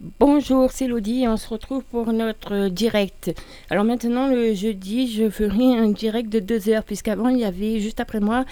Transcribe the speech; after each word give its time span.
Bonjour, 0.00 0.72
c'est 0.72 0.88
Lodi. 0.88 1.24
On 1.28 1.36
se 1.36 1.48
retrouve 1.48 1.84
pour 1.84 2.12
notre 2.12 2.68
direct. 2.68 3.32
Alors 3.70 3.84
maintenant, 3.84 4.26
le 4.26 4.52
jeudi, 4.52 5.06
je 5.10 5.30
ferai 5.30 5.78
un 5.78 5.90
direct 5.90 6.30
de 6.30 6.40
deux 6.40 6.68
heures, 6.68 6.82
puisqu'avant, 6.82 7.28
il 7.28 7.38
y 7.38 7.44
avait, 7.44 7.78
juste 7.78 8.00
après 8.00 8.18
moi, 8.18 8.44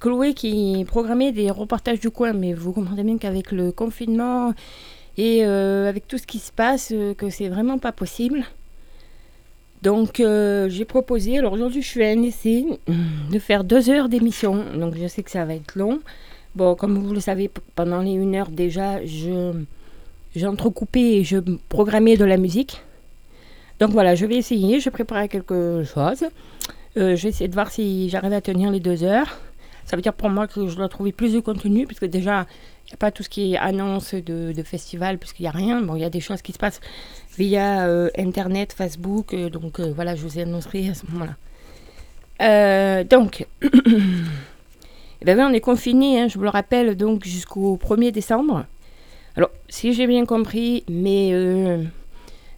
Chloé 0.00 0.34
qui 0.34 0.84
programmait 0.86 1.32
des 1.32 1.50
reportages 1.50 1.98
du 1.98 2.10
coin. 2.10 2.34
Mais 2.34 2.52
vous 2.52 2.72
comprenez 2.72 3.04
bien 3.04 3.16
qu'avec 3.16 3.52
le 3.52 3.72
confinement 3.72 4.52
et 5.16 5.44
euh, 5.44 5.88
avec 5.88 6.06
tout 6.06 6.18
ce 6.18 6.26
qui 6.26 6.38
se 6.38 6.52
passe, 6.52 6.90
euh, 6.92 7.14
que 7.14 7.30
c'est 7.30 7.48
vraiment 7.48 7.78
pas 7.78 7.92
possible. 7.92 8.44
Donc 9.82 10.20
euh, 10.20 10.68
j'ai 10.68 10.84
proposé, 10.84 11.38
alors 11.38 11.54
aujourd'hui 11.54 11.82
je 11.82 11.88
suis 11.88 12.04
un 12.04 12.22
essai 12.22 12.64
de 13.30 13.38
faire 13.38 13.64
deux 13.64 13.90
heures 13.90 14.08
d'émission. 14.08 14.64
Donc 14.74 14.94
je 14.96 15.08
sais 15.08 15.22
que 15.22 15.30
ça 15.30 15.44
va 15.44 15.54
être 15.54 15.74
long. 15.74 16.00
Bon, 16.54 16.74
comme 16.74 16.98
vous 16.98 17.14
le 17.14 17.20
savez, 17.20 17.50
pendant 17.74 18.00
les 18.00 18.12
une 18.12 18.34
heure 18.36 18.50
déjà, 18.50 19.04
je 19.04 19.52
j'ai 20.34 20.46
entrecoupé 20.46 21.00
et 21.00 21.24
je 21.24 21.38
programmais 21.68 22.16
de 22.16 22.24
la 22.24 22.36
musique. 22.36 22.82
Donc 23.80 23.90
voilà, 23.90 24.14
je 24.14 24.26
vais 24.26 24.36
essayer, 24.36 24.80
je 24.80 24.90
prépare 24.90 25.28
quelque 25.28 25.82
chose. 25.84 26.24
Euh, 26.96 27.16
je 27.16 27.22
vais 27.22 27.30
essayer 27.30 27.48
de 27.48 27.54
voir 27.54 27.70
si 27.70 28.08
j'arrive 28.08 28.32
à 28.32 28.40
tenir 28.40 28.70
les 28.70 28.80
deux 28.80 29.02
heures. 29.02 29.40
Ça 29.84 29.96
veut 29.96 30.02
dire 30.02 30.12
pour 30.12 30.30
moi 30.30 30.46
que 30.46 30.68
je 30.68 30.76
dois 30.76 30.88
trouver 30.88 31.12
plus 31.12 31.32
de 31.32 31.40
contenu, 31.40 31.86
puisque 31.86 32.04
déjà, 32.04 32.46
il 32.86 32.90
n'y 32.90 32.94
a 32.94 32.96
pas 32.96 33.10
tout 33.10 33.22
ce 33.22 33.28
qui 33.28 33.54
est 33.54 33.56
annonce 33.56 34.14
de, 34.14 34.62
festival, 34.62 35.18
puisqu'il 35.18 35.42
n'y 35.42 35.48
a 35.48 35.52
rien. 35.52 35.82
Bon, 35.82 35.96
il 35.96 36.02
y 36.02 36.04
a 36.04 36.10
des 36.10 36.20
choses 36.20 36.42
qui 36.42 36.52
se 36.52 36.58
passent 36.58 36.80
via 37.36 37.86
euh, 37.86 38.08
Internet, 38.16 38.72
Facebook, 38.72 39.34
euh, 39.34 39.50
donc 39.50 39.80
voilà, 39.80 40.14
je 40.14 40.22
vous 40.22 40.38
annoncerai 40.38 40.90
à 40.90 40.94
ce 40.94 41.04
moment-là. 41.10 43.04
donc, 43.04 43.46
eh 43.62 45.24
ben, 45.24 45.40
on 45.40 45.52
est 45.52 45.60
confiné, 45.60 46.20
hein, 46.20 46.28
je 46.28 46.38
vous 46.38 46.44
le 46.44 46.50
rappelle, 46.50 46.96
donc 46.96 47.24
jusqu'au 47.24 47.76
1er 47.76 48.12
décembre. 48.12 48.64
Alors, 49.36 49.50
si 49.68 49.92
j'ai 49.92 50.06
bien 50.06 50.26
compris, 50.26 50.84
mais 50.88 51.30
euh, 51.32 51.82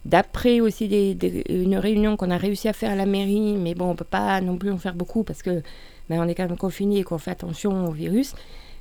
d'après 0.03 0.59
aussi 0.59 1.17
une 1.49 1.77
réunion 1.77 2.17
qu'on 2.17 2.31
a 2.31 2.37
réussi 2.37 2.67
à 2.67 2.73
faire 2.73 2.91
à 2.91 2.95
la 2.95 3.05
mairie, 3.05 3.55
mais 3.57 3.75
bon, 3.75 3.85
on 3.85 3.91
ne 3.91 3.97
peut 3.97 4.03
pas 4.03 4.41
non 4.41 4.57
plus 4.57 4.71
en 4.71 4.77
faire 4.77 4.95
beaucoup 4.95 5.23
parce 5.23 5.41
que 5.41 5.61
ben, 6.09 6.21
on 6.21 6.27
est 6.27 6.35
quand 6.35 6.47
même 6.47 6.57
confiné 6.57 6.99
et 6.99 7.03
qu'on 7.03 7.17
fait 7.17 7.31
attention 7.31 7.87
au 7.87 7.91
virus. 7.91 8.33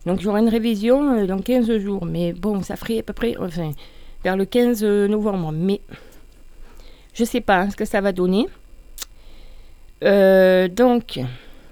Donc, 0.06 0.20
j'aurai 0.20 0.40
une 0.40 0.48
révision 0.48 1.18
euh, 1.18 1.26
dans 1.26 1.38
15 1.38 1.78
jours. 1.78 2.04
Mais 2.04 2.32
bon, 2.32 2.62
ça 2.62 2.76
ferait 2.76 2.98
à 2.98 3.02
peu 3.02 3.12
près, 3.12 3.36
vers 4.22 4.36
le 4.36 4.44
15 4.44 4.84
novembre. 4.84 5.52
Mais 5.52 5.80
je 7.14 7.22
ne 7.22 7.26
sais 7.26 7.40
pas 7.40 7.60
hein, 7.60 7.70
ce 7.70 7.76
que 7.76 7.84
ça 7.84 8.00
va 8.00 8.12
donner. 8.12 8.46
Euh, 10.02 10.68
donc, 10.68 11.20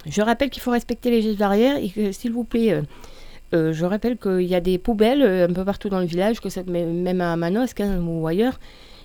je 0.06 0.22
rappelle 0.22 0.50
qu'il 0.50 0.62
faut 0.62 0.70
respecter 0.70 1.10
les 1.10 1.22
gestes 1.22 1.38
barrières 1.38 1.76
et 1.76 1.90
que, 1.90 2.12
s'il 2.12 2.32
vous 2.32 2.44
plaît, 2.44 2.72
euh, 2.72 2.82
je 3.52 3.84
rappelle 3.84 4.16
qu'il 4.16 4.42
y 4.42 4.54
a 4.54 4.60
des 4.60 4.78
poubelles 4.78 5.22
euh, 5.22 5.46
un 5.48 5.52
peu 5.52 5.64
partout 5.64 5.88
dans 5.88 6.00
le 6.00 6.06
village, 6.06 6.40
que 6.40 6.48
ça, 6.48 6.62
même 6.62 7.20
à 7.20 7.36
Manosque 7.36 7.80
hein, 7.80 8.00
ou 8.00 8.26
ailleurs, 8.26 8.58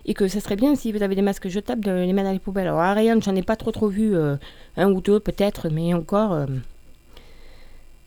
et 0.05 0.13
que 0.13 0.27
ça 0.27 0.39
serait 0.39 0.55
bien 0.55 0.75
si 0.75 0.91
vous 0.91 1.03
avez 1.03 1.15
des 1.15 1.21
masques 1.21 1.49
jetables 1.49 1.83
de 1.83 1.91
les 1.91 2.13
mettre 2.13 2.27
dans 2.27 2.33
les 2.33 2.39
poubelles. 2.39 2.67
Alors 2.67 2.79
à 2.79 2.91
Ariane, 2.91 3.21
j'en 3.21 3.35
ai 3.35 3.43
pas 3.43 3.57
trop 3.57 3.71
trop 3.71 3.89
vu, 3.89 4.15
euh, 4.15 4.37
un 4.77 4.89
ou 4.91 5.01
deux 5.01 5.19
peut-être, 5.19 5.69
mais 5.69 5.93
encore. 5.93 6.45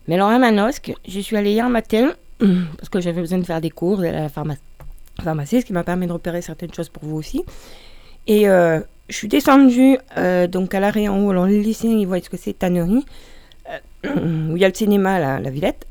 Mais 0.07 0.15
alors 0.15 0.29
à 0.29 0.39
Manosque, 0.39 0.93
j'y 1.05 1.21
suis 1.21 1.37
allée 1.37 1.51
hier 1.51 1.69
matin, 1.69 2.11
parce 2.39 2.89
que 2.89 2.99
j'avais 3.01 3.21
besoin 3.21 3.37
de 3.37 3.45
faire 3.45 3.61
des 3.61 3.69
cours 3.69 4.01
à 4.01 4.11
la 4.11 4.29
pharmacie, 4.29 5.61
ce 5.61 5.65
qui 5.65 5.73
m'a 5.73 5.83
permis 5.83 6.07
de 6.07 6.13
repérer 6.13 6.41
certaines 6.41 6.73
choses 6.73 6.89
pour 6.89 7.03
vous 7.03 7.17
aussi. 7.17 7.43
Et 8.25 8.45
je 8.45 8.83
suis 9.09 9.27
descendue 9.27 9.97
donc 10.49 10.73
à 10.73 10.79
l'arrêt 10.79 11.07
en 11.07 11.23
haut, 11.23 11.29
alors 11.29 11.45
les 11.45 11.61
lycéens 11.61 11.97
ils 11.97 12.07
voient 12.07 12.19
ce 12.19 12.31
que 12.31 12.37
c'est 12.37 12.57
tannerie, 12.57 13.05
où 14.05 14.55
il 14.55 14.57
y 14.57 14.65
a 14.65 14.67
le 14.67 14.73
cinéma, 14.73 15.39
la 15.39 15.49
Villette. 15.51 15.85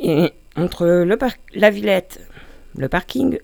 Et 0.00 0.32
entre 0.56 0.86
le 0.86 1.18
la 1.54 1.70
Villette, 1.70 2.20
le 2.76 2.88
parking, 2.88 3.38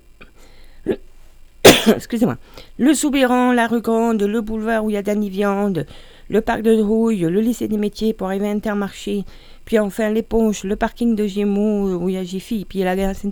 excusez-moi, 1.86 2.36
le 2.78 2.94
Soubéran, 2.94 3.52
la 3.52 3.66
rue 3.66 3.80
Grande, 3.80 4.22
le 4.22 4.40
boulevard 4.40 4.84
où 4.84 4.90
il 4.90 4.94
y 4.94 4.96
a 4.96 5.02
Danny 5.02 5.30
Viande, 5.30 5.86
le 6.28 6.40
parc 6.40 6.62
de 6.62 6.74
Drouille, 6.74 7.20
le 7.20 7.40
lycée 7.40 7.68
des 7.68 7.76
métiers 7.76 8.12
pour 8.12 8.28
arriver 8.28 8.48
à 8.48 8.50
Intermarché, 8.50 9.24
puis 9.64 9.78
enfin 9.78 10.10
l'éponge, 10.10 10.64
le 10.64 10.76
parking 10.76 11.14
de 11.14 11.26
Gémeaux 11.26 11.96
où 11.96 12.08
il 12.08 12.14
y 12.14 12.18
a 12.18 12.22
Jiffy, 12.22 12.64
puis 12.64 12.80
la 12.80 12.96
gare 12.96 13.14
saint 13.14 13.30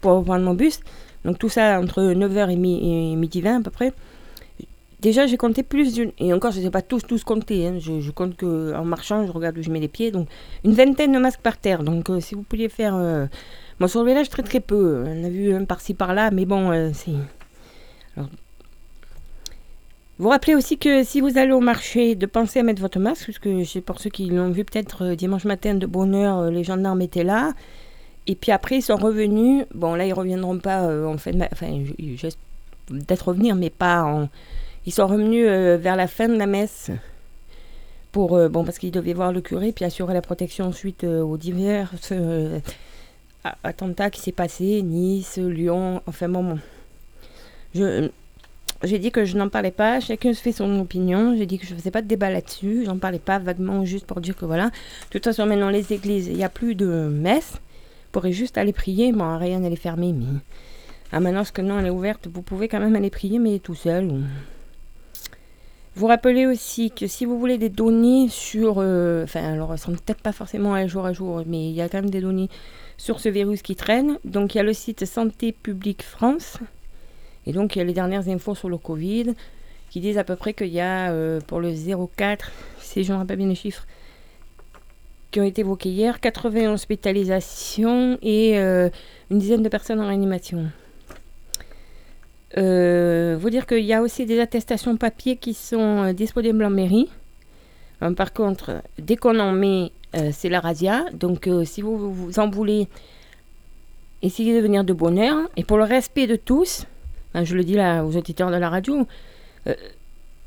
pour 0.00 0.24
prendre 0.24 0.44
mon 0.44 0.54
bus. 0.54 0.80
Donc 1.24 1.38
tout 1.38 1.48
ça 1.48 1.80
entre 1.80 2.02
9h 2.02 2.50
et, 2.52 3.16
midi 3.16 3.40
20 3.40 3.60
à 3.60 3.62
peu 3.62 3.70
près. 3.70 3.92
Déjà, 5.00 5.26
j'ai 5.26 5.36
compté 5.36 5.62
plus 5.62 5.92
d'une. 5.92 6.12
Et 6.18 6.32
encore, 6.32 6.52
je 6.52 6.58
ne 6.58 6.64
sais 6.64 6.70
pas 6.70 6.82
tous, 6.82 7.02
tous 7.02 7.22
compter. 7.22 7.66
Hein. 7.66 7.78
Je, 7.78 8.10
compte 8.10 8.36
qu'en 8.36 8.84
marchant, 8.84 9.26
je 9.26 9.32
regarde 9.32 9.58
où 9.58 9.62
je 9.62 9.70
mets 9.70 9.80
les 9.80 9.88
pieds. 9.88 10.10
Donc, 10.10 10.28
une 10.64 10.72
vingtaine 10.72 11.12
de 11.12 11.18
masques 11.18 11.40
par 11.40 11.58
terre. 11.58 11.82
Donc, 11.82 12.08
euh, 12.08 12.20
si 12.20 12.34
vous 12.34 12.42
pouviez 12.42 12.68
faire. 12.68 12.94
Euh... 12.94 13.26
Bon, 13.78 13.88
sur 13.88 14.02
le 14.02 14.08
village, 14.08 14.30
très 14.30 14.42
très 14.42 14.60
peu. 14.60 15.04
On 15.06 15.24
a 15.24 15.28
vu 15.28 15.54
un 15.54 15.64
par-ci 15.64 15.92
par-là. 15.92 16.30
Mais 16.30 16.46
bon, 16.46 16.70
euh, 16.70 16.90
c'est. 16.94 17.12
Vous 20.18 20.30
rappelez 20.30 20.54
aussi 20.54 20.78
que 20.78 21.04
si 21.04 21.20
vous 21.20 21.36
allez 21.36 21.52
au 21.52 21.60
marché, 21.60 22.14
de 22.14 22.24
penser 22.24 22.60
à 22.60 22.62
mettre 22.62 22.80
votre 22.80 22.98
masque, 22.98 23.24
puisque 23.24 23.82
pour 23.82 24.00
ceux 24.00 24.08
qui 24.08 24.30
l'ont 24.30 24.50
vu 24.50 24.64
peut-être 24.64 25.04
euh, 25.04 25.14
dimanche 25.14 25.44
matin 25.44 25.74
de 25.74 25.84
bonne 25.84 26.14
heure, 26.14 26.50
les 26.50 26.64
gendarmes 26.64 27.02
étaient 27.02 27.22
là. 27.22 27.52
Et 28.26 28.34
puis 28.34 28.50
après, 28.50 28.78
ils 28.78 28.82
sont 28.82 28.96
revenus. 28.96 29.66
Bon, 29.74 29.94
là, 29.94 30.06
ils 30.06 30.14
reviendront 30.14 30.58
pas 30.58 30.88
en 31.06 31.18
fait. 31.18 31.36
Enfin, 31.52 31.84
j'espère 32.16 32.40
peut-être 32.86 33.28
revenir, 33.28 33.54
mais 33.54 33.70
pas 33.70 34.04
en 34.04 34.28
ils 34.86 34.92
sont 34.92 35.06
revenus 35.06 35.46
euh, 35.48 35.76
vers 35.76 35.96
la 35.96 36.06
fin 36.06 36.28
de 36.28 36.36
la 36.36 36.46
messe 36.46 36.90
pour 38.12 38.36
euh, 38.36 38.48
bon 38.48 38.64
parce 38.64 38.78
qu'ils 38.78 38.92
devaient 38.92 39.12
voir 39.12 39.32
le 39.32 39.40
curé 39.40 39.72
puis 39.72 39.84
assurer 39.84 40.14
la 40.14 40.22
protection 40.22 40.72
suite 40.72 41.04
euh, 41.04 41.22
aux 41.22 41.36
divers 41.36 41.92
attentats 43.62 44.10
qui 44.10 44.20
s'est 44.20 44.32
passé 44.32 44.82
Nice, 44.82 45.38
Lyon, 45.38 46.02
enfin 46.06 46.28
bon. 46.28 46.58
Je 47.74 48.08
j'ai 48.82 48.98
dit 48.98 49.10
que 49.10 49.24
je 49.24 49.36
n'en 49.38 49.48
parlais 49.48 49.70
pas, 49.70 50.00
chacun 50.00 50.34
se 50.34 50.42
fait 50.42 50.52
son 50.52 50.78
opinion. 50.80 51.34
J'ai 51.36 51.46
dit 51.46 51.58
que 51.58 51.66
je 51.66 51.72
ne 51.72 51.78
faisais 51.78 51.90
pas 51.90 52.02
de 52.02 52.08
débat 52.08 52.30
là-dessus, 52.30 52.84
j'en 52.84 52.98
parlais 52.98 53.18
pas 53.18 53.38
vaguement 53.38 53.84
juste 53.84 54.06
pour 54.06 54.20
dire 54.20 54.36
que 54.36 54.44
voilà. 54.44 54.66
De 54.66 54.70
toute 55.10 55.24
façon, 55.24 55.46
maintenant, 55.46 55.70
les 55.70 55.94
églises, 55.94 56.26
il 56.26 56.36
n'y 56.36 56.44
a 56.44 56.50
plus 56.50 56.74
de 56.74 56.86
messe. 56.86 57.52
Vous 57.52 58.12
pourrez 58.12 58.32
juste 58.32 58.58
aller 58.58 58.74
prier. 58.74 59.12
Bon, 59.12 59.38
rien, 59.38 59.62
elle 59.62 59.72
est 59.72 59.76
fermée, 59.76 60.12
mais. 60.12 60.26
Ah, 61.10 61.20
maintenant, 61.20 61.44
ce 61.44 61.52
que 61.52 61.62
non, 61.62 61.78
elle 61.78 61.86
est 61.86 61.90
ouverte, 61.90 62.26
vous 62.26 62.42
pouvez 62.42 62.68
quand 62.68 62.80
même 62.80 62.96
aller 62.96 63.10
prier, 63.10 63.38
mais 63.38 63.60
tout 63.60 63.74
seul. 63.74 64.24
Vous 65.96 66.08
rappelez 66.08 66.44
aussi 66.44 66.90
que 66.90 67.06
si 67.06 67.24
vous 67.24 67.38
voulez 67.38 67.56
des 67.56 67.70
données 67.70 68.28
sur, 68.28 68.76
euh, 68.80 69.24
enfin 69.24 69.54
alors 69.54 69.72
elles 69.72 69.78
sont 69.78 69.92
peut-être 69.92 70.20
pas 70.20 70.32
forcément 70.32 70.74
à 70.74 70.86
jour 70.86 71.06
à 71.06 71.14
jour, 71.14 71.42
mais 71.46 71.70
il 71.70 71.74
y 71.74 71.80
a 71.80 71.88
quand 71.88 72.02
même 72.02 72.10
des 72.10 72.20
données 72.20 72.50
sur 72.98 73.18
ce 73.18 73.30
virus 73.30 73.62
qui 73.62 73.76
traîne. 73.76 74.18
Donc 74.26 74.54
il 74.54 74.58
y 74.58 74.60
a 74.60 74.62
le 74.62 74.74
site 74.74 75.06
Santé 75.06 75.52
publique 75.52 76.02
France, 76.02 76.58
et 77.46 77.52
donc 77.52 77.74
il 77.74 77.78
y 77.78 77.80
a 77.80 77.84
les 77.86 77.94
dernières 77.94 78.28
infos 78.28 78.54
sur 78.54 78.68
le 78.68 78.76
Covid, 78.76 79.32
qui 79.88 80.00
disent 80.00 80.18
à 80.18 80.24
peu 80.24 80.36
près 80.36 80.52
qu'il 80.52 80.68
y 80.68 80.80
a 80.80 81.12
euh, 81.12 81.40
pour 81.40 81.60
le 81.60 81.72
04, 82.14 82.52
si 82.78 83.02
je 83.02 83.14
ne 83.14 83.16
rappelle 83.16 83.38
bien 83.38 83.48
les 83.48 83.54
chiffres, 83.54 83.86
qui 85.30 85.40
ont 85.40 85.44
été 85.44 85.62
évoqués 85.62 85.88
hier, 85.88 86.20
80 86.20 86.74
hospitalisations 86.74 88.18
et 88.20 88.58
euh, 88.58 88.90
une 89.30 89.38
dizaine 89.38 89.62
de 89.62 89.70
personnes 89.70 90.00
en 90.00 90.08
réanimation. 90.08 90.66
Euh, 92.56 93.36
vous 93.38 93.50
dire 93.50 93.66
qu'il 93.66 93.84
y 93.84 93.92
a 93.92 94.02
aussi 94.02 94.24
des 94.24 94.40
attestations 94.40 94.96
papier 94.96 95.36
qui 95.36 95.52
sont 95.52 96.04
euh, 96.04 96.12
disponibles 96.12 96.64
en 96.64 96.70
mairie. 96.70 97.08
Euh, 98.02 98.12
par 98.12 98.32
contre, 98.32 98.82
dès 98.98 99.16
qu'on 99.16 99.38
en 99.40 99.52
met, 99.52 99.90
c'est 100.32 100.48
la 100.48 100.60
razzia. 100.60 101.04
Donc, 101.12 101.46
si 101.64 101.82
vous, 101.82 102.10
vous 102.10 102.38
en 102.38 102.48
voulez, 102.48 102.88
essayez 104.22 104.56
de 104.56 104.62
venir 104.62 104.82
de 104.82 104.94
bonne 104.94 105.18
heure. 105.18 105.36
Et 105.58 105.64
pour 105.64 105.76
le 105.76 105.84
respect 105.84 106.26
de 106.26 106.36
tous, 106.36 106.86
je 107.34 107.54
le 107.54 107.62
dis 107.62 107.74
là 107.74 108.02
aux 108.02 108.16
auditeurs 108.16 108.50
de 108.50 108.56
la 108.56 108.70
radio, 108.70 109.06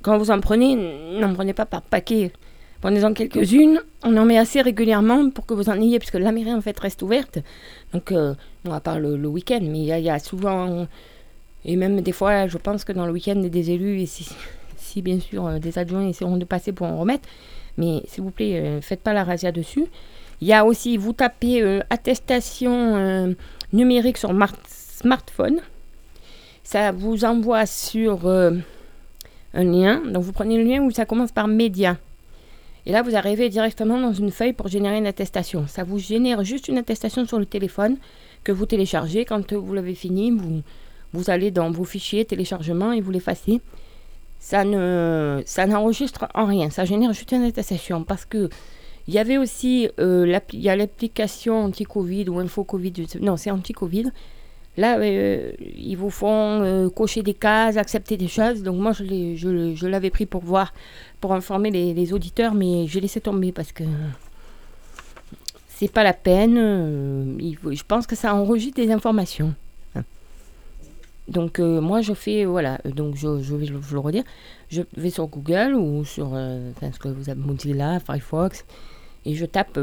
quand 0.02 0.18
vous 0.18 0.32
en 0.32 0.40
prenez, 0.40 0.76
n'en 1.20 1.36
prenez 1.36 1.54
pas 1.54 1.68
par 1.68 1.84
paquet. 1.84 2.32
Prenez-en 2.82 3.14
quelques-unes. 3.14 3.80
On 4.04 4.18
en 4.18 4.26
met 4.26 4.40
assez 4.40 4.60
régulièrement 4.60 5.30
pour 5.30 5.46
que 5.46 5.54
vous 5.54 5.70
en 5.70 5.80
ayez, 5.80 6.00
puisque 6.00 6.16
la 6.16 6.32
mairie 6.32 6.54
en 6.54 6.62
fait 6.62 6.80
reste 6.80 7.04
ouverte. 7.04 7.38
Donc, 7.94 8.12
on 8.12 8.74
à 8.74 8.80
part 8.80 9.00
le, 9.00 9.28
week-end, 9.28 9.60
mais 9.62 9.82
il 9.82 9.86
y, 9.86 10.10
a 10.10 10.18
souvent 10.18 10.88
et 11.66 11.76
même 11.76 12.02
des 12.02 12.12
fois, 12.12 12.48
je 12.48 12.58
pense 12.58 12.84
que 12.84 12.92
dans 12.92 13.06
le 13.06 13.12
week-end, 13.12 13.36
des 13.36 13.72
élus, 13.72 14.02
et 14.02 14.06
si, 14.06 15.02
bien 15.02 15.20
sûr 15.20 15.46
euh, 15.46 15.60
des 15.60 15.78
adjoints 15.78 16.08
essaieront 16.08 16.38
de 16.38 16.46
passer 16.46 16.72
pour 16.72 16.88
en 16.88 16.98
remettre, 16.98 17.28
mais 17.78 18.02
s'il 18.08 18.24
vous 18.24 18.32
plaît, 18.32 18.62
ne 18.62 18.68
euh, 18.68 18.82
faites 18.82 19.02
pas 19.02 19.14
la 19.14 19.24
razzia 19.24 19.52
dessus. 19.52 19.86
Il 20.42 20.48
y 20.48 20.54
a 20.54 20.66
aussi, 20.66 20.98
vous 20.98 21.14
tapez 21.14 21.62
euh, 21.62 21.82
attestation 21.90 23.36
numérique 23.74 24.18
sur 24.18 24.34
smartphone. 24.66 25.60
Ça 26.64 26.92
vous 26.92 27.26
envoie 27.26 27.66
sur 27.66 28.28
un 28.28 28.62
lien. 29.54 30.02
Donc 30.06 30.24
vous 30.24 30.32
prenez 30.32 30.58
le 30.58 30.64
lien 30.64 30.82
où 30.82 30.92
ça 30.92 31.06
commence 31.06 31.32
par 31.32 31.48
média. 31.48 31.98
Et 32.86 32.92
là, 32.92 33.02
vous 33.02 33.16
arrivez 33.16 33.50
directement 33.50 34.00
dans 34.00 34.14
une 34.14 34.32
feuille 34.32 34.54
pour 34.54 34.70
générer 34.70 34.98
une 34.98 35.08
attestation. 35.08 35.68
Ça 35.68 35.84
vous 35.84 36.00
génère 36.00 36.44
juste 36.44 36.70
une 36.70 36.78
attestation 36.78 37.26
sur 37.26 37.38
le 37.38 37.46
téléphone 37.46 37.98
que 38.44 38.52
vous 38.52 38.66
téléchargez. 38.66 39.26
Quand 39.26 39.54
vous 39.54 39.74
l'avez 39.74 39.96
fini, 39.96 40.32
vous, 40.32 40.62
vous 41.14 41.30
allez 41.30 41.52
dans 41.52 41.72
vos 41.72 41.86
fichiers 41.86 42.26
téléchargement 42.26 42.92
et 42.92 43.02
vous 43.02 43.12
l'effacez. 43.12 43.62
Ça 44.40 44.64
ne, 44.64 45.42
ça 45.46 45.66
n'enregistre 45.66 46.28
en 46.34 46.46
rien. 46.46 46.70
Ça 46.70 46.86
génère 46.86 47.14
juste 47.14 47.32
une 47.32 47.44
attestation 47.44 48.04
parce 48.04 48.26
que 48.26 48.50
il 49.10 49.14
y 49.16 49.18
avait 49.18 49.40
aussi 49.40 49.90
euh, 50.00 50.40
il 50.54 50.62
y 50.62 50.70
a 50.70 50.76
l'application 50.76 51.66
anti-Covid 51.66 52.30
ou 52.30 52.38
info-Covid. 52.38 52.94
Non, 53.22 53.38
c'est 53.38 53.50
anti-Covid. 53.50 54.12
Là, 54.78 55.00
euh, 55.00 55.52
ils 55.60 55.96
vous 55.96 56.12
font 56.12 56.62
euh, 56.62 56.90
cocher 56.90 57.24
des 57.24 57.34
cases, 57.34 57.76
accepter 57.78 58.18
des 58.18 58.28
choses. 58.28 58.62
Donc 58.62 58.80
moi, 58.80 58.92
je, 58.94 59.86
l'avais 59.88 60.12
pris 60.12 60.28
pour 60.28 60.44
voir, 60.44 60.74
pour 61.20 61.34
informer 61.34 61.72
les, 61.72 62.14
auditeurs, 62.14 62.54
mais 62.54 62.86
j'ai 62.86 63.02
laissé 63.02 63.20
tomber 63.20 63.52
parce 63.52 63.72
que 63.72 63.84
c'est 65.68 65.92
pas 65.92 66.04
la 66.04 66.14
peine. 66.14 66.56
Je 67.40 67.84
pense 67.84 68.06
que 68.06 68.16
ça 68.16 68.36
enregistre 68.36 68.80
des 68.80 68.92
informations. 68.92 69.56
Donc 71.30 71.60
moi, 71.60 72.02
je 72.02 72.14
fais, 72.14 72.46
voilà, 72.46 72.80
donc 72.86 73.16
je, 73.16 73.28
vais 73.28 73.68
le 73.68 74.00
redire, 74.00 74.24
je 74.70 74.82
vais 74.98 75.10
sur 75.10 75.28
Google 75.28 75.76
ou 75.76 76.04
sur 76.04 76.28
enfin, 76.28 76.92
ce 76.92 77.00
que 77.00 77.08
vous 77.08 77.30
avez 77.30 77.40
Mozilla, 77.40 78.00
Firefox, 78.00 78.66
et 79.26 79.36
je 79.36 79.46
tape 79.46 79.80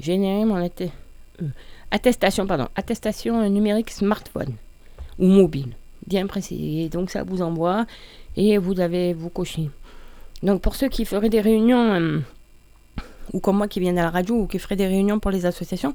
générer 0.00 0.44
mon 0.44 0.64
attestation, 1.90 2.46
pardon, 2.46 2.68
attestation 2.76 3.48
numérique 3.50 3.90
smartphone 3.90 4.54
ou 5.18 5.26
mobile, 5.26 5.72
bien 6.06 6.26
précis. 6.26 6.88
donc 6.88 7.10
ça 7.10 7.22
vous 7.22 7.42
envoie 7.42 7.86
et 8.36 8.58
vous 8.58 8.80
avez 8.80 9.12
vous 9.14 9.30
cocher. 9.30 9.70
Donc 10.42 10.60
pour 10.60 10.74
ceux 10.74 10.88
qui 10.88 11.04
feraient 11.04 11.30
des 11.30 11.40
réunions, 11.40 11.94
euh, 11.94 12.20
ou 13.32 13.40
comme 13.40 13.56
moi 13.56 13.68
qui 13.68 13.80
viennent 13.80 13.98
à 13.98 14.02
la 14.02 14.10
radio, 14.10 14.36
ou 14.36 14.46
qui 14.46 14.58
feraient 14.58 14.76
des 14.76 14.86
réunions 14.86 15.18
pour 15.18 15.30
les 15.30 15.46
associations, 15.46 15.94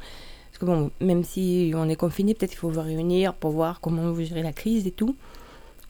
que 0.59 0.65
bon, 0.65 0.91
même 1.01 1.23
si 1.23 1.71
on 1.75 1.89
est 1.89 1.95
confiné, 1.95 2.33
peut-être 2.33 2.53
il 2.53 2.57
faut 2.57 2.69
vous 2.69 2.81
réunir 2.81 3.33
pour 3.33 3.51
voir 3.51 3.81
comment 3.81 4.11
vous 4.11 4.23
gérez 4.23 4.44
la 4.44 4.53
crise 4.53 4.85
et 4.85 4.91
tout. 4.91 5.15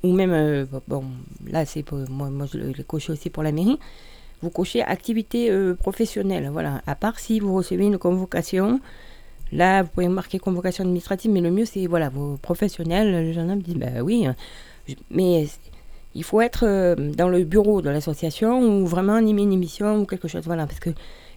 Ou 0.04 0.14
même, 0.14 0.32
euh, 0.32 0.66
bon, 0.88 1.04
là 1.48 1.66
c'est 1.66 1.84
moi, 2.10 2.30
moi 2.30 2.46
je 2.52 2.58
l'ai 2.58 2.84
coché 2.84 3.12
aussi 3.12 3.30
pour 3.30 3.44
la 3.44 3.52
mairie. 3.52 3.78
Vous 4.42 4.50
cochez 4.50 4.82
activité 4.82 5.52
euh, 5.52 5.74
professionnelle, 5.74 6.50
voilà. 6.54 6.82
À 6.88 6.96
part 6.96 7.20
si 7.20 7.42
vous 7.42 7.54
recevez 7.54 7.86
une 7.86 7.98
convocation, 7.98 8.80
Là, 9.52 9.84
vous 9.84 9.90
pouvez 9.90 10.08
marquer 10.08 10.38
convocation 10.38 10.84
administrative, 10.84 11.32
mais 11.32 11.42
le 11.42 11.52
mieux, 11.52 11.66
c'est 11.66 11.88
voilà, 11.88 12.10
vos 12.10 12.38
professionnels. 12.38 13.12
Le 13.12 13.34
jeune 13.34 13.50
homme 13.50 13.62
dit 13.62 13.76
bah 13.76 14.02
oui, 14.04 14.28
hein. 14.28 14.36
mais 15.10 15.48
il 16.16 16.24
faut 16.24 16.42
être 16.42 16.66
euh, 16.66 16.96
dans 16.96 17.30
le 17.30 17.44
bureau 17.44 17.82
de 17.82 17.90
l'association 17.90 18.62
ou 18.62 18.86
vraiment 18.86 19.14
animer 19.14 19.44
une 19.44 19.54
émission 19.54 19.98
ou 20.02 20.06
quelque 20.06 20.28
chose. 20.28 20.44
Voilà, 20.46 20.68
parce 20.68 20.80
que 20.80 20.92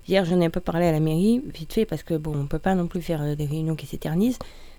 hier, 0.09 0.25
j'en 0.25 0.41
ai 0.41 0.47
un 0.47 0.51
peu 0.51 0.61
parlé 0.61 0.87
à 0.87 0.93
la 0.93 1.01
mairie, 1.01 1.43
vite 1.55 1.73
fait, 1.73 1.87
parce 1.87 2.03
que 2.03 2.15
bon, 2.15 2.33
on 2.37 2.47
peut 2.47 2.59
pas 2.59 2.75
non 2.75 2.87
plus 2.87 3.03
faire 3.03 3.23
euh, 3.23 3.35
des 3.35 3.47
réunions 3.47 3.77
qui 3.77 3.87
s'éternisent. 3.87 4.39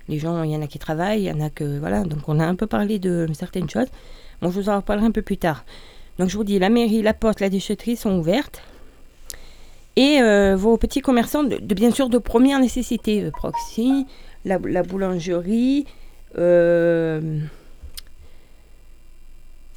Les 0.09 0.19
gens, 0.19 0.43
il 0.43 0.51
y 0.51 0.55
en 0.55 0.61
a 0.61 0.67
qui 0.67 0.79
travaillent, 0.79 1.23
il 1.23 1.27
y 1.27 1.31
en 1.31 1.39
a 1.39 1.49
que. 1.49 1.79
Voilà, 1.79 2.03
donc 2.03 2.27
on 2.27 2.39
a 2.39 2.45
un 2.45 2.55
peu 2.55 2.67
parlé 2.67 2.99
de 2.99 3.27
certaines 3.33 3.69
choses. 3.69 3.87
Bon, 4.41 4.49
je 4.51 4.59
vous 4.59 4.69
en 4.69 4.77
reparlerai 4.77 5.07
un 5.07 5.11
peu 5.11 5.21
plus 5.21 5.37
tard. 5.37 5.63
Donc 6.19 6.29
je 6.29 6.37
vous 6.37 6.43
dis, 6.43 6.59
la 6.59 6.69
mairie, 6.69 7.01
la 7.01 7.13
poste, 7.13 7.39
la 7.39 7.49
déchetterie 7.49 7.95
sont 7.95 8.17
ouvertes 8.19 8.61
et 9.95 10.19
euh, 10.21 10.55
vos 10.55 10.77
petits 10.77 11.01
commerçants, 11.01 11.43
de, 11.43 11.57
bien 11.73 11.91
sûr 11.91 12.09
de 12.09 12.17
première 12.17 12.59
nécessité, 12.59 13.23
euh, 13.23 13.31
Proxy, 13.31 14.07
la, 14.43 14.57
boulangerie, 14.57 15.85
euh, 16.37 17.39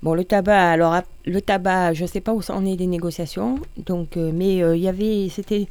bon 0.06 0.14
le 0.14 0.24
tabac. 0.24 0.70
Alors 0.70 1.02
le 1.26 1.40
tabac, 1.40 1.94
je 1.94 2.02
ne 2.02 2.06
sais 2.06 2.20
pas 2.20 2.32
où 2.32 2.40
ça 2.40 2.56
est 2.64 2.76
des 2.76 2.86
négociations, 2.86 3.58
donc 3.76 4.16
mais 4.16 4.58
il 4.58 4.82
y 4.82 4.88
avait 4.88 5.26
il 5.26 5.66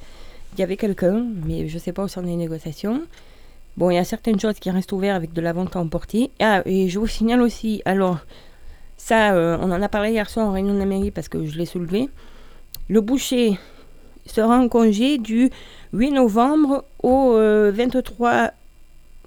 y 0.59 0.63
avait 0.63 0.77
quelqu'un, 0.77 1.25
mais 1.45 1.67
je 1.67 1.75
ne 1.75 1.79
sais 1.79 1.93
pas 1.93 2.03
où 2.03 2.07
ça 2.07 2.21
est 2.21 2.25
des 2.25 2.35
négociations. 2.35 3.01
Bon, 3.77 3.89
il 3.89 3.95
y 3.95 3.97
a 3.97 4.03
certaines 4.03 4.39
choses 4.39 4.59
qui 4.59 4.69
restent 4.69 4.91
ouvertes 4.91 5.15
avec 5.15 5.33
de 5.33 5.41
la 5.41 5.53
vente 5.53 5.75
à 5.75 5.79
emporter. 5.79 6.31
Ah, 6.39 6.61
et 6.65 6.89
je 6.89 6.99
vous 6.99 7.07
signale 7.07 7.41
aussi, 7.41 7.81
alors, 7.85 8.19
ça, 8.97 9.33
on 9.35 9.71
en 9.71 9.81
a 9.81 9.89
parlé 9.89 10.11
hier 10.11 10.29
soir 10.29 10.47
en 10.47 10.51
réunion 10.51 10.73
de 10.73 10.79
la 10.79 10.85
mairie 10.85 11.11
parce 11.11 11.27
que 11.27 11.45
je 11.45 11.57
l'ai 11.57 11.65
soulevé. 11.65 12.09
Le 12.87 13.01
boucher, 13.01 13.57
sera 14.25 14.57
en 14.57 14.67
congé 14.67 15.17
du 15.17 15.49
8 15.93 16.11
novembre 16.11 16.83
au 17.03 17.33
23 17.33 18.31
euh, 18.31 18.47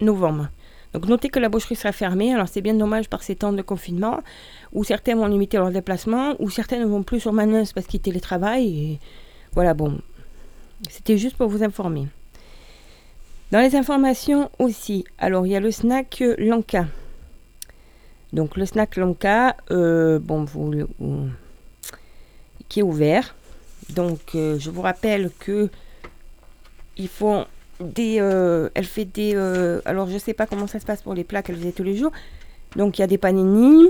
novembre. 0.00 0.48
Donc 0.94 1.06
notez 1.06 1.28
que 1.28 1.38
la 1.38 1.48
boucherie 1.48 1.76
sera 1.76 1.92
fermée. 1.92 2.32
Alors 2.32 2.48
c'est 2.48 2.60
bien 2.60 2.74
dommage 2.74 3.08
par 3.08 3.22
ces 3.22 3.36
temps 3.36 3.52
de 3.52 3.62
confinement 3.62 4.20
où 4.72 4.84
certains 4.84 5.16
vont 5.16 5.26
limiter 5.26 5.56
leur 5.58 5.70
déplacement, 5.70 6.34
où 6.38 6.50
certains 6.50 6.78
ne 6.78 6.86
vont 6.86 7.02
plus 7.02 7.20
sur 7.20 7.32
Manus 7.32 7.72
parce 7.72 7.86
qu'ils 7.86 8.00
télétravaillent. 8.00 8.92
Et 8.92 9.00
voilà, 9.52 9.74
bon, 9.74 9.98
c'était 10.88 11.18
juste 11.18 11.36
pour 11.36 11.48
vous 11.48 11.62
informer. 11.62 12.06
Dans 13.50 13.60
les 13.60 13.76
informations 13.76 14.50
aussi, 14.58 15.04
alors 15.18 15.46
il 15.46 15.52
y 15.52 15.56
a 15.56 15.60
le 15.60 15.70
snack 15.70 16.22
Lanka. 16.38 16.86
Donc 18.32 18.56
le 18.56 18.66
snack 18.66 18.96
Lanka, 18.96 19.56
euh, 19.70 20.18
bon, 20.18 20.44
vous, 20.44 20.86
qui 22.68 22.80
est 22.80 22.82
ouvert. 22.82 23.34
Donc, 23.90 24.34
euh, 24.34 24.58
je 24.58 24.70
vous 24.70 24.82
rappelle 24.82 25.30
que 25.38 25.70
ils 26.96 27.08
font 27.08 27.46
Euh, 27.80 28.68
elle 28.74 28.84
fait 28.84 29.04
des. 29.04 29.32
Euh, 29.34 29.80
alors, 29.84 30.08
je 30.08 30.18
sais 30.18 30.34
pas 30.34 30.46
comment 30.46 30.66
ça 30.66 30.80
se 30.80 30.86
passe 30.86 31.02
pour 31.02 31.14
les 31.14 31.24
plats 31.24 31.42
qu'elle 31.42 31.56
faisait 31.56 31.72
tous 31.72 31.84
les 31.84 31.96
jours. 31.96 32.12
Donc, 32.76 32.98
il 32.98 33.02
y 33.02 33.04
a 33.04 33.06
des 33.06 33.18
panini. 33.18 33.88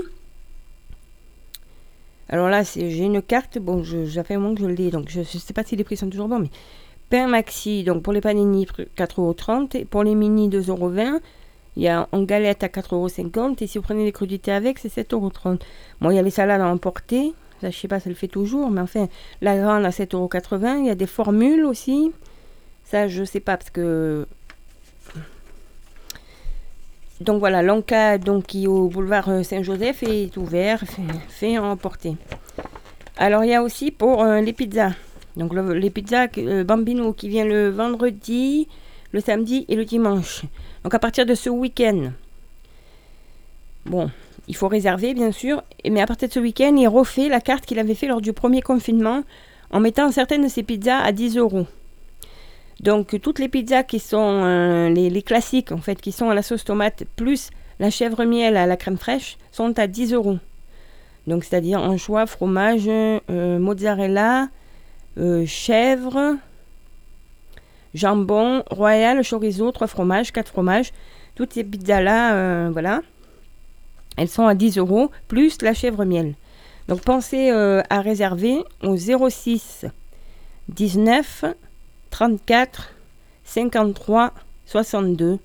Alors 2.29 2.49
là, 2.49 2.61
j'ai 2.63 3.03
une 3.03 3.21
carte. 3.21 3.57
Bon, 3.57 3.83
j'ai 3.83 4.23
fait 4.23 4.35
un 4.35 4.39
moment 4.39 4.55
que 4.55 4.61
je 4.61 4.67
l'ai. 4.67 4.91
Donc, 4.91 5.09
je 5.09 5.19
ne 5.19 5.23
sais 5.23 5.53
pas 5.53 5.63
si 5.63 5.75
les 5.75 5.83
prix 5.83 5.97
sont 5.97 6.09
toujours 6.09 6.27
bons. 6.27 6.39
Mais 6.39 6.51
pain 7.09 7.27
maxi. 7.27 7.83
Donc, 7.83 8.03
pour 8.03 8.13
les 8.13 8.21
panini, 8.21 8.67
4,30€. 8.97 9.77
Et 9.77 9.85
pour 9.85 10.03
les 10.03 10.15
mini, 10.15 10.49
2,20€. 10.49 11.19
Il 11.75 11.83
y 11.83 11.87
a 11.87 12.07
en 12.11 12.23
galette 12.23 12.63
à 12.63 12.67
4,50€. 12.67 13.63
Et 13.63 13.67
si 13.67 13.77
vous 13.77 13.83
prenez 13.83 14.05
les 14.05 14.11
crudités 14.11 14.51
avec, 14.51 14.77
c'est 14.79 14.93
7,30€. 14.93 15.59
Bon, 16.01 16.11
il 16.11 16.15
y 16.15 16.19
a 16.19 16.21
les 16.21 16.29
salades 16.29 16.61
à 16.61 16.67
emporter. 16.67 17.33
Ça, 17.61 17.71
je 17.71 17.77
sais 17.77 17.87
pas, 17.87 17.99
ça 17.99 18.09
le 18.09 18.15
fait 18.15 18.27
toujours, 18.27 18.69
mais 18.69 18.79
enfin, 18.79 19.09
la 19.41 19.57
grande 19.57 19.83
à 19.83 19.89
7,80€. 19.89 20.79
Il 20.79 20.85
y 20.85 20.89
a 20.89 20.95
des 20.95 21.07
formules 21.07 21.65
aussi. 21.65 22.11
Ça, 22.89 23.07
je 23.07 23.23
sais 23.23 23.39
pas, 23.39 23.55
parce 23.55 23.69
que. 23.69 24.25
Donc 27.21 27.39
voilà, 27.39 27.61
l'Anca, 27.61 28.17
donc, 28.17 28.47
qui 28.47 28.63
est 28.63 28.67
au 28.67 28.87
boulevard 28.87 29.29
euh, 29.29 29.43
Saint-Joseph, 29.43 30.01
est 30.01 30.35
ouvert, 30.37 30.81
fait, 31.27 31.59
en 31.59 31.69
emporter. 31.69 32.15
Alors, 33.17 33.43
il 33.43 33.51
y 33.51 33.53
a 33.53 33.61
aussi 33.61 33.91
pour 33.91 34.23
euh, 34.23 34.41
les 34.41 34.53
pizzas. 34.53 34.93
Donc, 35.35 35.53
les 35.53 35.89
pizzas 35.91 36.29
euh, 36.39 36.63
Bambino 36.63 37.13
qui 37.13 37.29
vient 37.29 37.45
le 37.45 37.69
vendredi, 37.69 38.67
le 39.11 39.19
samedi 39.19 39.65
et 39.69 39.75
le 39.75 39.85
dimanche. 39.85 40.45
Donc, 40.83 40.95
à 40.95 40.99
partir 40.99 41.27
de 41.27 41.35
ce 41.35 41.49
week-end. 41.49 42.11
Bon, 43.85 44.09
il 44.47 44.55
faut 44.55 44.67
réserver, 44.67 45.13
bien 45.13 45.31
sûr, 45.31 45.61
mais 45.87 46.01
à 46.01 46.07
partir 46.07 46.27
de 46.27 46.33
ce 46.33 46.39
week-end, 46.39 46.75
il 46.75 46.87
refait 46.87 47.29
la 47.29 47.41
carte 47.41 47.67
qu'il 47.67 47.77
avait 47.77 47.93
fait 47.93 48.07
lors 48.07 48.21
du 48.21 48.33
premier 48.33 48.63
confinement 48.63 49.23
en 49.69 49.79
mettant 49.79 50.11
certaines 50.11 50.43
de 50.43 50.47
ses 50.47 50.63
pizzas 50.63 50.99
à 50.99 51.11
10 51.11 51.37
euros. 51.37 51.67
Donc 52.79 53.19
toutes 53.21 53.39
les 53.39 53.49
pizzas 53.49 53.83
qui 53.83 53.99
sont 53.99 54.41
euh, 54.43 54.89
les, 54.89 55.21
classiques 55.21 55.71
en 55.71 55.79
fait, 55.79 55.99
qui 55.99 56.11
sont 56.11 56.29
à 56.29 56.33
la 56.33 56.41
sauce 56.41 56.63
tomate 56.63 57.03
plus 57.15 57.49
la 57.79 57.89
chèvre 57.89 58.23
miel 58.23 58.57
à 58.57 58.65
la 58.65 58.77
crème 58.77 58.97
fraîche 58.97 59.37
sont 59.51 59.77
à 59.79 59.87
10 59.87 60.13
euros. 60.13 60.37
Donc 61.27 61.43
c'est-à-dire 61.43 61.81
anchois, 61.81 62.25
fromage, 62.25 62.87
euh, 62.87 63.59
mozzarella, 63.59 64.47
euh, 65.17 65.45
chèvre, 65.45 66.35
jambon, 67.93 68.63
royal, 68.71 69.23
chorizo, 69.25 69.71
trois 69.71 69.87
fromages, 69.87 70.31
quatre 70.31 70.49
fromages. 70.49 70.91
Toutes 71.35 71.53
ces 71.53 71.63
pizzas 71.63 72.01
là, 72.01 72.69
voilà. 72.69 73.01
Elles 74.17 74.27
sont 74.27 74.45
à 74.45 74.55
10 74.55 74.77
euros, 74.77 75.09
plus 75.29 75.61
la 75.61 75.73
chèvre 75.73 76.03
miel. 76.03 76.35
Donc 76.89 77.01
pensez 77.01 77.49
à 77.51 78.01
réserver 78.01 78.57
au 78.83 78.97
06 78.97 79.85
19 80.67 81.45
34 82.11 82.93
53 83.43 84.33
62. 84.65 85.39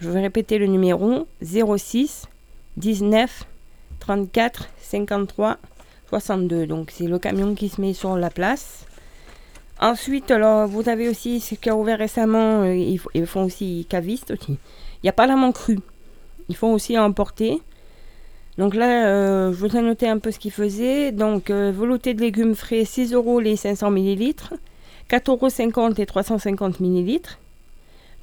Je 0.00 0.10
vais 0.10 0.20
répéter 0.20 0.58
le 0.58 0.66
numéro 0.66 1.26
06 1.42 2.26
19 2.76 3.44
34 4.00 4.68
53 4.78 5.58
62. 6.08 6.66
Donc 6.66 6.90
c'est 6.90 7.06
le 7.06 7.18
camion 7.18 7.54
qui 7.54 7.68
se 7.68 7.80
met 7.80 7.94
sur 7.94 8.16
la 8.16 8.30
place. 8.30 8.86
Ensuite, 9.82 10.30
alors, 10.30 10.68
vous 10.68 10.88
avez 10.88 11.08
aussi 11.08 11.40
ce 11.40 11.56
qui 11.56 11.68
a 11.68 11.74
ouvert 11.74 11.98
récemment, 11.98 12.62
euh, 12.62 12.96
ils, 13.14 13.26
font 13.26 13.42
aussi 13.42 13.84
cavistes 13.88 14.30
aussi. 14.30 14.52
Il 14.52 15.04
n'y 15.04 15.08
a 15.08 15.12
pas 15.12 15.26
la 15.26 15.34
main 15.34 15.50
crue. 15.50 15.80
Ils 16.48 16.54
font 16.54 16.72
aussi 16.72 16.96
emporter. 16.96 17.60
Donc 18.58 18.76
là, 18.76 19.08
euh, 19.08 19.52
je 19.52 19.58
vous 19.58 19.76
ai 19.76 19.82
noté 19.82 20.08
un 20.08 20.18
peu 20.18 20.30
ce 20.30 20.38
qu'ils 20.38 20.52
faisaient. 20.52 21.10
Donc, 21.10 21.50
euh, 21.50 21.72
velouté 21.74 22.14
de 22.14 22.20
légumes 22.20 22.54
frais, 22.54 22.84
6 22.84 23.12
euros 23.12 23.40
les 23.40 23.56
500 23.56 23.90
ml, 23.90 24.34
4,50 25.12 25.78
euros 25.78 25.94
les 25.96 26.06
350 26.06 26.80
ml. 26.80 27.20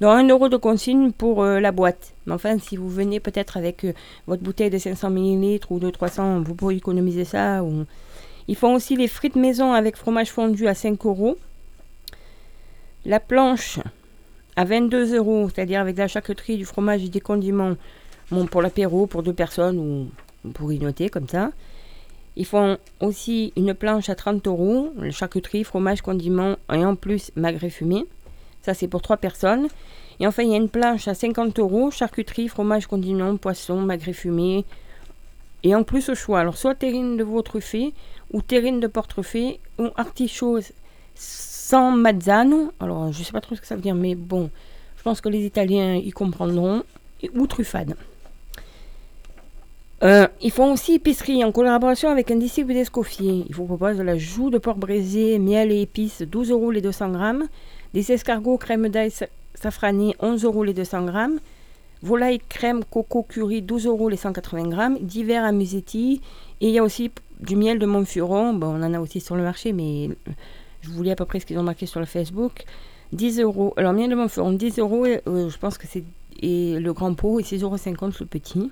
Donc 0.00 0.10
1 0.10 0.28
euro 0.28 0.48
de 0.48 0.56
consigne 0.56 1.12
pour 1.12 1.42
euh, 1.42 1.60
la 1.60 1.72
boîte. 1.72 2.14
Mais 2.26 2.32
enfin, 2.32 2.58
si 2.58 2.76
vous 2.76 2.88
venez 2.88 3.20
peut-être 3.20 3.56
avec 3.56 3.86
votre 4.26 4.42
bouteille 4.42 4.70
de 4.70 4.78
500 4.78 5.10
ml 5.10 5.60
ou 5.70 5.78
de 5.78 5.90
300, 5.90 6.40
vous 6.40 6.54
pourrez 6.54 6.76
économiser 6.76 7.24
ça. 7.24 7.62
Ils 8.48 8.56
font 8.56 8.74
aussi 8.74 8.96
les 8.96 9.08
frites 9.08 9.36
maison 9.36 9.72
avec 9.72 9.96
fromage 9.96 10.30
fondu 10.30 10.66
à 10.66 10.74
5 10.74 11.06
euros. 11.06 11.38
La 13.04 13.20
planche 13.20 13.78
à 14.56 14.64
22 14.64 15.16
euros, 15.16 15.48
c'est-à-dire 15.48 15.80
avec 15.80 15.96
la 15.96 16.08
charcuterie, 16.08 16.56
du 16.56 16.64
fromage 16.64 17.04
et 17.04 17.08
des 17.08 17.20
condiments 17.20 17.76
Bon, 18.30 18.46
pour 18.46 18.62
l'apéro, 18.62 19.08
pour 19.08 19.24
deux 19.24 19.32
personnes, 19.32 19.78
ou 19.78 20.50
pour 20.52 20.72
y 20.72 20.78
noter 20.78 21.08
comme 21.08 21.26
ça. 21.26 21.50
Ils 22.36 22.46
font 22.46 22.78
aussi 23.00 23.52
une 23.56 23.74
planche 23.74 24.08
à 24.08 24.14
30 24.14 24.46
euros, 24.46 24.92
charcuterie, 25.10 25.64
fromage, 25.64 26.02
condiments 26.02 26.56
et 26.72 26.84
en 26.84 26.96
plus 26.96 27.32
magret 27.36 27.70
fumé. 27.70 28.06
Ça, 28.62 28.74
c'est 28.74 28.88
pour 28.88 29.02
trois 29.02 29.16
personnes. 29.16 29.68
Et 30.20 30.26
enfin, 30.26 30.42
il 30.42 30.50
y 30.50 30.54
a 30.54 30.58
une 30.58 30.68
planche 30.68 31.08
à 31.08 31.14
50 31.14 31.58
euros, 31.58 31.90
charcuterie, 31.90 32.48
fromage 32.48 32.86
continent, 32.86 33.36
poisson, 33.36 33.80
magret 33.80 34.12
fumé. 34.12 34.64
Et 35.62 35.74
en 35.74 35.82
plus, 35.82 36.08
au 36.08 36.14
choix, 36.14 36.40
alors 36.40 36.56
soit 36.56 36.74
terrine 36.74 37.16
de 37.16 37.24
veau 37.24 37.42
truffé, 37.42 37.92
ou 38.32 38.42
terrine 38.42 38.80
de 38.80 38.86
porc 38.86 39.08
truffé, 39.08 39.60
ou 39.78 39.88
artichaut 39.96 40.60
sans 41.14 41.92
mazzano. 41.92 42.72
Alors, 42.80 43.12
je 43.12 43.20
ne 43.20 43.24
sais 43.24 43.32
pas 43.32 43.40
trop 43.40 43.54
ce 43.54 43.60
que 43.60 43.66
ça 43.66 43.74
veut 43.74 43.82
dire, 43.82 43.94
mais 43.94 44.14
bon, 44.14 44.50
je 44.96 45.02
pense 45.02 45.20
que 45.20 45.28
les 45.28 45.44
Italiens 45.44 45.94
y 45.94 46.10
comprendront. 46.10 46.82
ou 47.34 47.46
truffade. 47.46 47.96
Euh, 50.02 50.26
ils 50.40 50.50
font 50.50 50.72
aussi 50.72 50.94
épicerie 50.94 51.44
en 51.44 51.52
collaboration 51.52 52.08
avec 52.08 52.30
un 52.30 52.36
disciple 52.36 52.72
d'Escoffier. 52.72 53.44
Ils 53.48 53.54
vous 53.54 53.66
proposent 53.66 53.98
de 53.98 54.02
la 54.02 54.16
joue 54.16 54.48
de 54.48 54.56
porc 54.56 54.76
braisé, 54.76 55.38
miel 55.38 55.70
et 55.70 55.82
épices, 55.82 56.22
12 56.22 56.50
euros 56.50 56.70
les 56.70 56.80
200 56.80 57.10
grammes. 57.10 57.48
Des 57.92 58.10
escargots 58.10 58.56
crème 58.56 58.88
d'ail 58.88 59.12
safrané, 59.54 60.14
11 60.20 60.44
euros 60.44 60.64
les 60.64 60.72
200 60.72 61.04
grammes. 61.04 61.38
Volaille 62.02 62.40
crème 62.48 62.82
coco 62.82 63.22
curry, 63.22 63.60
12 63.60 63.86
euros 63.86 64.08
les 64.08 64.16
180 64.16 64.68
grammes. 64.68 64.98
Divers 65.00 65.44
à 65.44 65.52
musetti. 65.52 66.22
Et 66.62 66.68
il 66.68 66.72
y 66.72 66.78
a 66.78 66.82
aussi 66.82 67.10
du 67.40 67.56
miel 67.56 67.78
de 67.78 67.84
Montfuron. 67.84 68.54
Bon, 68.54 68.68
on 68.68 68.82
en 68.82 68.94
a 68.94 69.00
aussi 69.00 69.20
sur 69.20 69.36
le 69.36 69.42
marché, 69.42 69.74
mais 69.74 70.08
je 70.80 70.88
vous 70.88 71.02
lis 71.02 71.10
à 71.10 71.16
peu 71.16 71.26
près 71.26 71.40
ce 71.40 71.46
qu'ils 71.46 71.58
ont 71.58 71.62
marqué 71.62 71.84
sur 71.84 72.00
le 72.00 72.06
Facebook. 72.06 72.64
10 73.12 73.40
euros. 73.40 73.74
Alors, 73.76 73.92
miel 73.92 74.08
de 74.08 74.14
Montfuron, 74.14 74.52
10 74.52 74.78
euros. 74.78 75.04
Euh, 75.04 75.50
je 75.50 75.58
pense 75.58 75.76
que 75.76 75.86
c'est 75.86 76.04
le 76.42 76.90
grand 76.92 77.12
pot 77.12 77.38
et 77.38 77.42
6,50 77.42 77.64
euros 77.64 77.76
le 78.20 78.26
petit. 78.26 78.70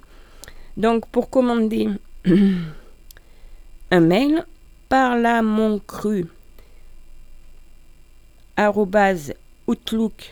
Donc, 0.79 1.07
pour 1.09 1.29
commander 1.29 1.89
un 3.91 4.01
mail, 4.01 4.47
par 4.89 5.17
la 5.17 5.43
mon 5.43 5.79
cru 5.81 6.27
outlook.fr 9.67 10.31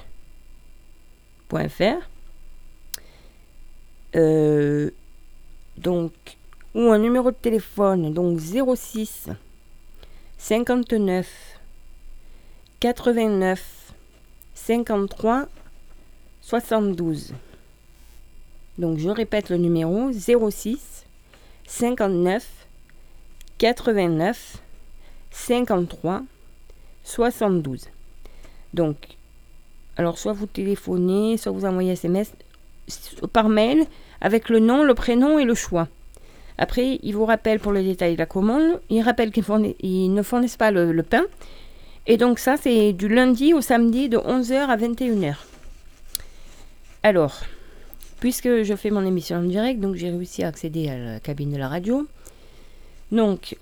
euh, 4.16 4.90
donc 5.76 6.12
ou 6.74 6.90
un 6.90 6.98
numéro 6.98 7.30
de 7.30 7.36
téléphone 7.36 8.12
donc 8.12 8.40
06 8.40 9.28
59 10.38 11.28
89 12.80 13.92
53 14.54 15.46
72 16.40 17.32
donc 18.78 18.98
je 18.98 19.08
répète 19.08 19.50
le 19.50 19.56
numéro 19.56 20.10
06 20.12 21.04
59 21.66 22.46
89 23.58 24.58
53 25.30 26.22
72. 27.04 27.88
Donc, 28.74 28.96
alors 29.96 30.18
soit 30.18 30.32
vous 30.32 30.46
téléphonez, 30.46 31.36
soit 31.36 31.52
vous 31.52 31.64
envoyez 31.64 31.92
SMS 31.92 32.32
par 33.32 33.48
mail 33.48 33.84
avec 34.20 34.48
le 34.48 34.58
nom, 34.58 34.82
le 34.82 34.94
prénom 34.94 35.38
et 35.38 35.44
le 35.44 35.54
choix. 35.54 35.88
Après, 36.58 36.98
il 37.02 37.12
vous 37.14 37.26
rappelle 37.26 37.60
pour 37.60 37.72
le 37.72 37.82
détail 37.82 38.14
de 38.14 38.18
la 38.18 38.26
commande. 38.26 38.80
Il 38.88 39.02
rappelle 39.02 39.30
qu'ils 39.30 40.14
ne 40.14 40.22
fournissent 40.22 40.56
pas 40.56 40.70
le, 40.70 41.02
pain. 41.02 41.24
Et 42.06 42.16
donc 42.16 42.38
ça, 42.38 42.56
c'est 42.56 42.92
du 42.92 43.08
lundi 43.08 43.52
au 43.52 43.60
samedi 43.60 44.08
de 44.08 44.16
11h 44.16 44.54
à 44.54 44.76
21h. 44.76 45.34
Alors, 47.02 47.40
puisque 48.26 48.64
je 48.64 48.74
fais 48.74 48.90
mon 48.90 49.06
émission 49.06 49.36
en 49.36 49.42
direct, 49.42 49.78
donc 49.78 49.94
j'ai 49.94 50.10
réussi 50.10 50.42
à 50.42 50.48
accéder 50.48 50.88
à 50.88 50.98
la 50.98 51.20
cabine 51.20 51.52
de 51.52 51.58
la 51.58 51.68
radio. 51.68 52.08
Donc, 53.12 53.56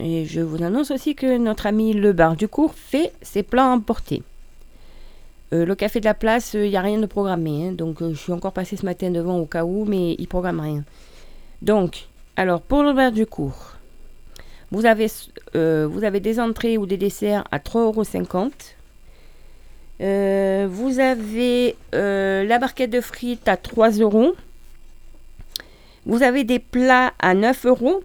et 0.00 0.24
je 0.24 0.40
vous 0.40 0.64
annonce 0.64 0.90
aussi 0.90 1.14
que 1.14 1.38
notre 1.38 1.66
ami 1.66 1.92
Le 1.92 2.12
Bar 2.12 2.34
du 2.34 2.48
Cours 2.48 2.74
fait 2.74 3.12
ses 3.22 3.44
plans 3.44 3.72
emportés. 3.72 4.24
Euh, 5.52 5.64
le 5.64 5.76
café 5.76 6.00
de 6.00 6.06
la 6.06 6.14
place, 6.14 6.54
il 6.54 6.70
n'y 6.70 6.76
a 6.76 6.80
rien 6.80 6.98
de 6.98 7.06
programmé. 7.06 7.68
Hein, 7.68 7.72
donc, 7.72 8.02
euh, 8.02 8.10
je 8.14 8.18
suis 8.18 8.32
encore 8.32 8.50
passé 8.50 8.74
ce 8.74 8.84
matin 8.84 9.12
devant 9.12 9.38
au 9.38 9.46
cas 9.46 9.64
où, 9.64 9.84
mais 9.84 10.14
il 10.14 10.22
ne 10.22 10.26
programme 10.26 10.58
rien. 10.58 10.82
Donc, 11.62 12.08
alors, 12.34 12.60
pour 12.60 12.82
le 12.82 12.92
bar 12.92 13.12
du 13.12 13.26
cours, 13.26 13.76
vous 14.72 14.86
avez, 14.86 15.06
euh, 15.54 15.86
vous 15.88 16.02
avez 16.02 16.18
des 16.18 16.40
entrées 16.40 16.78
ou 16.78 16.86
des 16.86 16.96
desserts 16.96 17.44
à 17.52 17.60
3,50 17.60 18.34
euros. 18.34 18.42
Euh, 20.00 20.68
vous 20.70 21.00
avez 21.00 21.76
euh, 21.94 22.44
la 22.44 22.58
barquette 22.58 22.90
de 22.90 23.00
frites 23.00 23.48
à 23.48 23.56
3 23.56 23.90
euros. 23.98 24.34
Vous 26.06 26.22
avez 26.22 26.44
des 26.44 26.58
plats 26.58 27.12
à 27.18 27.34
9 27.34 27.66
euros. 27.66 28.02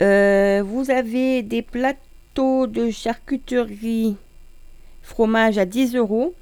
Euh, 0.00 0.62
vous 0.64 0.90
avez 0.90 1.42
des 1.42 1.62
plateaux 1.62 2.66
de 2.66 2.90
charcuterie 2.90 4.16
fromage 5.02 5.58
à 5.58 5.66
10 5.66 5.96
euros. 5.96 6.34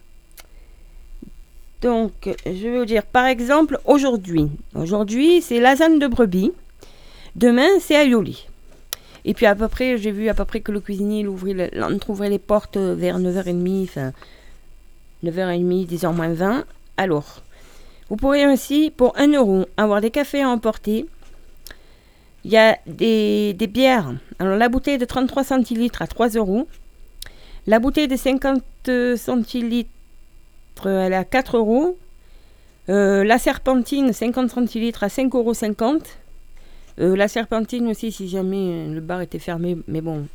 Donc, 1.82 2.34
je 2.46 2.68
veux 2.68 2.86
dire, 2.86 3.04
par 3.04 3.26
exemple, 3.26 3.78
aujourd'hui. 3.84 4.48
Aujourd'hui, 4.74 5.42
c'est 5.42 5.60
lasagne 5.60 5.98
de 5.98 6.06
brebis. 6.06 6.52
Demain, 7.34 7.68
c'est 7.80 7.94
aioli. 7.94 8.46
Et 9.26 9.34
puis 9.34 9.44
à 9.44 9.54
peu 9.54 9.68
près, 9.68 9.98
j'ai 9.98 10.12
vu 10.12 10.28
à 10.28 10.34
peu 10.34 10.44
près 10.44 10.60
que 10.60 10.72
le 10.72 10.80
cuisinier 10.80 11.20
il 11.20 11.28
ouvrait, 11.28 11.70
ouvrait 12.08 12.30
les 12.30 12.38
portes 12.38 12.76
vers 12.76 13.18
9h30, 13.18 13.84
enfin 13.84 14.12
9h30, 15.24 15.88
10h 15.88 16.14
moins 16.14 16.32
20. 16.32 16.64
Alors, 16.96 17.42
vous 18.08 18.16
pourrez 18.16 18.46
aussi, 18.46 18.92
pour 18.96 19.18
1 19.18 19.32
euro, 19.34 19.66
avoir 19.76 20.00
des 20.00 20.10
cafés 20.10 20.42
à 20.42 20.48
emporter. 20.48 21.06
Il 22.44 22.52
y 22.52 22.56
a 22.56 22.78
des, 22.86 23.56
bières. 23.68 24.14
Alors 24.38 24.56
la 24.56 24.68
bouteille 24.68 24.98
de 24.98 25.04
33 25.04 25.42
centilitres 25.42 26.02
à 26.02 26.06
3 26.06 26.28
euros. 26.30 26.68
La 27.66 27.80
bouteille 27.80 28.06
de 28.06 28.14
50 28.14 28.62
centilitres, 29.16 29.90
elle 30.84 31.12
est 31.12 31.16
à 31.16 31.24
4 31.24 31.56
euros. 31.56 31.98
Euh, 32.88 33.24
la 33.24 33.38
serpentine, 33.38 34.12
50 34.12 34.50
centilitres 34.50 35.02
à 35.02 35.08
5,50 35.08 35.36
euros. 35.36 35.52
Euh, 36.98 37.14
la 37.14 37.28
serpentine 37.28 37.88
aussi, 37.88 38.10
si 38.10 38.28
jamais 38.28 38.88
euh, 38.88 38.94
le 38.94 39.00
bar 39.00 39.20
était 39.20 39.38
fermé, 39.38 39.76
mais 39.86 40.00
bon, 40.00 40.26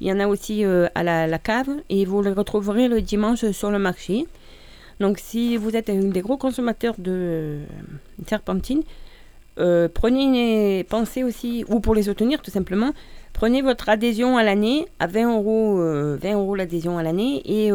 il 0.00 0.08
y 0.08 0.12
en 0.12 0.18
a 0.18 0.26
aussi 0.26 0.64
euh, 0.64 0.86
à 0.94 1.02
la, 1.02 1.38
cave 1.38 1.68
et 1.90 2.04
vous 2.06 2.22
les 2.22 2.32
retrouverez 2.32 2.88
le 2.88 3.02
dimanche 3.02 3.50
sur 3.50 3.70
le 3.70 3.78
marché. 3.78 4.26
Donc 5.00 5.18
si 5.18 5.56
vous 5.56 5.76
êtes 5.76 5.90
un 5.90 6.04
des 6.04 6.20
gros 6.20 6.36
consommateurs 6.36 6.94
de 6.98 7.60
serpentine, 8.26 8.82
prenez, 9.56 10.84
pensez 10.84 11.24
aussi, 11.24 11.64
ou 11.68 11.80
pour 11.80 11.94
les 11.94 12.04
soutenir 12.04 12.40
tout 12.40 12.50
simplement, 12.50 12.92
prenez 13.32 13.60
votre 13.60 13.88
adhésion 13.88 14.38
à 14.38 14.44
l'année 14.44 14.86
à 15.00 15.08
20 15.08 15.36
euros, 15.36 15.76
20 15.76 16.34
euros 16.34 16.54
l'adhésion 16.54 16.96
à 16.96 17.02
l'année 17.02 17.42
et 17.44 17.72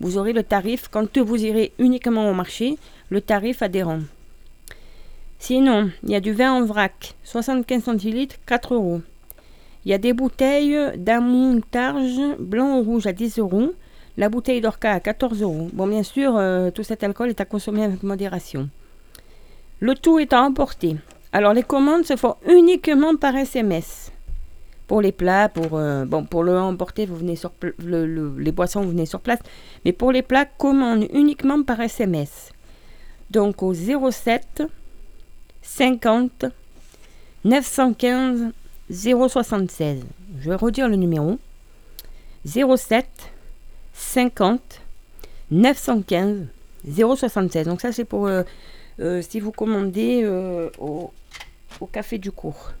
vous 0.00 0.18
aurez 0.18 0.32
le 0.32 0.44
tarif 0.44 0.86
quand 0.88 1.18
vous 1.18 1.44
irez 1.44 1.72
uniquement 1.80 2.30
au 2.30 2.34
marché, 2.34 2.78
le 3.10 3.20
tarif 3.20 3.60
adhérent. 3.60 3.98
Sinon, 5.38 5.90
il 6.02 6.10
y 6.10 6.14
a 6.14 6.20
du 6.20 6.32
vin 6.32 6.52
en 6.52 6.64
vrac, 6.64 7.14
75 7.24 7.84
centilitres, 7.84 8.36
4 8.46 8.74
euros. 8.74 9.00
Il 9.84 9.90
y 9.90 9.94
a 9.94 9.98
des 9.98 10.12
bouteilles 10.12 10.98
d'amoutarge 10.98 12.20
blanc 12.38 12.78
ou 12.78 12.82
rouge 12.82 13.06
à 13.06 13.12
10 13.12 13.38
euros. 13.38 13.72
La 14.16 14.28
bouteille 14.28 14.60
d'orca 14.60 14.92
à 14.92 15.00
14 15.00 15.42
euros. 15.42 15.68
Bon, 15.72 15.86
bien 15.86 16.02
sûr, 16.02 16.36
euh, 16.36 16.70
tout 16.70 16.82
cet 16.82 17.04
alcool 17.04 17.28
est 17.28 17.40
à 17.40 17.44
consommer 17.44 17.84
avec 17.84 18.02
modération. 18.02 18.68
Le 19.78 19.94
tout 19.94 20.18
est 20.18 20.32
à 20.32 20.42
emporter. 20.42 20.96
Alors, 21.32 21.52
les 21.52 21.62
commandes 21.62 22.04
se 22.04 22.16
font 22.16 22.36
uniquement 22.48 23.14
par 23.14 23.36
SMS. 23.36 24.10
Pour 24.86 25.02
les 25.02 25.12
plats, 25.12 25.50
pour, 25.50 25.78
euh, 25.78 26.04
bon, 26.06 26.24
pour 26.24 26.44
le 26.44 26.58
emporter, 26.58 27.04
vous 27.04 27.16
venez 27.16 27.36
sur 27.36 27.52
les 27.78 28.52
boissons, 28.52 28.80
vous 28.80 28.90
venez 28.90 29.06
sur 29.06 29.20
place. 29.20 29.40
Mais 29.84 29.92
pour 29.92 30.12
les 30.12 30.22
plats, 30.22 30.46
commande 30.46 31.06
uniquement 31.12 31.62
par 31.62 31.80
SMS. 31.80 32.50
Donc, 33.30 33.62
au 33.62 33.74
07 33.74 34.62
50 35.66 36.46
915 37.44 38.52
076. 38.88 40.04
Je 40.40 40.48
vais 40.48 40.56
redire 40.56 40.88
le 40.88 40.96
numéro. 40.96 41.38
07 42.46 43.06
50 43.92 44.80
915 45.50 46.46
076. 46.88 47.66
Donc 47.66 47.80
ça 47.80 47.92
c'est 47.92 48.04
pour 48.04 48.26
euh, 48.26 48.42
euh, 49.00 49.20
si 49.20 49.40
vous 49.40 49.52
commandez 49.52 50.22
euh, 50.22 50.70
au, 50.78 51.12
café 51.92 52.16
du 52.18 52.30
cours. 52.30 52.72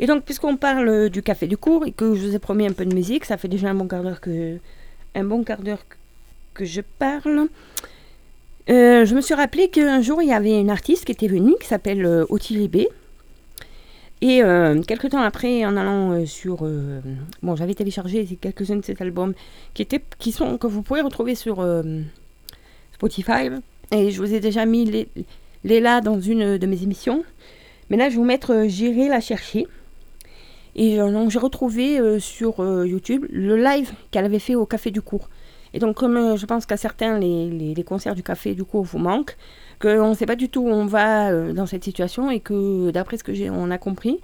Et 0.00 0.06
donc 0.06 0.24
puisqu'on 0.24 0.56
parle 0.56 1.10
du 1.10 1.22
café 1.22 1.46
du 1.46 1.58
cours 1.58 1.86
et 1.86 1.92
que 1.92 2.14
je 2.14 2.26
vous 2.26 2.34
ai 2.34 2.38
promis 2.38 2.66
un 2.66 2.72
peu 2.72 2.86
de 2.86 2.94
musique, 2.94 3.24
ça 3.24 3.36
fait 3.36 3.48
déjà 3.48 3.68
un 3.68 3.74
bon 3.74 3.86
quart 3.86 4.02
d'heure 4.02 4.20
que 4.20 4.58
un 5.14 5.24
bon 5.24 5.44
quart 5.44 5.60
d'heure 5.60 5.84
que 6.54 6.64
je 6.64 6.80
parle. 6.80 7.48
Euh, 8.70 9.04
je 9.04 9.16
me 9.16 9.20
suis 9.20 9.34
rappelé 9.34 9.68
qu'un 9.68 10.00
jour, 10.00 10.22
il 10.22 10.28
y 10.28 10.32
avait 10.32 10.60
une 10.60 10.70
artiste 10.70 11.04
qui 11.04 11.12
était 11.12 11.26
venue, 11.26 11.54
qui 11.60 11.66
s'appelle 11.66 12.06
euh, 12.06 12.24
Ottilie. 12.28 12.86
Et 14.20 14.42
euh, 14.44 14.80
quelques 14.82 15.10
temps 15.10 15.22
après, 15.22 15.64
en 15.64 15.76
allant 15.76 16.24
sur... 16.26 16.68
bon, 17.42 17.56
j'avais 17.56 17.74
téléchargé 17.74 18.24
quelques-uns 18.40 18.76
de 18.76 18.84
ces 18.84 18.94
albums 19.00 19.32
qui, 19.74 19.82
étaient, 19.82 20.04
qui 20.18 20.30
sont, 20.30 20.58
que 20.58 20.66
vous 20.66 20.82
pouvez 20.82 21.00
retrouver 21.00 21.34
sur 21.34 21.66
Spotify. 22.92 23.48
Et 23.92 24.10
je 24.10 24.20
vous 24.20 24.34
ai 24.34 24.40
déjà 24.40 24.66
mis 24.66 24.84
les, 24.84 25.08
les 25.64 25.80
là 25.80 26.02
dans 26.02 26.20
une 26.20 26.58
de 26.58 26.66
mes 26.66 26.82
émissions. 26.82 27.24
Mais 27.88 27.96
là, 27.96 28.10
je 28.10 28.10
vais 28.10 28.18
vous 28.18 28.24
mettre 28.24 28.66
J'irai 28.68 29.08
la 29.08 29.20
chercher. 29.20 29.66
Et 30.76 30.98
donc, 30.98 31.30
j'ai 31.30 31.38
retrouvé 31.38 32.20
sur 32.20 32.62
YouTube 32.84 33.24
le 33.30 33.56
live 33.56 33.90
qu'elle 34.10 34.26
avait 34.26 34.38
fait 34.38 34.54
au 34.54 34.66
Café 34.66 34.90
du 34.90 35.00
Cours. 35.00 35.30
Et 35.74 35.78
donc, 35.78 35.96
comme 35.96 36.16
euh, 36.16 36.36
je 36.36 36.46
pense 36.46 36.66
qu'à 36.66 36.76
certains, 36.76 37.18
les, 37.18 37.74
les- 37.74 37.84
concerts 37.84 38.14
du 38.14 38.22
café, 38.22 38.54
du 38.54 38.64
coup, 38.64 38.82
vous 38.82 38.98
manquent, 38.98 39.36
qu'on 39.80 40.10
ne 40.10 40.14
sait 40.14 40.26
pas 40.26 40.36
du 40.36 40.48
tout 40.48 40.62
où 40.62 40.68
on 40.68 40.86
va 40.86 41.30
euh, 41.30 41.52
dans 41.52 41.66
cette 41.66 41.84
situation 41.84 42.30
et 42.30 42.40
que, 42.40 42.90
d'après 42.90 43.16
ce 43.16 43.24
que 43.24 43.32
j'ai, 43.34 43.50
on 43.50 43.70
a 43.70 43.78
compris, 43.78 44.20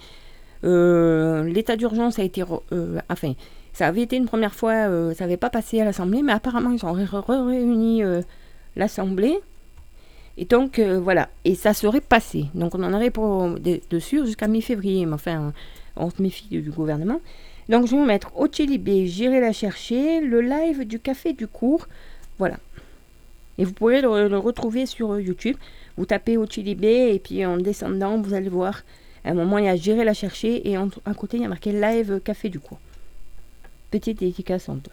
euh, 0.64 1.44
l'état 1.44 1.76
d'urgence 1.76 2.18
a 2.18 2.22
été. 2.24 2.42
enfin, 3.08 3.32
ça 3.72 3.86
avait 3.86 4.02
été 4.02 4.16
une 4.16 4.26
première 4.26 4.54
fois, 4.54 4.88
ça 5.14 5.24
n'avait 5.24 5.36
pas 5.36 5.50
passé 5.50 5.80
à 5.80 5.84
l'Assemblée, 5.84 6.22
mais 6.22 6.32
apparemment, 6.32 6.70
ils 6.70 6.84
ont 6.84 6.92
réuni 6.92 8.02
l'Assemblée. 8.74 9.38
Et 10.38 10.44
donc, 10.46 10.80
voilà. 10.80 11.28
Et 11.44 11.54
ça 11.54 11.74
serait 11.74 12.00
passé. 12.00 12.46
Donc, 12.54 12.74
on 12.74 12.82
en 12.82 12.92
aurait 12.94 13.10
pour, 13.10 13.50
de, 13.50 13.80
de 13.88 13.98
sûr 13.98 14.24
jusqu'à 14.26 14.48
mi-février. 14.48 15.04
Mais 15.06 15.14
enfin, 15.14 15.52
on 15.96 16.10
se 16.10 16.20
méfie 16.22 16.48
du 16.48 16.70
gouvernement. 16.70 17.20
Donc, 17.68 17.86
je 17.86 17.92
vais 17.92 17.96
vous 17.96 18.04
mettre 18.04 18.36
Ochilibé, 18.36 19.06
j'irai 19.06 19.40
la 19.40 19.52
chercher, 19.52 20.20
le 20.20 20.40
live 20.40 20.84
du 20.84 21.00
café 21.00 21.32
du 21.32 21.48
cours. 21.48 21.88
Voilà. 22.38 22.58
Et 23.58 23.64
vous 23.64 23.72
pourrez 23.72 24.00
le, 24.02 24.38
retrouver 24.38 24.86
sur 24.86 25.12
euh, 25.12 25.20
YouTube. 25.20 25.56
Vous 25.96 26.06
tapez 26.06 26.36
Ochilibé 26.36 27.14
et 27.14 27.18
puis 27.18 27.44
en 27.44 27.56
descendant, 27.56 28.20
vous 28.20 28.34
allez 28.34 28.48
voir. 28.48 28.82
À 29.24 29.30
un 29.30 29.34
moment, 29.34 29.58
il 29.58 29.64
y 29.64 29.68
a 29.68 29.76
J'irai 29.76 30.04
la 30.04 30.14
chercher 30.14 30.68
et 30.68 30.76
à 30.76 31.14
côté, 31.14 31.38
il 31.38 31.42
y 31.42 31.46
a 31.46 31.48
marqué 31.48 31.72
live 31.72 32.20
café 32.20 32.48
du 32.48 32.60
cours. 32.60 32.78
Petite 33.90 34.20
dédicace 34.20 34.68
en 34.68 34.76
toi. 34.76 34.92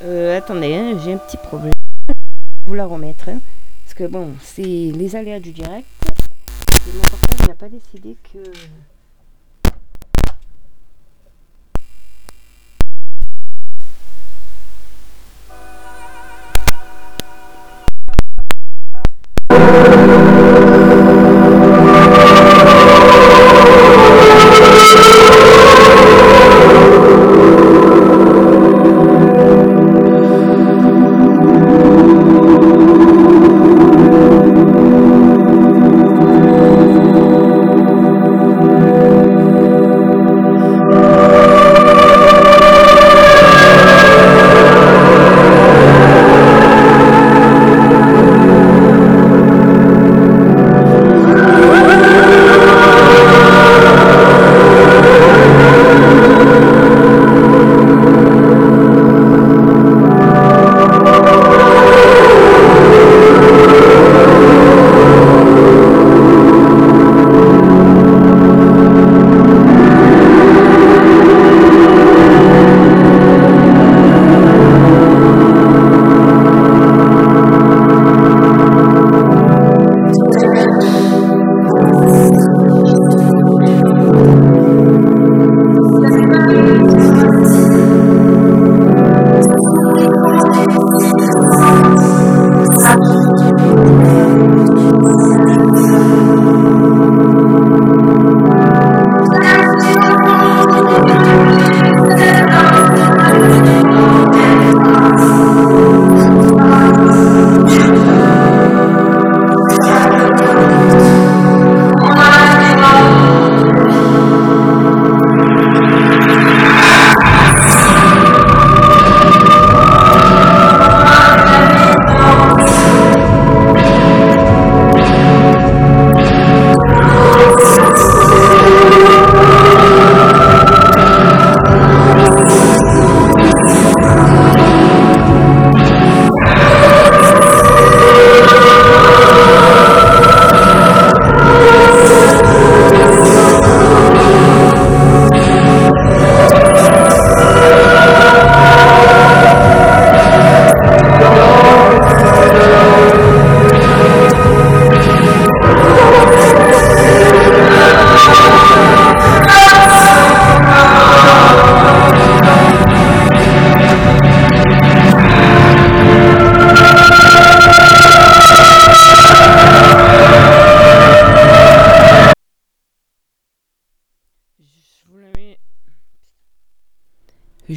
Euh, 0.00 0.27
attendez, 0.38 0.96
j'ai 1.04 1.12
un 1.14 1.18
petit 1.18 1.36
problème. 1.36 1.72
Vous 2.66 2.74
la 2.74 2.86
remettre. 2.86 3.28
hein, 3.28 3.40
parce 3.84 3.94
que 3.94 4.04
bon, 4.04 4.30
c'est 4.40 4.62
les 4.62 5.16
aléas 5.16 5.40
du 5.40 5.50
direct. 5.50 5.86
Et 6.86 6.92
mon 6.94 7.00
portable 7.02 7.48
n'a 7.48 7.54
pas 7.54 7.68
décidé 7.68 8.16
que. 8.32 8.38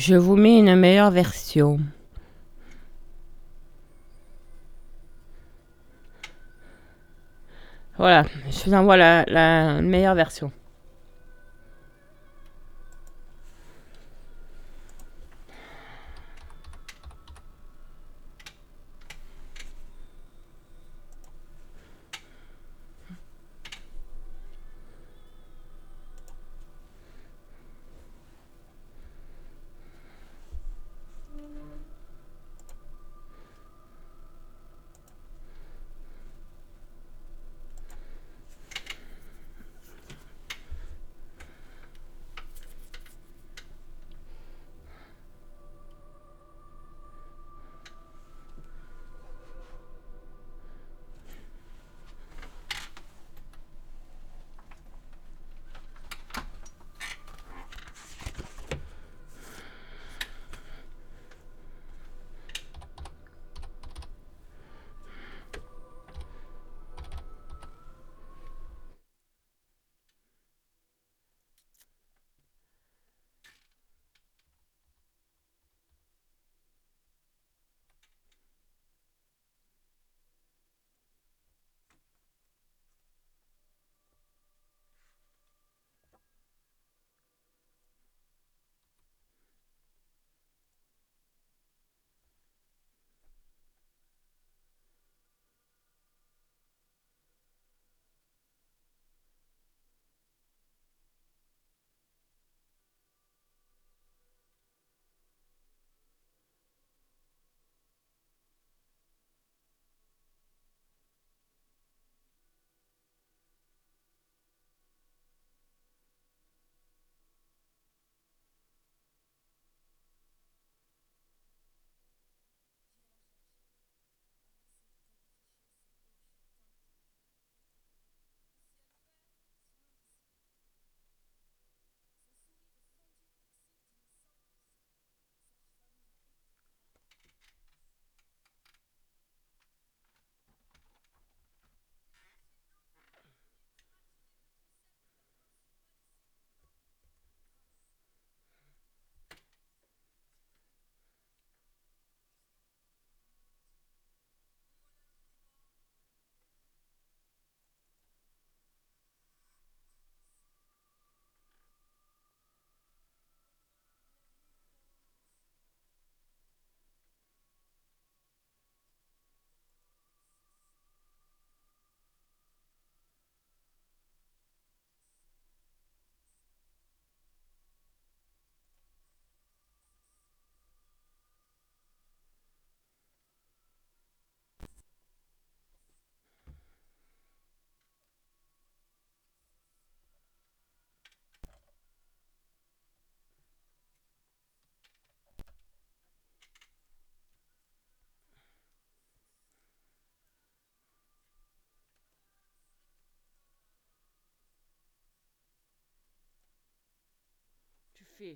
Je 0.02 0.16
vous 0.16 0.36
mets 0.36 0.58
une 0.58 0.76
meilleure 0.76 1.12
version. 1.12 1.80
Voilà, 8.00 8.26
je 8.50 8.66
vous 8.66 8.74
envoie 8.74 8.98
la, 8.98 9.80
meilleure 9.84 10.16
version. 10.16 10.52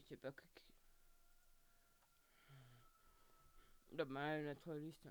C'est 0.07 0.17
pas 0.17 0.31
que. 0.31 0.43
Dommage, 3.91 4.43
naturaliste. 4.43 5.07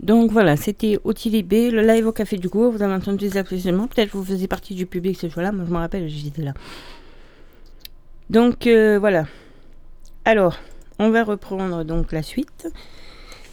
Donc 0.00 0.32
voilà, 0.32 0.56
c'était 0.56 0.98
Otilibé, 1.04 1.70
le 1.70 1.82
live 1.82 2.06
au 2.06 2.12
Café 2.12 2.38
du 2.38 2.48
Cours. 2.48 2.72
Vous 2.72 2.82
avez 2.82 2.94
entendu 2.94 3.28
des 3.28 3.36
applaudissements. 3.36 3.86
Peut-être 3.86 4.12
que 4.12 4.16
vous 4.16 4.24
faisiez 4.24 4.48
partie 4.48 4.74
du 4.74 4.86
public 4.86 5.18
ce 5.20 5.28
jour-là. 5.28 5.52
Moi, 5.52 5.66
je 5.68 5.72
me 5.72 5.76
rappelle, 5.76 6.08
j'étais 6.08 6.42
là. 6.42 6.54
Donc 8.30 8.66
euh, 8.66 8.98
voilà. 8.98 9.26
Alors, 10.24 10.56
on 10.98 11.10
va 11.10 11.22
reprendre 11.22 11.84
donc 11.84 12.12
la 12.12 12.22
suite. 12.22 12.68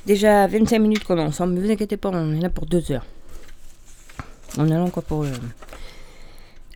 Déjà 0.05 0.47
25 0.47 0.79
minutes 0.79 1.03
qu'on 1.03 1.17
est 1.17 1.21
ensemble, 1.21 1.53
mais 1.53 1.61
vous 1.61 1.71
inquiétez 1.71 1.97
pas, 1.97 2.09
on 2.13 2.33
est 2.33 2.39
là 2.39 2.49
pour 2.49 2.65
deux 2.65 2.91
heures. 2.93 3.05
On 4.57 4.67
est 4.67 4.69
là 4.69 4.81
encore 4.81 5.03
pour. 5.03 5.23
Euh, 5.23 5.31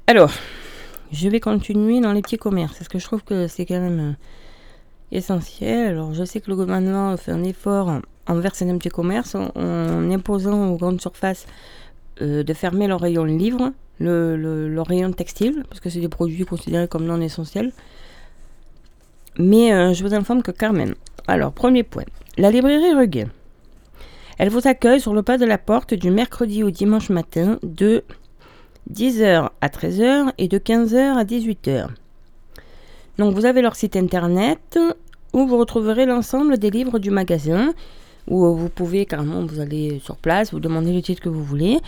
Alors, 0.08 0.34
je 1.14 1.30
vais 1.30 1.40
continuer 1.40 2.02
dans 2.02 2.12
les 2.12 2.22
petits 2.22 2.38
commerces, 2.38 2.78
parce 2.78 2.90
que 2.90 3.00
je 3.00 3.06
trouve 3.06 3.24
que 3.24 3.48
c'est 3.48 3.66
quand 3.66 3.80
même 3.80 4.00
euh, 4.00 5.16
essentiel. 5.18 5.92
Alors, 5.92 6.14
je 6.14 6.26
sais 6.26 6.42
que 6.42 6.50
le 6.50 6.58
gouvernement 6.58 7.16
fait 7.16 7.32
un 7.32 7.44
effort 7.46 8.02
envers 8.32 8.56
ces 8.56 8.66
petits 8.66 8.90
commerces 8.90 9.36
en, 9.36 10.12
imposant 10.12 10.70
aux 10.70 10.78
grandes 10.78 11.02
surfaces 11.02 11.46
euh, 12.22 12.44
de 12.44 12.54
fermer 12.54 12.88
leur 12.88 13.02
rayon 13.02 13.24
livre, 13.26 13.72
le, 14.00 14.36
le, 14.36 14.82
rayon 14.82 15.12
textile, 15.12 15.64
parce 15.70 15.80
que 15.80 15.90
c'est 15.90 16.00
des 16.00 16.10
produits 16.10 16.46
considérés 16.46 16.88
comme 16.88 17.06
non 17.06 17.22
essentiels. 17.22 17.72
Mais 19.38 19.74
euh, 19.74 19.94
je 19.94 20.04
vous 20.04 20.14
informe 20.14 20.42
que 20.42 20.52
Carmen. 20.52 20.96
Alors, 21.28 21.54
premier 21.54 21.84
point. 21.84 22.04
La 22.38 22.52
librairie 22.52 22.94
Reguet. 22.94 23.28
Elle 24.38 24.50
vous 24.50 24.68
accueille 24.68 25.00
sur 25.00 25.14
le 25.14 25.22
pas 25.22 25.38
de 25.38 25.46
la 25.46 25.58
porte 25.58 25.94
du 25.94 26.10
mercredi 26.10 26.64
au 26.64 26.72
dimanche 26.72 27.10
matin 27.10 27.60
de 27.62 28.04
10h 28.92 29.50
à 29.62 29.68
13h 29.68 30.32
et 30.38 30.48
de 30.48 30.58
15h 30.58 31.18
à 31.18 31.24
18h. 31.24 31.88
Donc 33.18 33.36
vous 33.36 33.46
avez 33.46 33.62
leur 33.62 33.76
site 33.76 33.96
internet 33.96 34.80
où 35.34 35.46
vous 35.46 35.58
retrouverez 35.58 36.06
l'ensemble 36.06 36.58
des 36.58 36.72
livres 36.72 37.00
du 37.00 37.12
magasin 37.12 37.74
où 38.32 38.56
vous 38.56 38.70
pouvez 38.70 39.06
carrément, 39.06 39.46
vous 39.46 39.60
allez 39.60 40.00
sur 40.00 40.16
place, 40.16 40.54
vous 40.54 40.62
demandez 40.62 40.94
le 40.94 41.02
titre 41.02 41.22
que 41.22 41.28
vous 41.28 41.44
voulez. 41.44 41.82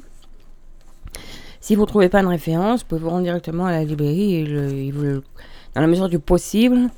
Si 1.60 1.74
vous 1.74 1.82
ne 1.82 1.86
trouvez 1.86 2.10
pas 2.10 2.22
de 2.22 2.28
référence, 2.28 2.80
vous 2.80 2.86
pouvez 2.86 3.00
vous 3.00 3.08
rendre 3.08 3.24
directement 3.24 3.64
à 3.64 3.72
la 3.72 3.82
librairie 3.82 4.44
dans 5.74 5.80
la 5.80 5.86
mesure 5.86 6.10
du 6.10 6.18
possible, 6.18 6.90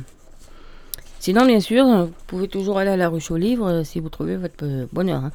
Sinon, 1.20 1.46
bien 1.46 1.60
sûr, 1.60 1.86
vous 1.86 2.12
pouvez 2.28 2.48
toujours 2.48 2.80
aller 2.80 2.90
à 2.90 2.98
la 2.98 3.10
ruche 3.10 3.32
aux 3.32 3.38
livres 3.38 3.84
si 3.84 4.00
vous 4.00 4.10
trouvez 4.10 4.36
votre 4.36 4.88
bonheur. 4.92 5.24
Hein. 5.24 5.32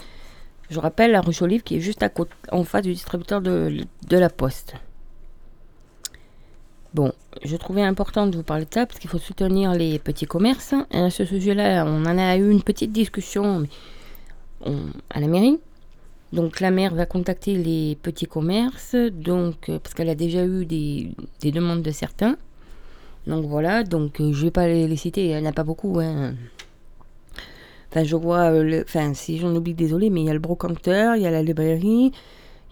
Je 0.69 0.81
rappelle 0.81 1.13
la 1.13 1.21
ruche 1.21 1.41
aux 1.41 1.47
livres 1.47 1.65
qui 1.65 1.77
est 1.77 1.81
juste 1.81 2.03
à 2.03 2.09
côté, 2.09 2.33
en 2.53 2.65
face 2.65 2.83
du 2.83 2.93
distributeur 2.93 3.41
de, 3.41 3.85
de 4.09 4.17
la 4.19 4.29
poste. 4.29 4.75
Bon, 6.93 7.13
je 7.45 7.57
trouvais 7.57 7.83
important 7.83 8.27
de 8.27 8.37
vous 8.37 8.43
parler 8.43 8.65
de 8.65 8.75
ça 8.75 8.85
parce 8.85 8.99
qu'il 8.99 9.09
faut 9.09 9.19
soutenir 9.19 9.73
les 9.73 9.99
petits 9.99 10.27
commerces. 10.27 10.75
Et 10.91 10.99
à 10.99 11.11
ce 11.11 11.25
sujet-là, 11.25 11.85
on 11.87 12.05
en 12.05 12.19
a 12.19 12.37
eu 12.37 12.51
une 12.51 12.63
petite 12.63 12.93
discussion 12.93 13.67
à 14.65 15.21
la 15.21 15.27
mairie. 15.27 15.59
Donc 16.33 16.61
la 16.61 16.71
maire 16.71 16.95
va 16.95 17.07
contacter 17.07 17.55
les 17.55 17.97
petits 18.03 18.27
commerces, 18.27 18.95
donc 18.95 19.69
euh, 19.69 19.79
parce 19.79 19.95
qu'elle 19.95 20.11
a 20.11 20.15
déjà 20.15 20.45
eu 20.45 20.67
des, 20.67 21.11
demandes 21.43 21.83
de 21.83 21.91
certains. 21.91 22.37
Donc 23.27 23.47
voilà, 23.47 23.83
donc 23.83 24.21
euh, 24.21 24.33
je 24.33 24.45
vais 24.45 24.51
pas 24.51 24.69
les, 24.69 24.95
citer, 24.97 25.25
il 25.25 25.29
n'y 25.29 25.39
en 25.39 25.47
a 25.47 25.53
pas 25.53 25.65
beaucoup. 25.65 26.01
Hein. 26.01 26.35
Enfin, 27.91 28.05
je 28.05 28.15
vois, 28.15 28.53
euh, 28.53 28.83
enfin, 28.85 29.15
si 29.15 29.39
j'en 29.39 29.55
oublie, 29.55 29.73
désolé, 29.73 30.11
mais 30.11 30.21
il 30.21 30.27
y 30.27 30.31
a 30.31 30.35
le 30.35 30.39
brocanteur, 30.39 31.17
il 31.17 31.23
y 31.23 31.27
a 31.27 31.31
la 31.31 31.43
librairie, 31.43 32.13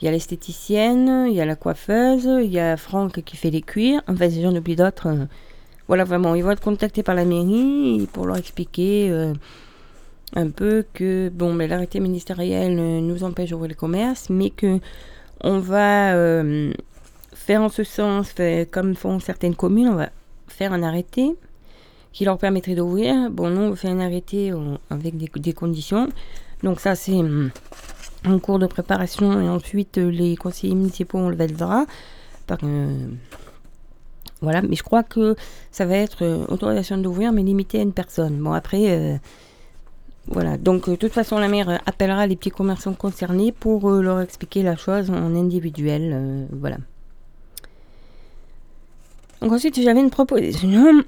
il 0.01 0.05
y 0.05 0.09
a 0.09 0.11
l'esthéticienne, 0.11 1.27
il 1.29 1.35
y 1.35 1.41
a 1.41 1.47
la 1.47 1.57
coiffeuse, 1.57 2.29
il 2.45 2.51
y 2.51 2.61
a 2.61 2.77
Franck 2.77 3.23
qui 3.25 3.39
fait 3.39 3.51
les 3.51 3.63
cuirs. 3.63 4.03
Enfin, 4.07 4.29
si 4.29 4.43
j'en 4.43 4.55
oublie 4.55 4.77
d'autres, 4.77 5.27
voilà, 5.89 6.05
vraiment, 6.05 6.35
ils 6.35 6.45
vont 6.45 6.51
être 6.51 6.61
contactés 6.61 7.03
par 7.03 7.15
la 7.15 7.25
mairie 7.25 8.07
pour 8.13 8.27
leur 8.27 8.37
expliquer 8.37 9.33
un 10.35 10.51
peu 10.51 10.85
que 10.93 11.29
bon, 11.29 11.53
mais 11.53 11.69
l'arrêté 11.69 12.01
ministériel 12.01 12.75
nous 12.77 13.25
empêche 13.25 13.51
d'ouvrir 13.51 13.69
les 13.69 13.75
commerces, 13.75 14.29
mais 14.29 14.51
que 14.51 14.81
on 15.43 15.59
va 15.59 16.15
euh, 16.15 16.73
faire 17.33 17.63
en 17.63 17.69
ce 17.69 17.85
sens, 17.85 18.35
comme 18.71 18.95
font 18.95 19.21
certaines 19.21 19.55
communes, 19.55 19.89
on 19.89 19.95
va 19.95 20.11
faire 20.49 20.73
un 20.73 20.83
arrêté 20.83 21.37
qui 22.13 22.25
leur 22.25 22.39
permettrait 22.39 22.75
d'ouvrir. 22.75 23.31
Bon, 23.31 23.51
nous, 23.51 23.61
on 23.61 23.77
fait 23.77 23.89
un 23.89 24.01
arrêté 24.01 24.53
avec 24.91 25.17
des, 25.17 25.53
conditions. 25.53 26.09
Donc 26.63 26.81
ça, 26.81 26.95
c'est 26.95 27.13
hum, 27.13 27.51
en 28.25 28.39
cours 28.39 28.59
de 28.59 28.67
préparation 28.67 29.41
et 29.41 29.49
ensuite 29.49 29.99
les 29.99 30.35
conseillers 30.37 30.75
municipaux, 30.75 31.19
on 31.19 31.29
le 31.29 31.37
validera. 31.37 31.85
Euh, 32.63 33.09
voilà, 34.41 34.63
mais 34.63 34.77
je 34.77 34.83
crois 34.83 35.03
que 35.03 35.37
ça 35.71 35.85
va 35.85 35.97
être 35.97 36.25
euh, 36.25 36.47
autorisation 36.49 36.97
d'ouvrir, 36.97 37.33
mais 37.33 37.43
limité 37.43 37.81
à 37.81 37.83
une 37.83 37.93
personne. 37.93 38.39
Bon, 38.39 38.53
après, 38.53 39.21
voilà, 40.29 40.57
donc 40.57 40.89
euh, 40.89 40.93
de 40.93 40.97
toute 40.97 41.13
façon, 41.13 41.39
la 41.39 41.49
maire 41.49 41.81
appellera 41.87 42.27
les 42.27 42.35
petits 42.35 42.51
commerçants 42.51 42.95
concernés 42.95 43.53
pour 43.53 43.91
euh, 43.91 44.03
leur 44.03 44.21
expliquer 44.21 44.63
la 44.63 44.77
chose 44.77 45.11
en 45.11 45.35
individuel. 45.37 46.11
Euh, 46.13 46.47
voilà. 46.51 46.79
Donc 49.41 49.53
ensuite, 49.53 49.81
j'avais 49.81 50.01
une 50.01 50.11
proposition, 50.11 51.05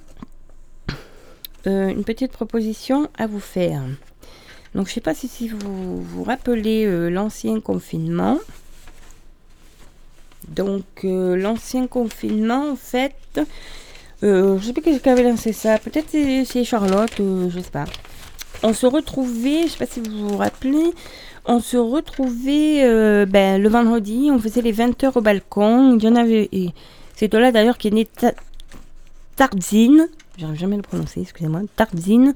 une 1.67 2.05
petite 2.05 2.31
proposition 2.31 3.09
à 3.19 3.27
vous 3.27 3.41
faire. 3.41 3.83
Donc 4.75 4.87
je 4.87 4.91
ne 4.91 4.95
sais 4.95 5.01
pas 5.01 5.15
si, 5.15 5.49
vous 5.49 6.01
vous 6.01 6.23
rappelez 6.23 7.11
l'ancien 7.11 7.61
confinement. 7.61 8.39
Donc 10.49 10.85
l'ancien 11.03 11.87
confinement, 11.87 12.73
en 12.73 12.77
fait, 12.77 13.41
je 14.23 14.55
ne 14.55 14.61
sais 14.61 14.73
pas 14.75 14.83
qui 14.83 15.09
avait 15.09 15.23
lancé 15.23 15.53
ça. 15.53 15.79
Peut-être 15.79 16.11
c'est 16.11 16.65
Charlotte, 16.65 17.15
je 17.17 17.23
ne 17.23 17.63
sais 17.63 17.71
pas 17.71 17.87
on 18.63 18.73
se 18.73 18.87
retrouvait, 18.87 19.61
je 19.61 19.65
ne 19.65 19.69
sais 19.69 19.79
pas 19.79 19.87
si 19.87 20.01
vous 20.01 20.29
vous 20.29 20.37
rappelez, 20.37 20.93
on 21.45 21.61
se 21.61 21.77
retrouvait 21.77 22.85
euh, 22.85 23.25
ben, 23.27 23.61
le 23.61 23.69
vendredi, 23.69 24.29
on 24.33 24.39
faisait 24.39 24.63
les 24.63 24.73
20 24.73 25.03
heures 25.05 25.17
au 25.17 25.21
balcon. 25.21 25.97
Il 25.97 26.05
y 26.05 26.09
en 26.09 26.17
avait. 26.17 26.51
C'est 27.15 27.29
de 27.29 27.39
là 27.39 27.53
d'ailleurs 27.53 27.79
qui 27.79 27.89
est 27.89 27.93
né 27.93 28.07
Tarzine, 29.37 30.09
j'arrive 30.37 30.59
jamais 30.59 30.75
à 30.75 30.79
le 30.79 30.83
prononcer, 30.83 31.21
excusez-moi, 31.23 31.63
Tarzine. 31.77 32.35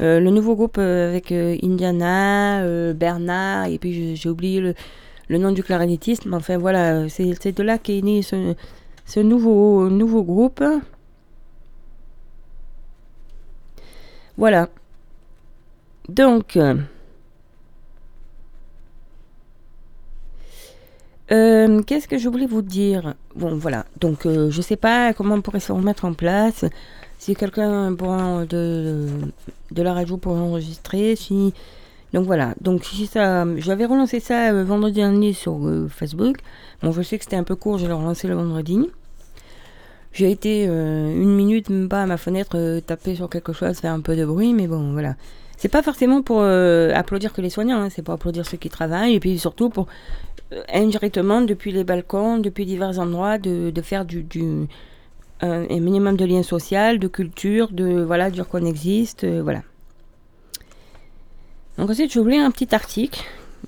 Euh, 0.00 0.20
le 0.20 0.30
nouveau 0.30 0.54
groupe 0.54 0.76
euh, 0.78 1.10
avec 1.10 1.32
Indiana, 1.32 2.62
Bernard, 2.94 3.66
et 3.66 3.78
puis 3.78 4.16
j'ai 4.16 4.28
oublié 4.28 4.60
le, 4.60 5.38
nom 5.38 5.50
du 5.50 5.62
clarinettiste, 5.62 6.26
mais 6.26 6.36
enfin 6.36 6.58
voilà, 6.58 7.08
c'est 7.08 7.52
de 7.52 7.62
là 7.62 7.78
qu'est 7.78 8.02
né 8.02 8.22
ce, 8.22 9.20
nouveau 9.20 10.22
groupe. 10.22 10.62
Voilà. 14.36 14.68
Donc, 16.08 16.56
euh, 16.56 16.76
euh, 21.30 21.82
qu'est-ce 21.82 22.08
que 22.08 22.18
je 22.18 22.28
voulais 22.28 22.46
vous 22.46 22.62
dire? 22.62 23.14
Bon, 23.36 23.56
voilà. 23.56 23.86
Donc, 24.00 24.26
euh, 24.26 24.50
je 24.50 24.56
ne 24.58 24.62
sais 24.62 24.76
pas 24.76 25.14
comment 25.14 25.36
on 25.36 25.42
pourrait 25.42 25.60
se 25.60 25.72
remettre 25.72 26.04
en 26.04 26.12
place. 26.12 26.64
Si 27.18 27.36
quelqu'un 27.36 27.92
de, 27.92 29.06
de 29.70 29.82
la 29.82 29.94
radio 29.94 30.16
pour 30.16 30.32
enregistrer, 30.32 31.14
si 31.14 31.54
donc 32.12 32.26
voilà. 32.26 32.54
Donc 32.60 32.84
si 32.84 33.06
ça, 33.06 33.46
j'avais 33.58 33.86
relancé 33.86 34.18
ça 34.18 34.52
vendredi 34.64 34.96
dernier 34.96 35.32
sur 35.32 35.60
Facebook. 35.88 36.38
Bon, 36.82 36.90
je 36.90 37.00
sais 37.00 37.16
que 37.16 37.24
c'était 37.24 37.36
un 37.36 37.44
peu 37.44 37.54
court. 37.54 37.78
Je 37.78 37.86
l'ai 37.86 37.92
relancé 37.92 38.26
le 38.26 38.34
vendredi. 38.34 38.90
J'ai 40.12 40.32
été 40.32 40.64
une 40.64 41.34
minute, 41.36 41.70
même 41.70 41.88
pas 41.88 42.02
à 42.02 42.06
ma 42.06 42.16
fenêtre, 42.16 42.80
taper 42.80 43.14
sur 43.14 43.30
quelque 43.30 43.52
chose, 43.52 43.78
faire 43.78 43.92
un 43.92 44.00
peu 44.00 44.16
de 44.16 44.24
bruit, 44.24 44.52
mais 44.52 44.66
bon, 44.66 44.92
voilà. 44.92 45.14
C'est 45.62 45.68
pas 45.68 45.84
forcément 45.84 46.22
pour 46.22 46.40
euh, 46.40 46.90
applaudir 46.92 47.32
que 47.32 47.40
les 47.40 47.48
soignants, 47.48 47.82
hein, 47.82 47.88
c'est 47.88 48.02
pour 48.02 48.14
applaudir 48.14 48.44
ceux 48.44 48.56
qui 48.56 48.68
travaillent, 48.68 49.14
et 49.14 49.20
puis 49.20 49.38
surtout 49.38 49.70
pour 49.70 49.86
euh, 50.52 50.60
indirectement, 50.74 51.40
depuis 51.40 51.70
les 51.70 51.84
balcons, 51.84 52.38
depuis 52.38 52.66
divers 52.66 52.98
endroits, 52.98 53.38
de, 53.38 53.72
faire 53.80 54.04
du, 54.04 54.26
un 55.40 55.60
minimum 55.68 56.16
de 56.16 56.24
lien 56.24 56.42
social, 56.42 56.98
de 56.98 57.06
culture, 57.06 57.68
de 57.70 58.02
voilà, 58.02 58.32
dire 58.32 58.48
qu'on 58.48 58.64
existe, 58.64 59.22
euh, 59.22 59.40
voilà. 59.40 59.62
Donc 61.78 61.90
ensuite, 61.90 62.12
j'ai 62.12 62.18
oublié 62.18 62.40
un 62.40 62.50
petit 62.50 62.74
article. 62.74 63.22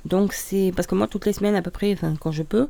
Donc 0.04 0.32
c'est 0.32 0.72
parce 0.74 0.88
que 0.88 0.96
moi, 0.96 1.06
toutes 1.06 1.26
les 1.26 1.32
semaines 1.32 1.54
à 1.54 1.62
peu 1.62 1.70
près, 1.70 1.92
enfin 1.92 2.14
quand 2.18 2.32
je 2.32 2.42
peux, 2.42 2.66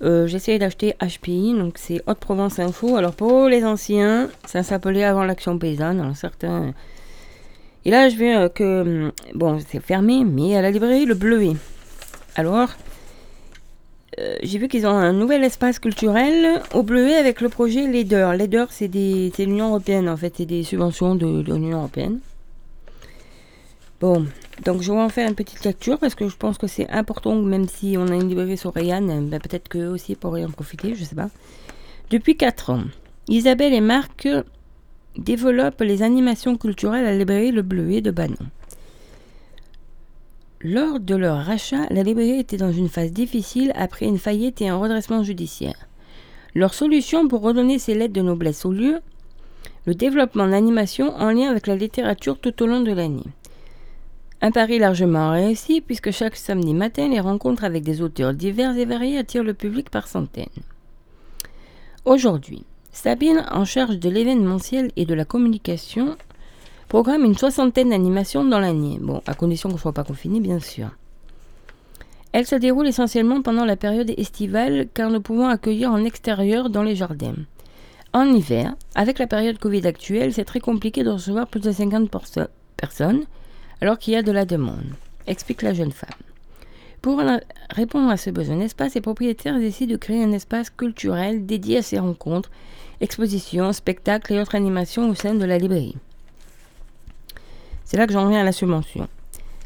j'essaie 0.00 0.60
d'acheter 0.60 0.94
HPI, 1.00 1.54
donc 1.58 1.76
c'est 1.76 2.02
Haute-Provence 2.06 2.60
Info. 2.60 2.94
Alors 2.94 3.16
pour 3.16 3.48
les 3.48 3.64
anciens, 3.64 4.28
ça 4.46 4.62
s'appelait 4.62 5.02
avant 5.02 5.24
l'Action 5.24 5.58
Paysanne. 5.58 5.98
Alors 6.00 6.14
certains 6.14 6.72
et 7.88 7.90
là, 7.90 8.10
je 8.10 8.16
vais 8.16 8.36
euh, 8.36 8.50
que. 8.50 8.82
Hum, 8.82 9.12
bon, 9.32 9.58
c'est 9.66 9.80
fermé, 9.80 10.22
mais 10.22 10.54
à 10.54 10.60
la 10.60 10.70
librairie 10.70 11.06
Le 11.06 11.14
Bleuet. 11.14 11.56
Alors, 12.36 12.68
euh, 14.18 14.36
j'ai 14.42 14.58
vu 14.58 14.68
qu'ils 14.68 14.86
ont 14.86 14.90
un 14.90 15.14
nouvel 15.14 15.42
espace 15.42 15.78
culturel 15.78 16.60
au 16.74 16.82
Bleuet 16.82 17.14
avec 17.14 17.40
le 17.40 17.48
projet 17.48 17.86
LEADER. 17.86 18.32
LEADER, 18.36 18.66
c'est 18.68 18.88
l'Union 19.38 19.68
Européenne, 19.68 20.06
en 20.06 20.18
fait, 20.18 20.34
c'est 20.36 20.44
des 20.44 20.64
subventions 20.64 21.14
de, 21.14 21.40
l'Union 21.40 21.78
Européenne. 21.78 22.18
Bon, 24.02 24.26
donc 24.66 24.82
je 24.82 24.92
vais 24.92 24.98
en 24.98 25.08
faire 25.08 25.26
une 25.26 25.34
petite 25.34 25.64
lecture 25.64 25.98
parce 25.98 26.14
que 26.14 26.28
je 26.28 26.36
pense 26.36 26.58
que 26.58 26.66
c'est 26.66 26.90
important, 26.90 27.36
même 27.36 27.68
si 27.68 27.96
on 27.98 28.08
a 28.08 28.16
une 28.16 28.28
librairie 28.28 28.58
sur 28.58 28.74
Rayan, 28.74 29.22
ben 29.22 29.40
peut-être 29.40 29.70
qu'eux 29.70 29.88
aussi 29.88 30.14
pourraient 30.14 30.44
en 30.44 30.50
profiter, 30.50 30.94
je 30.94 31.04
sais 31.04 31.16
pas. 31.16 31.30
Depuis 32.10 32.36
4 32.36 32.68
ans, 32.68 32.84
Isabelle 33.28 33.72
et 33.72 33.80
Marc 33.80 34.28
développe 35.18 35.80
les 35.80 36.02
animations 36.02 36.56
culturelles 36.56 37.04
à 37.04 37.10
la 37.10 37.18
librairie 37.18 37.52
Le 37.52 37.62
Bleuet 37.62 38.00
de 38.00 38.10
Banon. 38.10 38.36
Lors 40.60 40.98
de 41.00 41.14
leur 41.14 41.44
rachat, 41.44 41.86
la 41.90 42.02
librairie 42.02 42.40
était 42.40 42.56
dans 42.56 42.72
une 42.72 42.88
phase 42.88 43.12
difficile 43.12 43.72
après 43.76 44.06
une 44.06 44.18
faillite 44.18 44.60
et 44.60 44.68
un 44.68 44.76
redressement 44.76 45.22
judiciaire. 45.22 45.88
Leur 46.54 46.74
solution 46.74 47.28
pour 47.28 47.42
redonner 47.42 47.78
ses 47.78 47.94
lettres 47.94 48.14
de 48.14 48.22
noblesse 48.22 48.64
au 48.64 48.72
lieu, 48.72 49.00
le 49.86 49.94
développement 49.94 50.48
d'animations 50.48 51.14
en 51.16 51.30
lien 51.30 51.50
avec 51.50 51.66
la 51.66 51.76
littérature 51.76 52.38
tout 52.38 52.62
au 52.62 52.66
long 52.66 52.80
de 52.80 52.92
l'année. 52.92 53.26
Un 54.40 54.52
pari 54.52 54.78
largement 54.78 55.32
réussi 55.32 55.80
puisque 55.80 56.12
chaque 56.12 56.36
samedi 56.36 56.74
matin, 56.74 57.08
les 57.08 57.20
rencontres 57.20 57.64
avec 57.64 57.82
des 57.82 58.02
auteurs 58.02 58.34
divers 58.34 58.76
et 58.76 58.84
variés 58.84 59.18
attirent 59.18 59.44
le 59.44 59.54
public 59.54 59.90
par 59.90 60.06
centaines. 60.06 60.46
Aujourd'hui, 62.04 62.64
Sabine, 63.00 63.46
en 63.52 63.64
charge 63.64 64.00
de 64.00 64.10
l'événementiel 64.10 64.90
et 64.96 65.06
de 65.06 65.14
la 65.14 65.24
communication, 65.24 66.16
programme 66.88 67.24
une 67.24 67.38
soixantaine 67.38 67.90
d'animations 67.90 68.44
dans 68.44 68.58
l'année. 68.58 68.98
Bon, 69.00 69.22
à 69.24 69.34
condition 69.34 69.68
qu'on 69.68 69.76
ne 69.76 69.80
soit 69.80 69.92
pas 69.92 70.02
confiné, 70.02 70.40
bien 70.40 70.58
sûr. 70.58 70.88
Elle 72.32 72.44
se 72.44 72.56
déroule 72.56 72.88
essentiellement 72.88 73.40
pendant 73.40 73.64
la 73.64 73.76
période 73.76 74.12
estivale 74.16 74.88
car 74.94 75.10
nous 75.10 75.20
pouvons 75.20 75.46
accueillir 75.46 75.92
en 75.92 76.04
extérieur 76.04 76.70
dans 76.70 76.82
les 76.82 76.96
jardins. 76.96 77.36
En 78.12 78.24
hiver, 78.24 78.74
avec 78.96 79.20
la 79.20 79.28
période 79.28 79.60
Covid 79.60 79.86
actuelle, 79.86 80.34
c'est 80.34 80.44
très 80.44 80.58
compliqué 80.58 81.04
de 81.04 81.10
recevoir 81.10 81.46
plus 81.46 81.60
de 81.60 81.70
50 81.70 82.10
personnes 82.76 83.26
alors 83.80 83.98
qu'il 84.00 84.14
y 84.14 84.16
a 84.16 84.22
de 84.22 84.32
la 84.32 84.44
demande, 84.44 84.92
explique 85.28 85.62
la 85.62 85.72
jeune 85.72 85.92
femme. 85.92 86.10
Pour 87.00 87.22
répondre 87.70 88.10
à 88.10 88.16
ce 88.16 88.30
besoin 88.30 88.56
d'espace, 88.56 88.94
les 88.94 89.00
propriétaires 89.00 89.60
décident 89.60 89.92
de 89.92 89.98
créer 89.98 90.24
un 90.24 90.32
espace 90.32 90.68
culturel 90.68 91.46
dédié 91.46 91.78
à 91.78 91.82
ces 91.82 92.00
rencontres 92.00 92.50
expositions, 93.00 93.72
spectacles 93.72 94.34
et 94.34 94.40
autres 94.40 94.54
animations 94.54 95.08
au 95.08 95.14
sein 95.14 95.34
de 95.34 95.44
la 95.44 95.58
librairie. 95.58 95.96
C'est 97.84 97.96
là 97.96 98.06
que 98.06 98.12
j'en 98.12 98.28
viens 98.28 98.40
à 98.40 98.44
la 98.44 98.52
subvention. 98.52 99.08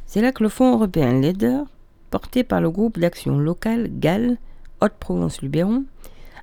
C'est 0.07 0.21
là 0.21 0.33
que 0.33 0.43
le 0.43 0.49
Fonds 0.49 0.75
européen 0.75 1.21
LEADER, 1.21 1.63
porté 2.11 2.45
par 2.45 2.61
le 2.61 2.71
groupe 2.71 2.99
d'action 2.99 3.39
locale 3.39 3.89
GAL, 3.91 4.37
Haute-Provence-Luberon, 4.81 5.85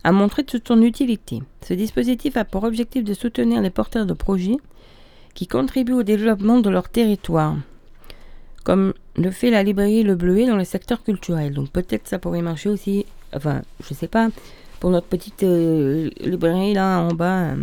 a 0.03 0.11
montré 0.11 0.43
toute 0.43 0.67
son 0.67 0.81
utilité. 0.81 1.41
Ce 1.65 1.73
dispositif 1.73 2.37
a 2.37 2.45
pour 2.45 2.63
objectif 2.63 3.03
de 3.03 3.13
soutenir 3.13 3.61
les 3.61 3.69
porteurs 3.69 4.05
de 4.05 4.13
projets 4.13 4.57
qui 5.35 5.47
contribuent 5.47 5.93
au 5.93 6.03
développement 6.03 6.59
de 6.59 6.69
leur 6.69 6.89
territoire, 6.89 7.55
comme 8.63 8.93
le 9.15 9.31
fait 9.31 9.51
la 9.51 9.63
librairie 9.63 10.03
Le 10.03 10.15
Bleuet 10.15 10.47
dans 10.47 10.55
le 10.55 10.63
secteur 10.63 11.03
culturel. 11.03 11.53
Donc 11.53 11.69
peut-être 11.69 12.07
ça 12.07 12.19
pourrait 12.19 12.41
marcher 12.41 12.69
aussi, 12.69 13.05
enfin 13.33 13.61
je 13.87 13.93
sais 13.93 14.07
pas, 14.07 14.29
pour 14.79 14.89
notre 14.89 15.07
petite 15.07 15.43
euh, 15.43 16.09
librairie 16.21 16.73
là 16.73 17.01
en 17.01 17.13
bas. 17.13 17.51
Euh. 17.51 17.55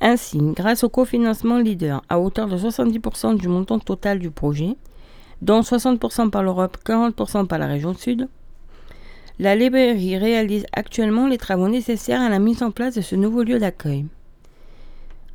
Ainsi, 0.00 0.38
grâce 0.54 0.84
au 0.84 0.88
cofinancement 0.88 1.58
leader 1.58 2.02
à 2.08 2.20
hauteur 2.20 2.46
de 2.46 2.56
70% 2.56 3.36
du 3.36 3.48
montant 3.48 3.80
total 3.80 4.20
du 4.20 4.30
projet, 4.30 4.76
dont 5.42 5.60
60% 5.60 6.30
par 6.30 6.42
l'Europe, 6.42 6.78
40% 6.84 7.46
par 7.46 7.58
la 7.58 7.66
région 7.66 7.94
sud, 7.94 8.28
la 9.40 9.56
librairie 9.56 10.16
réalise 10.16 10.66
actuellement 10.72 11.26
les 11.26 11.38
travaux 11.38 11.68
nécessaires 11.68 12.22
à 12.22 12.28
la 12.28 12.38
mise 12.38 12.62
en 12.62 12.70
place 12.70 12.94
de 12.94 13.00
ce 13.00 13.16
nouveau 13.16 13.42
lieu 13.42 13.58
d'accueil. 13.58 14.06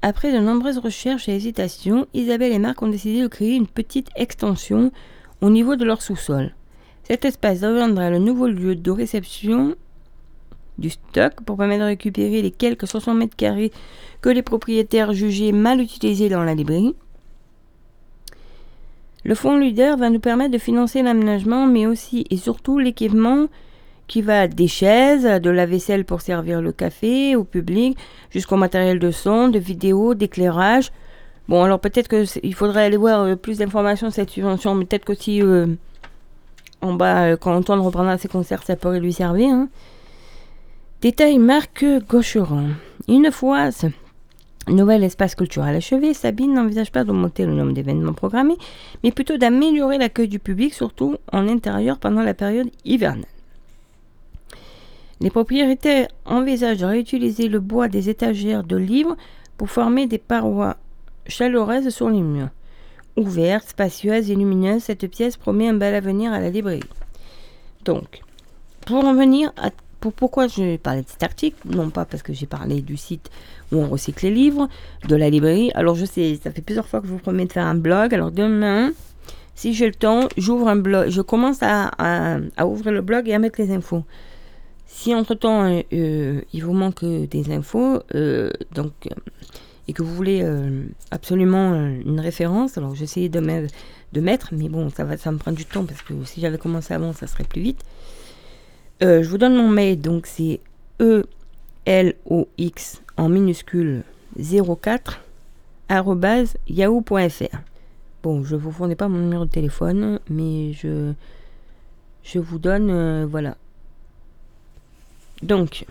Après 0.01 0.33
de 0.33 0.39
nombreuses 0.39 0.79
recherches 0.79 1.29
et 1.29 1.35
hésitations, 1.35 2.07
Isabelle 2.13 2.51
et 2.51 2.59
Marc 2.59 2.81
ont 2.81 2.89
décidé 2.89 3.21
de 3.21 3.27
créer 3.27 3.55
une 3.55 3.67
petite 3.67 4.09
extension 4.17 4.91
au 5.39 5.49
niveau 5.49 5.77
de 5.77 5.85
leur 5.85 6.01
sous-sol. 6.01 6.53
Cet 7.03 7.23
espace 7.23 7.61
deviendra 7.61 8.09
le 8.09 8.19
nouveau 8.19 8.47
lieu 8.47 8.75
de 8.75 8.91
réception 8.91 9.75
du 10.77 10.89
stock 10.89 11.33
pour 11.45 11.57
permettre 11.57 11.81
de 11.81 11.87
récupérer 11.87 12.41
les 12.41 12.51
quelques 12.51 12.87
60 12.87 13.17
mètres 13.17 13.35
carrés 13.35 13.71
que 14.21 14.29
les 14.29 14.41
propriétaires 14.41 15.13
jugeaient 15.13 15.51
mal 15.51 15.81
utilisés 15.81 16.29
dans 16.29 16.43
la 16.43 16.55
librairie. 16.55 16.95
Le 19.25 19.35
fonds 19.35 19.57
leader 19.57 19.97
va 19.97 20.09
nous 20.09 20.19
permettre 20.19 20.51
de 20.51 20.57
financer 20.57 21.01
l'aménagement, 21.01 21.65
mais 21.65 21.87
aussi 21.87 22.25
et 22.29 22.37
surtout 22.37 22.77
l'équipement 22.79 23.47
qui 24.07 24.21
va 24.21 24.47
des 24.47 24.67
chaises, 24.67 25.23
de 25.23 25.49
la 25.49 25.65
vaisselle 25.65 26.03
pour 26.03 26.21
servir 26.21 26.61
le 26.61 26.73
café 26.73 27.35
au 27.37 27.45
public, 27.45 27.97
jusqu'au 28.31 28.57
matériel 28.57 28.99
de 28.99 29.11
son, 29.11 29.47
de 29.47 29.59
vidéo, 29.59 30.13
d'éclairage. 30.13 30.91
Bon, 31.47 31.63
alors 31.63 31.79
peut-être 31.79 32.09
qu'il 32.09 32.53
faudrait 32.53 32.85
aller 32.85 32.97
voir 32.97 33.21
euh, 33.21 33.35
plus 33.35 33.59
d'informations 33.59 34.07
sur 34.09 34.15
cette 34.15 34.29
subvention, 34.29 34.75
mais 34.75 34.85
peut-être 34.85 35.05
qu'aussi 35.05 35.41
euh, 35.41 35.67
en 36.81 36.93
bas, 36.93 37.23
euh, 37.23 37.37
quand 37.37 37.55
Antoine 37.55 37.79
reprendra 37.79 38.17
ses 38.17 38.27
concerts, 38.27 38.63
ça 38.63 38.75
pourrait 38.75 38.99
lui 38.99 39.13
servir. 39.13 39.49
Hein. 39.49 39.69
Détail 41.03 41.37
Marc 41.37 41.83
Gaucheron. 42.07 42.69
Une 43.09 43.29
fois 43.29 43.73
ce 43.73 43.87
nouvel 44.69 45.03
espace 45.03 45.35
culturel 45.35 45.75
achevé, 45.75 46.13
Sabine 46.13 46.53
n'envisage 46.53 46.93
pas 46.93 47.03
d'augmenter 47.03 47.45
le 47.45 47.53
nombre 47.53 47.73
d'événements 47.73 48.13
programmés, 48.13 48.55
mais 49.03 49.11
plutôt 49.11 49.35
d'améliorer 49.35 49.97
l'accueil 49.97 50.29
du 50.29 50.39
public, 50.39 50.73
surtout 50.73 51.17
en 51.33 51.49
intérieur 51.49 51.97
pendant 51.99 52.21
la 52.21 52.33
période 52.33 52.69
hivernale. 52.85 53.25
Les 55.19 55.29
propriétaires 55.29 56.07
envisagent 56.23 56.77
de 56.77 56.85
réutiliser 56.85 57.49
le 57.49 57.59
bois 57.59 57.89
des 57.89 58.07
étagères 58.07 58.63
de 58.63 58.77
livres 58.77 59.17
pour 59.57 59.69
former 59.69 60.07
des 60.07 60.19
parois 60.19 60.77
chaleureuses 61.27 61.89
sur 61.89 62.09
les 62.09 62.21
murs. 62.21 62.47
Ouverte, 63.17 63.67
spacieuse 63.67 64.31
et 64.31 64.35
lumineuse, 64.35 64.83
cette 64.83 65.07
pièce 65.07 65.35
promet 65.35 65.67
un 65.67 65.73
bel 65.73 65.95
avenir 65.95 66.31
à 66.31 66.39
la 66.39 66.49
librairie. 66.49 66.79
Donc, 67.83 68.21
pour 68.85 69.03
en 69.03 69.13
venir 69.13 69.51
à 69.57 69.69
pourquoi 70.11 70.47
je 70.47 70.77
parlais 70.77 71.01
de 71.01 71.09
cet 71.09 71.23
article? 71.23 71.57
Non 71.65 71.89
pas 71.89 72.05
parce 72.05 72.23
que 72.23 72.33
j'ai 72.33 72.45
parlé 72.45 72.81
du 72.81 72.97
site 72.97 73.29
où 73.71 73.77
on 73.77 73.87
recycle 73.87 74.25
les 74.25 74.31
livres, 74.31 74.67
de 75.07 75.15
la 75.15 75.29
librairie. 75.29 75.71
Alors 75.75 75.95
je 75.95 76.05
sais, 76.05 76.39
ça 76.43 76.51
fait 76.51 76.61
plusieurs 76.61 76.87
fois 76.87 77.01
que 77.01 77.07
je 77.07 77.11
vous 77.11 77.19
promets 77.19 77.45
de 77.45 77.51
faire 77.51 77.65
un 77.65 77.75
blog. 77.75 78.13
Alors 78.13 78.31
demain, 78.31 78.91
si 79.55 79.73
j'ai 79.73 79.87
le 79.87 79.93
temps, 79.93 80.27
j'ouvre 80.37 80.67
un 80.67 80.75
blog. 80.75 81.09
Je 81.09 81.21
commence 81.21 81.59
à, 81.61 81.91
ouvrir 82.65 82.91
le 82.91 83.01
blog 83.01 83.27
et 83.29 83.33
à 83.33 83.39
mettre 83.39 83.61
les 83.61 83.71
infos. 83.71 84.03
Si 84.87 85.13
entre-temps, 85.15 85.63
euh, 85.63 85.81
euh, 85.93 86.41
il 86.53 86.63
vous 86.63 86.73
manque 86.73 87.03
des 87.03 87.51
infos, 87.51 87.99
euh, 88.13 88.51
donc, 88.73 88.91
et 89.87 89.93
que 89.93 90.03
vous 90.03 90.13
voulez 90.13 90.45
absolument 91.11 91.73
une 91.73 92.19
référence, 92.19 92.77
alors 92.77 92.95
j'essaie 92.95 93.27
de, 93.27 93.67
de 94.13 94.21
mettre, 94.21 94.49
mais 94.53 94.69
bon, 94.69 94.89
ça 94.89 95.03
va, 95.03 95.17
ça 95.17 95.31
me 95.31 95.37
prend 95.37 95.51
du 95.51 95.65
temps 95.65 95.83
parce 95.83 96.01
que 96.01 96.13
si 96.25 96.41
j'avais 96.41 96.57
commencé 96.57 96.93
avant, 96.93 97.11
ça 97.11 97.27
serait 97.27 97.43
plus 97.43 97.61
vite. 97.61 97.81
Euh, 99.01 99.23
je 99.23 99.29
vous 99.29 99.37
donne 99.37 99.55
mon 99.55 99.69
mail, 99.69 99.99
donc 99.99 100.27
c'est 100.27 100.59
E-L-O-X 101.01 103.01
en 103.17 103.29
minuscule 103.29 104.03
04 104.37 105.19
yahoo.fr. 106.67 107.57
Bon, 108.21 108.43
je 108.43 108.55
vous 108.55 108.71
fournis 108.71 108.95
pas 108.95 109.07
mon 109.07 109.19
numéro 109.19 109.45
de 109.45 109.49
téléphone, 109.49 110.19
mais 110.29 110.73
je, 110.73 111.11
je 112.23 112.39
vous 112.39 112.59
donne, 112.59 112.89
euh, 112.89 113.25
voilà. 113.29 113.57
Donc, 115.41 115.85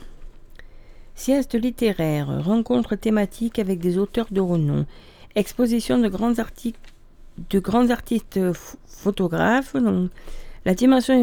sieste 1.15 1.55
littéraire, 1.55 2.43
rencontre 2.43 2.97
thématique 2.97 3.59
avec 3.59 3.81
des 3.81 3.99
auteurs 3.99 4.29
de 4.31 4.41
renom, 4.41 4.87
exposition 5.35 5.99
de 5.99 6.09
grands 6.09 6.39
articles 6.39 6.79
de 7.51 7.59
grands 7.59 7.91
artistes 7.91 8.41
photographes, 8.87 9.77
donc 9.77 10.11
la 10.65 10.75
dimension 10.75 11.15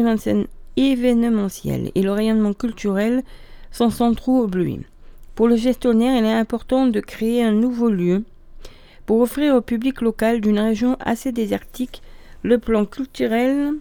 événementiel 0.76 1.90
et 1.94 2.02
le 2.02 2.12
rayonnement 2.12 2.52
culturel 2.52 3.22
sont 3.70 3.90
centraux 3.90 4.44
au. 4.44 4.50
Pour 5.34 5.48
le 5.48 5.56
gestionnaire, 5.56 6.16
il 6.16 6.24
est 6.24 6.32
important 6.32 6.86
de 6.86 7.00
créer 7.00 7.42
un 7.42 7.52
nouveau 7.52 7.88
lieu 7.88 8.24
pour 9.06 9.20
offrir 9.20 9.54
au 9.54 9.60
public 9.60 10.00
local 10.02 10.40
d'une 10.40 10.58
région 10.58 10.96
assez 11.00 11.32
désertique 11.32 12.02
le 12.42 12.58
plan 12.58 12.84
culturel 12.84 13.74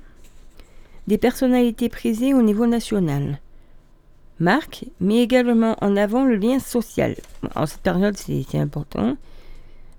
des 1.08 1.18
personnalités 1.18 1.90
prisées 1.90 2.34
au 2.34 2.42
niveau 2.42 2.68
national. 2.68 3.40
Marque 4.40 4.86
met 5.02 5.18
également 5.18 5.76
en 5.82 5.98
avant 5.98 6.24
le 6.24 6.36
lien 6.36 6.60
social. 6.60 7.16
En 7.56 7.66
cette 7.66 7.82
période, 7.82 8.16
c'est 8.16 8.58
important. 8.58 9.18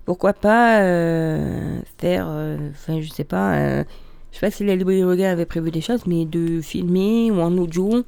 Pourquoi 0.05 0.33
pas 0.33 0.81
euh, 0.81 1.79
faire, 1.99 2.25
euh, 2.27 2.57
enfin, 2.71 3.01
je 3.01 3.09
sais 3.09 3.23
pas, 3.23 3.55
euh, 3.55 3.83
je 4.31 4.37
sais 4.37 4.45
pas 4.45 4.51
si 4.51 4.63
la 4.63 4.75
librairie 4.75 5.03
Regard 5.03 5.31
avait 5.31 5.45
prévu 5.45 5.71
des 5.71 5.81
choses, 5.81 6.05
mais 6.05 6.25
de 6.25 6.61
filmer 6.61 7.31
ou 7.31 7.39
en 7.39 7.57
audio, 7.57 8.03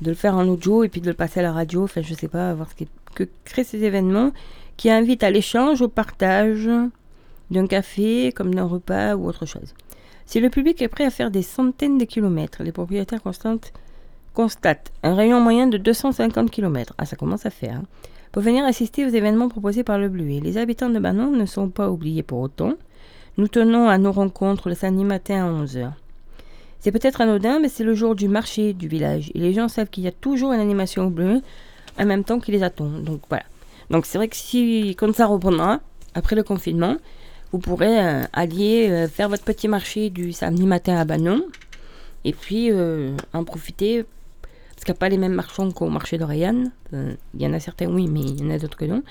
de 0.00 0.08
le 0.08 0.14
faire 0.14 0.36
en 0.36 0.46
audio 0.48 0.84
et 0.84 0.88
puis 0.88 1.00
de 1.00 1.06
le 1.06 1.14
passer 1.14 1.40
à 1.40 1.42
la 1.42 1.52
radio, 1.52 1.84
enfin 1.84 2.02
je 2.02 2.14
sais 2.14 2.28
pas, 2.28 2.54
voir 2.54 2.68
ce 2.70 2.84
que 3.14 3.28
créent 3.44 3.64
ces 3.64 3.82
événements 3.84 4.32
qui 4.76 4.90
invitent 4.90 5.24
à 5.24 5.30
l'échange, 5.30 5.82
au 5.82 5.88
partage 5.88 6.70
d'un 7.50 7.66
café, 7.66 8.32
comme 8.32 8.54
d'un 8.54 8.64
repas 8.64 9.14
ou 9.14 9.26
autre 9.26 9.44
chose. 9.44 9.74
Si 10.24 10.40
le 10.40 10.48
public 10.48 10.80
est 10.80 10.88
prêt 10.88 11.04
à 11.04 11.10
faire 11.10 11.30
des 11.30 11.42
centaines 11.42 11.98
de 11.98 12.04
kilomètres, 12.04 12.62
les 12.62 12.72
propriétaires 12.72 13.20
constatent 13.20 14.92
un 15.02 15.14
rayon 15.14 15.40
moyen 15.40 15.66
de 15.66 15.76
250 15.76 16.50
km. 16.50 16.94
Ah, 16.98 17.04
ça 17.04 17.16
commence 17.16 17.46
à 17.46 17.50
faire. 17.50 17.74
Hein. 17.74 17.84
Pour 18.32 18.42
venir 18.42 18.64
assister 18.64 19.04
aux 19.04 19.08
événements 19.08 19.48
proposés 19.48 19.82
par 19.82 19.98
le 19.98 20.08
Bleuet. 20.08 20.38
Les 20.40 20.56
habitants 20.56 20.88
de 20.88 21.00
Banon 21.00 21.32
ne 21.32 21.46
sont 21.46 21.68
pas 21.68 21.90
oubliés 21.90 22.22
pour 22.22 22.38
autant. 22.38 22.74
Nous 23.40 23.48
tenons 23.48 23.88
à 23.88 23.96
nos 23.96 24.12
rencontres 24.12 24.68
le 24.68 24.74
samedi 24.74 25.02
matin 25.02 25.46
à 25.46 25.64
11h. 25.64 25.92
C'est 26.78 26.92
peut-être 26.92 27.22
anodin, 27.22 27.58
mais 27.58 27.70
c'est 27.70 27.84
le 27.84 27.94
jour 27.94 28.14
du 28.14 28.28
marché 28.28 28.74
du 28.74 28.86
village. 28.86 29.32
Et 29.34 29.38
les 29.38 29.54
gens 29.54 29.66
savent 29.68 29.88
qu'il 29.88 30.04
y 30.04 30.08
a 30.08 30.12
toujours 30.12 30.52
une 30.52 30.60
animation 30.60 31.06
bleue 31.06 31.40
en 31.98 32.04
même 32.04 32.22
temps 32.22 32.38
qu'ils 32.38 32.52
les 32.52 32.62
attendent. 32.62 33.02
Donc 33.02 33.22
voilà. 33.30 33.44
Donc 33.88 34.04
c'est 34.04 34.18
vrai 34.18 34.28
que 34.28 34.36
si, 34.36 34.94
quand 34.98 35.14
ça 35.14 35.24
reprendra, 35.24 35.80
après 36.14 36.36
le 36.36 36.42
confinement, 36.42 36.98
vous 37.50 37.60
pourrez 37.60 38.04
euh, 38.04 38.24
allier, 38.34 38.90
euh, 38.90 39.08
faire 39.08 39.30
votre 39.30 39.44
petit 39.44 39.68
marché 39.68 40.10
du 40.10 40.32
samedi 40.32 40.66
matin 40.66 40.98
à 40.98 41.06
Banon. 41.06 41.42
Et 42.26 42.34
puis 42.34 42.70
euh, 42.70 43.16
en 43.32 43.44
profiter. 43.44 44.04
Parce 44.74 44.84
qu'il 44.84 44.92
n'y 44.92 44.98
a 44.98 45.00
pas 45.00 45.08
les 45.08 45.16
mêmes 45.16 45.32
marchands 45.32 45.70
qu'au 45.70 45.88
marché 45.88 46.18
de 46.18 46.26
Il 46.30 47.16
y 47.40 47.46
en 47.46 47.54
a 47.54 47.58
certains 47.58 47.86
oui, 47.86 48.06
mais 48.06 48.20
il 48.20 48.38
y 48.38 48.46
en 48.46 48.50
a 48.50 48.58
d'autres 48.58 48.76
que 48.76 48.84
non. 48.84 49.02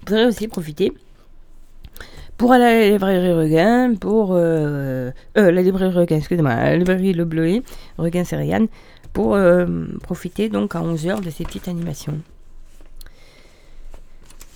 Vous 0.00 0.06
pourrez 0.06 0.26
aussi 0.26 0.48
profiter 0.48 0.92
pour 2.36 2.52
aller 2.52 2.64
à 2.64 2.68
la 2.68 2.90
librairie 2.90 3.32
Regain, 3.32 3.94
pour 3.94 4.32
euh, 4.32 5.10
euh, 5.38 5.50
la 5.50 5.62
librairie 5.62 5.94
Regain, 5.94 6.16
excusez-moi, 6.16 6.54
la 6.54 6.76
librairie 6.76 7.12
Le 7.12 7.24
Bleuet, 7.24 7.62
Regain 7.98 8.24
Sériane, 8.24 8.68
pour 9.12 9.34
euh, 9.34 9.66
profiter 10.02 10.48
donc 10.48 10.74
à 10.74 10.80
11h 10.80 11.22
de 11.22 11.30
ces 11.30 11.44
petites 11.44 11.68
animations. 11.68 12.20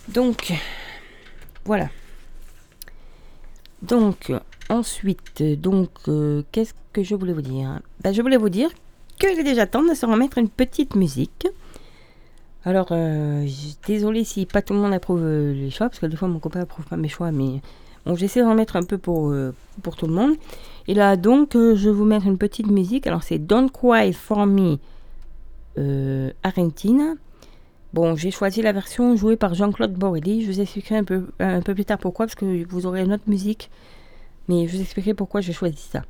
Donc, 0.08 0.52
voilà. 1.64 1.88
Donc, 3.82 4.32
ensuite, 4.68 5.42
donc, 5.42 5.90
qu'est-ce 6.52 6.74
que 6.92 7.02
je 7.02 7.14
voulais 7.14 7.32
vous 7.32 7.42
dire? 7.42 7.80
Ben, 8.02 8.12
Je 8.12 8.20
voulais 8.20 8.36
vous 8.36 8.50
dire 8.50 8.70
qu'il 9.18 9.38
est 9.38 9.44
déjà 9.44 9.66
temps 9.66 9.84
de 9.84 9.94
se 9.94 10.04
remettre 10.04 10.38
une 10.38 10.48
petite 10.50 10.96
musique. 10.96 11.46
Alors, 12.64 12.88
euh, 12.90 13.48
désolé 13.86 14.24
si 14.24 14.44
pas 14.44 14.60
tout 14.60 14.74
le 14.74 14.80
monde 14.80 14.92
approuve 14.92 15.22
euh, 15.24 15.54
les 15.54 15.70
choix, 15.70 15.88
parce 15.88 15.98
que 15.98 16.06
des 16.06 16.16
fois 16.16 16.28
mon 16.28 16.38
copain 16.38 16.60
approuve 16.60 16.84
pas 16.84 16.96
mes 16.96 17.08
choix, 17.08 17.32
mais 17.32 17.62
bon, 18.04 18.14
j'essaie 18.16 18.42
d'en 18.42 18.54
mettre 18.54 18.76
un 18.76 18.82
peu 18.82 18.98
pour, 18.98 19.30
euh, 19.30 19.54
pour 19.82 19.96
tout 19.96 20.06
le 20.06 20.12
monde. 20.12 20.34
Et 20.86 20.94
là, 20.94 21.16
donc, 21.16 21.52
je 21.54 21.88
vais 21.88 21.94
vous 21.94 22.04
mettre 22.04 22.26
une 22.26 22.36
petite 22.36 22.66
musique. 22.66 23.06
Alors, 23.06 23.22
c'est 23.22 23.38
Don't 23.38 23.70
Cry 23.70 24.12
for 24.12 24.46
Me 24.46 24.78
Argentina. 26.42 27.14
Bon, 27.94 28.14
j'ai 28.14 28.30
choisi 28.30 28.60
la 28.60 28.72
version 28.72 29.16
jouée 29.16 29.36
par 29.36 29.54
Jean-Claude 29.54 29.94
Borelli. 29.94 30.44
Je 30.44 30.50
vous 30.50 30.60
expliquerai 30.60 30.96
un 30.96 31.04
peu, 31.04 31.26
un 31.38 31.62
peu 31.62 31.74
plus 31.74 31.84
tard 31.84 31.98
pourquoi, 31.98 32.26
parce 32.26 32.34
que 32.34 32.64
vous 32.68 32.86
aurez 32.86 33.02
une 33.02 33.12
autre 33.12 33.28
musique 33.28 33.70
Mais 34.48 34.68
je 34.68 34.76
vous 34.76 34.82
expliquerai 34.82 35.14
pourquoi 35.14 35.40
j'ai 35.40 35.52
choisi 35.52 35.78
ça. 35.78 36.02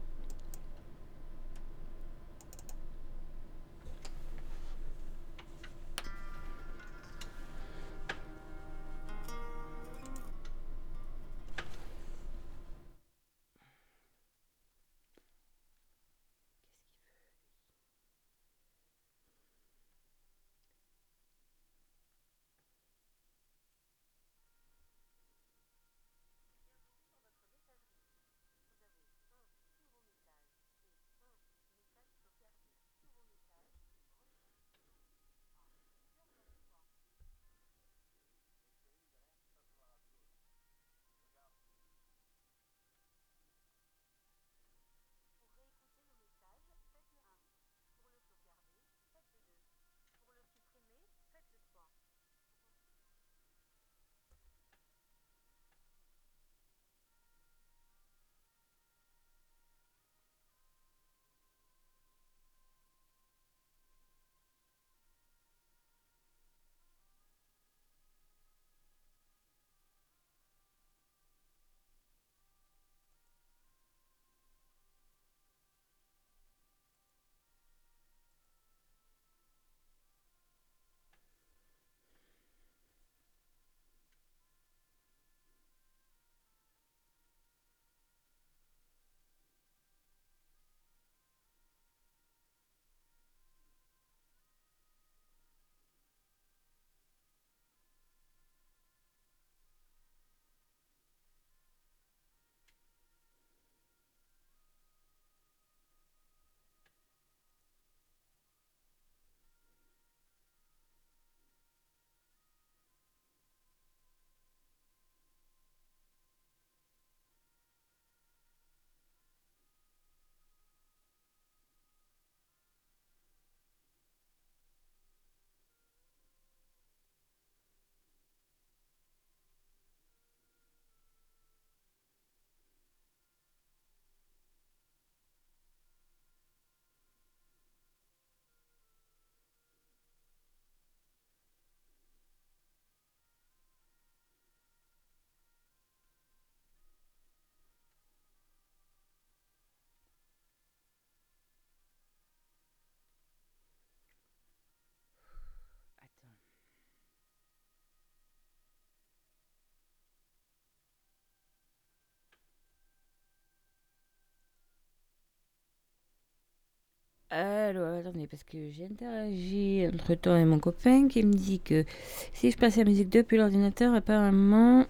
Alors, 167.32 167.94
attendez, 167.94 168.26
parce 168.26 168.42
que 168.42 168.70
j'ai 168.70 168.86
interagi 168.86 169.86
entre 169.86 170.14
temps 170.14 170.32
avec 170.32 170.46
mon 170.46 170.58
copain 170.58 171.06
qui 171.06 171.22
me 171.22 171.32
dit 171.32 171.60
que 171.60 171.84
si 172.32 172.50
je 172.50 172.56
passais 172.56 172.82
la 172.82 172.90
musique 172.90 173.08
depuis 173.08 173.36
l'ordinateur, 173.36 173.94
apparemment. 173.94 174.84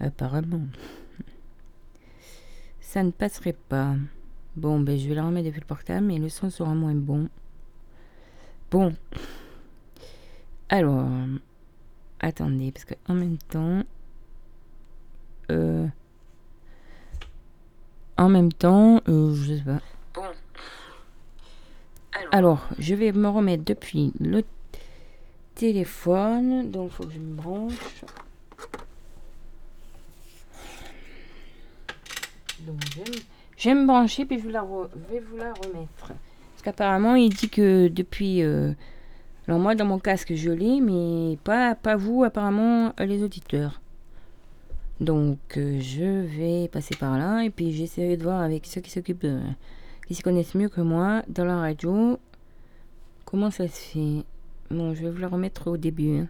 Apparemment. 0.00 0.66
Ça 2.80 3.02
ne 3.02 3.10
passerait 3.10 3.52
pas. 3.52 3.96
Bon, 4.56 4.80
ben 4.80 4.98
je 4.98 5.06
vais 5.06 5.14
la 5.14 5.26
remettre 5.26 5.48
depuis 5.48 5.60
le 5.60 5.66
portable, 5.66 6.06
mais 6.06 6.18
le 6.18 6.30
son 6.30 6.48
sera 6.48 6.74
moins 6.74 6.94
bon. 6.94 7.28
Bon. 8.70 8.94
Alors. 10.70 11.06
Attendez, 12.20 12.72
parce 12.72 12.86
que 12.86 12.94
en 13.08 13.14
même 13.14 13.36
temps. 13.36 13.82
Euh, 15.50 15.86
en 18.16 18.30
même 18.30 18.52
temps, 18.54 19.02
euh, 19.06 19.34
je 19.34 19.56
sais 19.56 19.62
pas. 19.62 19.82
Alors, 22.36 22.68
je 22.78 22.94
vais 22.94 23.12
me 23.12 23.28
remettre 23.28 23.64
depuis 23.64 24.12
le 24.20 24.44
téléphone. 25.54 26.70
Donc, 26.70 26.90
il 26.90 26.94
faut 26.94 27.04
que 27.04 27.14
je 27.14 27.18
me 27.18 27.34
branche. 27.34 28.04
Donc, 32.60 32.76
je 33.56 33.70
vais 33.70 33.74
me 33.74 33.86
brancher, 33.86 34.26
puis 34.26 34.38
je 34.38 34.48
vais, 34.48 34.50
vous 34.50 35.36
la 35.38 35.54
remettre. 35.54 36.08
Parce 36.08 36.62
qu'apparemment, 36.62 37.14
il 37.14 37.30
dit 37.30 37.48
que 37.48 37.88
depuis... 37.88 38.42
Euh, 38.42 38.74
alors 39.48 39.58
moi, 39.58 39.74
dans 39.74 39.86
mon 39.86 39.98
casque, 39.98 40.34
je 40.34 40.50
l'ai, 40.50 40.82
mais 40.82 41.38
pas, 41.42 41.74
pas 41.74 41.96
vous, 41.96 42.22
apparemment, 42.22 42.92
les 42.98 43.22
auditeurs. 43.22 43.80
Donc, 45.00 45.38
euh, 45.56 45.80
je 45.80 46.26
vais 46.36 46.68
passer 46.68 46.96
par 46.96 47.16
là, 47.16 47.44
et 47.44 47.48
puis 47.48 47.72
j'essaierai 47.72 48.18
de 48.18 48.24
voir 48.24 48.42
avec 48.42 48.66
ceux 48.66 48.82
qui 48.82 48.90
s'occupent 48.90 49.24
qui 50.06 50.14
se 50.14 50.22
connaissent 50.22 50.54
mieux 50.54 50.68
que 50.68 50.80
moi 50.80 51.22
dans 51.28 51.44
la 51.44 51.58
radio. 51.58 52.18
Comment 53.24 53.50
ça 53.50 53.66
se 53.68 53.80
fait? 53.80 54.24
Bon, 54.70 54.94
je 54.94 55.02
vais 55.02 55.10
vous 55.10 55.18
la 55.18 55.28
remettre 55.28 55.68
au 55.68 55.76
début. 55.76 56.18
Hein. 56.18 56.28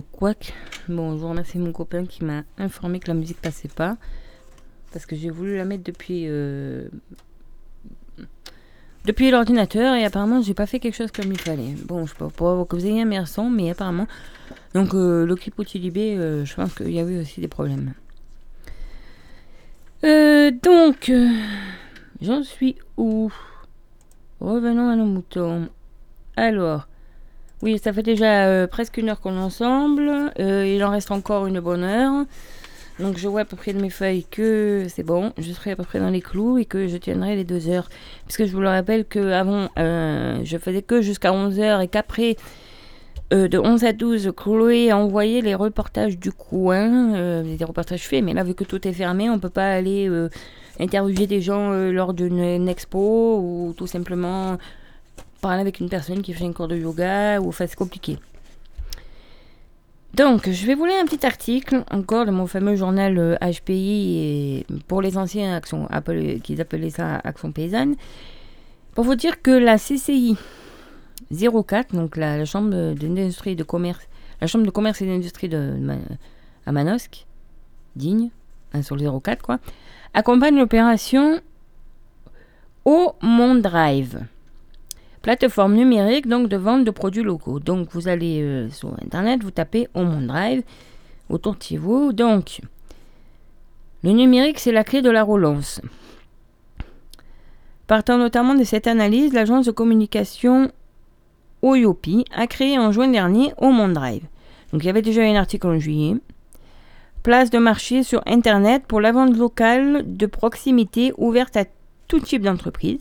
Ce. 0.00 0.52
Bon, 0.88 1.12
je 1.12 1.18
vous 1.18 1.28
remercie 1.28 1.58
mon 1.58 1.72
copain 1.72 2.06
qui 2.06 2.24
m'a 2.24 2.42
informé 2.58 3.00
que 3.00 3.08
la 3.08 3.14
musique 3.14 3.40
passait 3.40 3.68
pas. 3.68 3.96
Parce 4.92 5.06
que 5.06 5.16
j'ai 5.16 5.30
voulu 5.30 5.56
la 5.56 5.64
mettre 5.64 5.84
depuis. 5.84 6.24
Euh, 6.26 6.88
depuis 9.04 9.30
l'ordinateur 9.30 9.94
et 9.96 10.04
apparemment 10.04 10.40
j'ai 10.40 10.54
pas 10.54 10.64
fait 10.64 10.78
quelque 10.78 10.94
chose 10.94 11.10
comme 11.10 11.30
il 11.30 11.38
fallait. 11.38 11.74
Bon, 11.84 12.06
je 12.06 12.12
sais 12.12 12.18
pas 12.18 12.28
pour 12.28 12.66
que 12.66 12.76
vous 12.76 12.86
ayez 12.86 13.02
un 13.02 13.04
meilleur 13.04 13.28
son, 13.28 13.50
mais 13.50 13.70
apparemment. 13.70 14.06
Donc 14.74 14.94
euh, 14.94 15.26
le 15.26 15.34
clip 15.36 15.54
Libé, 15.74 16.16
euh, 16.16 16.44
je 16.44 16.54
pense 16.54 16.74
qu'il 16.74 16.92
y 16.92 17.00
avait 17.00 17.18
aussi 17.18 17.40
des 17.40 17.48
problèmes. 17.48 17.92
Donc, 20.02 21.10
j'en 22.20 22.42
suis 22.42 22.76
où? 22.98 23.32
Revenons 24.40 24.90
à 24.90 24.96
nos 24.96 25.06
moutons. 25.06 25.68
Alors, 26.36 26.86
oui, 27.64 27.80
ça 27.82 27.92
fait 27.92 28.04
déjà 28.04 28.68
presque 28.68 28.98
une 28.98 29.08
heure 29.08 29.20
qu'on 29.20 29.34
est 29.34 29.42
ensemble. 29.42 30.32
il 30.38 30.84
en 30.84 30.90
reste 30.90 31.10
encore 31.10 31.46
une 31.46 31.58
bonne 31.58 31.82
heure. 31.82 32.26
Donc 33.00 33.18
je 33.18 33.26
vois 33.26 33.40
à 33.40 33.44
peu 33.44 33.56
près 33.56 33.72
de 33.72 33.80
mes 33.80 33.90
feuilles 33.90 34.24
que 34.30 34.86
c'est 34.88 35.02
bon, 35.02 35.32
je 35.36 35.50
serai 35.52 35.72
à 35.72 35.76
peu 35.76 35.82
près 35.82 35.98
dans 35.98 36.10
les 36.10 36.20
clous 36.20 36.58
et 36.58 36.64
que 36.64 36.86
je 36.86 36.96
tiendrai 36.96 37.34
les 37.34 37.44
deux 37.44 37.68
heures. 37.68 37.88
Puisque 38.26 38.44
je 38.44 38.52
vous 38.52 38.60
le 38.60 38.68
rappelle 38.68 39.04
que 39.04 39.32
avant, 39.32 39.68
euh, 39.78 40.40
je 40.44 40.58
faisais 40.58 40.82
que 40.82 41.02
jusqu'à 41.02 41.32
11 41.32 41.58
heures 41.58 41.80
et 41.80 41.88
qu'après, 41.88 42.36
euh, 43.32 43.48
de 43.48 43.58
11 43.58 43.84
à 43.84 43.92
12, 43.92 44.32
Chloé 44.36 44.90
a 44.92 44.96
envoyé 44.96 45.42
les 45.42 45.56
reportages 45.56 46.18
du 46.18 46.30
coin, 46.30 47.14
euh, 47.14 47.56
des 47.56 47.64
reportages 47.64 48.06
faits, 48.06 48.22
mais 48.22 48.32
là 48.32 48.44
vu 48.44 48.54
que 48.54 48.64
tout 48.64 48.86
est 48.86 48.92
fermé, 48.92 49.28
on 49.28 49.40
peut 49.40 49.48
pas 49.50 49.72
aller 49.72 50.08
interviewer 50.78 51.26
des 51.26 51.40
gens 51.40 51.72
lors 51.72 52.14
d'une 52.14 52.68
expo 52.68 53.38
ou 53.38 53.74
tout 53.76 53.88
simplement 53.88 54.56
parler 55.44 55.60
avec 55.60 55.78
une 55.78 55.90
personne 55.90 56.22
qui 56.22 56.32
fait 56.32 56.46
un 56.46 56.54
cours 56.54 56.68
de 56.68 56.76
yoga 56.76 57.38
ou 57.38 57.48
enfin 57.48 57.66
c'est 57.66 57.76
compliqué. 57.76 58.18
Donc, 60.14 60.48
je 60.48 60.66
vais 60.66 60.74
vous 60.74 60.86
lire 60.86 60.96
un 61.02 61.04
petit 61.04 61.26
article 61.26 61.84
encore 61.90 62.24
de 62.24 62.30
mon 62.30 62.46
fameux 62.46 62.76
journal 62.76 63.36
HPI 63.42 64.64
euh, 64.70 64.74
et 64.74 64.82
pour 64.88 65.02
les 65.02 65.18
anciens 65.18 65.54
actions, 65.54 65.86
qu'ils 66.42 66.60
appelaient 66.62 66.90
ça 66.90 67.16
Action 67.16 67.52
Paysanne, 67.52 67.96
pour 68.94 69.04
vous 69.04 69.16
dire 69.16 69.42
que 69.42 69.50
la 69.50 69.76
CCI 69.76 70.36
04, 71.30 71.94
donc 71.94 72.16
la, 72.16 72.44
chambre 72.46 72.94
d'industrie 72.94 73.54
de 73.54 73.64
commerce, 73.64 74.08
la 74.40 74.46
chambre 74.46 74.64
de 74.64 74.70
commerce 74.70 75.02
et 75.02 75.06
d'industrie 75.06 75.50
de, 75.50 75.76
à 76.64 76.72
Manosque, 76.72 77.26
digne, 77.96 78.30
hein, 78.72 78.82
sur 78.82 78.96
le 78.96 79.10
04 79.20 79.42
quoi, 79.42 79.58
accompagne 80.14 80.56
l'opération 80.56 81.40
au 82.84 83.14
Monde 83.20 83.60
Drive 83.60 84.20
plateforme 85.24 85.74
numérique 85.74 86.28
donc 86.28 86.48
de 86.50 86.58
vente 86.58 86.84
de 86.84 86.90
produits 86.90 87.22
locaux. 87.22 87.58
Donc 87.58 87.88
vous 87.92 88.08
allez 88.08 88.42
euh, 88.42 88.68
sur 88.68 88.92
internet, 89.02 89.42
vous 89.42 89.50
tapez 89.50 89.88
Monde 89.94 90.26
Drive 90.26 90.62
autour 91.30 91.54
de 91.56 91.78
vous. 91.78 92.12
Donc 92.12 92.60
le 94.02 94.10
numérique 94.10 94.58
c'est 94.58 94.70
la 94.70 94.84
clé 94.84 95.00
de 95.00 95.08
la 95.10 95.22
relance. 95.22 95.80
Partant 97.86 98.18
notamment 98.18 98.54
de 98.54 98.64
cette 98.64 98.86
analyse, 98.86 99.32
l'agence 99.32 99.64
de 99.64 99.70
communication 99.70 100.70
Oyopi 101.62 102.26
a 102.30 102.46
créé 102.46 102.78
en 102.78 102.92
juin 102.92 103.08
dernier 103.08 103.54
Monde 103.62 103.94
Drive. 103.94 104.24
Donc 104.72 104.82
il 104.82 104.86
y 104.86 104.90
avait 104.90 105.00
déjà 105.00 105.22
un 105.22 105.36
article 105.36 105.68
en 105.68 105.78
juillet. 105.78 106.16
Place 107.22 107.48
de 107.48 107.56
marché 107.58 108.02
sur 108.02 108.20
Internet 108.26 108.82
pour 108.86 109.00
la 109.00 109.12
vente 109.12 109.38
locale 109.38 110.04
de 110.04 110.26
proximité 110.26 111.14
ouverte 111.16 111.56
à 111.56 111.64
tout 112.08 112.20
type 112.20 112.42
d'entreprise. 112.42 113.00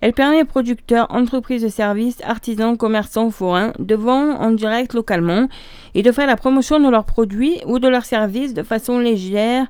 Elle 0.00 0.12
permet 0.12 0.42
aux 0.42 0.46
producteurs, 0.46 1.08
entreprises 1.10 1.62
de 1.62 1.68
services, 1.68 2.22
artisans, 2.22 2.76
commerçants, 2.76 3.30
forains 3.30 3.72
de 3.78 3.94
vendre 3.96 4.40
en 4.40 4.52
direct 4.52 4.94
localement 4.94 5.48
et 5.94 6.02
de 6.02 6.12
faire 6.12 6.28
la 6.28 6.36
promotion 6.36 6.78
de 6.78 6.88
leurs 6.88 7.04
produits 7.04 7.60
ou 7.66 7.80
de 7.80 7.88
leurs 7.88 8.04
services 8.04 8.54
de 8.54 8.62
façon 8.62 9.00
légère, 9.00 9.66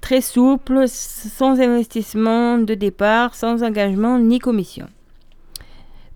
très 0.00 0.20
souple, 0.20 0.84
sans 0.88 1.60
investissement 1.60 2.58
de 2.58 2.74
départ, 2.74 3.36
sans 3.36 3.62
engagement 3.62 4.18
ni 4.18 4.40
commission. 4.40 4.86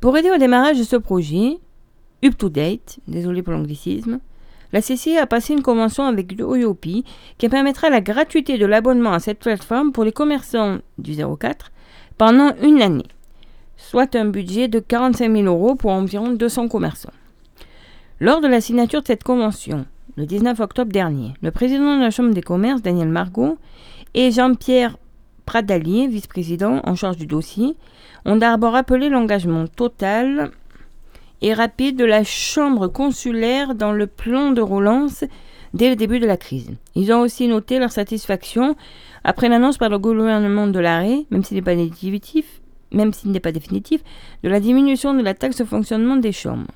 Pour 0.00 0.16
aider 0.16 0.30
au 0.30 0.36
démarrage 0.36 0.78
de 0.78 0.84
ce 0.84 0.96
projet, 0.96 1.58
Up 2.24 2.36
to 2.36 2.48
Date, 2.48 2.98
désolé 3.06 3.42
pour 3.42 3.52
l'anglicisme, 3.52 4.18
la 4.72 4.82
CCI 4.82 5.16
a 5.16 5.26
passé 5.26 5.54
une 5.54 5.62
convention 5.62 6.04
avec 6.04 6.34
Oyopi 6.40 7.04
qui 7.38 7.48
permettra 7.48 7.88
la 7.88 8.00
gratuité 8.00 8.58
de 8.58 8.66
l'abonnement 8.66 9.12
à 9.12 9.20
cette 9.20 9.38
plateforme 9.38 9.92
pour 9.92 10.04
les 10.04 10.12
commerçants 10.12 10.78
du 10.98 11.14
04 11.16 11.70
pendant 12.18 12.52
une 12.62 12.82
année 12.82 13.06
soit 13.78 14.14
un 14.16 14.26
budget 14.26 14.68
de 14.68 14.80
45 14.80 15.32
000 15.32 15.46
euros 15.46 15.74
pour 15.74 15.92
environ 15.92 16.32
200 16.32 16.68
commerçants. 16.68 17.12
Lors 18.20 18.40
de 18.42 18.48
la 18.48 18.60
signature 18.60 19.00
de 19.00 19.06
cette 19.06 19.24
convention, 19.24 19.86
le 20.16 20.26
19 20.26 20.58
octobre 20.60 20.92
dernier, 20.92 21.32
le 21.40 21.52
président 21.52 21.96
de 21.96 22.02
la 22.02 22.10
Chambre 22.10 22.34
des 22.34 22.42
commerces, 22.42 22.82
Daniel 22.82 23.08
Margot, 23.08 23.56
et 24.14 24.32
Jean-Pierre 24.32 24.98
Pradalier, 25.46 26.08
vice-président 26.08 26.80
en 26.84 26.96
charge 26.96 27.16
du 27.16 27.26
dossier, 27.26 27.76
ont 28.26 28.36
d'abord 28.36 28.72
rappelé 28.72 29.08
l'engagement 29.08 29.66
total 29.68 30.50
et 31.40 31.54
rapide 31.54 31.96
de 31.96 32.04
la 32.04 32.24
Chambre 32.24 32.88
consulaire 32.88 33.76
dans 33.76 33.92
le 33.92 34.08
plan 34.08 34.50
de 34.50 34.60
relance 34.60 35.24
dès 35.72 35.88
le 35.88 35.96
début 35.96 36.18
de 36.18 36.26
la 36.26 36.36
crise. 36.36 36.72
Ils 36.96 37.12
ont 37.12 37.20
aussi 37.20 37.46
noté 37.46 37.78
leur 37.78 37.92
satisfaction 37.92 38.74
après 39.22 39.48
l'annonce 39.48 39.78
par 39.78 39.88
le 39.88 39.98
gouvernement 39.98 40.66
de 40.66 40.80
l'arrêt, 40.80 41.26
même 41.30 41.44
s'il 41.44 41.56
n'est 41.56 41.62
pas 41.62 41.76
définitif, 41.76 42.60
même 42.92 43.12
s'il 43.12 43.30
n'est 43.30 43.40
pas 43.40 43.52
définitif, 43.52 44.02
de 44.42 44.48
la 44.48 44.60
diminution 44.60 45.14
de 45.14 45.22
la 45.22 45.34
taxe 45.34 45.58
de 45.58 45.64
fonctionnement 45.64 46.16
des 46.16 46.32
chambres. 46.32 46.70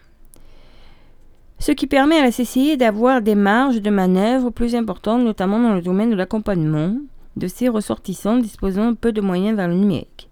Ce 1.59 1.71
qui 1.71 1.87
permet 1.87 2.19
à 2.19 2.23
la 2.23 2.33
CCI 2.33 2.77
d'avoir 2.77 3.23
des 3.23 3.37
marges 3.37 3.81
de 3.81 3.91
manœuvre 3.91 4.51
plus 4.51 4.75
importantes, 4.75 5.23
notamment 5.23 5.61
dans 5.61 5.75
le 5.75 5.83
domaine 5.83 6.11
de 6.11 6.17
l'accompagnement 6.17 6.97
de 7.37 7.47
ses 7.47 7.69
ressortissants 7.69 8.39
disposant 8.39 8.95
peu 8.95 9.13
de 9.13 9.21
moyens 9.21 9.57
vers 9.57 9.69
le 9.69 9.75
numérique. 9.75 10.29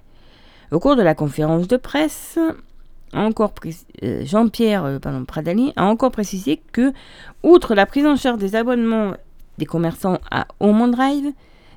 Au 0.72 0.80
cours 0.80 0.96
de 0.96 1.02
la 1.02 1.14
conférence 1.14 1.68
de 1.68 1.76
presse, 1.76 2.38
euh, 3.14 4.24
Jean-Pierre 4.24 4.84
euh, 4.84 4.98
Pradali 5.26 5.72
a 5.76 5.84
encore 5.84 6.10
précisé 6.10 6.60
que, 6.72 6.92
outre 7.42 7.74
la 7.74 7.86
prise 7.86 8.06
en 8.06 8.16
charge 8.16 8.38
des 8.38 8.56
abonnements 8.56 9.14
des 9.58 9.66
commerçants 9.66 10.18
à 10.30 10.46
Home 10.58 10.90
Drive, 10.90 11.32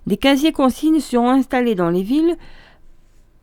des 0.08 0.18
casiers 0.18 0.52
consignes 0.52 1.00
seront 1.00 1.30
installés 1.30 1.76
dans 1.76 1.90
les 1.90 2.04
villes 2.04 2.38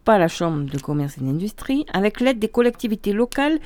pas 0.04 0.18
la 0.18 0.28
Chambre 0.28 0.64
de 0.70 0.78
commerce 0.78 1.18
et 1.18 1.20
d'industrie, 1.20 1.86
avec 1.92 2.20
l'aide 2.20 2.38
des 2.38 2.48
collectivités 2.48 3.12
locales 3.12 3.58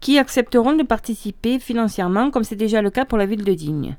qui 0.00 0.18
accepteront 0.18 0.74
de 0.74 0.82
participer 0.82 1.58
financièrement, 1.58 2.30
comme 2.30 2.44
c'est 2.44 2.56
déjà 2.56 2.82
le 2.82 2.90
cas 2.90 3.04
pour 3.04 3.18
la 3.18 3.26
ville 3.26 3.44
de 3.44 3.54
Digne. 3.54 3.96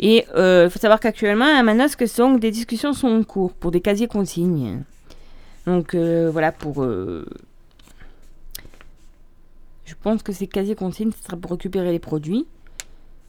Et 0.00 0.24
il 0.28 0.34
euh, 0.34 0.68
faut 0.68 0.78
savoir 0.78 0.98
qu'actuellement, 1.00 1.46
à 1.46 1.62
Manosque, 1.62 2.04
des 2.38 2.50
discussions 2.50 2.92
sont 2.92 3.08
en 3.08 3.22
cours 3.22 3.52
pour 3.52 3.70
des 3.70 3.80
casiers 3.80 4.08
consignes. 4.08 4.82
Donc 5.66 5.94
euh, 5.94 6.30
voilà, 6.32 6.52
pour... 6.52 6.82
Euh, 6.82 7.24
je 9.84 9.94
pense 10.02 10.22
que 10.22 10.32
ces 10.32 10.46
casiers 10.46 10.74
consignes, 10.74 11.12
ce 11.12 11.22
sera 11.22 11.36
pour 11.36 11.52
récupérer 11.52 11.92
les 11.92 11.98
produits. 11.98 12.46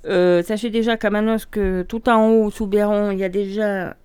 sachez 0.03 0.69
déjà 0.69 0.97
qu'à 0.97 1.09
Manosque, 1.09 1.59
tout 1.87 2.09
en 2.09 2.29
haut, 2.29 2.49
sous 2.49 2.65
Béron, 2.65 3.11
il 3.11 3.19
y 3.19 3.23
a 3.23 3.29
déjà 3.29 3.95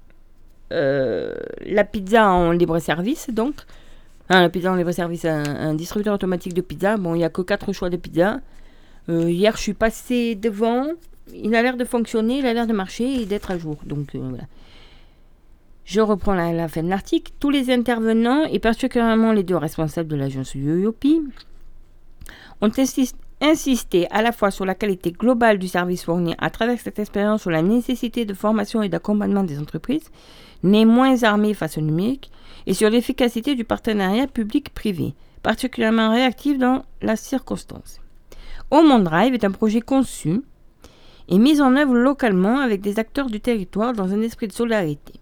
euh, 0.72 1.34
la 1.66 1.84
pizza 1.84 2.30
en 2.30 2.52
libre 2.52 2.78
service, 2.78 3.30
donc. 3.30 3.54
la 4.28 4.48
pizza 4.48 4.72
en 4.72 4.76
libre 4.76 4.92
service, 4.92 5.24
un, 5.24 5.74
distributeur 5.74 6.14
automatique 6.14 6.54
de 6.54 6.60
pizza. 6.60 6.96
Bon, 6.96 7.14
il 7.14 7.18
n'y 7.18 7.24
a 7.24 7.30
que 7.30 7.42
quatre 7.42 7.72
choix 7.72 7.90
de 7.90 7.96
pizza. 7.96 8.40
Euh, 9.08 9.30
hier, 9.30 9.56
je 9.56 9.62
suis 9.62 9.74
passé 9.74 10.34
devant. 10.34 10.86
Il 11.34 11.54
a 11.54 11.62
l'air 11.62 11.76
de 11.76 11.84
fonctionner, 11.84 12.38
il 12.38 12.46
a 12.46 12.54
l'air 12.54 12.66
de 12.66 12.72
marcher 12.72 13.22
et 13.22 13.26
d'être 13.26 13.50
à 13.50 13.58
jour. 13.58 13.78
Donc 13.84 14.14
euh, 14.14 14.18
voilà. 14.20 14.44
Je 15.84 16.00
reprends 16.00 16.34
la, 16.34 16.68
fin 16.68 16.82
de 16.84 16.88
l'article. 16.88 17.32
Tous 17.40 17.50
les 17.50 17.70
intervenants, 17.72 18.44
et 18.44 18.60
particulièrement 18.60 19.32
les 19.32 19.42
deux 19.42 19.56
responsables 19.56 20.08
de 20.08 20.14
l'agence 20.14 20.54
Yoyopi, 20.54 21.20
ont 22.60 22.70
insisté 23.40 24.06
à 24.10 24.22
la 24.22 24.30
fois 24.30 24.50
sur 24.52 24.64
la 24.64 24.76
qualité 24.76 25.10
globale 25.10 25.58
du 25.58 25.66
service 25.66 26.04
fourni 26.04 26.34
à 26.38 26.50
travers 26.50 26.78
cette 26.78 27.00
expérience, 27.00 27.40
sur 27.40 27.50
la 27.50 27.62
nécessité 27.62 28.24
de 28.24 28.34
formation 28.34 28.82
et 28.82 28.88
d'accompagnement 28.88 29.42
des 29.42 29.58
entreprises, 29.58 30.10
n'est 30.62 30.84
moins 30.84 31.22
armé 31.22 31.54
face 31.54 31.78
au 31.78 31.80
numérique 31.80 32.30
et 32.66 32.74
sur 32.74 32.90
l'efficacité 32.90 33.54
du 33.54 33.64
partenariat 33.64 34.26
public-privé, 34.26 35.14
particulièrement 35.42 36.11
réactif 36.11 36.58
dans 36.58 36.84
la 37.02 37.16
circonstance. 37.16 38.00
Home 38.70 39.02
Drive 39.02 39.34
est 39.34 39.44
un 39.44 39.50
projet 39.50 39.80
conçu 39.80 40.42
et 41.28 41.38
mis 41.38 41.61
en 41.61 41.76
œuvre 41.76 41.94
localement 41.94 42.58
avec 42.61 42.80
des 42.80 42.98
acteurs 42.98 43.28
du 43.28 43.40
territoire 43.40 43.92
dans 43.92 44.12
un 44.12 44.20
esprit 44.20 44.48
de 44.48 44.52
solidarité. 44.52 45.14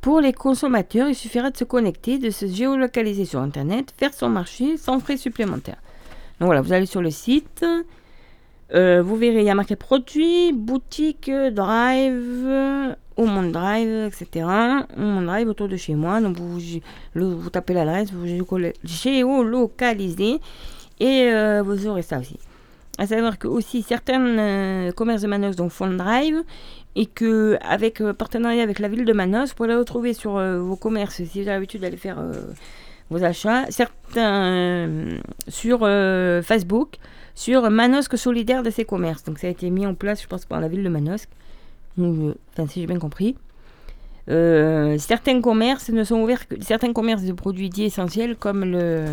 Pour 0.00 0.20
les 0.20 0.32
consommateurs, 0.32 1.08
il 1.08 1.14
suffira 1.14 1.50
de 1.50 1.56
se 1.56 1.64
connecter, 1.64 2.18
de 2.18 2.30
se 2.30 2.46
géolocaliser 2.46 3.24
sur 3.24 3.40
Internet, 3.40 3.94
faire 3.96 4.12
son 4.12 4.28
marché 4.28 4.76
sans 4.76 4.98
frais 4.98 5.16
supplémentaires. 5.16 5.80
Donc 6.40 6.46
voilà, 6.46 6.60
vous 6.60 6.72
allez 6.72 6.86
sur 6.86 7.02
le 7.02 7.10
site, 7.10 7.64
euh, 8.74 9.02
vous 9.02 9.16
verrez, 9.16 9.40
il 9.40 9.44
y 9.44 9.50
a 9.50 9.54
marqué 9.54 9.76
produit, 9.76 10.52
boutique, 10.52 11.30
drive, 11.30 12.96
au 13.16 13.26
drive, 13.26 14.06
etc. 14.06 14.46
Au 14.96 15.22
drive 15.24 15.48
autour 15.48 15.68
de 15.68 15.76
chez 15.76 15.94
moi. 15.94 16.20
Donc 16.20 16.36
vous, 16.36 16.58
vous 17.14 17.50
tapez 17.50 17.74
l'adresse, 17.74 18.12
vous 18.12 18.26
géolocalisez 18.84 20.40
et 21.00 21.28
euh, 21.32 21.62
vous 21.62 21.86
aurez 21.86 22.02
ça 22.02 22.18
aussi. 22.18 22.38
À 22.98 23.06
savoir 23.06 23.38
que 23.38 23.48
aussi 23.48 23.82
certains 23.82 24.90
commerces 24.94 25.22
de 25.22 25.26
Manos 25.26 25.56
font 25.70 25.88
drive 25.88 26.42
et 26.94 27.06
que 27.06 27.56
avec 27.62 28.02
partenariat 28.12 28.62
avec 28.62 28.78
la 28.78 28.88
ville 28.88 29.06
de 29.06 29.12
Manos, 29.12 29.50
vous 29.50 29.54
pouvez 29.54 29.74
retrouver 29.74 30.12
sur 30.12 30.32
vos 30.58 30.76
commerces 30.76 31.24
si 31.24 31.42
vous 31.42 31.48
avez 31.48 31.56
l'habitude 31.56 31.80
d'aller 31.80 31.96
faire 31.96 32.22
vos 33.08 33.24
achats, 33.24 33.64
certains 33.70 34.88
sur 35.48 35.80
Facebook, 36.42 36.96
sur 37.34 37.70
Manosque 37.70 38.18
solidaire 38.18 38.62
de 38.62 38.70
ces 38.70 38.84
commerces. 38.84 39.24
Donc 39.24 39.38
ça 39.38 39.46
a 39.46 39.50
été 39.50 39.70
mis 39.70 39.86
en 39.86 39.94
place, 39.94 40.22
je 40.22 40.26
pense, 40.26 40.44
par 40.44 40.60
la 40.60 40.68
ville 40.68 40.82
de 40.82 40.88
Manosque. 40.88 41.30
Enfin, 41.98 42.66
si 42.66 42.80
j'ai 42.80 42.86
bien 42.86 42.98
compris. 42.98 43.36
Euh, 44.28 44.98
certains 44.98 45.40
commerces 45.40 45.88
ne 45.90 46.04
sont 46.04 46.20
ouverts 46.20 46.46
que 46.46 46.54
certains 46.62 46.92
commerces 46.92 47.24
de 47.24 47.32
produits 47.32 47.68
dits 47.68 47.84
essentiels 47.84 48.36
comme 48.36 48.64
le 48.64 49.06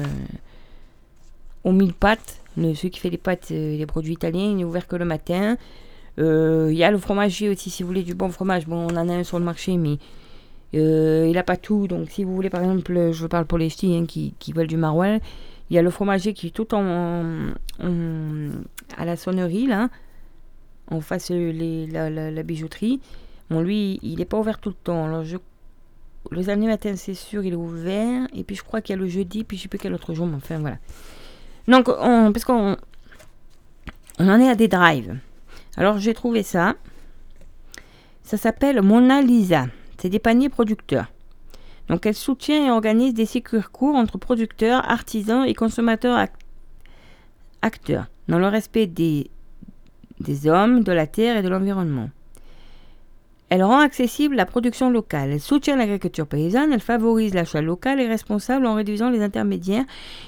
au 1.64 1.72
mille 1.72 1.94
pâtes, 1.94 2.42
celui 2.56 2.90
qui 2.90 3.00
fait 3.00 3.10
les 3.10 3.18
pâtes, 3.18 3.50
euh, 3.52 3.76
les 3.76 3.86
produits 3.86 4.14
italiens, 4.14 4.52
il 4.52 4.58
n'est 4.58 4.64
ouvert 4.64 4.88
que 4.88 4.96
le 4.96 5.06
matin. 5.06 5.58
Euh, 6.20 6.70
il 6.72 6.78
y 6.78 6.84
a 6.84 6.92
le 6.92 6.98
fromager 6.98 7.50
aussi, 7.50 7.70
si 7.70 7.84
vous 7.84 7.88
voulez 7.88 8.04
du 8.04 8.14
bon 8.14 8.30
fromage. 8.30 8.66
Bon, 8.66 8.88
on 8.90 8.96
en 8.96 9.10
a 9.10 9.14
un 9.14 9.24
sur 9.24 9.40
le 9.40 9.46
marché, 9.46 9.78
mais 9.78 9.98
il 10.74 11.32
n'a 11.32 11.44
pas 11.44 11.58
tout. 11.58 11.88
Donc, 11.88 12.10
si 12.10 12.24
vous 12.24 12.34
voulez, 12.34 12.50
par 12.50 12.62
exemple, 12.62 13.12
je 13.12 13.28
parle 13.28 13.46
pour 13.46 13.58
les 13.58 13.70
ch'tis 13.70 13.96
hein, 13.96 14.06
qui, 14.06 14.34
qui, 14.40 14.54
veulent 14.54 14.68
du 14.68 14.78
maroilles, 14.78 15.20
il 15.70 15.76
y 15.76 15.80
a 15.80 15.82
le 15.82 15.90
fromager 15.90 16.34
qui 16.34 16.48
est 16.48 16.52
tout 16.52 16.74
en, 16.74 17.24
à 18.98 19.06
la 19.06 19.18
sonnerie, 19.18 19.68
là, 19.68 19.90
en 20.90 21.02
face 21.02 21.30
les, 21.30 21.88
la, 21.88 22.10
la 22.10 22.44
bijouterie. 22.44 23.00
Bon, 23.50 23.62
lui, 23.62 24.00
il 24.04 24.18
n'est 24.18 24.26
pas 24.26 24.38
ouvert 24.38 24.60
tout 24.60 24.70
le 24.70 24.76
temps. 24.76 25.06
Alors, 25.06 25.24
je... 25.24 25.38
Le 26.32 26.44
samedi 26.44 26.68
matin, 26.68 26.96
c'est 26.96 27.14
sûr, 27.14 27.44
il 27.44 27.54
est 27.54 27.56
ouvert. 27.56 28.28
Et 28.36 28.44
puis, 28.44 28.56
je 28.56 28.64
crois 28.64 28.82
qu'il 28.82 28.96
y 28.96 29.00
a 29.00 29.02
le 29.02 29.08
jeudi, 29.08 29.44
puis 29.44 29.58
je 29.58 29.62
ne 29.62 29.64
sais 29.64 29.70
plus 29.70 29.80
quel 29.80 29.94
autre 29.94 30.14
jour, 30.14 30.28
mais 30.28 30.36
enfin, 30.36 30.60
voilà. 30.60 30.78
Donc, 31.68 31.88
on... 31.88 32.32
parce 32.32 32.46
qu'on 32.46 32.78
on 34.20 34.30
en 34.30 34.40
est 34.40 34.50
à 34.50 34.56
des 34.56 34.68
drives. 34.68 35.18
Alors, 35.78 35.98
j'ai 35.98 36.14
trouvé 36.14 36.44
ça. 36.44 36.76
Ça 38.24 38.38
s'appelle 38.38 38.82
Mona 38.82 39.22
Lisa. 39.22 39.68
C'est 39.98 40.10
des 40.10 40.20
paniers 40.20 40.50
producteurs. 40.50 41.08
Donc, 41.88 42.06
elle 42.06 42.16
soutient 42.16 42.68
et 42.68 42.70
organise 42.70 43.14
des 43.14 43.26
circuits 43.26 43.62
courts 43.72 43.96
entre 43.96 44.18
producteurs, 44.18 44.88
artisans 44.90 45.44
et 45.46 45.56
consommateurs 45.56 46.28
acteurs, 47.62 48.08
dans 48.28 48.40
le 48.40 48.48
respect 48.48 48.88
des, 48.88 49.32
des 50.20 50.48
hommes, 50.48 50.84
de 50.84 50.92
la 50.92 51.08
terre 51.08 51.38
et 51.38 51.42
de 51.42 51.50
l'environnement. 51.50 52.10
Elle 53.50 53.64
rend 53.64 53.80
accessible 53.80 54.36
la 54.36 54.46
production 54.46 54.92
locale, 54.92 55.32
elle 55.32 55.40
soutient 55.40 55.76
l'agriculture 55.76 56.28
paysanne, 56.28 56.72
elle 56.72 56.82
favorise 56.82 57.34
l'achat 57.34 57.62
local 57.62 58.00
et 58.00 58.08
responsable 58.08 58.68
en 58.68 58.76
réduisant 58.76 59.10
les 59.10 59.24
intermédiaires 59.24 59.86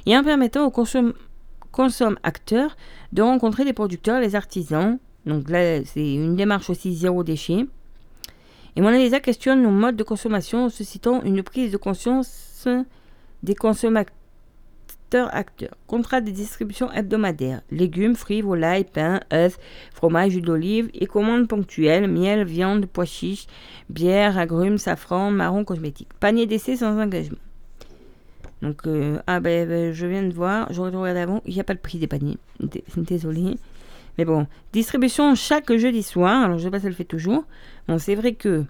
et 0.08 0.18
en 0.18 0.24
permettant 0.24 0.66
aux 0.66 0.72
consommateurs 0.72 2.16
acteurs 2.24 2.76
de 3.14 3.22
rencontrer 3.22 3.64
les 3.64 3.74
producteurs, 3.74 4.20
les 4.20 4.36
artisans. 4.36 4.98
Donc 5.28 5.50
là, 5.52 5.84
c'est 5.86 6.16
une 6.16 6.36
démarche 6.36 6.72
aussi 6.72 6.96
zéro 6.96 7.24
déchet. 7.24 7.68
Et 8.76 8.82
Mona 8.82 9.20
questionne 9.20 9.62
nos 9.62 9.70
modes 9.70 9.98
de 9.98 10.04
consommation 10.04 10.66
en 10.66 10.70
suscitant 10.70 11.22
une 11.22 11.44
prise 11.44 11.72
de 11.72 11.78
conscience 11.78 12.68
des 13.44 13.56
consommateurs 13.56 14.16
acteurs. 15.16 15.76
Contrat 15.88 16.22
de 16.22 16.32
distribution 16.32 16.92
hebdomadaire. 16.92 17.62
Légumes, 17.72 18.16
fruits, 18.16 18.42
volailles, 18.42 18.86
pain, 18.86 19.20
œufs, 19.34 19.58
fromage, 19.94 20.34
huile 20.34 20.46
d'olive 20.46 20.90
et 20.94 21.06
commandes 21.06 21.48
ponctuelles. 21.48 22.08
Miel, 22.08 22.44
viande, 22.46 22.86
pois 22.86 23.06
chiches, 23.06 23.48
bière, 23.90 24.38
agrumes, 24.38 24.78
safran, 24.78 25.32
marron, 25.32 25.64
cosmétique. 25.64 26.10
Panier 26.20 26.46
d'essai 26.46 26.78
sans 26.78 27.00
engagement. 27.00 27.38
Donc, 28.62 28.86
euh, 28.86 29.20
ah 29.28 29.40
ben, 29.40 29.68
ben, 29.68 29.92
je 29.92 30.06
viens 30.06 30.24
de 30.24 30.34
voir, 30.34 30.72
j'aurais 30.72 30.92
regardé 30.92 31.20
avant, 31.20 31.42
il 31.46 31.54
n'y 31.54 31.60
a 31.60 31.64
pas 31.64 31.74
le 31.74 31.80
prix 31.80 31.98
des 31.98 32.08
paniers. 32.08 32.38
Désolé. 32.96 33.58
Mais 34.18 34.26
bon, 34.26 34.46
distribution 34.72 35.34
chaque 35.36 35.76
jeudi 35.76 36.04
soir. 36.04 36.44
Alors, 36.44 36.58
je 36.58 36.66
sais 36.66 36.70
pas 36.70 36.80
si 36.80 36.88
elle 36.88 36.94
fait 36.94 37.04
toujours. 37.04 37.44
Bon, 37.88 37.98
c'est 37.98 38.16
vrai 38.16 38.34
que 38.34 38.66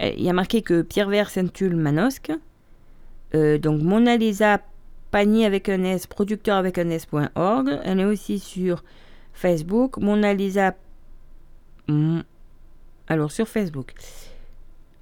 eh, 0.00 0.14
il 0.16 0.24
y 0.24 0.30
a 0.30 0.32
marqué 0.32 0.62
que 0.62 0.82
Pierre 0.82 1.08
Vert, 1.08 1.30
Saint-Tulle, 1.30 1.76
Manosque. 1.76 2.32
Euh, 3.34 3.58
donc, 3.58 3.82
Mona 3.82 4.16
Lisa, 4.16 4.60
panier 5.10 5.46
avec 5.46 5.68
un 5.68 5.82
S, 5.84 6.06
producteur 6.06 6.56
avec 6.56 6.78
un 6.78 6.90
S.org. 6.90 7.80
Elle 7.84 8.00
est 8.00 8.04
aussi 8.04 8.38
sur 8.38 8.84
Facebook. 9.32 9.96
Mona 9.98 10.34
Lisa. 10.34 10.74
Alors 13.08 13.30
sur 13.30 13.48
Facebook. 13.48 13.92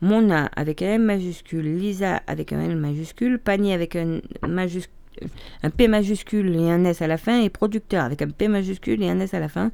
Mona 0.00 0.50
avec 0.54 0.82
un 0.82 0.94
M 0.94 1.04
majuscule, 1.04 1.78
Lisa 1.78 2.22
avec 2.26 2.52
un 2.52 2.60
L 2.60 2.76
majuscule, 2.76 3.38
panier 3.38 3.72
avec 3.72 3.96
un, 3.96 4.20
un 4.42 5.70
P 5.70 5.88
majuscule 5.88 6.54
et 6.54 6.70
un 6.70 6.84
S 6.84 7.00
à 7.02 7.06
la 7.06 7.16
fin, 7.16 7.40
et 7.40 7.48
producteur 7.48 8.04
avec 8.04 8.22
un 8.22 8.28
P 8.28 8.48
majuscule 8.48 9.02
et 9.02 9.08
un 9.08 9.18
S 9.20 9.34
à 9.34 9.40
la 9.40 9.48
fin 9.48 9.70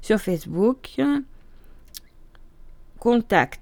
sur 0.00 0.20
Facebook. 0.20 1.00
Contact. 3.00 3.60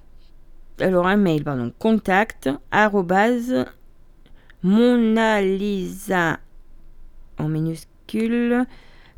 Alors 0.79 1.07
un 1.07 1.17
mail, 1.17 1.43
pardon. 1.43 1.73
Contact 1.79 2.51
arrobase 2.71 3.65
Mona 4.65 5.43
Lisa 5.43 6.39
en 7.39 7.49
minuscule, 7.49 8.65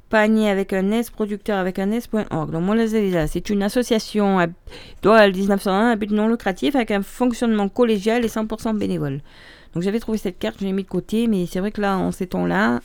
panier 0.09 0.51
avec 0.51 0.73
un 0.73 0.91
S, 0.91 1.11
producteur 1.11 1.59
avec 1.59 1.79
un 1.79 1.93
S.org. 1.93 2.51
Donc 2.51 2.65
Mona 2.65 2.85
Lisa, 2.85 3.29
c'est 3.29 3.49
une 3.49 3.63
association 3.63 4.41
à, 4.41 4.49
1901 5.05 5.91
à 5.91 5.95
but 5.95 6.11
non 6.11 6.27
lucratif 6.27 6.75
avec 6.75 6.91
un 6.91 7.03
fonctionnement 7.03 7.69
collégial 7.69 8.25
et 8.25 8.29
100% 8.29 8.77
bénévole. 8.77 9.21
Donc 9.73 9.85
j'avais 9.85 10.01
trouvé 10.01 10.19
cette 10.19 10.41
carte, 10.41 10.57
je 10.59 10.65
l'ai 10.65 10.73
mis 10.73 10.83
de 10.83 10.89
côté, 10.89 11.29
mais 11.29 11.47
c'est 11.47 11.61
vrai 11.61 11.71
que 11.71 11.81
là, 11.81 11.97
en 11.97 12.11
ces 12.11 12.27
temps-là. 12.27 12.81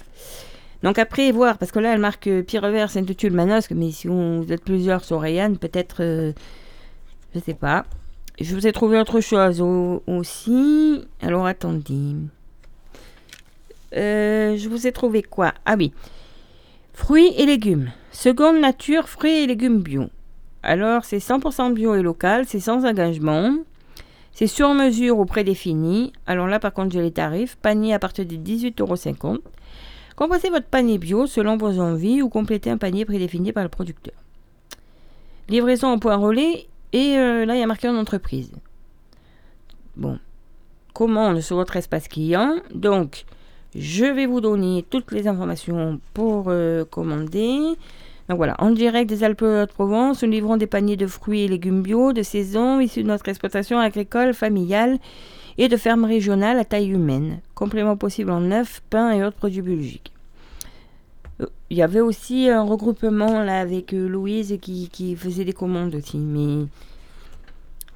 Donc 0.84 1.00
après, 1.00 1.32
voir, 1.32 1.58
parce 1.58 1.72
que 1.72 1.80
là, 1.80 1.94
elle 1.94 2.00
marque 2.00 2.28
euh, 2.28 2.44
Pierre 2.44 2.62
Revers, 2.62 2.92
Saint-Tulle, 2.92 3.34
Manosque, 3.34 3.72
mais 3.72 3.90
si 3.90 4.08
vous 4.08 4.46
êtes 4.52 4.64
plusieurs 4.64 5.04
sur 5.04 5.22
Rayanne, 5.22 5.58
peut-être, 5.58 6.04
euh, 6.04 6.32
je 7.34 7.40
sais 7.40 7.56
pas. 7.56 7.86
Je 8.40 8.54
vous 8.54 8.68
ai 8.68 8.72
trouvé 8.72 9.00
autre 9.00 9.20
chose 9.20 9.62
aussi. 10.06 11.04
Alors 11.22 11.48
attendez. 11.48 12.16
Euh, 13.96 14.56
je 14.58 14.70
vous 14.70 14.88
ai 14.88 14.92
trouvé 14.92 15.22
quoi? 15.22 15.54
Ah 15.66 15.76
oui. 15.78 15.94
Fruits 16.94 17.34
et 17.38 17.46
légumes. 17.46 17.92
Seconde 18.12 18.60
nature, 18.60 19.10
fruits 19.10 19.44
et 19.44 19.48
légumes 19.48 19.82
bio. 19.82 20.10
Alors, 20.64 21.06
c'est 21.06 21.18
100% 21.18 21.74
bio 21.74 21.96
et 21.96 22.02
local, 22.02 22.46
c'est 22.48 22.60
sans 22.60 22.86
engagement. 22.86 23.56
C'est 24.34 24.48
sur 24.48 24.74
mesure 24.74 25.20
ou 25.20 25.26
prédéfini. 25.26 26.14
Alors 26.26 26.48
là, 26.48 26.60
par 26.60 26.74
contre, 26.74 26.94
j'ai 26.94 27.02
les 27.02 27.12
tarifs. 27.12 27.56
Panier 27.58 27.94
à 27.94 28.00
partir 28.00 28.26
de 28.26 28.36
18,50 28.36 28.82
euros. 28.82 29.38
Composez 30.16 30.50
votre 30.50 30.68
panier 30.68 30.98
bio 30.98 31.26
selon 31.28 31.58
vos 31.58 31.80
envies 31.80 32.22
ou 32.22 32.30
complétez 32.30 32.70
un 32.70 32.78
panier 32.78 33.06
prédéfini 33.06 33.52
par 33.52 33.64
le 33.64 33.70
producteur. 33.70 34.14
Livraison 35.50 35.88
en 35.88 36.00
point 36.00 36.16
relais. 36.16 36.68
Et 36.94 37.18
euh, 37.18 37.46
là, 37.46 37.56
il 37.56 37.60
y 37.60 37.64
a 37.64 37.68
marqué 37.68 37.88
en 37.90 37.96
entreprise. 37.96 38.52
Bon. 39.96 40.20
Commande 40.94 41.42
sur 41.42 41.56
votre 41.56 41.76
espace 41.78 42.08
client. 42.08 42.56
Donc, 42.74 43.26
je 43.76 44.06
vais 44.06 44.26
vous 44.26 44.42
donner 44.42 44.86
toutes 44.90 45.12
les 45.12 45.28
informations 45.28 46.00
pour 46.14 46.46
euh, 46.48 46.84
commander. 46.86 47.58
Donc 48.30 48.38
voilà, 48.38 48.56
en 48.60 48.72
direct 48.72 49.10
des 49.10 49.24
Alpes-de-Provence, 49.24 50.24
nous 50.24 50.32
livrons 50.32 50.58
des 50.58 50.68
paniers 50.68 50.98
de 50.98 51.08
fruits 51.08 51.42
et 51.42 51.48
légumes 51.48 51.82
bio 51.82 52.14
de 52.14 52.22
saison 52.22 52.80
issus 52.80 53.04
de 53.04 53.08
notre 53.08 53.28
exploitation 53.30 53.80
agricole 53.80 54.34
familiale 54.34 55.00
et 55.58 55.68
de 55.68 55.78
ferme 55.78 56.06
régionale 56.06 56.60
à 56.60 56.66
taille 56.66 56.90
humaine. 56.90 57.40
Complément 57.56 57.98
possible 57.98 58.32
en 58.32 58.52
œufs, 58.52 58.82
pain 58.90 59.12
et 59.12 59.24
autres 59.24 59.38
produits 59.38 59.62
biologiques. 59.62 60.12
Euh, 61.42 61.48
il 61.70 61.78
y 61.78 61.82
avait 61.82 62.00
aussi 62.02 62.50
un 62.50 62.64
regroupement 62.64 63.44
là 63.44 63.60
avec 63.60 63.94
euh, 63.94 64.08
Louise 64.08 64.58
qui, 64.62 64.90
qui 64.90 65.16
faisait 65.16 65.46
des 65.46 65.54
commandes 65.54 65.96
aussi, 65.96 66.18
mais 66.18 66.68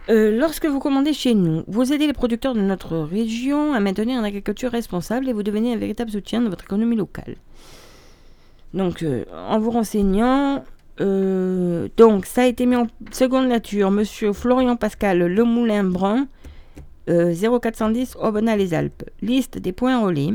euh, 0.09 0.37
lorsque 0.37 0.65
vous 0.65 0.79
commandez 0.79 1.13
chez 1.13 1.33
nous, 1.33 1.63
vous 1.67 1.91
aidez 1.91 2.05
les 2.05 2.13
producteurs 2.13 2.53
de 2.53 2.61
notre 2.61 2.97
région 2.97 3.73
à 3.73 3.79
maintenir 3.79 4.19
une 4.19 4.25
agriculture 4.25 4.71
responsable 4.71 5.27
et 5.27 5.33
vous 5.33 5.41
devenez 5.41 5.73
un 5.73 5.77
véritable 5.77 6.11
soutien 6.11 6.41
de 6.41 6.49
votre 6.49 6.65
économie 6.65 6.95
locale. 6.95 7.35
Donc, 8.73 9.01
euh, 9.01 9.25
en 9.49 9.57
vous 9.59 9.71
renseignant, 9.71 10.63
euh, 11.01 11.87
donc 11.97 12.27
ça 12.27 12.43
a 12.43 12.45
été 12.45 12.67
mis 12.67 12.75
en 12.75 12.87
seconde 13.11 13.47
nature. 13.47 13.89
Monsieur 13.89 14.31
Florian 14.31 14.75
Pascal 14.75 15.19
Lemoulin 15.19 15.83
Brun, 15.83 16.27
0410 17.07 18.17
Aubenas 18.21 18.57
les 18.57 18.73
Alpes. 18.73 19.03
Liste 19.21 19.57
des 19.57 19.71
points 19.71 19.99
relais, 19.99 20.29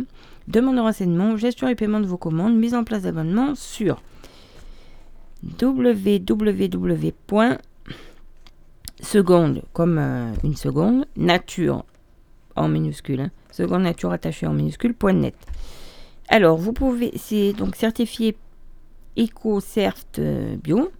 demande 0.48 0.76
de 0.76 0.80
renseignement, 0.80 1.36
gestion 1.36 1.68
et 1.68 1.76
paiement 1.76 2.00
de 2.00 2.06
vos 2.06 2.16
commandes, 2.16 2.56
mise 2.56 2.74
en 2.74 2.82
place 2.82 3.02
d'abonnement 3.02 3.54
sur 3.54 4.02
www 5.60 7.12
seconde 9.02 9.62
comme 9.72 9.98
euh, 9.98 10.32
une 10.44 10.56
seconde, 10.56 11.06
nature 11.16 11.84
en 12.56 12.68
minuscule, 12.68 13.20
hein. 13.20 13.30
seconde 13.50 13.82
nature 13.82 14.12
attachée 14.12 14.46
en 14.46 14.52
minuscule, 14.52 14.94
point 14.94 15.12
net. 15.12 15.34
Alors, 16.28 16.56
vous 16.56 16.72
pouvez, 16.72 17.12
c'est 17.16 17.52
donc 17.52 17.76
certifié 17.76 18.36
EcoCert 19.18 19.94
euh, 20.18 20.56
Bio. 20.56 20.90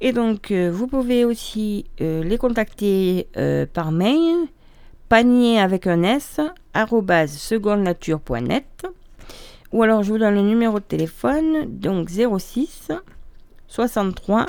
Et 0.00 0.12
donc, 0.12 0.50
euh, 0.50 0.70
vous 0.72 0.86
pouvez 0.86 1.24
aussi 1.24 1.84
les 1.98 2.38
contacter 2.38 3.28
par 3.74 3.92
mail, 3.92 4.46
panier 5.10 5.60
avec 5.60 5.86
un 5.86 6.02
S, 6.02 6.40
secondenature.net. 6.74 8.86
Ou 9.72 9.82
alors 9.82 10.02
je 10.02 10.12
vous 10.12 10.18
donne 10.18 10.34
le 10.34 10.42
numéro 10.42 10.80
de 10.80 10.84
téléphone, 10.84 11.78
donc 11.78 12.08
06 12.08 12.90
63 13.68 14.46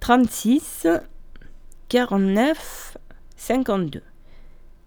36 0.00 0.86
49 1.88 2.98
52. 3.36 4.02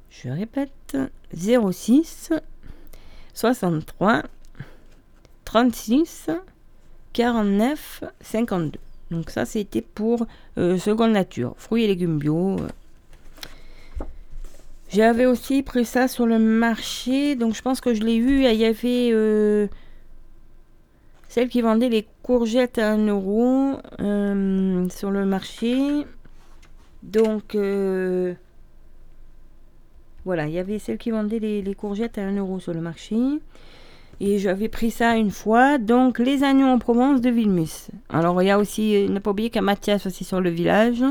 Je 0.09 0.29
répète, 0.29 0.97
06 1.33 2.31
63 3.33 4.23
36 5.45 6.29
49 7.13 8.03
52. 8.21 8.79
Donc 9.09 9.29
ça, 9.29 9.45
c'était 9.45 9.81
pour 9.81 10.25
euh, 10.57 10.77
Seconde 10.77 11.11
Nature, 11.11 11.55
fruits 11.57 11.83
et 11.83 11.87
légumes 11.87 12.19
bio. 12.19 12.57
J'avais 14.89 15.25
aussi 15.25 15.63
pris 15.63 15.85
ça 15.85 16.07
sur 16.07 16.25
le 16.25 16.37
marché, 16.37 17.35
donc 17.35 17.55
je 17.55 17.61
pense 17.61 17.81
que 17.81 17.93
je 17.93 18.03
l'ai 18.03 18.15
eu. 18.15 18.43
Il 18.45 18.55
y 18.55 18.65
avait 18.65 19.09
euh, 19.11 19.67
celle 21.29 21.49
qui 21.49 21.61
vendait 21.61 21.89
les 21.89 22.05
courgettes 22.23 22.77
à 22.77 22.91
1 22.91 23.07
euro 23.07 23.77
euh, 24.01 24.89
sur 24.89 25.11
le 25.11 25.25
marché. 25.25 26.05
Donc 27.03 27.55
voilà, 30.23 30.45
il 30.45 30.53
y 30.53 30.59
avait 30.59 30.77
celle 30.77 30.97
qui 30.97 31.09
vendait 31.09 31.39
les, 31.39 31.75
courgettes 31.75 32.17
à 32.17 32.21
1 32.21 32.37
euro 32.37 32.59
sur 32.59 32.73
le 32.73 32.81
marché. 32.81 33.15
Et 34.19 34.37
j'avais 34.37 34.69
pris 34.69 34.91
ça 34.91 35.15
une 35.15 35.31
fois. 35.31 35.79
Donc, 35.79 36.19
les 36.19 36.43
agneaux 36.43 36.67
en 36.67 36.77
Provence 36.77 37.21
de 37.21 37.31
Vilmus. 37.31 37.89
Alors, 38.09 38.39
il 38.43 38.45
y 38.45 38.51
a 38.51 38.59
aussi, 38.59 38.95
euh, 38.95 39.09
ne 39.09 39.17
pas 39.17 39.31
oublier 39.31 39.49
qu'à 39.49 39.61
Mathias 39.61 40.05
aussi 40.05 40.23
sur 40.23 40.39
le 40.39 40.51
village. 40.51 41.03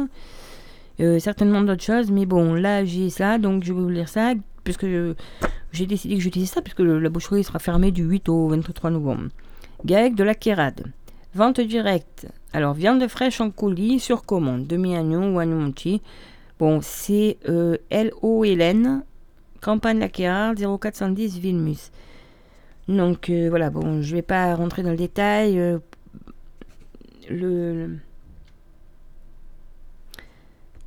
Euh, 1.01 1.19
certainement 1.19 1.61
d'autres 1.63 1.83
choses. 1.83 2.13
Mais 2.13 2.25
bon, 2.25 2.55
là, 2.55 2.85
j'ai 2.85 3.11
ça. 3.11 3.39
Donc, 3.39 3.65
je 3.65 3.73
vais 3.73 3.81
vous 3.81 3.89
lire 3.89 4.09
ça. 4.09 4.35
Puisque 4.63 4.87
j'ai 5.73 5.87
décidé 5.87 6.15
que 6.15 6.21
j'utilisais 6.21 6.55
ça. 6.55 6.63
Puisque 6.63 6.81
la 6.81 7.09
boucherie 7.09 7.43
sera 7.43 7.59
fermée 7.59 7.91
du 7.91 8.05
8 8.05 8.29
au 8.29 8.47
23 8.47 8.91
novembre. 8.91 9.31
Gag 9.85 10.15
de 10.15 10.23
la 10.23 10.37
Kérade. 10.37 10.85
Vente 11.35 11.61
directe. 11.61 12.27
Alors, 12.53 12.75
viande 12.75 13.07
fraîche 13.07 13.41
en 13.41 13.51
colis 13.51 14.01
sur 14.01 14.25
commande. 14.25 14.67
Demi-agneau 14.67 15.33
ou 15.33 15.39
agneau 15.39 15.59
monti. 15.59 16.03
Bon, 16.59 16.81
c'est 16.83 17.39
euh, 17.49 17.77
L.O. 17.91 18.45
Hélène. 18.45 19.05
Campagne 19.61 19.99
la 19.99 20.09
Kérade 20.09 20.59
0410 20.59 21.39
Vilmus. 21.39 21.91
Donc 22.89 23.31
euh, 23.31 23.49
voilà, 23.49 23.71
bon, 23.71 24.03
je 24.03 24.17
vais 24.17 24.23
pas 24.23 24.55
rentrer 24.55 24.83
dans 24.83 24.91
le 24.91 24.97
détail. 24.97 25.59
Euh, 25.59 25.79
le, 27.29 27.97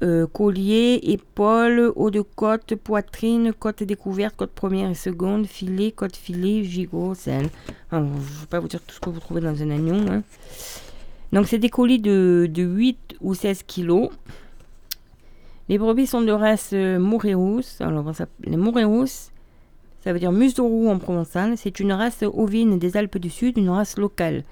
euh, 0.04 0.28
collier, 0.28 1.00
épaule, 1.04 1.94
haut 1.96 2.12
de 2.12 2.20
côte, 2.20 2.76
poitrine, 2.76 3.54
côte 3.54 3.84
découverte, 3.84 4.36
côte 4.36 4.52
première 4.52 4.90
et 4.90 4.96
seconde, 4.96 5.48
filet, 5.48 5.92
côte 5.92 6.18
filet, 6.18 6.64
gigot, 6.64 7.16
sel. 7.16 7.50
je 7.90 7.98
ne 7.98 8.04
vais 8.04 8.46
pas 8.50 8.60
vous 8.60 8.68
dire 8.68 8.82
tout 8.82 8.96
ce 8.96 9.00
que 9.00 9.10
vous 9.10 9.22
trouvez 9.22 9.40
dans 9.40 9.62
un 9.62 9.72
agneau. 9.72 9.96
Hein. 10.12 10.24
Donc 11.32 11.48
c'est 11.48 11.58
des 11.58 11.70
colis 11.70 12.00
de, 12.00 12.50
8 12.54 13.16
ou 13.22 13.34
16 13.34 13.64
kilos. 13.64 14.10
Les 15.70 15.78
brebis 15.78 16.08
sont 16.08 16.22
de 16.22 16.34
race 16.34 16.74
Mourérous. 16.74 17.62
Alors, 17.80 18.12
les 18.44 18.58
Mourérous, 18.58 19.32
ça 20.04 20.12
veut 20.12 20.20
dire 20.20 20.34
museau 20.34 20.90
en 20.90 21.00
provençal. 21.00 21.58
C'est 21.58 21.80
une 21.80 21.94
race 21.94 22.24
ovine 22.24 22.78
des 22.78 22.98
Alpes 22.98 23.18
du 23.18 23.30
Sud, 23.30 23.58
une 23.58 23.70
race 23.70 23.98
locale, 23.98 24.44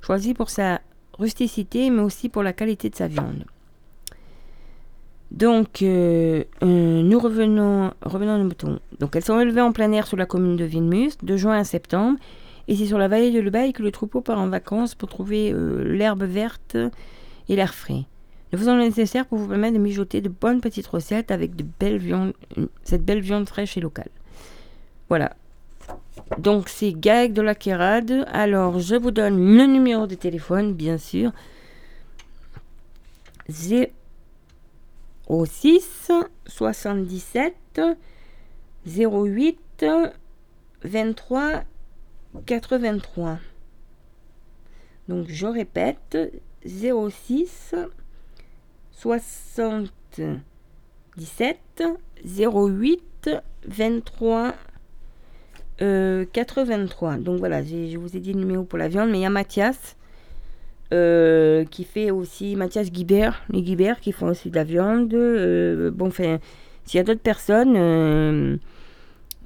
choisie 0.00 0.34
pour 0.34 0.50
sa 0.50 0.80
rusticité, 1.16 1.90
mais 1.90 2.02
aussi 2.02 2.28
pour 2.28 2.42
la 2.42 2.52
qualité 2.52 2.90
de 2.90 2.96
sa 2.96 3.06
viande. 3.06 3.44
Donc, 5.30 5.82
euh, 5.82 6.44
euh, 6.62 7.02
nous 7.02 7.18
revenons, 7.18 7.92
revenons 8.02 8.34
à 8.34 8.38
nos 8.38 8.44
moutons. 8.44 8.78
Donc, 9.00 9.16
elles 9.16 9.24
sont 9.24 9.40
élevées 9.40 9.60
en 9.60 9.72
plein 9.72 9.90
air 9.92 10.06
sur 10.06 10.16
la 10.16 10.26
commune 10.26 10.56
de 10.56 10.64
Vilmus, 10.64 11.12
de 11.22 11.36
juin 11.36 11.58
à 11.58 11.64
septembre. 11.64 12.18
Et 12.68 12.76
c'est 12.76 12.86
sur 12.86 12.98
la 12.98 13.08
vallée 13.08 13.30
de 13.30 13.40
Lebaille 13.40 13.72
que 13.72 13.82
le 13.82 13.90
troupeau 13.90 14.20
part 14.20 14.38
en 14.38 14.48
vacances 14.48 14.94
pour 14.94 15.08
trouver 15.08 15.52
euh, 15.52 15.84
l'herbe 15.84 16.24
verte 16.24 16.76
et 17.48 17.56
l'air 17.56 17.74
frais. 17.74 18.04
Nous 18.52 18.58
faisons 18.58 18.76
le 18.76 18.82
nécessaire 18.82 19.26
pour 19.26 19.38
vous 19.38 19.48
permettre 19.48 19.74
de 19.74 19.82
mijoter 19.82 20.20
de 20.20 20.28
bonnes 20.28 20.60
petites 20.60 20.86
recettes 20.86 21.30
avec 21.30 21.56
de 21.56 21.64
belles 21.78 21.98
viandes, 21.98 22.32
cette 22.84 23.04
belle 23.04 23.20
viande 23.20 23.48
fraîche 23.48 23.76
et 23.76 23.80
locale. 23.80 24.08
Voilà. 25.08 25.36
Donc 26.38 26.68
c'est 26.68 26.92
Gag 26.92 27.32
de 27.32 27.42
la 27.42 27.54
Kérade. 27.54 28.26
Alors 28.32 28.78
je 28.78 28.94
vous 28.96 29.10
donne 29.10 29.36
le 29.36 29.66
numéro 29.66 30.06
de 30.06 30.14
téléphone, 30.14 30.74
bien 30.74 30.98
sûr. 30.98 31.32
06 35.28 36.12
77 36.46 37.80
08 38.86 39.84
23 40.84 41.64
83. 42.44 43.38
Donc 45.08 45.26
je 45.28 45.46
répète 45.46 46.18
06 46.64 47.74
77 48.92 51.82
08 52.24 53.30
23 53.66 54.54
83. 56.32 57.12
Euh, 57.12 57.16
Donc 57.18 57.38
voilà, 57.38 57.62
je 57.62 57.98
vous 57.98 58.16
ai 58.16 58.20
dit 58.20 58.32
le 58.32 58.40
numéro 58.40 58.64
pour 58.64 58.78
la 58.78 58.88
viande, 58.88 59.10
mais 59.10 59.18
il 59.18 59.22
y 59.22 59.26
a 59.26 59.30
Mathias 59.30 59.96
euh, 60.92 61.64
qui 61.64 61.84
fait 61.84 62.10
aussi, 62.10 62.56
Mathias 62.56 62.90
Guibert, 62.90 63.42
les 63.50 63.62
Guibert 63.62 64.00
qui 64.00 64.12
font 64.12 64.28
aussi 64.28 64.50
de 64.50 64.56
la 64.56 64.64
viande. 64.64 65.12
Euh, 65.14 65.90
bon, 65.90 66.08
enfin, 66.08 66.38
s'il 66.84 66.98
y 66.98 67.00
a 67.00 67.04
d'autres 67.04 67.20
personnes, 67.20 68.58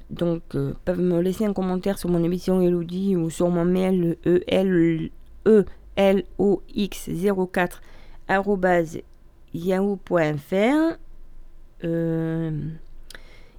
donc 0.09 0.43
peuvent 0.85 1.01
me 1.01 1.21
laisser 1.21 1.45
un 1.45 1.53
commentaire 1.53 1.97
sur 1.97 2.09
mon 2.09 2.23
émission 2.23 2.61
Elodie 2.61 3.15
ou 3.15 3.29
sur 3.29 3.49
mon 3.49 3.65
mail 3.65 4.17
e 4.25 4.43
l 4.47 5.09
e 5.47 5.65
l 5.95 6.23
o 6.37 6.61
x 6.75 7.09
04 7.09 7.81
yahoo.fr. 9.53 10.97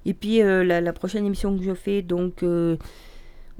Et 0.05 0.13
puis 0.13 0.41
euh, 0.41 0.63
la, 0.63 0.93
prochaine 0.93 1.25
émission 1.25 1.57
que 1.57 1.63
je 1.63 1.73
fais, 1.73 2.01
donc 2.01 2.43
euh, 2.43 2.77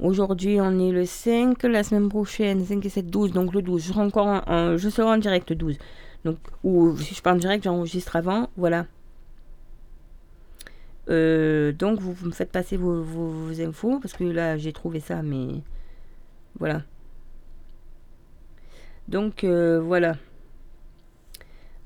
aujourd'hui 0.00 0.60
on 0.60 0.78
est 0.78 0.92
le 0.92 1.06
5, 1.06 1.62
la 1.64 1.82
semaine 1.82 2.08
prochaine 2.08 2.64
5 2.64 2.84
et 2.84 2.88
7, 2.88 3.06
12, 3.06 3.32
donc 3.32 3.54
le 3.54 3.62
12, 3.62 3.82
je 3.82 4.88
serai 4.88 5.08
en, 5.08 5.18
direct 5.18 5.52
12. 5.52 5.78
Donc, 6.24 6.38
ou 6.62 6.96
si 6.96 7.14
je 7.14 7.22
pars 7.22 7.34
en 7.34 7.38
direct, 7.38 7.64
j'enregistre 7.64 8.16
avant, 8.16 8.48
voilà. 8.56 8.86
Euh, 11.10 11.72
donc 11.72 12.00
vous, 12.00 12.16
me 12.26 12.32
faites 12.32 12.50
passer 12.50 12.76
vos, 12.76 13.60
infos, 13.60 13.98
parce 14.00 14.14
que 14.14 14.24
là 14.24 14.56
j'ai 14.56 14.72
trouvé 14.72 15.00
ça, 15.00 15.22
mais 15.22 15.48
voilà. 16.58 16.82
Donc 19.08 19.44
voilà. 19.44 20.16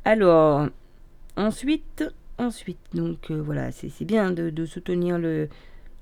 Alors, 0.05 0.69
ensuite, 1.37 2.05
ensuite. 2.39 2.79
Donc 2.95 3.31
euh, 3.31 3.43
voilà, 3.43 3.73
c'est 3.73 4.05
bien 4.05 4.31
de, 4.31 4.65
soutenir 4.65 5.19
le, 5.19 5.49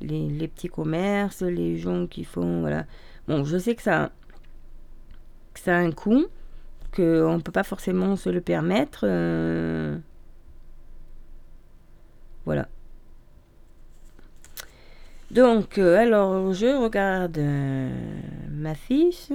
les, 0.01 0.49
petits 0.49 0.69
commerces, 0.69 1.43
les 1.43 1.77
gens 1.79 2.07
qui 2.07 2.25
font. 2.25 2.61
Voilà. 2.61 2.87
Bon, 3.29 3.45
je 3.45 3.59
sais 3.59 3.75
que 3.75 3.83
ça, 3.83 4.11
ça 5.55 5.77
a 5.77 5.79
un 5.79 5.91
coût, 5.91 6.27
qu'on 6.95 7.37
ne 7.37 7.41
peut 7.41 7.53
pas 7.53 7.65
forcément 7.65 8.17
se 8.17 8.29
le 8.29 8.41
permettre. 8.41 9.01
Euh, 9.05 9.97
voilà. 12.45 12.69
Donc, 15.31 15.79
euh, 15.79 15.99
alors, 15.99 16.53
je 16.53 16.67
regarde 16.67 17.41
ma 18.51 18.75
fiche 18.75 19.33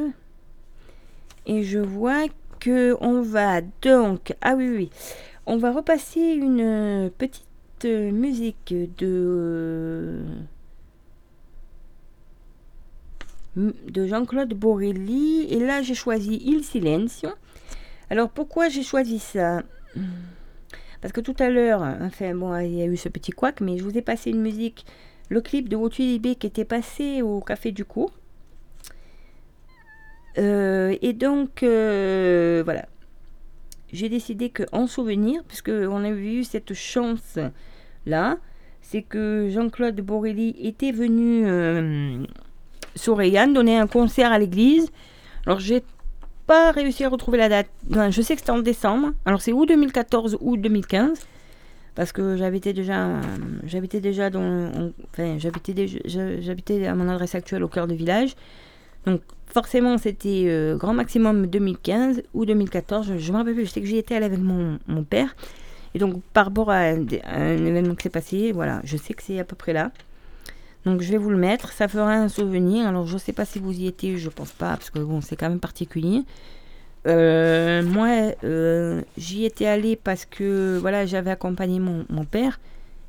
et 1.46 1.64
je 1.64 1.80
vois 1.80 2.28
que 2.60 2.96
on 3.02 3.22
va 3.22 3.62
donc. 3.82 4.34
Ah 4.42 4.54
oui, 4.56 4.70
oui. 4.70 4.90
On 5.46 5.58
va 5.58 5.72
repasser 5.72 6.22
une 6.22 6.62
euh, 6.62 7.10
petite 7.82 7.86
euh, 7.86 8.12
musique 8.12 8.74
de 8.98 10.22
de 13.56 14.08
Jean-Claude 14.08 14.54
Borelli 14.54 15.48
et 15.50 15.60
là 15.60 15.82
j'ai 15.82 15.94
choisi 15.94 16.42
Il 16.46 16.64
Silencio. 16.64 17.30
Alors 18.10 18.30
pourquoi 18.30 18.70
j'ai 18.70 18.84
choisi 18.84 19.20
ça? 19.20 19.64
Parce 21.02 21.12
que 21.12 21.20
tout 21.20 21.36
à 21.40 21.50
l'heure, 21.50 21.82
enfin 22.02 22.34
bon, 22.34 22.58
il 22.60 22.76
y 22.76 22.82
a 22.82 22.86
eu 22.86 22.96
ce 22.96 23.10
petit 23.10 23.32
couac, 23.32 23.60
mais 23.60 23.78
je 23.78 23.84
vous 23.84 23.98
ai 23.98 24.02
passé 24.02 24.30
une 24.30 24.42
musique, 24.42 24.86
le 25.30 25.42
clip 25.42 25.68
de 25.68 25.76
Wotu 25.76 26.04
Libé 26.04 26.36
qui 26.36 26.48
était 26.48 26.66
passé 26.66 27.22
au 27.22 27.42
Café 27.42 27.72
du 27.72 27.84
Cours. 27.84 28.14
Euh, 30.38 30.96
et 31.02 31.12
donc, 31.12 31.60
voilà 31.62 32.86
j'ai 33.94 34.10
décidé 34.10 34.50
qu'en 34.50 34.88
souvenir, 34.88 35.44
puisque 35.44 35.70
on 35.70 36.04
a 36.04 36.10
eu 36.10 36.44
cette 36.44 36.74
chance 36.74 37.38
là, 38.06 38.38
c'est 38.82 39.02
que 39.02 39.50
Jean-Claude 39.50 40.00
Borelli 40.02 40.56
était 40.62 40.92
venu 40.92 41.44
euh, 41.46 42.24
sur 42.96 43.18
donner 43.18 43.78
un 43.78 43.88
concert 43.88 44.32
à 44.32 44.40
l'église. 44.40 44.90
Alors 45.46 45.60
j'ai 45.60 45.84
pas 46.48 46.72
réussi 46.72 47.04
à 47.04 47.10
retrouver 47.10 47.38
la 47.38 47.50
date. 47.50 47.68
je 47.90 48.22
sais 48.22 48.34
que 48.36 48.42
c'était 48.42 48.52
en 48.52 48.60
décembre. 48.60 49.12
Alors 49.26 49.42
c'est 49.42 49.54
ou 49.54 49.66
2014 49.66 50.38
ou 50.42 50.58
2015. 50.58 51.20
parce 51.96 52.12
que 52.12 52.36
j'habitais 52.36 52.74
déjà, 52.74 53.22
j'habitais 53.64 54.02
déjà 54.02 54.30
dans, 54.30 54.92
enfin, 55.12 55.38
j'habitais 55.38 55.88
j'habitais 56.06 56.88
à 56.88 56.96
mon 56.96 57.08
adresse 57.10 57.36
actuelle 57.36 57.64
au 57.64 57.68
cœur 57.68 57.88
du 57.88 57.96
village. 57.96 58.36
Donc 59.06 59.22
forcément, 59.48 59.98
c'était 59.98 60.46
euh, 60.48 60.76
grand 60.76 60.94
maximum 60.94 61.48
2015 61.48 62.24
ou 62.34 62.46
2014. 62.46 63.14
Je, 63.18 63.32
me 63.32 63.38
rappelle 63.38 63.56
plus. 63.56 63.66
Je 63.66 63.72
sais 63.72 63.82
que 63.82 63.88
j'y 63.88 63.98
étais 63.98 64.16
allée 64.16 64.26
avec 64.26 64.40
mon, 64.40 64.78
père. 65.04 65.36
Et 65.94 66.00
donc 66.00 66.22
par 66.34 66.46
rapport 66.46 66.70
à, 66.70 66.80
un 66.80 67.66
événement 67.66 67.96
qui 67.96 68.04
s'est 68.04 68.10
passé, 68.10 68.52
voilà, 68.52 68.82
je 68.84 68.98
sais 68.98 69.14
que 69.14 69.24
c'est 69.24 69.40
à 69.40 69.44
peu 69.44 69.56
près 69.56 69.74
là. 69.74 69.92
Donc 70.86 71.02
je 71.02 71.12
vais 71.12 71.18
vous 71.18 71.30
le 71.30 71.38
mettre. 71.38 71.72
Ça 71.74 71.88
fera 71.88 72.14
un 72.14 72.30
souvenir. 72.30 72.88
Alors 72.88 73.06
je 73.06 73.14
ne 73.14 73.20
sais 73.20 73.34
pas 73.34 73.46
si 73.46 73.60
vous 73.60 73.72
y 73.72 73.88
étiez. 73.88 74.18
Je 74.18 74.30
pense 74.30 74.52
pas 74.52 74.72
parce 74.78 74.90
que 74.90 75.00
bon, 75.00 75.22
c'est 75.22 75.36
quand 75.36 75.50
même 75.50 75.60
particulier. 75.60 76.24
Euh, 77.08 77.82
moi, 77.84 78.34
euh, 78.44 79.02
j'y 79.18 79.46
étais 79.46 79.66
allée 79.66 79.96
parce 79.96 80.26
que 80.26 80.78
voilà, 80.80 81.06
j'avais 81.06 81.32
accompagné 81.32 81.80
mon, 81.80 82.06
mon, 82.10 82.26
père. 82.26 82.60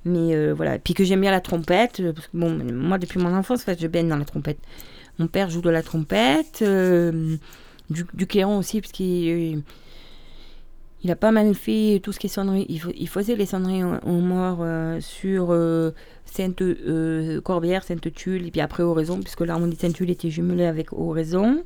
Mais 0.05 0.35
euh, 0.35 0.53
voilà, 0.53 0.79
puis 0.79 0.95
que 0.95 1.05
j'aime 1.05 1.21
bien 1.21 1.31
la 1.31 1.41
trompette. 1.41 2.03
Parce 2.15 2.27
que, 2.29 2.37
bon, 2.37 2.59
moi, 2.73 2.99
depuis 2.99 3.19
mon 3.19 3.35
enfance, 3.35 3.63
en 3.63 3.65
fait, 3.65 3.81
je 3.81 3.87
baigne 3.87 4.09
dans 4.09 4.17
la 4.17 4.25
trompette. 4.25 4.59
Mon 5.19 5.27
père 5.27 5.51
joue 5.51 5.61
de 5.61 5.71
la 5.71 5.83
trompette, 5.83 6.65
du, 6.65 8.07
du 8.15 8.27
clairon 8.27 8.57
aussi, 8.57 8.81
parce 8.81 8.93
qu'il 8.93 9.63
il 11.03 11.11
a 11.11 11.17
pas 11.17 11.33
mal 11.33 11.55
fait 11.55 12.01
tout 12.03 12.13
ce 12.13 12.19
qui 12.19 12.27
est 12.27 12.31
sonnerie. 12.31 12.67
Il, 12.69 13.09
faisait 13.09 13.35
les 13.35 13.47
sonneries 13.47 13.83
en, 13.83 14.21
mort 14.21 14.65
sur 15.01 15.57
Sainte 16.25 16.63
Corbière, 17.43 17.83
Sainte 17.83 18.13
Tulle, 18.13 18.47
et 18.47 18.51
puis 18.51 18.61
après 18.61 18.83
Oraison, 18.83 19.21
puisque 19.21 19.41
l'harmonie 19.41 19.75
de 19.75 19.81
Sainte 19.81 19.95
Tulle 19.95 20.11
était 20.11 20.31
jumelée 20.31 20.67
avec 20.67 20.93
Oraison. 20.93 21.65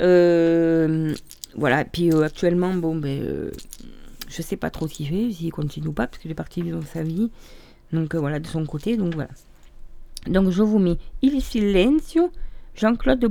Euh, 0.00 1.14
voilà, 1.54 1.84
puis 1.84 2.12
euh, 2.12 2.22
actuellement, 2.22 2.72
bon, 2.74 2.96
ben, 2.96 3.22
euh, 3.22 3.50
je 4.28 4.42
sais 4.42 4.56
pas 4.56 4.70
trop 4.70 4.88
ce 4.88 4.94
qu'il 4.94 5.08
fait, 5.08 5.32
s'il 5.32 5.52
continue 5.52 5.88
ou 5.88 5.92
pas, 5.92 6.06
parce 6.06 6.18
qu'il 6.18 6.30
est 6.30 6.34
parti 6.34 6.62
vivre 6.62 6.82
sa 6.92 7.02
vie. 7.02 7.30
Donc 7.92 8.14
voilà, 8.14 8.38
de 8.38 8.46
son 8.46 8.64
côté, 8.64 8.96
donc 8.96 9.14
voilà. 9.14 9.30
Donc 10.26 10.50
je 10.50 10.62
vous 10.62 10.78
mets 10.78 10.98
Il 11.22 11.40
Silencio, 11.42 12.30
Jean-Claude 12.74 13.18
de 13.18 13.26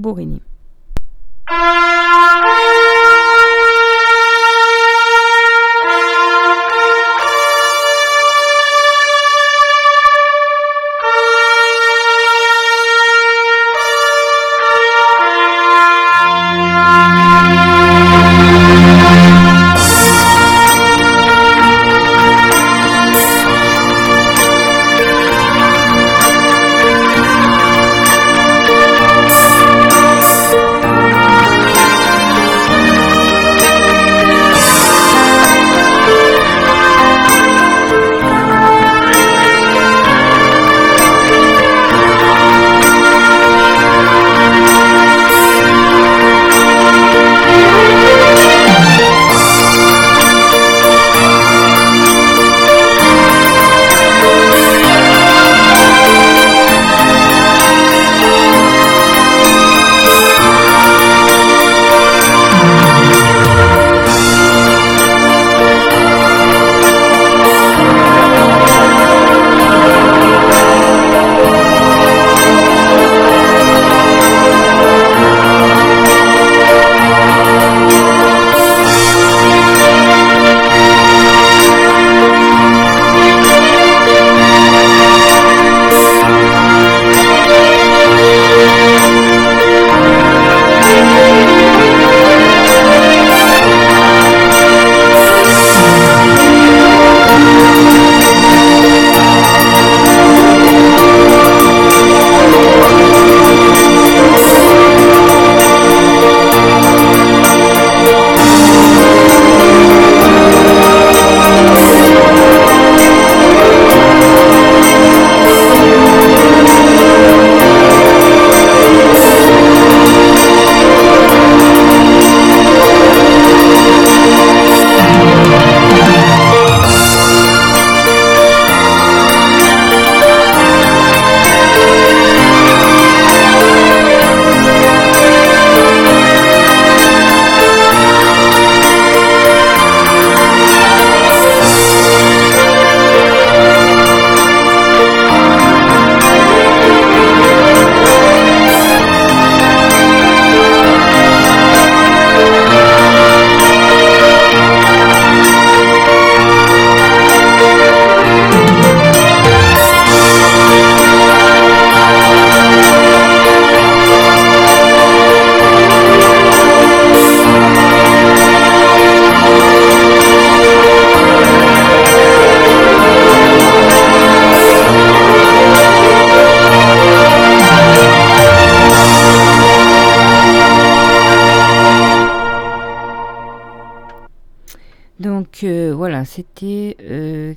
Borini. 185.99 186.25
c'était 186.25 186.95
euh, 187.01 187.53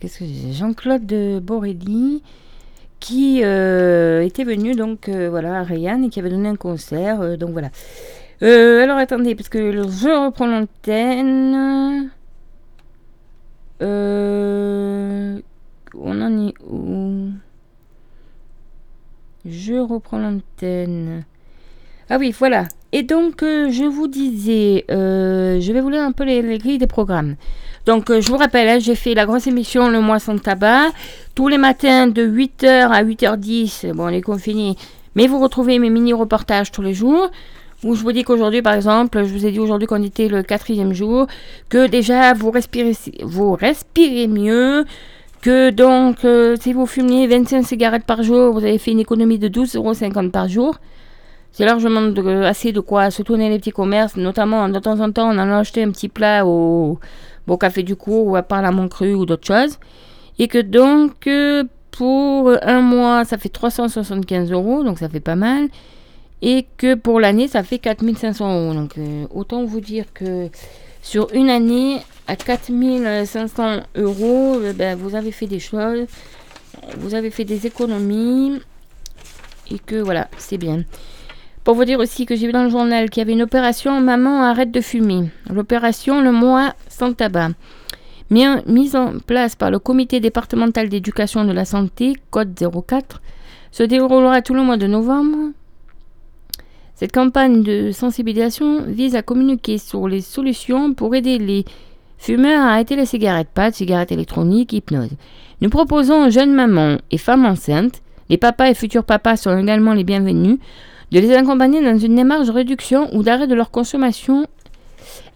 Jean-Claude 0.53 1.41
Borelli 1.43 2.23
qui 2.99 3.41
euh, 3.45 4.23
était 4.23 4.45
venu 4.45 4.75
donc 4.75 5.09
euh, 5.09 5.31
voilà 5.31 5.61
à 5.61 5.63
Rayanne 5.63 6.05
et 6.05 6.09
qui 6.09 6.19
avait 6.21 6.31
donné 6.31 6.49
un 6.49 6.57
concert. 6.57 7.39
donc 7.39 7.51
voilà. 7.51 7.71
alors 8.41 8.99
attendez, 8.99 9.35
parce 9.35 9.49
que 9.49 9.73
je 9.73 10.25
reprends 10.27 10.47
l'antenne. 10.47 12.11
on 13.81 15.43
en 15.95 16.47
est 16.49 16.55
où? 16.69 17.31
Je 19.45 19.75
reprends 19.75 20.19
l'antenne. 20.19 21.25
Ah 22.09 22.19
oui, 22.19 22.35
voilà. 22.37 22.67
Et 22.93 23.03
donc, 23.03 23.41
je 23.41 23.85
vous 23.85 24.07
disais, 24.07 24.85
je 24.89 25.73
vais 25.73 25.81
vous 25.81 25.91
lire 25.91 26.03
un 26.03 26.13
peu 26.13 26.25
les 26.25 26.59
grilles 26.59 26.79
des 26.79 26.87
programmes. 26.87 27.37
Donc, 27.85 28.11
euh, 28.11 28.21
je 28.21 28.29
vous 28.29 28.37
rappelle, 28.37 28.69
hein, 28.69 28.79
j'ai 28.79 28.95
fait 28.95 29.15
la 29.15 29.27
grosse 29.27 29.47
émission 29.49 29.89
Le 29.89 30.01
Mois 30.01 30.21
sans 30.21 30.39
tabac, 30.39 30.91
tous 31.35 31.49
les 31.49 31.59
matins 31.59 32.07
de 32.07 32.23
8h 32.25 32.91
à 32.91 33.03
8h10. 33.03 33.93
Bon, 33.93 34.05
on 34.05 34.09
est 34.09 34.23
confinés, 34.23 34.77
mais 35.17 35.27
vous 35.27 35.41
retrouvez 35.41 35.79
mes 35.79 35.91
mini-reportages 35.91 36.71
tous 36.71 36.83
les 36.83 36.95
jours. 36.95 37.31
où 37.83 37.97
je 37.97 38.03
vous 38.03 38.13
dis 38.13 38.23
qu'aujourd'hui, 38.23 38.63
par 38.63 38.75
exemple, 38.75 39.25
je 39.25 39.33
vous 39.33 39.45
ai 39.45 39.51
dit 39.51 39.59
aujourd'hui 39.59 39.89
qu'on 39.89 40.03
était 40.05 40.29
le 40.29 40.45
quatrième 40.45 40.93
jour, 40.93 41.27
que 41.69 41.89
déjà 41.89 42.33
vous 42.33 42.53
respirez, 42.53 44.29
mieux, 44.29 44.85
que 45.41 45.71
donc 45.71 46.25
euh, 46.25 46.55
si 46.61 46.73
vous 46.73 46.87
fumiez 46.87 47.27
25 47.27 47.67
cigarettes 47.67 48.05
par 48.05 48.23
jour, 48.23 48.53
vous 48.53 48.65
avez 48.65 48.79
fait 48.79 48.93
une 48.93 49.01
économie 49.01 49.41
de 49.41 49.49
12,50 49.49 49.77
euros 49.77 50.31
par 50.31 50.47
jour. 50.47 50.77
C'est 51.51 51.67
largement 51.67 52.01
assez 52.45 52.71
de 52.71 52.79
quoi 52.79 53.11
se 53.11 53.23
tourner 53.23 53.51
les 53.51 53.59
petits 53.59 53.73
commerces, 53.73 54.17
notamment 54.17 54.69
de 54.69 54.79
temps 54.79 55.01
en 55.01 55.11
temps 55.11 55.29
on 55.29 55.39
en 55.39 55.51
a 55.51 55.59
acheté 55.59 55.83
un 55.83 55.91
petit 55.91 56.09
plat 56.09 56.47
au, 56.47 56.99
au 57.47 57.57
café 57.57 57.83
du 57.83 57.97
cours 57.97 58.27
ou 58.27 58.37
à 58.37 58.43
part 58.43 58.63
la 58.63 58.71
Montcru 58.71 59.15
ou 59.15 59.27
d'autres 59.27 59.47
choses. 59.47 59.79
Et 60.39 60.49
que 60.49 60.59
donc 60.59 61.27
euh, 61.27 61.65
pour 61.91 62.53
un 62.63 62.81
mois 62.81 63.25
ça 63.25 63.39
fait 63.39 63.49
375 63.49 64.51
euros, 64.53 64.83
donc 64.83 64.99
ça 64.99 65.09
fait 65.09 65.21
pas 65.21 65.37
mal 65.37 65.69
et 66.43 66.67
que 66.77 66.95
pour 66.97 67.21
l'année, 67.21 67.49
ça 67.49 67.63
fait 67.63 67.79
4500 67.79 68.67
euros. 68.67 68.75
Donc, 68.75 68.99
euh, 68.99 69.27
autant 69.33 69.65
vous 69.65 69.81
dire 69.81 70.07
que 70.13 70.49
sur 71.01 71.33
une 71.33 71.49
année, 71.49 71.99
à 72.27 72.37
4500 72.37 73.83
euros, 73.97 74.59
euh, 74.61 74.73
ben, 74.73 74.99
vous 74.99 75.15
avez 75.15 75.31
fait 75.31 75.47
des 75.47 75.61
choses, 75.61 76.07
vous 76.99 77.15
avez 77.15 77.31
fait 77.31 77.45
des 77.45 77.67
économies, 77.67 78.61
et 79.71 79.79
que 79.79 79.97
voilà, 79.97 80.29
c'est 80.37 80.59
bien. 80.59 80.83
Pour 81.63 81.77
vous 81.77 81.85
dire 81.85 82.01
aussi 82.01 82.27
que 82.27 82.35
j'ai 82.35 82.47
vu 82.47 82.53
dans 82.53 82.65
le 82.65 82.71
journal 82.71 83.09
qu'il 83.09 83.21
y 83.21 83.23
avait 83.23 83.33
une 83.33 83.43
opération 83.43 84.01
Maman 84.01 84.43
arrête 84.43 84.73
de 84.73 84.81
fumer. 84.81 85.29
L'opération 85.49 86.21
Le 86.21 86.33
mois 86.33 86.75
sans 87.03 87.15
tabac. 87.15 87.51
Mise 88.31 88.95
en 88.95 89.19
place 89.27 89.57
par 89.57 89.73
le 89.73 89.81
comité 89.81 90.21
départemental 90.21 90.89
d'éducation 90.89 91.45
de 91.45 91.53
la 91.53 91.65
santé, 91.65 92.13
code 92.31 92.55
04, 92.55 93.21
se 93.73 93.83
déroulera 93.83 94.41
tout 94.41 94.55
le 94.55 94.63
mois 94.63 94.77
de 94.77 94.87
novembre 94.87 95.53
cette 96.95 97.11
campagne 97.11 97.65
de 97.65 97.91
sensibilisation 97.91 98.83
vise 98.87 99.17
à 99.17 99.23
communiquer 99.23 99.79
sur 99.79 100.07
les 100.07 100.21
solutions 100.21 100.95
pour 100.95 101.17
aider 101.17 101.37
les 101.37 101.65
fumeurs 102.17 102.63
à 102.63 102.75
arrêter 102.75 102.95
les 102.95 103.07
cigarettes 103.07 103.49
pâtes, 103.53 103.75
cigarettes 103.75 104.13
électroniques, 104.13 104.73
hypnose. 104.73 105.11
Nous 105.61 105.69
proposons 105.69 106.27
aux 106.27 106.31
jeunes 106.31 106.55
mamans 106.55 106.99
et 107.11 107.19
femmes 107.19 107.45
enceintes, 107.45 108.03
les 108.29 108.37
papas 108.37 108.71
et 108.71 108.75
futurs 108.75 109.03
papas 109.03 109.37
sont 109.37 109.59
également 109.59 109.95
les 109.95 110.05
bienvenus, 110.05 110.59
de 111.11 111.19
les 111.19 111.33
accompagner 111.33 111.83
dans 111.83 111.99
une 111.99 112.15
démarche 112.15 112.47
de 112.47 112.53
réduction 112.53 113.13
ou 113.17 113.25
d'arrêt 113.25 113.49
de 113.49 113.57
leur 113.57 113.73
consommation 113.73 114.47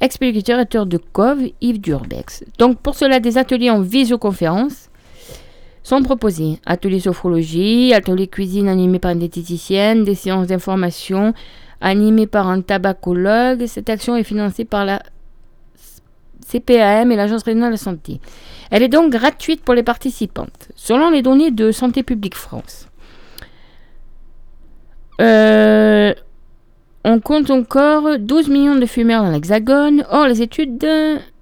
le 0.00 0.84
de 0.84 0.98
COV, 0.98 1.50
Yves 1.60 1.80
Durbex. 1.80 2.44
Donc 2.58 2.78
pour 2.80 2.94
cela, 2.94 3.20
des 3.20 3.38
ateliers 3.38 3.70
en 3.70 3.80
visioconférence 3.80 4.90
sont 5.82 6.02
proposés. 6.02 6.58
Ateliers 6.66 7.00
sophrologie, 7.00 7.94
ateliers 7.94 8.26
cuisine 8.26 8.68
animés 8.68 8.98
par 8.98 9.12
une 9.12 9.20
diététicienne, 9.20 10.04
des 10.04 10.14
séances 10.14 10.48
d'information 10.48 11.32
animées 11.80 12.26
par 12.26 12.48
un 12.48 12.60
tabacologue. 12.60 13.66
Cette 13.66 13.88
action 13.88 14.16
est 14.16 14.24
financée 14.24 14.64
par 14.64 14.84
la 14.84 15.02
CPAM 16.46 17.10
et 17.12 17.16
l'Agence 17.16 17.42
régionale 17.42 17.72
de 17.72 17.76
santé. 17.76 18.20
Elle 18.70 18.82
est 18.82 18.88
donc 18.88 19.12
gratuite 19.12 19.62
pour 19.62 19.74
les 19.74 19.82
participantes, 19.82 20.68
selon 20.74 21.10
les 21.10 21.22
données 21.22 21.50
de 21.50 21.72
Santé 21.72 22.02
publique 22.02 22.34
France. 22.34 22.88
Euh, 25.20 26.14
on 27.06 27.20
compte 27.20 27.52
encore 27.52 28.18
12 28.18 28.48
millions 28.48 28.74
de 28.74 28.84
fumeurs 28.84 29.22
dans 29.22 29.30
l'Hexagone. 29.30 30.04
Or, 30.10 30.26
les 30.26 30.42
études 30.42 30.84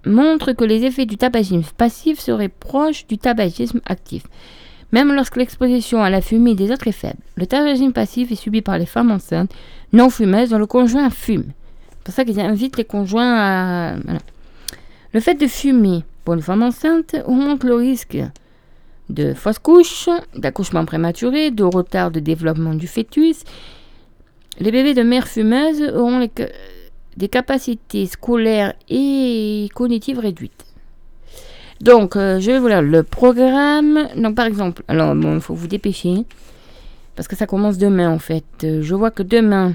montrent 0.04 0.52
que 0.52 0.62
les 0.62 0.84
effets 0.84 1.06
du 1.06 1.16
tabagisme 1.16 1.62
passif 1.78 2.20
seraient 2.20 2.50
proches 2.50 3.06
du 3.06 3.16
tabagisme 3.16 3.80
actif. 3.86 4.24
Même 4.92 5.14
lorsque 5.14 5.36
l'exposition 5.36 6.02
à 6.02 6.10
la 6.10 6.20
fumée 6.20 6.54
des 6.54 6.70
autres 6.70 6.86
est 6.86 6.92
faible, 6.92 7.18
le 7.36 7.46
tabagisme 7.46 7.92
passif 7.92 8.30
est 8.30 8.36
subi 8.36 8.60
par 8.60 8.76
les 8.76 8.84
femmes 8.84 9.10
enceintes 9.10 9.50
non 9.94 10.10
fumeuses 10.10 10.50
dont 10.50 10.58
le 10.58 10.66
conjoint 10.66 11.08
fume. 11.08 11.46
C'est 11.88 12.04
pour 12.04 12.14
ça 12.14 12.24
qu'ils 12.26 12.40
invitent 12.40 12.76
les 12.76 12.84
conjoints 12.84 13.34
à. 13.34 13.94
Le 15.14 15.20
fait 15.20 15.34
de 15.34 15.46
fumer 15.46 16.04
pour 16.26 16.34
une 16.34 16.42
femme 16.42 16.62
enceinte 16.62 17.16
augmente 17.26 17.64
le 17.64 17.74
risque 17.74 18.18
de 19.08 19.32
fausse 19.32 19.58
couche, 19.58 20.10
d'accouchement 20.36 20.84
prématuré, 20.84 21.50
de 21.50 21.64
retard 21.64 22.10
de 22.10 22.20
développement 22.20 22.74
du 22.74 22.86
fœtus 22.86 23.44
les 24.58 24.70
bébés 24.70 24.94
de 24.94 25.02
mères 25.02 25.28
fumeuses 25.28 25.82
auront 25.94 26.28
des 27.16 27.28
capacités 27.28 28.06
scolaires 28.06 28.74
et 28.88 29.68
cognitives 29.74 30.18
réduites. 30.18 30.64
Donc, 31.80 32.16
euh, 32.16 32.40
je 32.40 32.50
vais 32.50 32.58
vous 32.58 32.68
lire 32.68 32.82
le 32.82 33.02
programme. 33.02 34.08
Donc, 34.16 34.36
par 34.36 34.46
exemple, 34.46 34.82
alors, 34.88 35.14
bon, 35.14 35.34
il 35.34 35.40
faut 35.40 35.54
vous 35.54 35.66
dépêcher. 35.66 36.24
Parce 37.16 37.28
que 37.28 37.36
ça 37.36 37.46
commence 37.46 37.78
demain, 37.78 38.10
en 38.10 38.18
fait. 38.18 38.44
Euh, 38.62 38.80
je 38.82 38.94
vois 38.94 39.10
que 39.10 39.22
demain, 39.22 39.74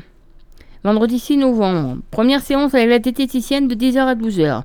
vendredi 0.83 1.19
6 1.19 1.37
novembre, 1.37 1.97
première 2.09 2.41
séance 2.41 2.73
avec 2.73 2.89
la 2.89 2.99
diététicienne 2.99 3.67
de 3.67 3.75
10h 3.75 3.99
à 3.99 4.15
12h. 4.15 4.63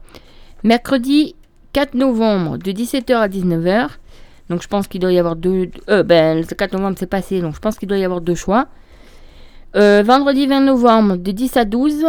Mercredi 0.63 1.35
4 1.73 1.95
novembre, 1.95 2.57
de 2.57 2.73
17h 2.73 3.15
à 3.15 3.29
19h. 3.29 3.89
Donc, 4.49 4.63
je 4.63 4.69
pense 4.69 4.89
qu'il 4.89 5.01
doit 5.01 5.13
y 5.13 5.19
avoir 5.19 5.37
deux. 5.37 5.71
Euh, 5.91 6.03
ben, 6.03 6.39
le 6.39 6.45
4 6.45 6.73
novembre, 6.73 6.97
c'est 6.99 7.07
passé. 7.07 7.41
Donc, 7.41 7.55
je 7.55 7.61
pense 7.61 7.77
qu'il 7.77 7.89
doit 7.89 7.99
y 7.99 8.05
avoir 8.05 8.21
deux 8.21 8.35
choix. 8.35 8.69
Euh, 9.77 10.05
vendredi 10.05 10.47
20 10.47 10.61
novembre 10.61 11.17
de 11.17 11.33
10 11.33 11.57
à 11.57 11.65
12. 11.65 12.07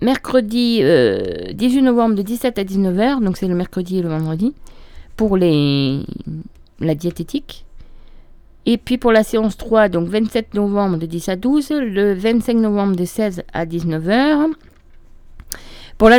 Mercredi 0.00 0.76
18 0.78 0.82
euh, 0.82 1.82
novembre 1.82 2.14
de 2.14 2.22
17 2.22 2.58
à 2.58 2.64
19h. 2.64 3.22
Donc 3.22 3.36
c'est 3.36 3.48
le 3.48 3.54
mercredi 3.54 3.98
et 3.98 4.02
le 4.02 4.08
vendredi. 4.08 4.54
Pour 5.16 5.36
la 5.36 6.94
diététique. 6.94 7.64
Et 8.64 8.78
puis 8.78 8.98
pour 8.98 9.12
la 9.12 9.22
séance 9.22 9.56
3, 9.56 9.88
donc 9.88 10.08
27 10.08 10.54
novembre 10.54 10.96
de 10.96 11.06
10 11.06 11.28
à 11.28 11.36
12. 11.36 11.70
Le 11.70 12.14
25 12.14 12.56
novembre 12.56 12.96
de 12.96 13.04
16 13.04 13.42
à 13.52 13.66
19h. 13.66 14.52
Pour 15.98 16.08
la 16.08 16.18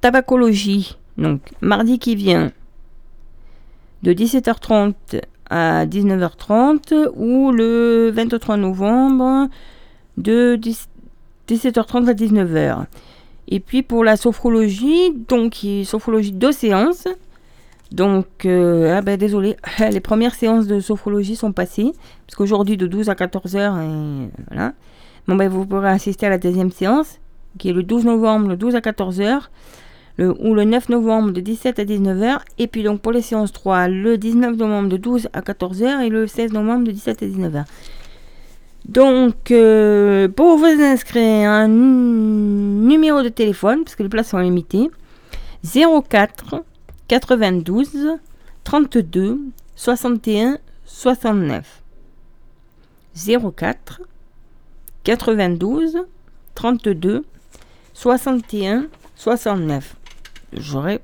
tabacologie, 0.00 0.96
donc 1.16 1.40
mardi 1.60 1.98
qui 1.98 2.14
vient, 2.14 2.52
de 4.02 4.12
17h30 4.12 4.94
à 5.50 5.86
19h30 5.86 7.08
ou 7.16 7.50
le 7.50 8.10
23 8.10 8.56
novembre 8.56 9.48
de 10.18 10.58
17h30 11.48 12.08
à 12.08 12.14
19h. 12.14 12.84
Et 13.48 13.60
puis 13.60 13.82
pour 13.82 14.04
la 14.04 14.16
sophrologie, 14.16 15.12
donc 15.28 15.64
sophrologie 15.84 16.32
deux 16.32 16.52
séances. 16.52 17.08
Donc, 17.90 18.44
euh, 18.44 18.98
ah 18.98 19.00
ben 19.00 19.16
désolé, 19.16 19.56
les 19.90 20.00
premières 20.00 20.34
séances 20.34 20.66
de 20.66 20.78
sophrologie 20.78 21.36
sont 21.36 21.52
passées, 21.52 21.92
parce 22.26 22.36
qu'aujourd'hui 22.36 22.76
de 22.76 22.86
12 22.86 23.08
à 23.08 23.14
14h, 23.14 23.56
et 23.56 24.28
voilà. 24.48 24.74
Bon 25.26 25.36
ben 25.36 25.48
vous 25.48 25.64
pourrez 25.64 25.88
assister 25.88 26.26
à 26.26 26.28
la 26.28 26.36
deuxième 26.36 26.70
séance, 26.70 27.18
qui 27.56 27.70
est 27.70 27.72
le 27.72 27.82
12 27.82 28.04
novembre, 28.04 28.48
le 28.48 28.56
12 28.56 28.74
à 28.74 28.80
14h, 28.80 29.40
le, 30.18 30.34
ou 30.38 30.52
le 30.52 30.64
9 30.64 30.90
novembre 30.90 31.30
de 31.30 31.40
17 31.40 31.78
à 31.78 31.84
19h, 31.84 32.40
et 32.58 32.66
puis 32.66 32.82
donc 32.82 33.00
pour 33.00 33.12
les 33.12 33.22
séances 33.22 33.52
3, 33.52 33.88
le 33.88 34.18
19 34.18 34.56
novembre 34.56 34.90
de 34.90 34.98
12 34.98 35.30
à 35.32 35.40
14h, 35.40 36.02
et 36.02 36.10
le 36.10 36.26
16 36.26 36.52
novembre 36.52 36.84
de 36.84 36.90
17 36.90 37.22
à 37.22 37.26
19h. 37.26 37.64
Donc, 38.88 39.50
euh, 39.50 40.28
pour 40.28 40.56
vous 40.56 40.64
inscrire, 40.64 41.50
un 41.50 41.68
numéro 41.68 43.22
de 43.22 43.28
téléphone, 43.28 43.84
parce 43.84 43.94
que 43.94 44.02
les 44.02 44.08
places 44.08 44.30
sont 44.30 44.38
limitées, 44.38 44.90
04 45.62 46.64
92 47.06 48.16
32 48.64 49.38
61 49.76 50.58
69. 50.86 51.82
04 53.14 54.00
92 55.04 55.98
32 56.54 57.24
61 57.92 58.86
69. 59.16 59.96
J'aurais 60.54 61.00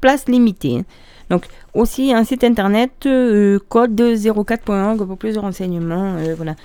place 0.00 0.26
limitée. 0.28 0.78
Hein. 0.78 0.84
Donc 1.30 1.46
aussi 1.74 2.12
un 2.12 2.24
site 2.24 2.42
internet 2.42 2.90
euh, 3.06 3.60
code 3.68 4.00
04.org 4.00 5.06
pour 5.06 5.16
plus 5.16 5.34
de 5.34 5.38
renseignements. 5.38 6.16
Euh, 6.16 6.34
voilà 6.34 6.56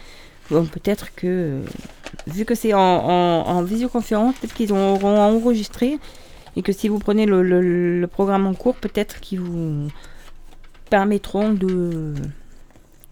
peut-être 0.49 1.13
que, 1.15 1.27
euh, 1.27 1.61
vu 2.27 2.45
que 2.45 2.55
c'est 2.55 2.73
en, 2.73 3.63
visioconférence, 3.63 4.35
peut-être 4.35 4.53
qu'ils 4.53 4.71
auront 4.71 5.17
enregistré 5.17 5.99
et 6.55 6.61
que 6.61 6.71
si 6.71 6.87
vous 6.87 6.99
prenez 6.99 7.25
le, 7.25 8.07
programme 8.11 8.47
en 8.47 8.53
cours, 8.53 8.75
peut-être 8.75 9.19
qu'ils 9.19 9.41
vous 9.41 9.89
permettront 10.89 11.51
de. 11.51 12.13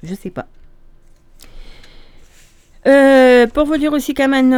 Je 0.03 0.13
sais 0.15 0.29
pas. 0.29 0.47
Euh, 2.85 3.47
pour 3.47 3.65
vous 3.65 3.77
dire 3.77 3.93
aussi 3.93 4.13
quand 4.13 4.27
même 4.27 4.51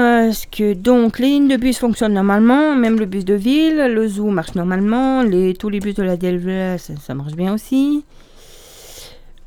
que 0.52 0.74
donc 0.74 1.20
les 1.20 1.28
lignes 1.28 1.48
de 1.48 1.58
bus 1.58 1.78
fonctionnent 1.78 2.14
normalement, 2.14 2.76
même 2.76 2.98
le 2.98 3.06
bus 3.06 3.24
de 3.24 3.36
ville, 3.36 3.78
le 3.78 4.08
zoo 4.08 4.32
marche 4.32 4.56
normalement, 4.56 5.24
tous 5.60 5.70
les 5.70 5.80
bus 5.80 5.94
de 5.94 6.02
la 6.02 6.18
DLV 6.18 6.78
ça 6.78 7.14
marche 7.14 7.34
bien 7.34 7.54
aussi. 7.54 8.04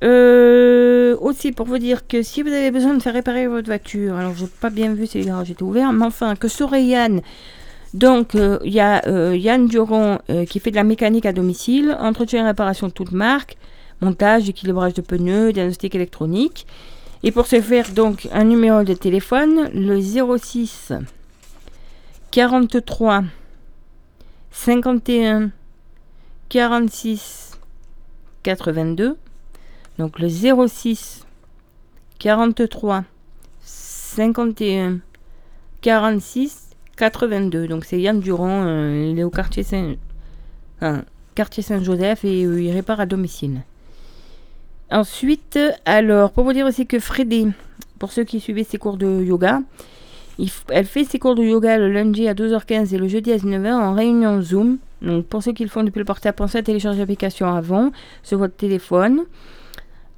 Euh, 0.05 1.17
aussi 1.21 1.51
pour 1.51 1.67
vous 1.67 1.79
dire 1.79 2.07
que 2.07 2.23
si 2.23 2.43
vous 2.43 2.51
avez 2.51 2.71
besoin 2.71 2.95
de 2.95 3.03
faire 3.03 3.15
réparer 3.15 3.49
votre 3.49 3.67
voiture, 3.67 4.15
alors 4.15 4.35
j'ai 4.37 4.47
pas 4.47 4.71
bien 4.71 4.95
vu 4.95 5.07
si 5.07 5.19
les 5.19 5.25
garages 5.25 5.51
étaient 5.51 5.63
ouverts, 5.63 5.93
mais 5.93 6.07
enfin 6.07 6.37
que 6.37 6.47
sur 6.47 6.75
Yann, 6.77 7.21
donc 7.95 8.37
euh, 8.37 8.59
il 8.65 8.73
y 8.73 8.81
a 8.81 9.03
euh, 9.09 9.37
Yann 9.37 9.67
Duron 9.67 10.19
qui 10.49 10.61
fait 10.61 10.71
de 10.71 10.77
la 10.77 10.85
mécanique 10.85 11.27
à 11.27 11.33
domicile, 11.33 11.97
entretien 12.01 12.45
et 12.45 12.47
réparation 12.47 12.87
de 12.87 12.93
toute 12.93 13.11
marque, 13.11 13.57
montage, 14.01 14.49
équilibrage 14.49 14.95
de 14.95 15.03
pneus, 15.03 15.53
diagnostic 15.53 15.95
électronique. 15.95 16.67
Et 17.25 17.33
pour 17.33 17.49
ce 17.49 17.61
faire 17.61 17.91
donc 17.91 18.29
un 18.33 18.45
numéro 18.45 18.85
de 18.85 18.95
téléphone, 18.95 19.69
le 19.75 20.01
06 20.01 20.93
43 22.31 23.25
51 24.53 25.51
46 26.49 27.59
82. 28.45 29.17
Donc 29.99 30.19
le 30.21 30.29
06 30.29 31.27
43 32.19 33.05
51 33.61 35.01
46 35.81 36.71
82. 36.97 37.69
Donc 37.69 37.85
c'est 37.85 38.01
Yann 38.01 38.21
Durand, 38.21 38.65
euh, 38.67 39.11
il 39.11 39.19
est 39.19 39.25
au 39.25 39.31
quartier 39.31 39.63
Saint, 39.63 39.95
quartier 41.35 41.63
Saint-Joseph 41.63 42.25
et 42.25 42.45
euh, 42.45 42.61
il 42.61 42.71
répare 42.73 43.01
à 43.01 43.07
domicile. 43.07 43.63
Ensuite, 44.91 45.59
alors, 45.85 46.33
pour 46.33 46.45
vous 46.45 46.53
dire 46.53 46.67
aussi 46.67 46.87
que 46.87 46.99
Freddy, 46.99 47.49
pour 47.99 48.11
ceux 48.11 48.25
qui 48.25 48.41
suivaient 48.41 48.65
ses 48.65 48.79
cours 48.79 48.97
de 48.97 49.23
yoga, 49.23 49.61
elle 50.71 50.87
fait 50.87 51.05
ses 51.05 51.19
cours 51.19 51.35
de 51.35 51.43
yoga 51.43 51.77
le 51.77 51.93
lundi 51.93 52.27
à 52.27 52.35
12h15 52.35 52.95
et 52.95 52.99
le 52.99 53.07
jeudi 53.07 53.33
à 53.33 53.37
19h 53.37 53.73
en 53.73 53.93
réunion 53.93 54.41
Zoom. 54.41 54.79
Donc, 55.03 55.27
pour 55.27 55.43
ceux 55.43 55.53
qui 55.53 55.63
le 55.63 55.69
font 55.69 55.83
depuis 55.83 55.99
le 55.99 56.05
portable, 56.05 56.37
pensez 56.37 56.59
à 56.59 56.63
télécharger 56.63 57.01
l'application 57.01 57.55
avant 57.55 57.91
sur 58.23 58.39
votre 58.39 58.57
téléphone. 58.57 59.25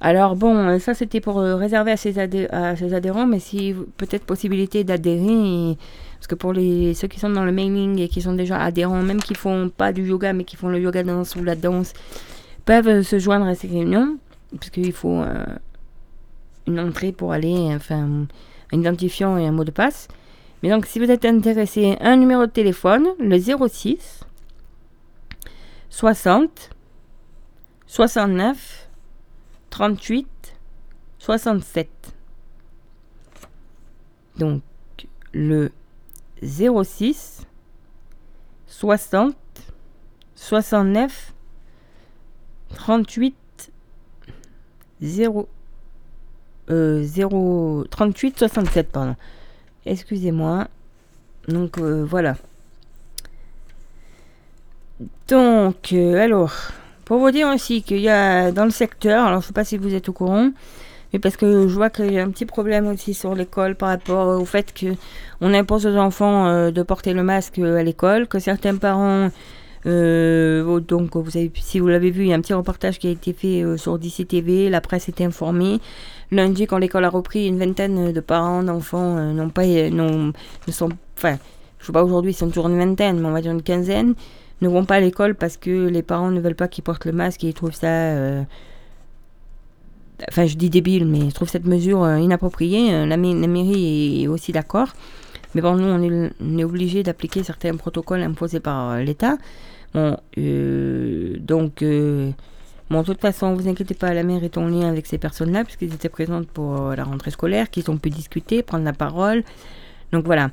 Alors 0.03 0.35
bon, 0.35 0.79
ça 0.79 0.95
c'était 0.95 1.21
pour 1.21 1.39
euh, 1.39 1.55
réserver 1.55 1.91
à 1.91 1.97
ses, 1.97 2.17
adhérents, 2.17 3.27
mais 3.27 3.37
si 3.37 3.75
peut-être 3.97 4.25
possibilité 4.25 4.83
d'adhérer, 4.83 5.77
parce 6.15 6.25
que 6.25 6.33
pour 6.33 6.53
les, 6.53 6.95
ceux 6.95 7.07
qui 7.07 7.19
sont 7.19 7.29
dans 7.29 7.45
le 7.45 7.51
mailing 7.51 7.99
et 7.99 8.07
qui 8.07 8.19
sont 8.19 8.33
déjà 8.33 8.59
adhérents, 8.59 9.03
même 9.03 9.21
qui 9.21 9.35
font 9.35 9.69
pas 9.69 9.93
du 9.93 10.03
yoga, 10.03 10.33
mais 10.33 10.43
qui 10.43 10.55
font 10.55 10.69
le 10.69 10.79
yoga 10.79 11.03
danse 11.03 11.35
ou 11.35 11.43
la 11.43 11.55
danse, 11.55 11.93
peuvent 12.65 13.03
se 13.03 13.19
joindre 13.19 13.45
à 13.45 13.53
ces 13.53 13.67
réunions, 13.67 14.17
puisqu'il 14.59 14.91
faut 14.91 15.21
euh, 15.21 15.45
une 16.65 16.79
entrée 16.79 17.11
pour 17.11 17.31
aller, 17.31 17.69
enfin, 17.75 18.25
un 18.73 18.79
identifiant 18.79 19.37
et 19.37 19.45
un 19.45 19.51
mot 19.51 19.65
de 19.65 19.71
passe. 19.71 20.07
Mais 20.63 20.69
donc 20.71 20.87
si 20.87 20.97
vous 20.97 21.11
êtes 21.11 21.25
intéressé, 21.25 21.95
un 22.01 22.15
numéro 22.15 22.47
de 22.47 22.51
téléphone, 22.51 23.07
le 23.19 23.37
06 23.37 24.21
60 25.91 26.71
69 27.85 28.90
38 29.71 30.27
67. 31.17 31.89
Donc 34.37 34.61
le 35.33 35.71
06 36.43 37.47
60 38.67 39.35
69 40.35 41.33
38 42.75 43.35
0 45.01 45.49
0 46.69 47.85
38 47.89 48.37
67 48.37 48.91
pardon. 48.91 49.15
Excusez-moi. 49.85 50.67
Donc 51.47 51.77
euh, 51.77 52.03
voilà. 52.03 52.35
Donc 55.27 55.93
euh, 55.93 56.19
alors 56.21 56.53
pour 57.11 57.19
vous 57.19 57.31
dire 57.31 57.49
aussi 57.53 57.83
qu'il 57.83 57.99
y 57.99 58.07
a 58.07 58.53
dans 58.53 58.63
le 58.63 58.71
secteur, 58.71 59.25
alors 59.25 59.41
je 59.41 59.43
ne 59.43 59.47
sais 59.47 59.53
pas 59.53 59.65
si 59.65 59.75
vous 59.75 59.93
êtes 59.93 60.07
au 60.07 60.13
courant, 60.13 60.51
mais 61.11 61.19
parce 61.19 61.35
que 61.35 61.67
je 61.67 61.75
vois 61.75 61.89
qu'il 61.89 62.13
y 62.13 62.17
a 62.17 62.23
un 62.23 62.29
petit 62.29 62.45
problème 62.45 62.87
aussi 62.87 63.13
sur 63.13 63.35
l'école 63.35 63.75
par 63.75 63.89
rapport 63.89 64.39
au 64.39 64.45
fait 64.45 64.73
qu'on 64.73 65.53
impose 65.53 65.85
aux 65.85 65.97
enfants 65.97 66.47
euh, 66.47 66.71
de 66.71 66.81
porter 66.83 67.11
le 67.11 67.21
masque 67.21 67.59
à 67.59 67.83
l'école, 67.83 68.29
que 68.29 68.39
certains 68.39 68.77
parents, 68.77 69.29
euh, 69.87 70.79
donc 70.79 71.17
vous 71.17 71.35
avez, 71.35 71.51
si 71.53 71.81
vous 71.81 71.89
l'avez 71.89 72.11
vu, 72.11 72.21
il 72.21 72.27
y 72.29 72.33
a 72.33 72.37
un 72.37 72.39
petit 72.39 72.53
reportage 72.53 72.97
qui 72.97 73.07
a 73.07 73.11
été 73.11 73.33
fait 73.33 73.61
euh, 73.61 73.75
sur 73.75 73.99
DCTV, 73.99 74.69
la 74.69 74.79
presse 74.79 75.09
est 75.09 75.19
informée. 75.19 75.81
Lundi, 76.31 76.65
quand 76.65 76.77
l'école 76.77 77.03
a 77.03 77.09
repris, 77.09 77.45
une 77.45 77.59
vingtaine 77.59 78.13
de 78.13 78.19
parents 78.21 78.63
d'enfants 78.63 79.15
n'ont 79.33 79.49
pas, 79.49 79.65
non, 79.89 80.31
ne 80.65 80.71
sont, 80.71 80.87
enfin, 81.17 81.35
je 81.79 81.87
sais 81.87 81.91
pas 81.91 82.05
aujourd'hui, 82.05 82.31
ils 82.31 82.35
sont 82.35 82.47
toujours 82.47 82.69
une 82.69 82.77
vingtaine, 82.77 83.19
mais 83.19 83.27
on 83.27 83.33
va 83.33 83.41
dire 83.41 83.51
une 83.51 83.63
quinzaine 83.63 84.15
ne 84.61 84.69
vont 84.69 84.85
pas 84.85 84.95
à 84.95 84.99
l'école 84.99 85.35
parce 85.35 85.57
que 85.57 85.87
les 85.87 86.03
parents 86.03 86.31
ne 86.31 86.39
veulent 86.39 86.55
pas 86.55 86.67
qu'ils 86.67 86.83
portent 86.83 87.05
le 87.05 87.11
masque 87.11 87.43
et 87.43 87.47
ils 87.47 87.53
trouvent 87.53 87.73
ça. 87.73 87.87
Euh, 87.87 88.43
enfin, 90.29 90.45
je 90.45 90.55
dis 90.55 90.69
débile, 90.69 91.05
mais 91.05 91.29
je 91.29 91.35
trouve 91.35 91.49
cette 91.49 91.65
mesure 91.65 92.03
euh, 92.03 92.17
inappropriée. 92.17 92.93
Euh, 92.93 93.05
la, 93.05 93.17
mairie 93.17 94.23
est 94.23 94.27
aussi 94.27 94.51
d'accord. 94.51 94.89
Mais 95.55 95.61
bon, 95.61 95.75
nous, 95.75 95.87
on 95.87 96.01
est, 96.01 96.31
on 96.39 96.59
obligé 96.63 97.03
d'appliquer 97.03 97.43
certains 97.43 97.75
protocoles 97.75 98.21
imposés 98.21 98.59
par 98.59 98.97
l'État. 98.97 99.37
Bon, 99.93 100.15
donc, 100.37 101.83
de 101.83 102.33
toute 103.03 103.19
façon, 103.19 103.53
vous 103.55 103.67
inquiétez 103.67 103.93
pas, 103.93 104.13
la 104.13 104.23
mairie 104.23 104.45
est 104.45 104.57
en 104.57 104.67
lien 104.67 104.87
avec 104.87 105.07
ces 105.07 105.17
personnes-là, 105.17 105.65
puisqu'ils 105.65 105.93
étaient 105.93 106.07
présentes 106.07 106.47
pour 106.47 106.95
la 106.95 107.03
rentrée 107.03 107.31
scolaire, 107.31 107.69
qu'ils 107.69 107.91
ont 107.91 107.97
pu 107.97 108.09
discuter, 108.09 108.63
prendre 108.63 108.85
la 108.85 108.93
parole. 108.93 109.43
Donc 110.13 110.25
voilà. 110.25 110.51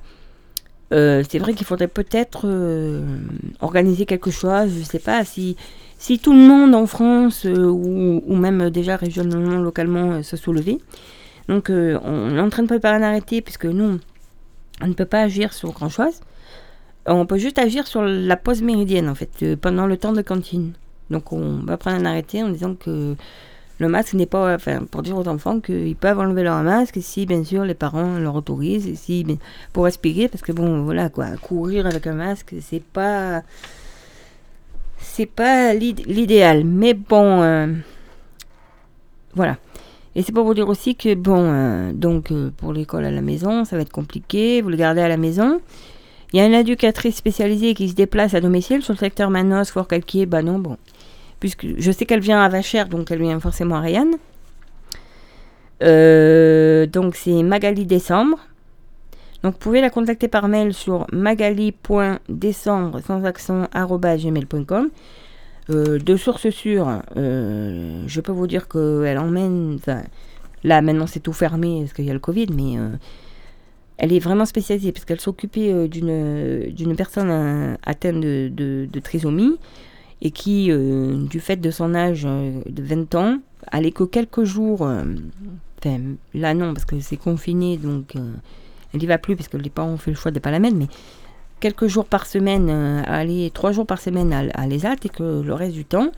Euh, 0.93 1.23
c'est 1.29 1.39
vrai 1.39 1.53
qu'il 1.55 1.67
faudrait 1.67 1.89
peut-être 1.89 2.43
euh, 2.45 3.03
organiser 3.61 4.07
quelque 4.07 4.31
chose, 4.31 4.73
je 4.73 4.79
ne 4.79 4.85
sais 4.85 4.99
pas, 4.99 5.25
si, 5.25 5.57
si 5.99 6.19
tout 6.19 6.33
le 6.33 6.39
monde 6.39 6.75
en 6.75 6.87
France 6.87 7.45
euh, 7.45 7.67
ou, 7.67 8.35
même 8.35 8.71
déjà 8.71 8.97
régionalement, 8.97 9.59
localement 9.59 10.23
se 10.23 10.37
soulevait. 10.37 10.79
Donc 11.49 11.71
on 11.71 12.37
est 12.37 12.41
en 12.41 12.51
train 12.51 12.63
de 12.63 12.69
préparer 12.69 12.97
un 12.97 13.03
arrêté 13.03 13.41
puisque 13.41 13.65
nous, 13.65 13.99
on 14.83 14.87
ne 14.87 14.93
peut 14.93 15.07
pas 15.07 15.23
agir 15.23 15.55
sur 15.55 15.73
grand-chose. 15.73 16.21
On 17.07 17.25
peut 17.25 17.39
juste 17.39 17.59
agir 17.59 17.87
sur 17.87 18.03
la 18.03 18.37
pause 18.37 18.61
méridienne 18.61 19.09
en 19.09 19.15
fait, 19.15 19.57
pendant 19.57 19.87
le 19.87 19.97
temps 19.97 20.13
de 20.13 20.21
cantine. 20.21 20.75
Donc 21.09 21.33
on 21.33 21.61
va 21.65 21.79
prendre 21.79 21.97
un 21.97 22.05
arrêté 22.05 22.43
en 22.43 22.51
disant 22.51 22.75
que 22.75 23.17
le 23.79 23.89
masque 23.89 24.15
n'est 24.15 24.27
pas, 24.27 24.55
enfin, 24.55 24.81
pour 24.91 25.03
dire 25.03 25.17
aux 25.17 25.29
enfants 25.29 25.61
qu'ils 25.61 25.97
peuvent 25.97 26.19
enlever 26.19 26.43
leur 26.43 26.63
masque 26.63 26.99
si, 27.01 27.27
bien 27.27 27.45
sûr, 27.45 27.65
les 27.65 27.75
parents 27.75 28.19
leur 28.19 28.35
autorisent, 28.35 28.99
si, 28.99 29.25
pour 29.73 29.85
respirer, 29.85 30.29
parce 30.29 30.43
que 30.43 30.53
bon, 30.53 30.83
voilà, 30.83 31.09
quoi, 31.09 31.29
courir 31.41 31.87
avec 31.87 32.07
un 32.07 32.15
masque, 32.15 32.57
c'est 32.61 32.83
pas, 32.83 33.43
c'est 34.99 35.27
pas 35.27 35.75
l'idéal, 35.75 36.65
mais 36.65 36.95
bon, 36.95 37.43
euh, 37.43 37.73
voilà. 39.35 39.57
Et 40.17 40.23
c'est 40.23 40.33
pour 40.33 40.45
vous 40.45 40.55
dire 40.55 40.69
aussi 40.69 40.97
que, 40.97 41.15
bon, 41.15 41.39
euh, 41.39 41.93
donc, 41.93 42.33
euh, 42.33 42.51
pour 42.57 42.73
l'école 42.73 43.05
à 43.05 43.13
la 43.13 43.21
maison, 43.21 43.65
ça 43.65 43.77
va 43.77 43.83
être 43.83 43.93
compliqué, 43.93 44.61
vous 44.61 44.71
le 44.71 44.77
gardez 44.77 45.03
à 45.03 45.09
la 45.09 45.17
maison. 45.17 45.61
Il 46.33 46.39
y 46.39 46.43
a 46.43 46.47
une 46.47 46.55
éducatrice 46.55 47.17
spécialisée 47.17 47.75
qui 47.75 47.89
se 47.89 47.95
déplace 47.95 48.35
à 48.35 48.41
domicile 48.41 48.83
sur 48.83 48.93
le 48.93 48.99
secteur 48.99 49.31
Manos, 49.31 49.71
Fort 49.71 49.87
Calquier, 49.87 50.27
bah 50.27 50.43
non, 50.43 50.59
bon 50.59 50.77
puisque 51.41 51.67
je 51.79 51.93
sais 51.93 52.07
qu'elle 52.07 52.21
vient 52.21 52.41
à 52.41 52.49
Vachère, 52.49 52.89
donc 52.89 53.11
elle 53.11 53.21
vient 53.21 53.41
forcément 53.41 53.77
à 53.77 53.81
Rayane. 53.81 54.15
Euh, 55.83 56.87
donc 56.87 57.17
c'est 57.17 57.43
Magali 57.43 57.87
Décembre. 57.87 58.39
Donc 59.43 59.55
vous 59.55 59.59
pouvez 59.59 59.81
la 59.81 59.91
contacter 59.91 60.27
par 60.27 60.49
mail 60.49 60.75
sur 60.75 61.07
magali.décembre 61.13 63.01
sans 63.07 63.25
accent 63.25 63.69
gmail.com. 63.73 64.91
Euh, 65.71 65.99
de 65.99 66.17
sources 66.17 66.49
sûres, 66.51 67.03
euh, 67.17 68.03
je 68.07 68.21
peux 68.21 68.33
vous 68.33 68.47
dire 68.47 68.69
qu'elle 68.69 69.19
emmène. 69.19 69.79
Là 70.65 70.83
maintenant 70.83 71.07
c'est 71.07 71.21
tout 71.21 71.33
fermé 71.33 71.83
parce 71.83 71.93
qu'il 71.93 72.07
y 72.07 72.11
a 72.11 72.15
le 72.15 72.19
Covid, 72.19 72.49
mais 72.53 72.75
elle 73.97 74.13
est 74.13 74.19
vraiment 74.19 74.45
spécialisée 74.45 74.91
parce 74.91 75.05
qu'elle 75.05 75.21
s'occupait 75.21 75.87
d'une 75.87 76.97
personne 76.97 77.77
atteinte 77.85 78.21
de, 78.21 79.01
trisomie 79.01 79.57
et 80.21 80.31
qui, 80.31 80.71
euh, 80.71 81.25
du 81.27 81.41
fait 81.41 81.57
de 81.57 81.71
son 81.71 81.95
âge 81.95 82.25
euh, 82.27 82.61
de 82.69 82.83
20 82.83 83.15
ans, 83.15 83.39
allait 83.71 83.93
que 83.93 84.05
quelques 84.05 84.45
jours, 84.45 84.83
euh, 84.83 85.05
enfin 85.79 86.01
là 86.35 86.55
non, 86.55 86.75
parce 86.75 86.85
que 86.85 86.99
c'est 87.01 87.17
confiné, 87.17 87.77
donc 87.77 88.15
elle 88.15 89.01
n'y 89.01 89.07
va 89.07 89.19
plus, 89.19 89.37
parce 89.37 89.49
que 89.49 89.57
les 89.57 89.71
parents 89.71 89.91
ont 89.91 89.99
fait 89.99 90.11
le 90.11 90.17
choix 90.17 90.31
de 90.31 90.37
ne 90.39 90.41
pas 90.41 90.51
la 90.51 90.59
mettre, 90.59 90.77
mais 90.77 90.89
quelques 91.61 91.87
jours 91.87 92.07
par 92.07 92.27
semaine, 92.27 92.71
aller 92.71 93.51
trois 93.53 93.73
jours 93.73 93.87
par 93.87 94.01
semaine 94.01 94.33
à, 94.33 94.41
à 94.55 94.67
l'ESAT, 94.67 94.97
et 95.05 95.09
que 95.09 95.43
le 95.43 95.55
reste 95.55 95.75
du 95.75 95.85
temps, 95.85 96.11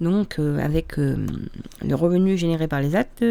donc 0.00 0.38
avec 0.38 0.96
le 0.96 1.94
revenu 1.94 2.36
généré 2.36 2.68
par 2.68 2.80
les 2.80 2.96
actes, 2.96 3.24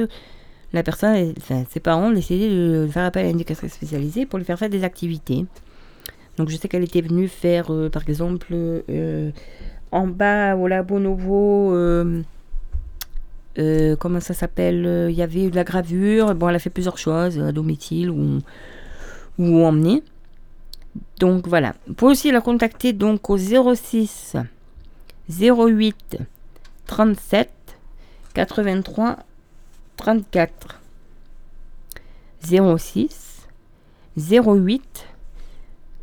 la 0.73 0.83
personne, 0.83 1.33
ses 1.69 1.79
parents 1.79 2.11
décidaient 2.11 2.49
de 2.49 2.87
faire 2.91 3.05
appel 3.05 3.25
à 3.25 3.29
une 3.29 3.35
éducatrice 3.35 3.73
spécialisée 3.73 4.25
pour 4.25 4.37
lui 4.37 4.45
faire 4.45 4.59
faire 4.59 4.69
des 4.69 4.83
activités. 4.83 5.45
Donc 6.37 6.49
je 6.49 6.57
sais 6.57 6.67
qu'elle 6.67 6.83
était 6.83 7.01
venue 7.01 7.27
faire, 7.27 7.71
par 7.91 8.03
exemple, 8.07 8.53
en 9.91 10.07
bas 10.07 10.55
au 10.55 10.67
Labo 10.67 10.99
Nouveau, 10.99 11.73
euh, 11.73 12.21
euh, 13.57 13.95
comment 13.95 14.19
ça 14.19 14.33
s'appelle 14.33 14.85
euh, 14.85 15.09
Il 15.09 15.17
y 15.17 15.21
avait 15.21 15.49
de 15.49 15.55
la 15.55 15.63
gravure. 15.63 16.35
Bon, 16.35 16.49
elle 16.49 16.55
a 16.55 16.59
fait 16.59 16.69
plusieurs 16.69 16.97
choses 16.97 17.39
à 17.39 17.51
domicile 17.51 18.09
ou, 18.09 18.39
ou 19.39 19.65
emmener. 19.65 20.03
Donc 21.19 21.47
voilà. 21.47 21.73
Vous 21.87 21.93
pouvez 21.93 22.11
aussi 22.11 22.31
la 22.31 22.41
contacter 22.41 22.93
donc 22.93 23.29
au 23.29 23.37
06 23.37 24.35
08 25.29 26.17
37 26.85 27.49
83 28.33 29.17
34 29.97 30.81
06 32.43 33.47
08 34.17 35.07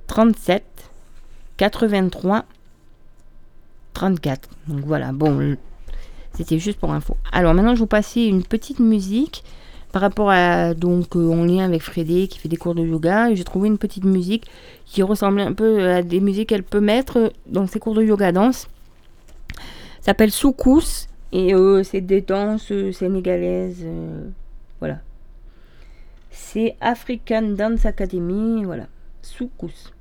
37 0.07 0.65
83 1.57 2.45
34. 3.95 4.49
Donc 4.69 4.81
voilà, 4.85 5.13
bon, 5.13 5.57
c'était 6.35 6.59
juste 6.59 6.79
pour 6.79 6.93
info. 6.93 7.17
Alors 7.33 7.55
maintenant, 7.55 7.75
je 7.75 7.81
vous 7.81 7.87
passer 7.87 8.23
une 8.23 8.43
petite 8.43 8.81
musique 8.81 9.45
par 9.93 10.03
rapport 10.03 10.31
à 10.31 10.75
donc 10.75 11.15
euh, 11.15 11.31
en 11.31 11.45
lien 11.45 11.65
avec 11.65 11.81
Frédé 11.81 12.27
qui 12.27 12.41
fait 12.41 12.49
des 12.49 12.57
cours 12.57 12.75
de 12.75 12.85
yoga, 12.85 13.33
j'ai 13.33 13.45
trouvé 13.45 13.69
une 13.69 13.79
petite 13.79 14.05
musique 14.05 14.51
qui 14.87 15.05
ressemblait 15.05 15.45
un 15.45 15.53
peu 15.53 15.89
à 15.89 16.03
des 16.03 16.19
musiques 16.19 16.49
qu'elle 16.49 16.65
peut 16.65 16.81
mettre 16.81 17.33
dans 17.47 17.69
ses 17.69 17.79
cours 17.79 17.95
de 17.95 18.03
yoga 18.03 18.33
danse. 18.33 18.69
S'appelle 20.01 20.33
Soukous 20.33 21.07
et 21.31 21.55
euh, 21.55 21.85
c'est 21.85 22.01
des 22.01 22.23
danses 22.23 22.73
sénégalaises. 22.93 23.87
voilà. 24.81 24.99
C'est 26.33 26.75
African 26.81 27.43
Dance 27.43 27.87
Academy, 27.87 28.65
voilà. 28.65 28.89
Soukous. 29.23 29.94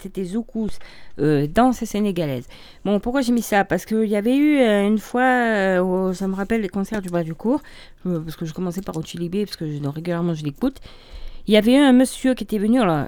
C'était 0.00 0.24
Zoukous, 0.24 0.70
euh, 1.18 1.46
danse 1.46 1.84
sénégalaise. 1.84 2.46
Bon, 2.84 3.00
pourquoi 3.00 3.20
j'ai 3.22 3.32
mis 3.32 3.42
ça? 3.42 3.64
Parce 3.64 3.84
qu'il 3.84 4.06
y 4.06 4.16
avait 4.16 4.36
eu 4.36 4.58
euh, 4.58 4.86
une 4.86 4.98
fois, 4.98 5.22
euh, 5.22 6.12
ça 6.12 6.28
me 6.28 6.34
rappelle 6.34 6.60
les 6.60 6.68
concerts 6.68 7.02
du 7.02 7.08
bas 7.08 7.22
du 7.22 7.34
cours, 7.34 7.60
parce 8.04 8.36
que 8.36 8.44
je 8.44 8.52
commençais 8.52 8.82
par 8.82 8.96
Ochilibé, 8.96 9.44
parce 9.44 9.56
que 9.56 9.66
je, 9.70 9.86
régulièrement 9.88 10.34
je 10.34 10.44
l'écoute. 10.44 10.78
Il 11.46 11.54
y 11.54 11.56
avait 11.56 11.74
eu 11.74 11.78
un 11.78 11.92
monsieur 11.92 12.34
qui 12.34 12.44
était 12.44 12.58
venu, 12.58 12.80
alors, 12.80 13.06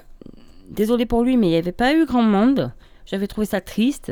désolé 0.69 1.05
pour 1.05 1.23
lui, 1.23 1.37
mais 1.37 1.47
il 1.47 1.51
n'y 1.51 1.57
avait 1.57 1.71
pas 1.71 1.93
eu 1.93 2.05
grand 2.05 2.23
monde. 2.23 2.71
J'avais 3.05 3.27
trouvé 3.27 3.45
ça 3.45 3.61
triste. 3.61 4.11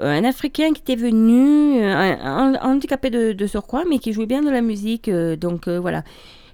Un 0.00 0.24
Africain 0.24 0.72
qui 0.72 0.82
était 0.82 0.96
venu, 0.96 1.82
un, 1.82 2.54
handicapé 2.62 3.10
de, 3.10 3.32
de, 3.32 3.46
surcroît, 3.46 3.84
mais 3.88 3.98
qui 3.98 4.12
jouait 4.12 4.26
bien 4.26 4.42
de 4.42 4.50
la 4.50 4.60
musique, 4.60 5.10
donc 5.10 5.68
voilà. 5.68 6.04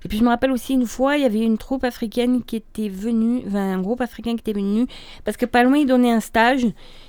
Et 0.07 0.09
puis 0.09 0.19
je 0.19 0.23
me 0.23 0.29
rappelle 0.29 0.53
aussi 0.53 0.75
une 0.75 0.87
fois, 0.87 1.17
il 1.17 1.23
y 1.23 1.25
avait 1.25 1.41
une 1.41 1.59
troupe 1.59 1.83
africaine 1.83 2.45
qui 2.45 2.55
était 2.55 2.89
venue, 2.89 3.43
un 3.53 3.81
groupe 3.81 4.01
africain 4.01 4.37
qui 4.37 4.49
était 4.49 4.53
venu, 4.53 4.87
parce 5.25 5.37
que 5.37 5.47
pas 5.47 5.65
loin 5.65 5.79
ils 5.79 5.87
donnaient 5.87 6.13
un 6.13 6.21
stage 6.21 6.65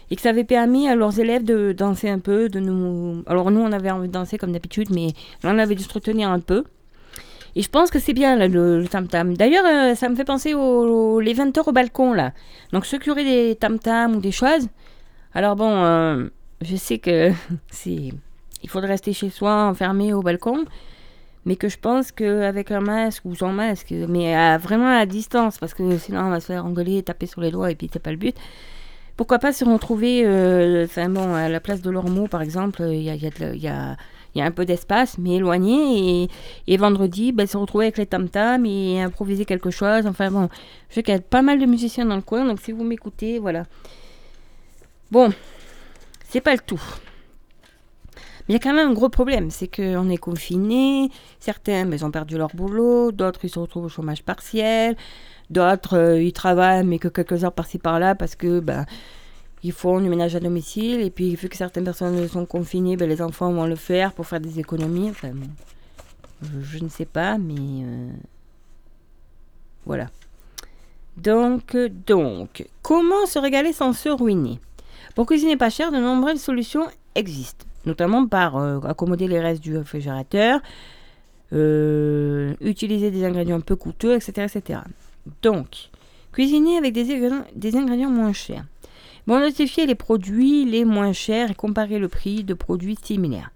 et 0.10 0.15
que 0.15 0.22
ça 0.24 0.30
avait 0.30 0.44
permis 0.44 0.90
à 0.90 0.95
leurs 0.95 1.19
élèves 1.19 1.44
de 1.44 1.74
danser 1.74 2.10
un 2.10 2.18
peu, 2.18 2.49
de 2.49 2.60
nous. 2.60 3.22
Alors 3.28 3.52
nous 3.52 3.60
on 3.60 3.72
avait 3.72 3.91
envie 3.91 4.07
de 4.07 4.14
danser 4.14 4.40
comme 4.40 4.52
d'habitude, 4.52 4.90
mais 4.90 5.10
là 5.44 5.52
on 5.53 5.60
avait 5.60 5.76
dû 5.76 5.84
se 5.84 5.94
retenir 5.94 6.32
un 6.32 6.40
peu. 6.40 6.64
Et 7.56 7.61
je 7.61 7.69
pense 7.69 7.91
que 7.91 7.99
c'est 7.99 8.14
bien 8.14 8.36
le, 8.36 8.88
tam-tam. 8.88 9.38
D'ailleurs, 9.38 9.65
euh, 9.68 9.94
ça 9.94 10.10
me 10.10 10.15
fait 10.15 10.26
penser 10.26 10.56
aux, 10.56 11.19
les 11.19 11.36
20 11.36 11.56
heures 11.56 11.68
au 11.68 11.74
balcon 11.74 12.14
là. 12.14 12.32
Donc 12.74 12.88
ceux 12.88 12.98
qui 12.98 13.11
auraient 13.11 13.24
des 13.24 13.56
tam-tam 13.57 14.15
ou 14.15 14.19
des 14.22 14.32
choses. 14.32 14.69
Alors 15.36 15.56
bon, 15.56 15.84
euh, 15.84 16.30
je 16.61 16.76
sais 16.76 16.98
que 16.98 17.30
c'est, 17.69 18.11
il 18.64 18.69
faudrait 18.69 18.90
rester 18.90 19.14
chez 19.14 19.30
soi 19.30 19.65
enfermé 19.65 20.15
au 20.15 20.24
balcon 20.24 20.65
mais 21.48 21.56
que 21.56 21.69
je 21.69 21.78
pense 21.78 22.11
qu'avec 22.11 22.72
un 22.72 22.82
masque 22.82 23.24
ou 23.24 23.34
sans 23.34 23.53
masque, 23.53 23.94
mais 24.10 24.57
vraiment 24.57 24.90
à 24.90 25.06
distance, 25.06 25.57
parce 25.57 25.74
que 25.74 25.98
sinon 25.98 26.26
on 26.26 26.30
va 26.30 26.41
se 26.41 26.48
faire 26.48 26.65
engueuler, 26.65 27.02
taper 27.03 27.26
sur 27.26 27.40
les 27.40 27.52
doigts 27.52 27.72
et 27.72 27.76
puis 27.76 27.90
c'est 27.91 28.02
pas 28.02 28.11
le 28.11 28.18
but. 28.18 28.36
Pourquoi 29.15 29.40
pas 29.40 29.53
se 29.53 29.64
retrouver, 29.64 30.24
euh, 30.26 30.84
enfin 30.84 31.07
bon, 31.07 31.34
à 31.34 31.48
la 31.48 31.61
place 31.61 31.82
de 31.82 31.90
l'Ormeau 31.90 32.28
par 32.28 32.41
exemple, 32.41 32.84
il 32.91 33.02
y 33.02 33.68
a, 33.69 33.98
un 34.36 34.52
peu 34.52 34.65
d'espace, 34.65 35.18
mais 35.18 35.38
éloigné, 35.38 36.30
et, 36.68 36.78
vendredi, 36.78 37.32
ben, 37.32 37.48
se 37.48 37.56
retrouver 37.56 37.86
avec 37.86 37.98
les 37.98 38.06
tam-tams 38.07 38.65
et 38.65 39.02
improviser 39.02 39.45
quelque 39.45 39.72
chose. 39.72 40.06
Enfin 40.06 40.30
bon, 40.30 40.49
je 40.90 40.95
sais 40.95 41.03
qu'il 41.03 41.14
y 41.14 41.18
a 41.18 41.22
pas 41.22 41.41
mal 41.41 41.60
de 41.60 41.65
musiciens 41.65 42.06
dans 42.06 42.18
le 42.18 42.22
coin, 42.22 42.44
donc 42.44 42.60
si 42.60 42.74
vous 42.74 42.84
m'écoutez, 42.84 43.40
voilà. 43.40 43.64
Bon, 45.11 45.32
c'est 46.28 46.41
pas 46.41 46.52
le 46.52 46.60
tout 46.60 46.82
il 48.48 48.53
y 48.53 48.56
a 48.56 48.60
quand 48.60 48.74
même 48.74 48.90
un 48.90 48.94
gros 48.94 49.10
problème, 49.10 49.52
c'est 49.52 49.68
qu'on 49.68 50.10
est 50.10 50.18
confinés, 50.18 51.10
certains 51.40 51.86
mais, 51.86 52.03
ont 52.03 52.11
perdu 52.11 52.38
leur 52.38 52.56
boulot, 52.56 53.11
d'autres 53.11 53.44
ils 53.44 53.49
se 53.49 53.60
retrouvent 53.60 53.86
au 53.86 53.90
chômage 53.90 54.24
partiel, 54.24 54.95
d'autres 55.49 55.98
euh, 55.98 56.22
ils 56.22 56.34
travaillent 56.34 56.86
mais 56.86 56.98
que 56.99 57.10
quelques 57.10 57.44
heures 57.44 57.53
par-ci 57.53 57.78
par-là 57.78 58.15
parce 58.15 58.36
que 58.36 58.60
ben, 58.60 58.86
ils 59.64 59.74
font 59.74 59.99
du 59.99 60.07
ménage 60.10 60.36
à 60.36 60.40
domicile 60.40 61.02
et 61.02 61.10
puis 61.10 61.36
vu 61.36 61.49
que 61.49 61.57
certaines 61.57 61.84
personnes 61.84 62.28
sont 62.30 62.45
confinées, 62.45 62.95
ben, 62.95 63.10
les 63.10 63.22
enfants 63.22 63.52
vont 63.52 63.65
le 63.65 63.76
faire 63.76 64.14
pour 64.14 64.26
faire 64.26 64.40
des 64.40 64.60
économies. 64.60 65.10
Enfin 65.10 65.32
je, 66.41 66.84
ne 66.84 66.90
sais 66.90 67.06
pas, 67.06 67.38
mais 67.38 67.56
euh, 67.57 68.10
voilà. 69.86 70.07
Donc, 71.18 71.76
donc, 72.06 72.65
comment 72.84 73.26
se 73.26 73.40
régaler 73.40 73.74
sans 73.74 73.91
se 73.91 74.10
ruiner? 74.10 74.60
Pour 75.15 75.26
cuisiner 75.26 75.57
pas 75.57 75.72
cher, 75.72 75.91
de 75.91 75.98
nombreuses 75.98 76.40
solutions 76.40 76.86
existent 77.15 77.66
notamment 77.88 78.27
par 78.27 78.57
euh, 78.57 78.80
accommoder 78.81 79.27
les 79.27 79.39
restes 79.39 79.64
du 79.64 79.76
réfrigérateur, 79.76 80.59
euh, 81.53 82.53
utiliser 82.61 83.09
des 83.09 83.23
ingrédients 83.26 83.61
peu 83.61 83.76
coûteux, 83.76 84.14
etc. 84.14 84.47
etc. 84.53 84.80
Donc, 85.41 85.89
cuisiner 86.31 86.77
avec 86.77 86.93
des, 86.93 87.76
ingrédients 87.76 88.11
moins 88.11 88.34
chers. 88.34 88.65
Bon, 89.26 89.39
notifier 89.39 89.85
les 89.85 89.95
produits 89.95 90.65
les 90.65 90.85
moins 90.85 91.14
chers 91.14 91.51
et 91.51 91.55
comparer 91.55 91.99
le 91.99 92.07
prix 92.07 92.43
de 92.43 92.53
produits 92.53 92.97
similaires. 93.01 93.51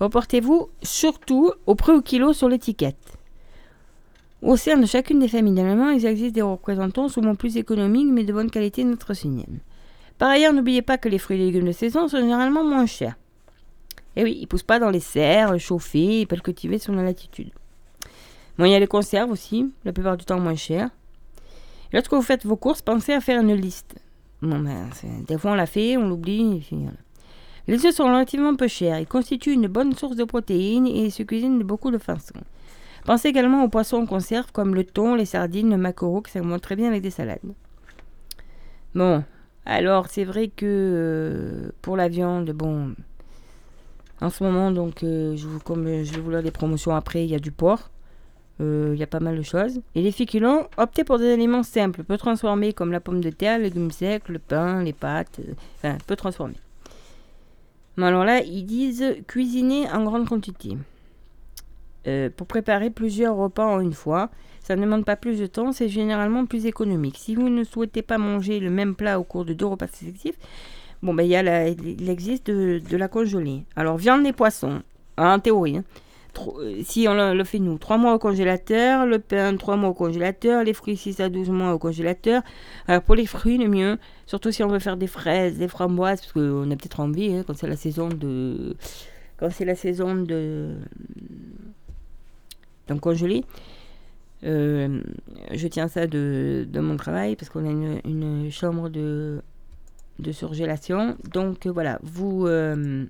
Reportez-vous 0.00 0.68
surtout 0.82 1.52
au 1.66 1.74
prix 1.74 1.92
au 1.92 2.02
kilo 2.02 2.32
sur 2.32 2.48
l'étiquette. 2.48 3.18
Au 4.42 4.56
sein 4.56 4.76
de 4.76 4.84
chacune 4.84 5.20
des 5.20 5.28
familles 5.28 5.64
il 5.96 6.04
existe 6.04 6.34
des 6.34 6.42
représentants 6.42 7.08
souvent 7.08 7.34
plus 7.34 7.56
économiques 7.56 8.10
mais 8.10 8.24
de 8.24 8.32
bonne 8.32 8.50
qualité 8.50 8.84
notre 8.84 9.14
signal. 9.14 9.48
Par 10.18 10.28
ailleurs, 10.28 10.52
n'oubliez 10.52 10.82
pas 10.82 10.98
que 10.98 11.08
les 11.08 11.18
fruits 11.18 11.40
et 11.40 11.46
légumes 11.46 11.66
de 11.66 11.72
saison 11.72 12.08
sont 12.08 12.18
généralement 12.18 12.64
moins 12.64 12.86
chers. 12.86 13.16
Et 14.16 14.24
oui, 14.24 14.36
ils 14.38 14.42
ne 14.42 14.46
poussent 14.46 14.62
pas 14.62 14.78
dans 14.78 14.90
les 14.90 15.00
serres, 15.00 15.58
chauffés 15.58 16.20
et 16.20 16.26
pas 16.26 16.36
cultivés 16.36 16.78
sur 16.78 16.92
la 16.92 17.02
latitude. 17.02 17.50
Bon, 18.58 18.64
il 18.64 18.70
y 18.70 18.74
a 18.74 18.78
les 18.78 18.86
conserves 18.86 19.30
aussi, 19.30 19.72
la 19.84 19.92
plupart 19.92 20.16
du 20.16 20.24
temps 20.24 20.38
moins 20.38 20.54
chères. 20.54 20.90
lorsque 21.92 22.12
vous 22.12 22.22
faites 22.22 22.46
vos 22.46 22.56
courses, 22.56 22.82
pensez 22.82 23.12
à 23.12 23.20
faire 23.20 23.40
une 23.40 23.54
liste. 23.54 23.96
Bon, 24.42 24.58
ben, 24.60 24.88
des 25.26 25.38
fois 25.38 25.52
on 25.52 25.54
l'a 25.54 25.66
fait, 25.66 25.96
on 25.96 26.08
l'oublie. 26.08 26.68
Les 27.66 27.86
œufs 27.86 27.94
sont 27.94 28.04
relativement 28.04 28.54
peu 28.54 28.68
chers. 28.68 29.00
Ils 29.00 29.06
constituent 29.06 29.54
une 29.54 29.66
bonne 29.66 29.94
source 29.94 30.16
de 30.16 30.24
protéines 30.24 30.86
et 30.86 31.10
se 31.10 31.22
cuisinent 31.22 31.58
de 31.58 31.64
beaucoup 31.64 31.90
de 31.90 31.98
façons. 31.98 32.34
Pensez 33.04 33.28
également 33.28 33.64
aux 33.64 33.68
poissons 33.68 33.98
en 33.98 34.06
conserve 34.06 34.52
comme 34.52 34.74
le 34.74 34.84
thon, 34.84 35.14
les 35.14 35.24
sardines, 35.24 35.70
le 35.70 35.76
maquereau, 35.76 36.20
qui 36.22 36.30
s'alimentent 36.30 36.62
très 36.62 36.76
bien 36.76 36.88
avec 36.88 37.02
des 37.02 37.10
salades. 37.10 37.40
Bon, 38.94 39.24
alors 39.66 40.06
c'est 40.08 40.24
vrai 40.24 40.48
que 40.48 40.64
euh, 40.64 41.72
pour 41.82 41.96
la 41.96 42.08
viande, 42.08 42.50
bon, 42.50 42.94
en 44.20 44.30
ce 44.30 44.44
moment, 44.44 44.70
donc, 44.70 45.02
euh, 45.02 45.36
je 45.36 45.46
vous, 45.46 45.58
comme 45.60 45.86
je 45.86 46.12
vais 46.12 46.20
vous 46.20 46.30
lire 46.30 46.42
des 46.42 46.50
promotions 46.50 46.94
après, 46.94 47.24
il 47.24 47.30
y 47.30 47.34
a 47.34 47.38
du 47.38 47.50
porc. 47.50 47.90
Euh, 48.60 48.92
il 48.94 49.00
y 49.00 49.02
a 49.02 49.08
pas 49.08 49.18
mal 49.18 49.36
de 49.36 49.42
choses. 49.42 49.80
Et 49.96 50.02
les 50.02 50.12
féculents, 50.12 50.68
optez 50.76 51.02
pour 51.02 51.18
des 51.18 51.32
aliments 51.32 51.64
simples, 51.64 52.04
peu 52.04 52.16
transformés 52.16 52.72
comme 52.72 52.92
la 52.92 53.00
pomme 53.00 53.20
de 53.20 53.30
terre, 53.30 53.58
les 53.58 53.64
légumes 53.64 53.90
secs, 53.90 54.28
le 54.28 54.38
pain, 54.38 54.82
les 54.82 54.92
pâtes, 54.92 55.40
enfin, 55.76 55.98
peu 56.06 56.14
transformés. 56.14 56.54
Mais 57.96 58.06
alors 58.06 58.24
là, 58.24 58.42
ils 58.42 58.64
disent 58.64 59.16
cuisiner 59.26 59.90
en 59.90 60.04
grande 60.04 60.28
quantité. 60.28 60.76
pour 62.36 62.46
préparer 62.46 62.90
plusieurs 62.90 63.34
repas 63.34 63.66
en 63.66 63.80
une 63.80 63.92
fois. 63.92 64.30
Ça 64.60 64.76
ne 64.76 64.82
demande 64.82 65.04
pas 65.04 65.16
plus 65.16 65.38
de 65.38 65.46
temps, 65.46 65.72
c'est 65.72 65.90
généralement 65.90 66.46
plus 66.46 66.64
économique. 66.64 67.18
Si 67.18 67.34
vous 67.34 67.50
ne 67.50 67.64
souhaitez 67.64 68.00
pas 68.00 68.18
manger 68.18 68.60
le 68.60 68.70
même 68.70 68.94
plat 68.94 69.20
au 69.20 69.24
cours 69.24 69.44
de 69.44 69.52
deux 69.52 69.66
repas 69.66 69.88
successifs, 69.88 70.38
bon, 71.04 71.14
ben, 71.14 71.24
il 71.24 72.10
existe 72.10 72.50
de, 72.50 72.96
la 72.96 73.08
congeler. 73.08 73.64
Alors, 73.76 73.96
viande 73.96 74.26
et 74.26 74.32
poissons, 74.32 74.82
en 75.16 75.38
théorie. 75.38 75.76
Hein. 75.76 75.84
Euh, 76.58 76.80
si 76.82 77.06
on 77.08 77.14
le, 77.14 77.44
fait 77.44 77.58
nous, 77.58 77.78
3 77.78 77.96
mois 77.98 78.14
au 78.14 78.18
congélateur, 78.18 79.06
le 79.06 79.18
pain 79.18 79.56
3 79.56 79.76
mois 79.76 79.90
au 79.90 79.94
congélateur, 79.94 80.64
les 80.64 80.72
fruits 80.72 80.96
6 80.96 81.20
à 81.20 81.28
12 81.28 81.50
mois 81.50 81.72
au 81.72 81.78
congélateur. 81.78 82.42
Alors 82.88 83.02
pour 83.02 83.14
les 83.14 83.26
fruits, 83.26 83.58
le 83.58 83.68
mieux, 83.68 83.98
surtout 84.26 84.50
si 84.50 84.62
on 84.64 84.68
veut 84.68 84.80
faire 84.80 84.96
des 84.96 85.06
fraises, 85.06 85.58
des 85.58 85.68
framboises, 85.68 86.20
parce 86.20 86.32
qu'on 86.32 86.70
a 86.70 86.76
peut-être 86.76 87.00
envie 87.00 87.32
hein, 87.32 87.44
quand 87.46 87.56
c'est 87.56 87.68
la 87.68 87.76
saison 87.76 88.08
de. 88.08 88.76
Quand 89.36 89.50
c'est 89.50 89.64
la 89.64 89.76
saison 89.76 90.14
de. 90.14 90.74
Donc 92.88 93.00
congelé. 93.00 93.44
Euh, 94.44 95.00
je 95.52 95.68
tiens 95.68 95.88
ça 95.88 96.06
de, 96.06 96.66
mon 96.74 96.96
travail 96.96 97.34
parce 97.34 97.48
qu'on 97.48 97.64
a 97.66 97.98
une, 98.04 98.50
chambre 98.50 98.90
de, 98.90 99.40
de 100.18 100.32
surgélation. 100.32 101.16
Donc 101.32 101.66
voilà, 101.66 101.98
vous 102.02 102.46
euh, 102.46 103.04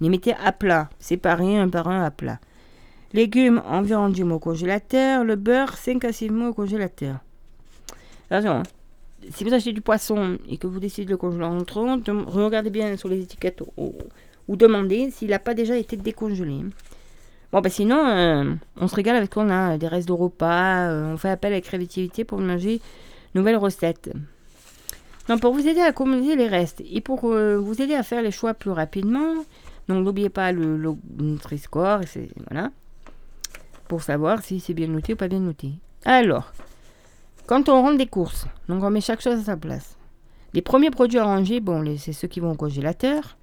les 0.00 0.08
mettez 0.08 0.34
à 0.34 0.52
plat, 0.52 0.90
séparés 0.98 1.58
un 1.58 1.68
par 1.68 1.88
un 1.88 2.04
à 2.04 2.10
plat. 2.10 2.38
Légumes 3.12 3.62
environ 3.66 4.08
du 4.08 4.24
mois 4.24 4.36
au 4.36 4.40
congélateur, 4.40 5.24
le 5.24 5.36
beurre 5.36 5.76
5 5.76 6.04
à 6.04 6.12
6 6.12 6.30
mois 6.30 6.48
au 6.48 6.54
congélateur. 6.54 7.18
Attention, 8.30 8.56
hein. 8.56 8.62
si 9.30 9.44
vous 9.44 9.54
achetez 9.54 9.72
du 9.72 9.80
poisson 9.80 10.38
et 10.48 10.58
que 10.58 10.66
vous 10.66 10.80
décidez 10.80 11.04
de 11.06 11.10
le 11.10 11.16
congeler 11.16 11.44
en 11.44 11.58
entrant, 11.58 11.98
regardez 12.26 12.70
bien 12.70 12.96
sur 12.96 13.08
les 13.08 13.20
étiquettes 13.20 13.62
ou, 13.76 13.94
ou 14.48 14.56
demandez 14.56 15.10
s'il 15.10 15.30
n'a 15.30 15.38
pas 15.38 15.54
déjà 15.54 15.76
été 15.76 15.96
décongelé. 15.96 16.62
Bon, 17.52 17.60
bah 17.60 17.70
sinon, 17.70 18.04
euh, 18.06 18.54
on 18.76 18.88
se 18.88 18.94
régale 18.96 19.16
avec 19.16 19.30
qu'on 19.30 19.50
a 19.50 19.78
des 19.78 19.86
restes 19.86 20.08
de 20.08 20.12
repas, 20.12 20.90
euh, 20.90 21.12
on 21.14 21.16
fait 21.16 21.30
appel 21.30 21.52
à 21.52 21.56
la 21.56 21.60
créativité 21.60 22.24
pour 22.24 22.40
manger 22.40 22.80
nouvelles 23.34 23.56
recettes. 23.56 24.10
Donc, 25.28 25.40
pour 25.40 25.52
vous 25.52 25.66
aider 25.66 25.80
à 25.80 25.92
commander 25.92 26.36
les 26.36 26.48
restes 26.48 26.82
et 26.88 27.00
pour 27.00 27.24
euh, 27.24 27.56
vous 27.56 27.82
aider 27.82 27.94
à 27.94 28.02
faire 28.02 28.22
les 28.22 28.30
choix 28.30 28.54
plus 28.54 28.70
rapidement, 28.70 29.34
donc 29.88 30.04
n'oubliez 30.04 30.28
pas 30.28 30.52
le, 30.52 30.76
le 30.76 30.94
Nutri-Score, 31.18 32.00
voilà, 32.48 32.70
pour 33.88 34.02
savoir 34.02 34.42
si 34.42 34.60
c'est 34.60 34.74
bien 34.74 34.86
noté 34.88 35.14
ou 35.14 35.16
pas 35.16 35.28
bien 35.28 35.40
noté. 35.40 35.72
Alors, 36.04 36.52
quand 37.46 37.68
on 37.68 37.82
rentre 37.82 37.98
des 37.98 38.06
courses, 38.06 38.46
donc 38.68 38.82
on 38.82 38.90
met 38.90 39.00
chaque 39.00 39.20
chose 39.20 39.40
à 39.40 39.44
sa 39.44 39.56
place. 39.56 39.96
Les 40.54 40.62
premiers 40.62 40.90
produits 40.90 41.18
à 41.18 41.24
ranger, 41.24 41.60
bon, 41.60 41.84
c'est 41.98 42.12
ceux 42.12 42.28
qui 42.28 42.40
vont 42.40 42.52
au 42.52 42.56
congélateur. 42.56 43.36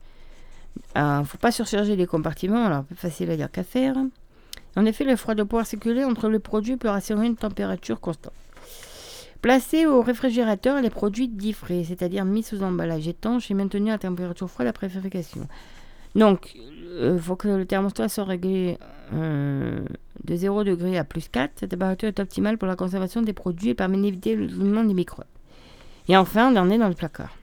Il 0.95 1.01
euh, 1.01 1.19
ne 1.19 1.23
faut 1.23 1.37
pas 1.37 1.51
surcharger 1.51 1.95
les 1.95 2.07
compartiments, 2.07 2.65
alors 2.65 2.83
plus 2.83 2.95
facile 2.95 3.29
à 3.29 3.37
dire 3.37 3.51
qu'à 3.51 3.63
faire. 3.63 3.95
En 4.75 4.85
effet, 4.85 5.03
le 5.03 5.15
froid 5.15 5.35
doit 5.35 5.45
pouvoir 5.45 5.67
circuler 5.67 6.03
entre 6.03 6.29
les 6.29 6.39
produits 6.39 6.77
pour 6.77 6.89
assurer 6.89 7.27
une 7.27 7.35
température 7.35 7.99
constante. 7.99 8.33
Placez 9.43 9.85
au 9.85 10.01
réfrigérateur 10.01 10.81
les 10.81 10.89
produits 10.89 11.27
dits 11.27 11.51
frais, 11.51 11.83
c'est-à-dire 11.85 12.23
mis 12.23 12.43
sous 12.43 12.63
emballage 12.63 13.09
étanche 13.09 13.51
et 13.51 13.53
maintenus 13.53 13.91
à 13.91 13.97
température 13.97 14.49
froide 14.49 14.69
après 14.69 14.87
fabrication. 14.87 15.49
Donc, 16.15 16.55
il 16.55 16.61
euh, 16.93 17.19
faut 17.19 17.35
que 17.35 17.49
le 17.49 17.65
thermostat 17.65 18.07
soit 18.07 18.23
réglé 18.23 18.77
euh, 19.13 19.81
de 20.23 20.35
0 20.37 20.63
degré 20.63 20.97
à 20.97 21.03
plus 21.03 21.27
4. 21.27 21.51
Cette 21.57 21.71
température 21.71 22.07
est 22.07 22.21
optimale 22.21 22.57
pour 22.57 22.69
la 22.69 22.77
conservation 22.77 23.21
des 23.21 23.33
produits 23.33 23.71
et 23.71 23.73
permet 23.73 23.97
d'éviter 23.97 24.33
le 24.33 24.47
mouvement 24.47 24.85
des 24.85 24.93
microbes. 24.93 25.25
Et 26.07 26.15
enfin, 26.15 26.49
on 26.49 26.55
en 26.55 26.69
est 26.69 26.77
dans 26.77 26.87
le 26.87 26.95
placard. 26.95 27.35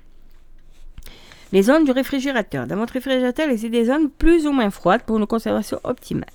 Les 1.52 1.64
zones 1.64 1.84
du 1.84 1.90
réfrigérateur. 1.90 2.66
Dans 2.66 2.76
votre 2.76 2.94
réfrigérateur, 2.94 3.50
existe 3.50 3.72
des 3.72 3.84
zones 3.84 4.08
plus 4.08 4.46
ou 4.46 4.52
moins 4.52 4.70
froides 4.70 5.02
pour 5.02 5.18
une 5.18 5.26
conservation 5.26 5.78
optimale. 5.84 6.32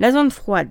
La 0.00 0.10
zone 0.10 0.32
froide, 0.32 0.70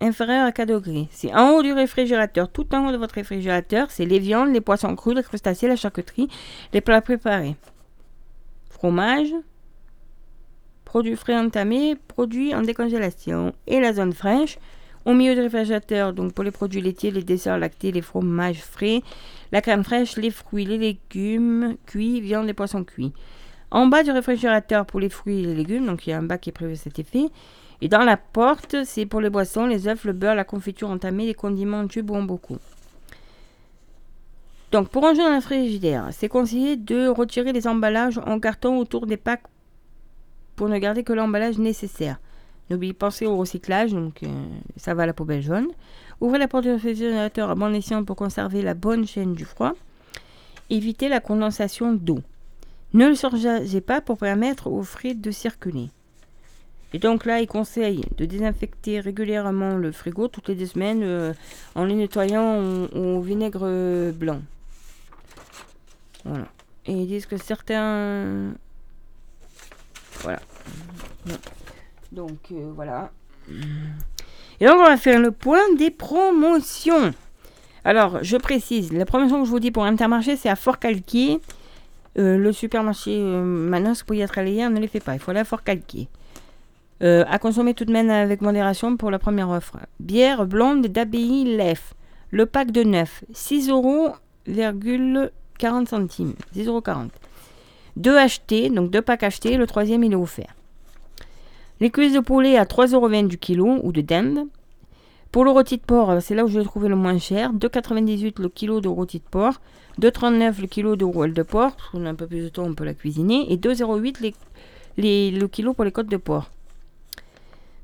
inférieure 0.00 0.46
à 0.46 0.52
4 0.52 0.68
degrés, 0.68 1.08
c'est 1.10 1.34
en 1.34 1.50
haut 1.50 1.62
du 1.62 1.72
réfrigérateur, 1.72 2.50
tout 2.50 2.74
en 2.74 2.88
haut 2.88 2.92
de 2.92 2.96
votre 2.96 3.14
réfrigérateur, 3.14 3.90
c'est 3.90 4.04
les 4.04 4.18
viandes, 4.18 4.52
les 4.52 4.60
poissons 4.60 4.94
crus, 4.94 5.16
les 5.16 5.22
crustacés, 5.22 5.68
la 5.68 5.76
charcuterie, 5.76 6.28
les 6.72 6.80
plats 6.80 7.00
préparés. 7.00 7.56
Fromage, 8.70 9.32
produits 10.84 11.16
frais 11.16 11.36
entamés, 11.36 11.96
produits 11.96 12.54
en 12.54 12.62
décongélation. 12.62 13.52
Et 13.66 13.80
la 13.80 13.92
zone 13.92 14.12
fraîche, 14.12 14.58
au 15.04 15.14
milieu 15.14 15.34
du 15.34 15.40
réfrigérateur, 15.40 16.12
donc 16.12 16.32
pour 16.32 16.44
les 16.44 16.50
produits 16.50 16.80
laitiers, 16.80 17.10
les 17.10 17.22
desserts 17.22 17.58
lactés, 17.58 17.92
les 17.92 18.02
fromages 18.02 18.60
frais, 18.62 19.02
la 19.52 19.60
crème 19.60 19.84
fraîche, 19.84 20.16
les 20.16 20.30
fruits, 20.30 20.64
les 20.64 20.78
légumes 20.78 21.76
cuits, 21.86 22.20
viande 22.20 22.48
et 22.48 22.54
poissons 22.54 22.84
cuits. 22.84 23.12
En 23.70 23.86
bas 23.86 24.02
du 24.02 24.10
réfrigérateur 24.10 24.86
pour 24.86 25.00
les 25.00 25.08
fruits 25.08 25.40
et 25.40 25.46
les 25.46 25.54
légumes, 25.54 25.86
donc 25.86 26.06
il 26.06 26.10
y 26.10 26.12
a 26.12 26.18
un 26.18 26.22
bac 26.22 26.40
qui 26.40 26.50
est 26.50 26.52
prévu 26.52 26.76
cet 26.76 26.98
effet. 26.98 27.26
Et 27.80 27.88
dans 27.88 28.04
la 28.04 28.16
porte, 28.16 28.76
c'est 28.84 29.06
pour 29.06 29.20
les 29.20 29.30
boissons, 29.30 29.66
les 29.66 29.86
œufs, 29.86 30.04
le 30.04 30.12
beurre, 30.12 30.34
la 30.34 30.44
confiture 30.44 30.90
entamée, 30.90 31.26
les 31.26 31.34
condiments 31.34 31.86
tubes 31.86 32.10
ou 32.10 32.20
beaucoup. 32.26 32.58
Donc 34.72 34.88
pour 34.88 35.02
ranger 35.02 35.22
dans 35.22 35.30
la 35.30 35.40
frigidaire, 35.40 36.08
c'est 36.10 36.28
conseillé 36.28 36.76
de 36.76 37.08
retirer 37.08 37.52
les 37.52 37.66
emballages 37.66 38.20
en 38.26 38.38
carton 38.38 38.78
autour 38.78 39.06
des 39.06 39.16
packs 39.16 39.44
pour 40.56 40.68
ne 40.68 40.78
garder 40.78 41.04
que 41.04 41.12
l'emballage 41.12 41.58
nécessaire. 41.58 42.18
N'oubliez 42.68 42.92
pas 42.92 43.06
penser 43.06 43.24
au 43.24 43.36
recyclage, 43.36 43.92
donc 43.92 44.22
euh, 44.22 44.26
ça 44.76 44.92
va 44.92 45.04
à 45.04 45.06
la 45.06 45.14
poubelle 45.14 45.40
jaune. 45.40 45.68
Ouvrez 46.20 46.38
la 46.38 46.48
porte 46.48 46.64
du 46.64 46.70
réfrigérateur 46.70 47.48
à 47.48 47.54
bon 47.54 47.72
escient 47.74 48.04
pour 48.04 48.16
conserver 48.16 48.60
la 48.60 48.74
bonne 48.74 49.06
chaîne 49.06 49.34
du 49.34 49.46
froid. 49.46 49.72
Évitez 50.68 51.08
la 51.08 51.20
condensation 51.20 51.94
d'eau. 51.94 52.18
Ne 52.92 53.08
le 53.08 53.14
surchargez 53.14 53.80
pas 53.80 54.02
pour 54.02 54.18
permettre 54.18 54.66
aux 54.66 54.82
frites 54.82 55.22
de 55.22 55.30
circuler. 55.30 55.88
Et 56.92 56.98
donc 56.98 57.26
là, 57.26 57.40
il 57.40 57.46
conseille 57.46 58.02
de 58.16 58.24
désinfecter 58.24 59.00
régulièrement 59.00 59.76
le 59.76 59.92
frigo 59.92 60.28
toutes 60.28 60.48
les 60.48 60.54
deux 60.54 60.66
semaines 60.66 61.02
euh, 61.02 61.34
en 61.74 61.84
le 61.84 61.92
nettoyant 61.92 62.86
au, 62.94 63.20
vinaigre 63.20 64.10
blanc. 64.12 64.40
Voilà. 66.24 66.46
Et 66.86 66.92
ils 66.92 67.06
disent 67.06 67.26
que 67.26 67.36
certains 67.36 68.54
voilà. 70.20 70.40
Donc 72.12 72.38
euh, 72.52 72.70
voilà. 72.74 73.10
Et 74.60 74.66
donc 74.66 74.76
on 74.78 74.84
va 74.84 74.96
faire 74.96 75.20
le 75.20 75.30
point 75.30 75.74
des 75.76 75.90
promotions. 75.90 77.12
Alors 77.84 78.18
je 78.22 78.36
précise, 78.36 78.92
la 78.92 79.06
promotion 79.06 79.40
que 79.40 79.46
je 79.46 79.50
vous 79.50 79.60
dis 79.60 79.70
pour 79.70 79.84
Intermarché, 79.84 80.36
c'est 80.36 80.48
à 80.48 80.56
Fort 80.56 80.78
Calquier. 80.78 81.40
Euh, 82.18 82.36
le 82.36 82.52
supermarché 82.52 83.20
maintenant, 83.20 83.92
vous 83.92 84.04
pouvez 84.04 84.18
y 84.18 84.22
être 84.22 84.38
allé 84.38 84.68
ne 84.68 84.80
les 84.80 84.88
fait 84.88 85.00
pas. 85.00 85.14
Il 85.14 85.20
faut 85.20 85.30
aller 85.30 85.40
à 85.40 85.44
Fort 85.44 85.62
Calquier. 85.62 86.08
À 87.00 87.38
consommer 87.38 87.74
tout 87.74 87.84
de 87.84 87.92
même 87.92 88.10
avec 88.10 88.40
modération 88.40 88.96
pour 88.96 89.10
la 89.10 89.18
première 89.18 89.50
offre. 89.50 89.76
Bière 90.00 90.46
blonde 90.46 90.86
d'abbaye 90.86 91.56
Lef. 91.56 91.94
Le 92.30 92.44
pack 92.44 92.72
de 92.72 92.82
9, 92.82 93.24
6 93.32 93.70
euros, 93.70 94.10
40 95.58 95.88
centimes. 95.88 96.34
6,40 96.54 96.66
euros. 96.66 96.82
Deux 97.96 98.16
achetés, 98.16 98.70
donc 98.70 98.90
deux 98.90 99.02
packs 99.02 99.22
achetés, 99.22 99.56
le 99.56 99.66
troisième 99.66 100.04
il 100.04 100.12
est 100.12 100.16
offert. 100.16 100.54
Les 101.80 101.90
cuisses 101.90 102.12
de 102.12 102.20
poulet 102.20 102.56
à 102.56 102.64
3,20€ 102.64 103.28
du 103.28 103.38
kilo 103.38 103.78
ou 103.82 103.92
de 103.92 104.00
dinde. 104.00 104.46
Pour 105.30 105.44
le 105.44 105.50
rôti 105.50 105.76
de 105.76 105.82
porc, 105.82 106.22
c'est 106.22 106.34
là 106.34 106.44
où 106.44 106.48
je 106.48 106.58
l'ai 106.58 106.64
trouvé 106.64 106.88
le 106.88 106.96
moins 106.96 107.18
cher. 107.18 107.52
2,98€ 107.52 108.40
le 108.40 108.48
kilo 108.48 108.80
de 108.80 108.88
rôti 108.88 109.18
de 109.18 109.24
porc. 109.30 109.60
2,39€ 110.00 110.60
le 110.60 110.66
kilo 110.66 110.96
de 110.96 111.04
rouelle 111.04 111.34
de 111.34 111.42
porc. 111.42 111.76
Parce 111.76 111.90
qu'on 111.90 112.06
a 112.06 112.10
un 112.10 112.14
peu 112.14 112.26
plus 112.26 112.42
de 112.42 112.48
temps, 112.48 112.64
on 112.64 112.74
peut 112.74 112.84
la 112.84 112.94
cuisiner. 112.94 113.52
Et 113.52 113.56
2,08€ 113.56 114.34
les, 114.96 115.30
le 115.30 115.48
kilo 115.48 115.74
pour 115.74 115.84
les 115.84 115.92
côtes 115.92 116.08
de 116.08 116.16
porc. 116.16 116.50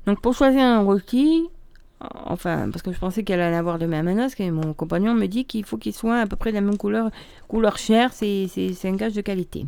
Donc 0.05 0.21
pour 0.21 0.33
choisir 0.33 0.61
un 0.61 0.81
rôti, 0.81 1.49
enfin, 1.99 2.69
parce 2.71 2.81
que 2.81 2.91
je 2.91 2.99
pensais 2.99 3.23
qu'elle 3.23 3.41
allait 3.41 3.55
avoir 3.55 3.79
de 3.79 3.85
même 3.85 4.05
manosque, 4.05 4.39
et 4.39 4.51
mon 4.51 4.73
compagnon 4.73 5.13
me 5.13 5.25
dit 5.27 5.45
qu'il 5.45 5.65
faut 5.65 5.77
qu'il 5.77 5.93
soit 5.93 6.19
à 6.19 6.25
peu 6.27 6.35
près 6.35 6.51
de 6.51 6.55
la 6.55 6.61
même 6.61 6.77
couleur, 6.77 7.09
couleur 7.47 7.77
chair, 7.77 8.13
c'est 8.13 8.47
un 8.83 8.95
gage 8.95 9.13
de 9.13 9.21
qualité. 9.21 9.65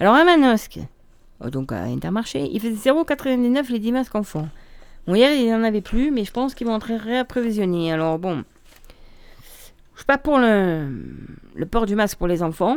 Alors, 0.00 0.14
un 0.14 0.24
manosque, 0.24 0.78
oh, 1.44 1.50
donc 1.50 1.72
à 1.72 1.82
Intermarché, 1.82 2.48
il 2.52 2.60
faisait 2.60 2.90
0,99 2.90 3.70
les 3.72 3.78
10 3.78 3.92
masques 3.92 4.14
enfants. 4.14 4.48
Bon, 5.06 5.14
hier, 5.14 5.32
il 5.32 5.46
n'y 5.46 5.54
en 5.54 5.64
avait 5.64 5.80
plus, 5.80 6.10
mais 6.10 6.24
je 6.24 6.32
pense 6.32 6.54
qu'ils 6.54 6.66
vont 6.66 6.76
être 6.76 6.92
réapprovisionner. 6.92 7.92
Alors, 7.92 8.18
bon, 8.18 8.44
je 9.94 10.02
suis 10.02 10.06
pas 10.06 10.18
pour 10.18 10.38
le, 10.38 11.64
port 11.70 11.86
du 11.86 11.96
masque 11.96 12.18
pour 12.18 12.28
les 12.28 12.42
enfants. 12.42 12.76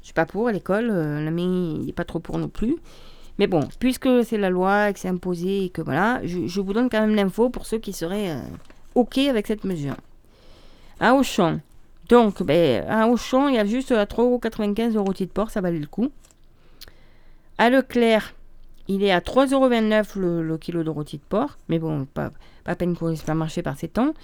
Je 0.00 0.04
suis 0.04 0.14
pas 0.14 0.26
pour 0.26 0.46
à 0.46 0.52
l'école. 0.52 0.88
Euh, 0.90 1.24
la 1.24 1.30
il 1.30 1.86
n'est 1.86 1.92
pas 1.92 2.04
trop 2.04 2.20
pour 2.20 2.38
non 2.38 2.48
plus. 2.48 2.76
Mais 3.38 3.46
bon, 3.46 3.60
puisque 3.78 4.24
c'est 4.24 4.38
la 4.38 4.50
loi 4.50 4.90
et 4.90 4.92
que 4.92 4.98
c'est 4.98 5.08
imposé 5.08 5.70
que 5.72 5.80
voilà, 5.80 6.20
je, 6.24 6.60
vous 6.60 6.72
donne 6.72 6.90
quand 6.90 7.00
même 7.00 7.14
l'info 7.14 7.50
pour 7.50 7.66
ceux 7.66 7.78
qui 7.78 7.92
seraient 7.92 8.30
euh, 8.30 8.40
OK 8.94 9.18
avec 9.18 9.46
cette 9.46 9.64
mesure. 9.64 9.96
À 10.98 11.14
Auchan. 11.14 11.60
Donc, 12.08 12.42
ben, 12.42 12.84
à 12.88 13.06
Auchan, 13.06 13.48
il 13.48 13.54
y 13.54 13.58
a 13.58 13.64
juste 13.64 13.92
à 13.92 14.04
3,95€ 14.04 14.96
au 14.96 15.04
rôti 15.04 15.26
de 15.26 15.30
porc, 15.30 15.50
ça 15.50 15.60
valait 15.60 15.78
le 15.78 15.86
coup. 15.86 16.10
À 17.58 17.70
Leclerc, 17.70 18.34
il 18.88 19.04
est 19.04 19.12
à 19.12 19.20
3,29€ 19.20 20.18
le, 20.18 20.42
le 20.42 20.58
kilo 20.58 20.82
de 20.82 20.90
rôti 20.90 21.18
de 21.18 21.22
porc. 21.28 21.58
Mais 21.68 21.78
bon, 21.78 22.06
pas, 22.06 22.30
peine 22.76 22.96
qu'on 22.96 23.14
pas 23.14 23.34
marcher 23.34 23.62
par 23.62 23.78
ces 23.78 23.88
temps. 23.88 24.14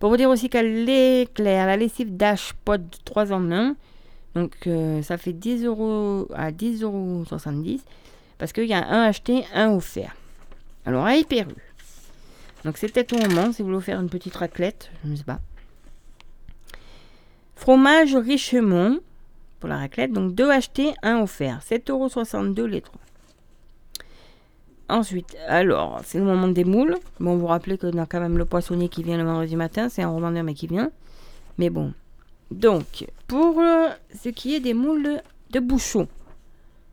Pour 0.00 0.10
vous 0.10 0.16
dire 0.16 0.28
aussi 0.28 0.50
qu'à 0.50 0.62
Leclerc, 0.62 1.66
la 1.66 1.76
lessive 1.76 2.16
Dash 2.16 2.52
Pod 2.64 2.82
3 3.04 3.32
en 3.32 3.50
1, 3.50 3.76
donc 4.34 4.54
euh, 4.66 5.02
ça 5.02 5.18
fait 5.18 5.32
10 5.32 5.64
euros 5.64 6.26
à 6.34 6.50
10,70€ 6.52 7.80
parce 8.40 8.52
qu'il 8.52 8.64
y 8.64 8.72
a 8.72 8.84
un 8.84 9.02
acheté, 9.02 9.44
un 9.54 9.70
offert. 9.70 10.16
Alors 10.86 11.04
à 11.04 11.14
Hyperu. 11.14 11.54
Donc 12.64 12.78
c'est 12.78 12.88
peut-être 12.88 13.12
au 13.12 13.18
moment 13.18 13.52
si 13.52 13.62
vous 13.62 13.68
voulez 13.68 13.82
faire 13.82 14.00
une 14.00 14.08
petite 14.08 14.34
raclette, 14.34 14.90
je 15.04 15.10
ne 15.10 15.16
sais 15.16 15.24
pas. 15.24 15.40
Fromage 17.54 18.16
Richemont 18.16 19.00
pour 19.60 19.68
la 19.68 19.76
raclette, 19.76 20.12
donc 20.12 20.34
deux 20.34 20.50
achetés, 20.50 20.94
un 21.02 21.20
offert. 21.20 21.60
7,62€ 21.60 22.64
les 22.64 22.80
trois. 22.80 22.98
Ensuite, 24.88 25.36
alors, 25.46 26.00
c'est 26.04 26.18
le 26.18 26.24
moment 26.24 26.48
des 26.48 26.64
moules. 26.64 26.96
Bon, 27.20 27.36
vous 27.36 27.46
rappelez 27.46 27.76
que 27.76 27.94
a 27.96 28.06
quand 28.06 28.20
même 28.20 28.38
le 28.38 28.46
poissonnier 28.46 28.88
qui 28.88 29.02
vient 29.02 29.18
le 29.18 29.24
vendredi 29.24 29.54
matin, 29.54 29.90
c'est 29.90 30.02
un 30.02 30.08
revendeur 30.08 30.42
mais 30.42 30.54
qui 30.54 30.66
vient. 30.66 30.90
Mais 31.58 31.68
bon. 31.68 31.92
Donc, 32.50 33.06
pour 33.28 33.60
euh, 33.60 33.88
ce 34.20 34.30
qui 34.30 34.54
est 34.54 34.60
des 34.60 34.74
moules 34.74 35.20
de 35.50 35.60
bouchon, 35.60 36.08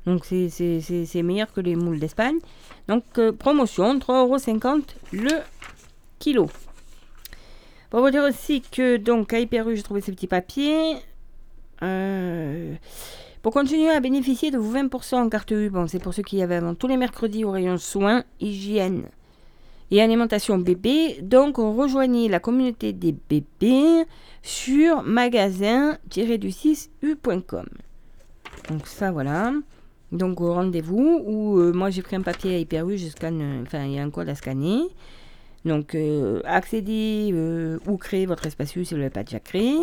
donc 0.08 0.26
c'est 0.26 1.22
meilleur 1.22 1.52
que 1.52 1.60
les 1.60 1.76
moules 1.76 2.00
d'Espagne. 2.00 2.38
Donc 2.88 3.04
euh, 3.18 3.34
promotion, 3.34 4.00
3,50€ 4.00 4.84
le 5.12 5.42
kilo. 6.18 6.50
Pour 7.90 8.00
vous 8.00 8.10
dire 8.10 8.24
aussi 8.24 8.62
que 8.62 8.96
donc 8.96 9.34
à 9.34 9.40
Hyperu, 9.40 9.76
j'ai 9.76 9.84
trouvé 9.84 10.00
ces 10.00 10.14
petits 10.14 10.28
papiers. 10.28 10.96
Euh, 11.84 12.74
pour 13.42 13.52
continuer 13.52 13.90
à 13.90 14.00
bénéficier 14.00 14.50
de 14.50 14.58
vos 14.58 14.74
20% 14.74 15.16
en 15.16 15.28
carte 15.30 15.52
U, 15.52 15.70
bon, 15.70 15.88
c'est 15.88 16.00
pour 16.00 16.14
ceux 16.14 16.24
qui 16.24 16.42
avaient 16.42 16.56
avant 16.56 16.74
tous 16.74 16.88
les 16.88 16.96
mercredis 16.98 17.44
au 17.44 17.52
rayon 17.52 17.78
soins, 17.78 18.24
hygiène 18.40 19.10
et 19.92 20.02
alimentation 20.02 20.58
bébé. 20.58 21.20
Donc, 21.22 21.58
rejoignez 21.58 22.30
la 22.30 22.40
communauté 22.40 22.94
des 22.94 23.12
bébés 23.12 24.06
sur 24.42 25.04
magasin-du6u.com. 25.04 27.66
Donc, 28.70 28.88
ça, 28.88 29.12
voilà. 29.12 29.52
Donc 30.12 30.40
au 30.40 30.54
rendez-vous, 30.54 31.22
où 31.26 31.60
euh, 31.60 31.74
moi 31.74 31.90
j'ai 31.90 32.02
pris 32.02 32.16
un 32.16 32.22
papier 32.22 32.56
à 32.56 32.60
Hyper-U, 32.60 32.98
je 32.98 33.08
scanne, 33.08 33.64
enfin 33.66 33.84
il 33.86 33.94
y 33.94 34.00
a 34.00 34.04
un 34.04 34.10
code 34.10 34.30
à 34.30 34.36
scanner. 34.36 34.84
Donc 35.66 35.96
euh, 35.96 36.42
accédez 36.46 37.32
euh, 37.34 37.78
ou 37.88 37.98
créez 37.98 38.26
votre 38.26 38.46
espace 38.46 38.70
si 38.70 38.80
vous 38.80 38.96
ne 38.96 39.00
l'avez 39.00 39.10
pas 39.10 39.24
déjà 39.24 39.42
créé. 39.42 39.76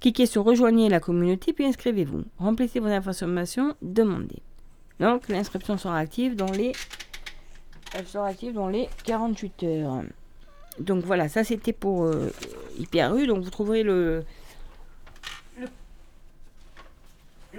Cliquez 0.00 0.24
sur 0.24 0.44
rejoignez 0.44 0.88
la 0.88 0.98
communauté 0.98 1.52
puis 1.52 1.66
inscrivez-vous. 1.66 2.24
Remplissez 2.38 2.80
vos 2.80 2.88
informations, 2.88 3.74
demandez. 3.82 4.40
Donc 4.98 5.28
l'inscription 5.28 5.76
sera 5.76 5.98
active 5.98 6.36
dans 6.36 6.50
les 6.52 6.72
elle 7.94 8.06
sera 8.06 8.28
active 8.28 8.54
dans 8.54 8.68
les 8.68 8.88
48 9.04 9.62
heures. 9.64 10.02
Donc 10.80 11.04
voilà, 11.04 11.28
ça 11.28 11.44
c'était 11.44 11.74
pour 11.74 12.10
Hyper-U. 12.78 13.26
Donc 13.26 13.44
vous 13.44 13.50
trouverez 13.50 13.82
le, 13.82 14.24
le 15.58 15.66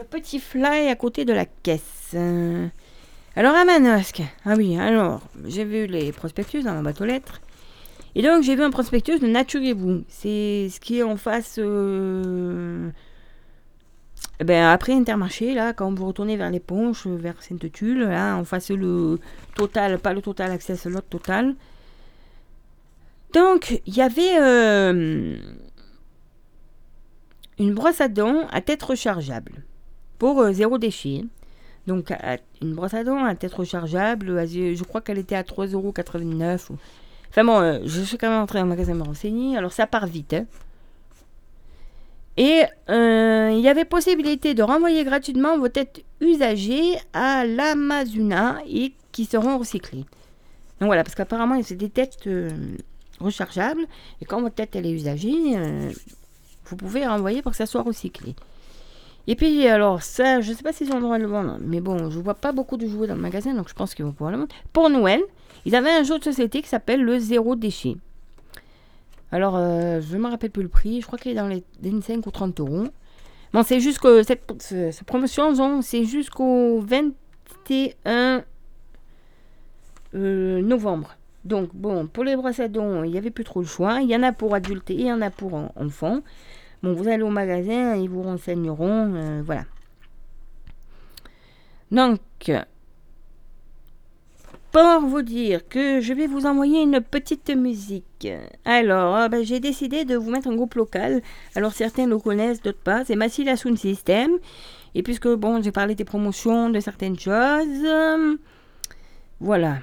petit 0.04 0.40
fly 0.40 0.88
à 0.88 0.96
côté 0.96 1.26
de 1.26 1.34
la 1.34 1.46
caisse. 1.46 1.97
Alors 2.16 3.56
à 3.56 3.66
Manosque, 3.66 4.24
ah 4.46 4.56
oui, 4.58 4.78
alors 4.78 5.22
j'ai 5.46 5.66
vu 5.66 5.86
les 5.88 6.12
prospectus 6.12 6.64
dans 6.64 6.74
ma 6.74 6.82
boîte 6.82 7.02
aux 7.02 7.06
lettres. 7.06 7.42
Et 8.16 8.22
donc 8.22 8.44
j'ai 8.44 8.56
vu 8.56 8.64
un 8.64 8.72
prospectus 8.72 9.20
de 9.20 9.28
Naturez-vous. 9.28 10.04
C'est 10.10 10.70
ce 10.72 10.80
qui 10.80 11.00
est 11.00 11.04
en 11.04 11.18
face. 11.18 11.60
Euh, 11.60 12.90
ben, 14.44 14.66
après 14.66 14.94
Intermarché, 14.94 15.54
là, 15.54 15.74
quand 15.74 15.94
vous 15.94 16.08
retournez 16.08 16.38
vers 16.38 16.50
les 16.50 16.62
vers 17.06 17.42
Sainte-Tulle, 17.42 18.04
là, 18.04 18.36
en 18.36 18.44
face 18.44 18.70
le 18.70 19.20
Total, 19.56 20.00
pas 20.00 20.14
le 20.14 20.22
Total 20.22 20.52
Access, 20.52 20.86
l'autre 20.86 21.08
Total. 21.10 21.56
Donc, 23.34 23.82
il 23.86 23.96
y 23.96 24.02
avait 24.02 24.40
euh, 24.40 25.38
une 27.60 27.74
brosse 27.74 28.02
à 28.02 28.08
dents 28.08 28.48
à 28.52 28.62
tête 28.62 28.82
rechargeable 28.84 29.64
pour 30.18 30.42
euh, 30.42 30.54
zéro 30.54 30.78
déchet. 30.78 31.26
Donc 31.88 32.12
une 32.62 32.74
brosse 32.74 32.94
à 32.94 33.04
dents 33.06 33.24
à 33.24 33.34
tête 33.34 33.54
rechargeable, 33.54 34.46
je 34.46 34.84
crois 34.84 35.00
qu'elle 35.00 35.18
était 35.18 35.36
à 35.36 35.44
3,89€. 35.44 36.72
Enfin 37.30 37.44
bon, 37.46 37.60
euh, 37.60 37.80
je 37.86 38.02
suis 38.02 38.18
quand 38.18 38.30
même 38.30 38.42
entré 38.42 38.60
dans 38.60 38.66
le 38.66 38.70
magasin 38.70 38.94
me 38.94 39.04
renseigner, 39.04 39.58
alors 39.58 39.72
ça 39.72 39.88
part 39.88 40.06
vite. 40.06 40.34
Hein. 40.34 40.46
Et 42.36 42.64
euh, 42.90 43.52
il 43.54 43.62
y 43.62 43.70
avait 43.70 43.86
possibilité 43.86 44.54
de 44.54 44.64
renvoyer 44.64 45.04
gratuitement 45.06 45.58
vos 45.58 45.70
têtes 45.70 46.04
usagées 46.20 46.98
à 47.14 47.46
l'Amazuna 47.46 48.58
et 48.68 48.94
qui 49.12 49.26
seront 49.26 49.58
recyclées. 49.58 50.06
Donc 50.80 50.88
voilà, 50.88 51.04
parce 51.04 51.16
qu'apparemment 51.16 51.60
c'est 51.64 51.76
des 51.76 51.90
têtes 51.90 52.30
rechargeables 53.20 53.86
et 54.22 54.26
quand 54.26 54.42
votre 54.42 54.56
tête 54.56 54.76
elle 54.76 54.86
est 54.86 54.92
usagée, 54.92 55.58
vous 56.66 56.76
pouvez 56.76 57.08
renvoyer 57.08 57.42
pour 57.42 57.52
que 57.52 57.58
ça 57.58 57.66
soit 57.66 57.82
recyclé. 57.82 58.36
Et 59.28 59.36
puis, 59.36 59.68
alors, 59.68 60.02
ça, 60.02 60.40
je 60.40 60.54
sais 60.54 60.64
pas 60.64 60.72
s'ils 60.72 60.92
ont 60.92 60.96
le 60.96 61.02
droit 61.02 61.18
de 61.18 61.24
le 61.24 61.30
vendre, 61.30 61.58
mais 61.62 61.82
bon, 61.82 62.10
je 62.10 62.18
vois 62.18 62.34
pas 62.34 62.54
beaucoup 62.54 62.78
de 62.78 62.88
jouets 62.88 63.08
dans 63.08 63.16
le 63.16 63.22
magasin, 63.22 63.54
donc 63.54 63.68
je 63.68 63.74
pense 63.74 63.94
qu'ils 63.94 64.06
vont 64.06 64.14
pouvoir 64.14 64.32
le 64.32 64.38
vendre. 64.38 64.56
Pour 64.72 64.90
Noël, 64.90 65.22
ils 65.66 65.76
avaient 65.76 65.92
un 65.92 66.04
jeu 66.04 66.18
de 66.18 66.24
société 66.24 66.62
qui 66.62 66.70
s'appelle 66.70 67.04
le 67.04 67.20
Zéro 67.20 67.58
Déchet. 67.58 67.98
Alors, 69.34 69.58
euh, 69.58 70.00
je 70.00 70.16
ne 70.16 70.24
me 70.24 70.30
rappelle 70.30 70.52
plus 70.52 70.64
le 70.64 70.70
prix, 70.70 71.02
je 71.02 71.08
crois 71.08 71.20
qu'il 71.20 71.34
est 71.34 71.36
dans 71.36 71.48
les 71.48 71.64
25 71.82 72.26
ou 72.26 72.32
30 72.32 72.60
euros. 72.62 72.86
Bon, 73.52 73.64
c'est 73.64 73.82
jusqu'au. 73.82 74.24
Cette, 74.24 74.44
cette, 74.60 75.04
promotion, 75.04 75.82
c'est 75.82 76.06
jusqu'au 76.06 76.80
21 76.80 78.44
euh, 80.16 80.62
novembre. 80.62 81.18
Donc, 81.44 81.70
bon, 81.74 82.08
pour 82.08 82.24
les 82.24 82.36
brosses 82.36 82.60
il 82.60 83.12
n'y 83.12 83.18
avait 83.18 83.32
plus 83.32 83.44
trop 83.44 83.62
le 83.62 83.68
choix. 83.68 84.00
Il 84.02 84.10
y 84.10 84.16
en 84.16 84.24
a 84.24 84.32
pour 84.32 84.54
adultes 84.56 84.90
et 84.90 84.96
il 84.96 85.08
y 85.08 85.12
en 85.12 85.22
a 85.22 85.30
pour 85.30 85.54
enfants. 85.76 86.22
Bon, 86.84 86.94
vous 86.94 87.08
allez 87.08 87.24
au 87.24 87.30
magasin, 87.30 87.96
ils 87.96 88.10
vous 88.10 88.22
renseigneront. 88.24 89.14
Euh, 89.16 89.42
voilà. 89.44 89.66
Donc, 91.92 92.20
pour 94.72 95.02
vous 95.02 95.22
dire 95.22 95.68
que 95.68 96.02
je 96.02 96.14
vais 96.14 96.28
vous 96.28 96.46
envoyer 96.46 96.82
une 96.82 97.02
petite 97.02 97.50
musique. 97.50 98.28
Alors, 98.66 99.16
ah 99.16 99.30
ben, 99.30 99.44
j'ai 99.44 99.60
décidé 99.60 100.06
de 100.06 100.16
vous 100.16 100.30
mettre 100.30 100.50
un 100.50 100.56
groupe 100.56 100.76
local. 100.76 101.22
Alors, 101.56 101.72
certains 101.72 102.06
le 102.06 102.20
connaissent, 102.20 102.62
d'autres 102.62 102.78
pas. 102.78 103.04
C'est 103.06 103.16
Massila 103.16 103.58
Sound 103.58 103.78
System. 103.78 104.32
Et 104.94 105.04
puisque, 105.04 105.28
bon, 105.30 105.62
j'ai 105.64 105.72
parlé 105.72 105.96
des 105.96 106.06
promotions, 106.06 106.70
de 106.70 106.80
certaines 106.80 107.18
choses. 107.18 107.86
Euh, 107.86 108.36
voilà. 109.40 109.78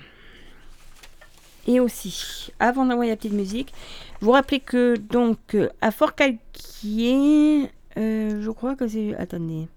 Et 1.66 1.80
aussi, 1.80 2.52
avant 2.60 2.84
d'envoyer 2.84 3.10
la 3.10 3.16
petite 3.16 3.32
musique, 3.32 3.72
vous 4.20 4.32
rappelez 4.32 4.60
que 4.60 4.96
donc 4.96 5.56
à 5.80 5.90
Fort 5.90 6.14
Calquier, 6.14 7.70
euh, 7.96 8.42
je 8.42 8.50
crois 8.50 8.76
que 8.76 8.86
c'est. 8.86 9.14
Attendez. 9.16 9.68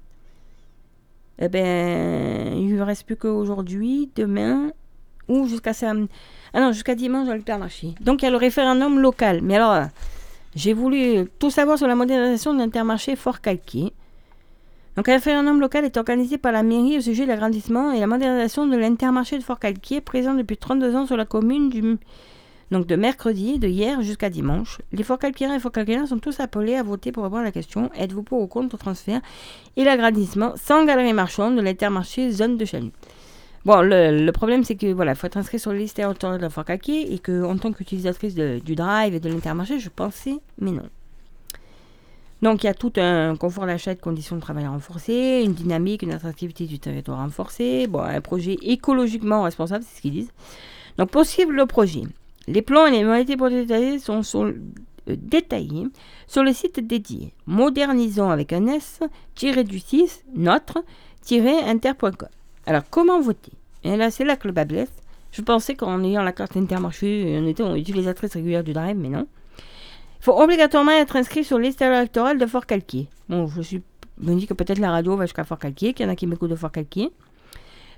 Eh 1.40 1.50
ben, 1.50 2.54
il 2.54 2.76
ne 2.76 2.82
reste 2.82 3.06
plus 3.06 3.16
qu'aujourd'hui, 3.16 4.10
demain, 4.16 4.72
ou 5.28 5.48
jusqu'à. 5.48 5.72
Ah 6.54 6.72
jusqu'à 6.72 6.96
dimanche 6.96 7.28
dans 7.28 7.34
l'hypermarché. 7.34 7.94
Donc 8.02 8.22
il 8.22 8.26
y 8.26 8.28
a 8.28 8.32
le 8.32 8.38
référendum 8.38 9.00
local. 9.00 9.42
Mais 9.44 9.56
alors, 9.56 9.88
j'ai 10.56 10.74
voulu 10.74 11.28
tout 11.40 11.52
savoir 11.52 11.78
sur 11.78 11.88
la 11.88 11.96
modernisation 11.96 12.54
de 12.54 12.60
l'intermarché 12.60 13.16
Fort 13.16 13.42
Calquier. 13.42 13.94
Donc, 14.98 15.08
un 15.10 15.14
référendum 15.14 15.60
local 15.62 15.86
est 15.86 15.96
organisé 15.96 16.40
par 16.40 16.52
la 16.52 16.64
mairie 16.64 16.98
au 16.98 17.02
sujet 17.02 17.26
de 17.26 17.28
l'agrandissement 17.30 17.92
et 17.92 18.00
la 18.00 18.08
modernisation 18.08 18.66
de 18.66 18.76
l'intermarché 18.76 19.38
de 19.38 19.44
Fort-Calquier, 19.44 20.02
présent 20.02 20.34
depuis 20.34 20.58
32 20.58 20.96
ans 20.96 21.06
sur 21.06 21.16
la 21.16 21.26
commune 21.26 21.70
du... 21.70 21.98
Donc, 22.72 22.88
de 22.88 22.96
mercredi, 22.96 23.60
de 23.60 23.68
hier 23.68 24.02
jusqu'à 24.02 24.32
dimanche. 24.32 24.80
Les 24.92 25.04
Fort-Calquiens 25.04 25.54
et 25.56 25.60
fort 25.60 25.72
calquiens 25.72 26.08
sont 26.08 26.18
tous 26.18 26.40
appelés 26.40 26.76
à 26.76 26.84
voter 26.84 27.12
pour 27.12 27.24
répondre 27.24 27.44
à 27.44 27.46
la 27.46 27.52
question 27.52 27.92
êtes-vous 27.96 28.24
pour 28.24 28.42
ou 28.42 28.48
contre 28.48 28.76
le 28.76 28.80
transfert 28.80 29.22
et 29.78 29.84
l'agrandissement 29.84 30.54
sans 30.58 30.84
galerie 30.84 31.14
marchande 31.14 31.56
de 31.56 31.62
l'intermarché 31.62 32.32
zone 32.32 32.58
de 32.58 32.66
Chalut 32.66 32.92
Bon, 33.66 33.82
le, 33.82 34.32
problème, 34.32 34.64
c'est 34.64 34.76
que 34.76 34.92
voilà, 34.92 35.14
faut 35.14 35.28
être 35.28 35.38
inscrit 35.38 35.60
sur 35.60 35.72
la 35.72 35.78
liste 35.78 36.00
électorale 36.00 36.38
de 36.38 36.42
la 36.42 36.50
Fort 36.50 36.66
et 36.70 37.20
que 37.20 37.44
en 37.44 37.58
tant 37.58 37.72
qu'utilisatrice 37.72 38.34
du 38.34 38.76
Drive 38.76 39.14
et 39.14 39.20
de 39.20 39.30
l'Intermarché, 39.30 39.78
je 39.78 39.90
pensais, 39.90 40.40
mais 40.60 40.72
non. 40.72 40.90
Donc, 42.42 42.64
il 42.64 42.68
y 42.68 42.70
a 42.70 42.74
tout 42.74 42.94
un 42.98 43.36
confort 43.36 43.66
d'achat 43.66 43.96
de 43.96 44.00
conditions 44.00 44.36
de 44.36 44.42
travail 44.42 44.68
renforcées, 44.68 45.42
une 45.44 45.54
dynamique, 45.54 46.04
une 46.04 46.14
attractivité 46.14 46.66
du 46.66 46.80
territoire 46.80 47.20
renforcée, 47.20 47.88
bon, 47.88 48.02
un 48.02 48.22
projet 48.22 48.58
écologiquement 48.62 49.44
responsable, 49.44 49.84
c'est 49.88 49.98
ce 49.98 50.02
qu'ils 50.02 50.12
disent. 50.12 50.32
Donc, 50.98 51.10
possible 51.10 51.56
le 51.56 51.66
projet. 51.66 52.04
Les 52.48 52.62
plans 52.62 52.86
et 52.86 52.92
les 52.92 53.04
modalités 53.04 53.38
pour 53.38 53.50
détailler 53.50 54.00
sont, 54.00 54.22
euh, 54.36 54.54
détaillés 55.08 55.88
sur 56.28 56.44
le 56.44 56.54
site 56.54 56.86
dédié 56.86 57.34
modernisons 57.46 58.30
avec 58.30 58.54
un 58.54 58.68
S, 58.68 59.00
tiré 59.36 59.64
du 59.64 59.80
6, 59.80 60.24
notre, 60.36 60.84
inter.com. 61.32 62.30
Alors, 62.66 62.84
comment 62.90 63.20
voter? 63.20 63.52
Et 63.84 63.98
là, 63.98 64.12
c'est 64.12 64.26
là 64.26 64.36
que 64.36 64.48
le 64.48 64.54
bas 64.54 64.66
blesse. 64.66 64.92
Je 65.32 65.42
pensais 65.42 65.76
qu'en 65.76 66.04
ayant 66.04 66.24
la 66.24 66.32
carte 66.32 66.58
Intermarché, 66.58 67.38
on 67.42 67.48
était 67.48 67.64
utilisatrice 67.80 68.34
régulière 68.34 68.64
du 68.64 68.74
Drive, 68.74 68.98
mais 68.98 69.10
non. 69.10 69.28
Il 70.20 70.24
faut 70.24 70.42
obligatoirement 70.42 70.92
être 70.92 71.16
inscrit 71.16 71.44
sur 71.44 71.60
liste 71.60 71.82
électorale 71.82 72.38
de 72.38 72.46
Fort 72.46 72.66
Calquier. 72.66 73.08
Bon, 73.30 73.48
je, 73.48 73.62
suis, 73.62 73.82
me 74.20 74.36
dis 74.36 74.48
que 74.48 74.54
peut-être 74.54 74.80
la 74.80 74.92
radio 74.92 75.16
va 75.16 75.26
jusqu'à 75.26 75.44
Fort 75.44 75.60
Calquier, 75.60 75.94
qu'il 75.94 76.06
y 76.06 76.10
en 76.10 76.12
a 76.12 76.16
qui 76.16 76.28
m'écoutent 76.28 76.50
de 76.50 76.56
Fort 76.56 76.72
Calquier. 76.72 77.12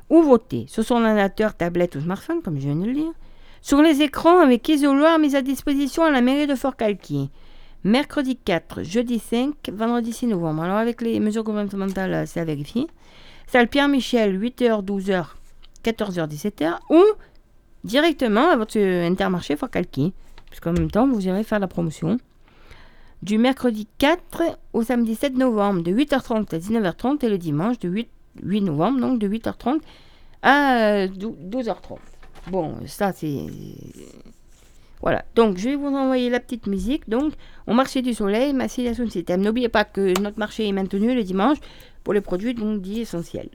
Ou 0.10 0.22
voter 0.22 0.66
sur 0.68 0.84
son 0.84 0.96
ordinateur, 0.96 1.54
tablette 1.54 1.96
ou 1.96 2.02
smartphone, 2.02 2.42
comme 2.42 2.56
je 2.60 2.66
viens 2.66 2.76
de 2.76 2.86
le 2.86 2.94
dire, 2.94 3.14
sur 3.62 3.82
les 3.82 4.02
écrans 4.02 4.40
avec 4.40 4.68
isoloir 4.68 5.20
mis 5.20 5.36
à 5.36 5.42
disposition 5.42 6.04
à 6.04 6.12
la 6.12 6.22
mairie 6.22 6.48
de 6.48 6.56
Fort-Calquier. 6.56 7.30
Mercredi 7.84 8.36
4, 8.36 8.84
jeudi 8.84 9.20
5, 9.20 9.54
vendredi 9.72 10.12
6 10.12 10.28
novembre. 10.28 10.64
Alors 10.64 10.78
avec 10.78 11.02
les 11.02 11.20
mesures 11.20 11.44
gouvernementales, 11.44 12.28
c'est 12.28 12.40
à 12.42 12.46
vérifier. 12.46 12.88
Salle 13.48 13.70
Pierre-Michel, 13.70 14.38
8h, 14.38 14.84
12h, 14.84 15.26
14h, 15.84 16.28
17h. 16.28 16.78
Ou 16.90 17.04
directement 17.86 18.50
à 18.50 18.58
votre 18.58 18.78
intermarché 18.78 19.56
Fort-Calquier. 19.56 20.12
Puisqu'en 20.50 20.74
même 20.74 20.92
temps, 20.92 21.08
vous 21.08 21.26
irez 21.26 21.44
faire 21.44 21.60
la 21.60 21.68
promotion 21.68 22.18
du 23.22 23.38
mercredi 23.38 23.88
4 23.98 24.58
au 24.74 24.84
samedi 24.84 25.16
7 25.16 25.36
novembre 25.36 25.82
de 25.82 25.92
8h30 25.92 26.54
à 26.54 26.60
19h30 26.60 27.26
et 27.26 27.30
le 27.30 27.38
dimanche 27.38 27.80
de 27.80 27.90
8, 27.90 28.10
8 28.44 28.62
novembre 28.62 29.00
donc 29.00 29.20
de 29.20 29.28
8h30 29.28 29.80
à 30.42 31.08
12h30. 31.08 31.98
Bon, 32.50 32.76
ça 32.86 33.12
c'est... 33.12 33.48
Voilà, 35.02 35.26
donc 35.36 35.58
je 35.58 35.70
vais 35.70 35.76
vous 35.76 35.88
envoyer 35.88 36.30
la 36.30 36.40
petite 36.40 36.66
musique. 36.66 37.08
Donc, 37.08 37.34
au 37.68 37.74
marché 37.74 38.02
du 38.02 38.16
soleil, 38.16 38.54
ma 38.54 38.66
de 38.66 39.10
système. 39.10 39.42
N'oubliez 39.42 39.70
pas 39.70 39.84
que 39.84 40.20
notre 40.20 40.40
marché 40.40 40.68
est 40.68 40.72
maintenu 40.72 41.14
le 41.14 41.24
dimanche 41.24 41.58
pour 42.04 42.14
les 42.14 42.22
produits 42.22 42.54
donc 42.54 42.82
dits 42.82 43.02
essentiels. 43.02 43.50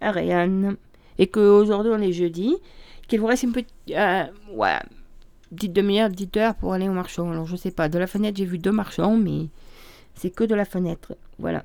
Ariane. 0.00 0.76
Et 1.18 1.26
qu'aujourd'hui 1.26 1.92
on 1.94 2.00
est 2.00 2.12
jeudi. 2.12 2.56
Qu'il 3.08 3.20
vous 3.20 3.26
reste 3.26 3.42
une 3.42 3.52
petite... 3.52 3.74
Euh, 3.90 4.24
voilà 4.54 4.82
petite 5.54 5.72
demi-heure, 5.72 6.10
petite 6.10 6.36
heure 6.36 6.54
pour 6.54 6.72
aller 6.72 6.88
au 6.88 6.92
marchand. 6.92 7.30
Alors 7.30 7.46
je 7.46 7.56
sais 7.56 7.70
pas, 7.70 7.88
de 7.88 7.98
la 7.98 8.06
fenêtre 8.06 8.38
j'ai 8.38 8.44
vu 8.44 8.58
deux 8.58 8.72
marchands, 8.72 9.16
mais 9.16 9.48
c'est 10.14 10.30
que 10.30 10.44
de 10.44 10.54
la 10.54 10.64
fenêtre. 10.64 11.16
Voilà. 11.38 11.64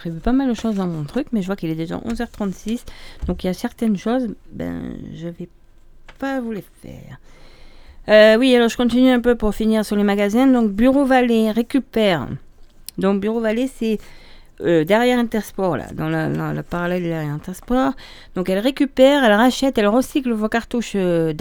prévu 0.00 0.18
pas 0.18 0.32
mal 0.32 0.48
de 0.48 0.54
choses 0.54 0.76
dans 0.76 0.86
mon 0.86 1.04
truc, 1.04 1.26
mais 1.32 1.42
je 1.42 1.46
vois 1.46 1.56
qu'il 1.56 1.68
est 1.70 1.74
déjà 1.74 1.96
11h36. 1.98 2.80
Donc 3.26 3.44
il 3.44 3.48
y 3.48 3.50
a 3.50 3.54
certaines 3.54 3.98
choses, 3.98 4.28
ben, 4.50 4.96
je 5.14 5.28
vais 5.28 5.48
pas 6.18 6.40
vous 6.40 6.52
les 6.52 6.64
faire. 6.82 7.18
Euh, 8.08 8.38
oui, 8.38 8.54
alors 8.56 8.68
je 8.70 8.76
continue 8.78 9.10
un 9.10 9.20
peu 9.20 9.34
pour 9.34 9.54
finir 9.54 9.84
sur 9.84 9.96
les 9.96 10.02
magasins. 10.02 10.46
Donc 10.46 10.70
Bureau 10.72 11.04
Vallée 11.04 11.50
récupère. 11.50 12.28
Donc 12.96 13.20
Bureau 13.20 13.40
Vallée, 13.40 13.68
c'est 13.68 13.98
euh, 14.62 14.84
derrière 14.84 15.18
Intersport, 15.18 15.76
là, 15.76 15.86
dans 15.92 16.08
la, 16.08 16.62
parallèle 16.62 17.02
derrière 17.02 17.32
Intersport. 17.32 17.92
Donc 18.34 18.48
elle 18.48 18.58
récupère, 18.58 19.22
elle 19.22 19.32
rachète, 19.32 19.76
elle 19.78 19.88
recycle 19.88 20.32
vos 20.32 20.48
cartouches 20.48 20.92
euh, 20.96 21.32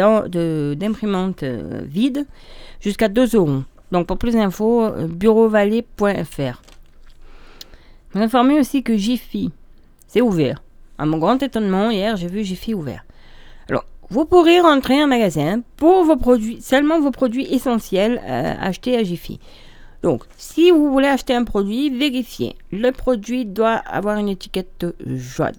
d'imprimante 0.75 1.43
euh, 1.43 1.81
vides 1.85 2.25
jusqu'à 2.81 3.07
2 3.07 3.35
euros. 3.35 3.63
Donc 3.91 4.07
pour 4.07 4.17
plus 4.17 4.33
d'infos, 4.33 4.89
bureauvalet.fr. 5.07 6.61
Vous 8.11 8.21
informez 8.21 8.59
aussi 8.59 8.83
que 8.83 8.97
Jiffy, 8.97 9.51
c'est 10.07 10.21
ouvert. 10.21 10.63
À 10.97 11.05
mon 11.05 11.17
grand 11.17 11.41
étonnement, 11.41 11.91
hier, 11.91 12.17
j'ai 12.17 12.27
vu 12.27 12.43
Jiffy 12.43 12.73
ouvert. 12.73 13.05
Alors, 13.69 13.85
vous 14.09 14.25
pourrez 14.25 14.59
rentrer 14.59 15.03
en 15.03 15.07
magasin 15.07 15.61
pour 15.77 16.03
vos 16.03 16.17
produits, 16.17 16.61
seulement 16.61 16.99
vos 16.99 17.11
produits 17.11 17.53
essentiels 17.53 18.19
achetés 18.59 18.97
à 18.97 19.03
Jiffy. 19.03 19.39
Donc, 20.01 20.23
si 20.37 20.71
vous 20.71 20.91
voulez 20.91 21.07
acheter 21.07 21.35
un 21.35 21.43
produit, 21.43 21.89
vérifiez. 21.89 22.55
Le 22.71 22.91
produit 22.91 23.45
doit 23.45 23.75
avoir 23.75 24.17
une 24.17 24.29
étiquette 24.29 24.85
jaune 25.05 25.53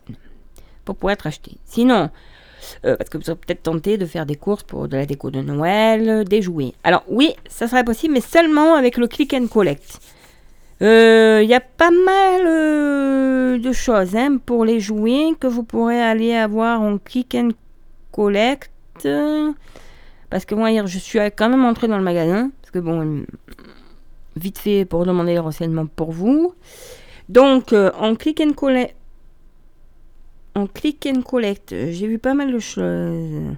pour 0.85 0.97
pouvoir 0.97 1.13
être 1.13 1.27
acheté. 1.27 1.53
Sinon, 1.67 2.11
euh, 2.85 2.97
parce 2.97 3.11
que 3.11 3.19
vous 3.19 3.25
serez 3.25 3.37
peut-être 3.37 3.63
tenté 3.63 3.99
de 3.99 4.07
faire 4.07 4.27
des 4.27 4.37
courses 4.37 4.63
pour 4.63 4.89
de 4.89 4.97
la 4.97 5.07
déco 5.07 5.31
de 5.31 5.41
Noël, 5.41 6.25
des 6.25 6.43
jouets. 6.43 6.73
Alors 6.85 7.05
oui, 7.09 7.35
ça 7.49 7.69
serait 7.69 7.85
possible, 7.85 8.15
mais 8.15 8.21
seulement 8.21 8.75
avec 8.75 8.97
le 8.97 9.07
click 9.07 9.35
and 9.35 9.47
collect. 9.47 10.01
Il 10.81 10.87
euh, 10.87 11.43
y 11.43 11.53
a 11.53 11.61
pas 11.61 11.91
mal 11.91 12.47
euh, 12.47 13.59
de 13.59 13.73
choses 13.73 14.17
hein, 14.17 14.39
pour 14.45 14.65
les 14.65 14.81
jouets 14.81 15.35
que 15.39 15.47
vous 15.47 15.63
pourrez 15.63 16.01
aller 16.01 16.35
avoir 16.35 16.81
en 16.81 16.97
click 16.97 17.35
and 17.35 17.51
collect. 18.13 18.71
Parce 20.31 20.45
que 20.45 20.55
moi 20.55 20.71
hier 20.71 20.87
je 20.87 20.99
suis 20.99 21.19
quand 21.37 21.51
même 21.51 21.65
entré 21.65 21.87
dans 21.87 21.99
le 21.99 22.05
magasin. 22.05 22.51
Parce 22.63 22.71
que 22.71 22.79
bon, 22.79 23.25
vite 24.37 24.59
fait 24.59 24.85
pour 24.85 25.05
demander 25.05 25.33
les 25.33 25.39
renseignements 25.39 25.87
pour 25.87 26.13
vous. 26.13 26.55
Donc, 27.29 27.73
euh, 27.73 27.91
click 28.17 28.41
and 28.41 28.55
collect, 28.55 28.97
en 30.55 30.67
click 30.67 31.07
and 31.07 31.23
collect, 31.23 31.71
j'ai 31.71 32.07
vu 32.07 32.19
pas 32.19 32.35
mal 32.35 32.53
de 32.53 32.59
choses. 32.59 33.57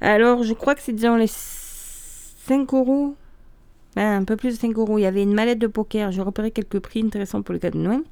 Alors, 0.00 0.42
je 0.42 0.54
crois 0.54 0.74
que 0.74 0.80
c'est 0.82 0.92
dans 0.92 1.16
les 1.16 1.28
5 1.28 2.72
euros. 2.74 3.14
Un 3.96 4.24
peu 4.24 4.36
plus 4.36 4.50
de 4.50 4.60
5 4.60 4.76
euros. 4.76 4.98
Il 4.98 5.02
y 5.02 5.06
avait 5.06 5.22
une 5.22 5.34
mallette 5.34 5.58
de 5.58 5.66
poker. 5.66 6.12
J'ai 6.12 6.22
repéré 6.22 6.50
quelques 6.50 6.80
prix 6.80 7.02
intéressants 7.02 7.42
pour 7.42 7.52
le 7.52 7.58
cas 7.58 7.70
de 7.70 7.78
Noël. 7.78 8.02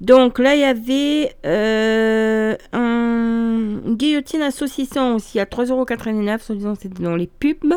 Donc 0.00 0.38
là, 0.38 0.54
il 0.54 0.60
y 0.60 0.64
avait 0.64 1.34
euh, 1.44 2.56
un, 2.72 3.80
une 3.84 3.96
guillotine 3.96 4.40
à 4.40 4.50
saucisson 4.50 5.16
aussi 5.16 5.38
à 5.38 5.44
3,89€. 5.44 6.38
Soi-disant, 6.40 6.74
c'était 6.74 7.02
dans 7.02 7.16
les 7.16 7.26
pubs. 7.26 7.74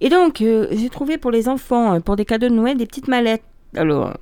Et 0.00 0.08
donc, 0.08 0.40
euh, 0.40 0.66
j'ai 0.72 0.90
trouvé 0.90 1.18
pour 1.18 1.30
les 1.30 1.48
enfants, 1.48 1.94
euh, 1.94 2.00
pour 2.00 2.16
des 2.16 2.24
cadeaux 2.24 2.48
de 2.48 2.54
Noël, 2.54 2.76
des 2.76 2.86
petites 2.86 3.08
mallettes. 3.08 3.44
Alors, 3.76 4.14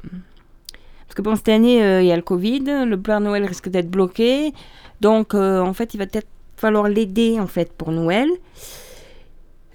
parce 1.06 1.14
que 1.16 1.22
bon, 1.22 1.34
cette 1.36 1.48
année, 1.48 1.78
il 2.00 2.06
y 2.06 2.12
a 2.12 2.16
le 2.16 2.22
Covid, 2.22 2.84
le 2.86 2.96
Père 2.96 3.20
Noël 3.20 3.44
risque 3.44 3.68
d'être 3.68 3.90
bloqué. 3.90 4.52
Donc, 5.00 5.34
en 5.34 5.72
fait, 5.72 5.94
il 5.94 5.98
va 5.98 6.06
peut-être 6.06 6.28
falloir 6.56 6.88
l'aider, 6.88 7.38
en 7.40 7.46
fait, 7.46 7.72
pour 7.72 7.92
Noël. 7.92 8.28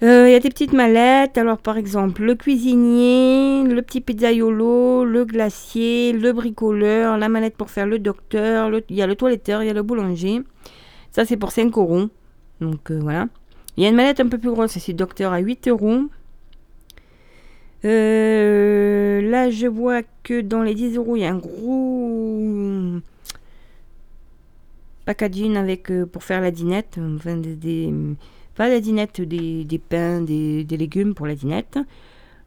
Il 0.02 0.30
y 0.30 0.34
a 0.34 0.40
des 0.40 0.48
petites 0.48 0.72
mallettes, 0.72 1.36
alors 1.36 1.58
par 1.58 1.76
exemple 1.76 2.22
le 2.22 2.34
cuisinier, 2.34 3.64
le 3.64 3.82
petit 3.82 4.00
pizzaiolo, 4.00 5.04
le 5.04 5.24
glacier, 5.26 6.12
le 6.12 6.32
bricoleur, 6.32 7.18
la 7.18 7.28
mallette 7.28 7.56
pour 7.56 7.70
faire 7.70 7.86
le 7.86 7.98
docteur, 7.98 8.70
il 8.88 8.96
y 8.96 9.02
a 9.02 9.06
le 9.06 9.14
toiletteur, 9.14 9.62
il 9.62 9.66
y 9.66 9.70
a 9.70 9.74
le 9.74 9.82
boulanger. 9.82 10.40
Ça 11.10 11.26
c'est 11.26 11.36
pour 11.36 11.52
5 11.52 11.76
euros. 11.76 12.08
Donc 12.62 12.90
voilà. 12.90 13.28
Il 13.76 13.82
y 13.82 13.86
a 13.86 13.88
une 13.88 13.96
mallette 13.96 14.20
un 14.20 14.28
peu 14.28 14.38
plus 14.38 14.50
grosse, 14.50 14.78
c'est 14.78 14.92
Docteur 14.92 15.32
à 15.32 15.38
8 15.38 15.68
euros. 15.68 16.02
Euh, 17.84 19.22
là, 19.22 19.50
je 19.50 19.66
vois 19.66 20.02
que 20.22 20.40
dans 20.40 20.62
les 20.62 20.74
10 20.74 20.96
euros, 20.96 21.16
il 21.16 21.20
y 21.20 21.24
a 21.24 21.30
un 21.30 21.38
gros 21.38 23.00
packaging 25.06 25.56
avec 25.56 25.90
euh, 25.90 26.04
pour 26.04 26.24
faire 26.24 26.40
la 26.40 26.50
dinette. 26.50 26.98
Enfin, 27.16 27.36
des, 27.36 27.92
pas 28.60 28.68
la 28.68 28.80
dinette, 28.80 29.22
des, 29.22 29.80
pains, 29.88 30.20
des, 30.20 30.66
légumes 30.68 31.14
pour 31.14 31.26
la 31.26 31.34
dinette. 31.34 31.78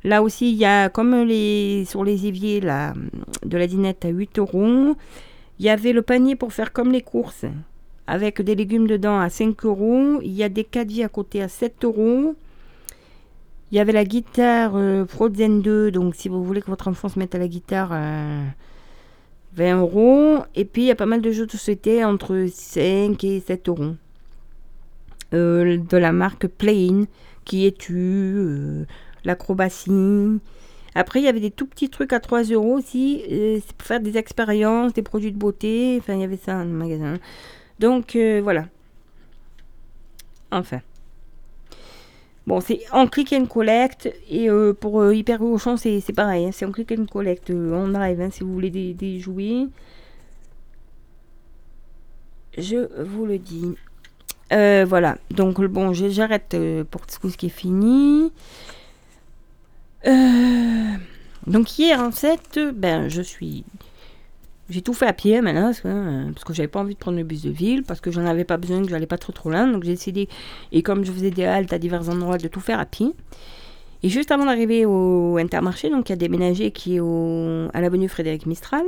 Là 0.03 0.21
aussi, 0.21 0.51
il 0.51 0.57
y 0.57 0.63
a 0.63 0.87
comme 0.89 1.23
les 1.23 1.85
sur 1.85 2.03
les 2.03 2.27
éviers 2.27 2.61
là, 2.61 2.93
de 3.43 3.57
la 3.57 3.65
dinette 3.65 4.05
à 4.05 4.09
8 4.09 4.37
euros. 4.37 4.95
Il 5.57 5.65
y 5.65 5.69
avait 5.69 5.91
le 5.91 6.03
panier 6.03 6.35
pour 6.35 6.53
faire 6.53 6.71
comme 6.71 6.91
les 6.91 7.01
courses 7.01 7.45
avec 8.05 8.43
des 8.43 8.53
légumes 8.53 8.85
dedans 8.85 9.19
à 9.19 9.31
5 9.31 9.65
euros. 9.65 10.19
Il 10.21 10.33
y 10.33 10.43
a 10.43 10.49
des 10.49 10.63
caddies 10.63 11.01
à 11.01 11.09
côté 11.09 11.41
à 11.41 11.47
7 11.47 11.83
euros. 11.83 12.35
Il 13.71 13.77
y 13.77 13.79
avait 13.79 13.91
la 13.91 14.05
guitare 14.05 14.73
euh, 14.75 15.07
Frozen 15.07 15.63
2, 15.63 15.89
donc 15.89 16.13
si 16.13 16.29
vous 16.29 16.43
voulez 16.43 16.61
que 16.61 16.69
votre 16.69 16.89
enfant 16.89 17.09
se 17.09 17.17
mette 17.17 17.33
à 17.33 17.39
la 17.39 17.47
guitare, 17.47 17.89
20 17.89 17.95
euh, 19.57 19.79
euros. 19.79 20.37
Et 20.53 20.65
puis 20.65 20.83
il 20.83 20.85
y 20.85 20.91
a 20.91 20.95
pas 20.95 21.07
mal 21.07 21.23
de 21.23 21.31
jeux 21.31 21.47
de 21.47 21.51
société 21.51 22.05
entre 22.05 22.45
5 22.51 23.23
et 23.23 23.39
7 23.39 23.67
euros. 23.69 23.95
Euh, 25.33 25.77
de 25.77 25.97
la 25.97 26.11
marque 26.11 26.47
Plain, 26.47 27.05
qui 27.45 27.65
est 27.65 27.77
tu, 27.77 28.85
l'acrobatie. 29.23 30.39
Après, 30.95 31.19
il 31.19 31.25
y 31.25 31.27
avait 31.27 31.39
des 31.39 31.51
tout 31.51 31.65
petits 31.65 31.89
trucs 31.89 32.13
à 32.13 32.19
3 32.19 32.43
euros 32.43 32.77
aussi. 32.77 33.23
c'est 33.27 33.73
pour 33.75 33.87
faire 33.87 33.99
des 33.99 34.17
expériences, 34.17 34.93
des 34.93 35.01
produits 35.01 35.31
de 35.31 35.37
beauté. 35.37 35.97
Enfin, 35.99 36.13
il 36.13 36.21
y 36.21 36.23
avait 36.23 36.37
ça 36.37 36.53
dans 36.53 36.65
le 36.65 36.69
magasin. 36.69 37.15
Donc 37.79 38.15
euh, 38.15 38.39
voilà. 38.41 38.67
Enfin. 40.51 40.81
Bon, 42.45 42.59
c'est 42.59 42.81
en 42.91 43.07
click 43.07 43.33
and 43.33 43.45
collect. 43.47 44.13
Et 44.29 44.49
euh, 44.49 44.73
pour 44.73 45.01
euh, 45.01 45.15
Hyper 45.15 45.41
Auchan, 45.41 45.77
c'est 45.77 46.01
pareil. 46.15 46.45
Hein. 46.45 46.51
c'est 46.51 46.65
en 46.65 46.71
click 46.71 46.91
and 46.91 47.05
collect 47.05 47.49
on 47.49 47.87
drive 47.89 48.21
hein, 48.21 48.29
si 48.31 48.43
vous 48.43 48.53
voulez 48.53 48.69
des, 48.69 49.19
jouets. 49.19 49.67
Je 52.57 53.01
vous 53.03 53.25
le 53.25 53.39
dis. 53.39 53.75
Voilà. 54.85 55.17
Donc, 55.31 55.61
bon, 55.61 55.93
j'arrête 55.93 56.55
pour 56.89 57.05
tout 57.07 57.29
ce 57.29 57.37
qui 57.37 57.47
est 57.47 57.49
fini. 57.49 58.31
donc, 61.47 61.79
hier, 61.79 61.99
en 61.99 62.11
fait, 62.11 62.59
ben, 62.73 63.09
je 63.09 63.21
suis 63.21 63.63
j'ai 64.69 64.81
tout 64.81 64.93
fait 64.93 65.07
à 65.07 65.13
pied 65.13 65.41
maintenant, 65.41 65.65
parce 65.65 65.81
que, 65.81 65.87
euh, 65.87 66.31
parce 66.33 66.55
j'avais 66.55 66.67
pas 66.67 66.79
envie 66.79 66.93
de 66.93 66.99
prendre 66.99 67.17
le 67.17 67.23
bus 67.23 67.41
de 67.43 67.49
ville, 67.49 67.83
parce 67.83 67.99
que 67.99 68.11
j'en 68.11 68.25
avais 68.25 68.45
pas 68.45 68.57
besoin, 68.57 68.81
que 68.81 68.89
j'allais 68.89 69.05
pas 69.05 69.17
trop 69.17 69.33
trop 69.33 69.49
loin. 69.49 69.67
Donc 69.67 69.83
j'ai 69.83 69.91
décidé, 69.91 70.29
et 70.71 70.81
comme 70.81 71.03
je 71.03 71.11
faisais 71.11 71.31
des 71.31 71.43
haltes 71.43 71.73
à 71.73 71.79
divers 71.79 72.09
endroits, 72.09 72.37
de 72.37 72.47
tout 72.47 72.61
faire 72.61 72.79
à 72.79 72.85
pied. 72.85 73.13
Et 74.03 74.09
juste 74.09 74.31
avant 74.31 74.45
d'arriver 74.45 74.85
au 74.85 75.37
Intermarché, 75.37 75.89
donc 75.89 76.09
il 76.09 76.11
y 76.11 76.13
a 76.13 76.17
déménagé 76.17 76.71
qui 76.71 76.95
est 76.95 76.99
au, 76.99 77.69
à 77.73 77.81
l'avenue 77.81 78.09
Frédéric 78.09 78.45
Mistral, 78.45 78.83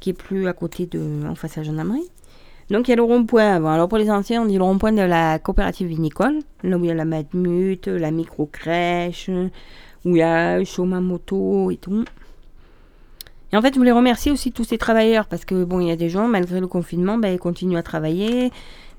qui 0.00 0.10
est 0.10 0.12
plus 0.12 0.46
à 0.46 0.52
côté 0.52 0.86
de, 0.86 1.26
en 1.26 1.34
face 1.34 1.58
à 1.58 1.62
gendarmerie. 1.62 2.08
Donc 2.70 2.88
il 2.88 2.90
y 2.90 2.94
a 2.94 2.96
le 2.96 3.02
rond-point 3.02 3.54
avant. 3.54 3.72
Alors 3.72 3.88
pour 3.88 3.98
les 3.98 4.10
anciens, 4.10 4.42
on 4.42 4.46
dit 4.46 4.56
le 4.56 4.64
rond-point 4.64 4.92
de 4.92 5.02
la 5.02 5.38
coopérative 5.38 5.88
vinicole, 5.88 6.40
là 6.62 6.76
où 6.76 6.84
il 6.84 6.88
y 6.88 6.90
a 6.90 6.94
la 6.94 7.04
Matmut, 7.04 7.86
la 7.86 8.10
micro-crèche, 8.10 9.30
où 10.04 10.16
il 10.16 10.18
y 10.18 10.22
a 10.22 10.62
Choma 10.64 11.00
Moto 11.00 11.70
et 11.70 11.76
tout. 11.76 12.04
Et 13.52 13.56
en 13.56 13.62
fait, 13.62 13.72
je 13.72 13.78
voulais 13.78 13.92
remercier 13.92 14.32
aussi 14.32 14.50
tous 14.50 14.64
ces 14.64 14.78
travailleurs 14.78 15.26
parce 15.26 15.44
que, 15.44 15.64
bon, 15.64 15.80
il 15.80 15.88
y 15.88 15.92
a 15.92 15.96
des 15.96 16.08
gens, 16.08 16.26
malgré 16.26 16.58
le 16.58 16.66
confinement, 16.66 17.16
ben, 17.18 17.32
ils 17.32 17.38
continuent 17.38 17.78
à 17.78 17.82
travailler 17.84 18.50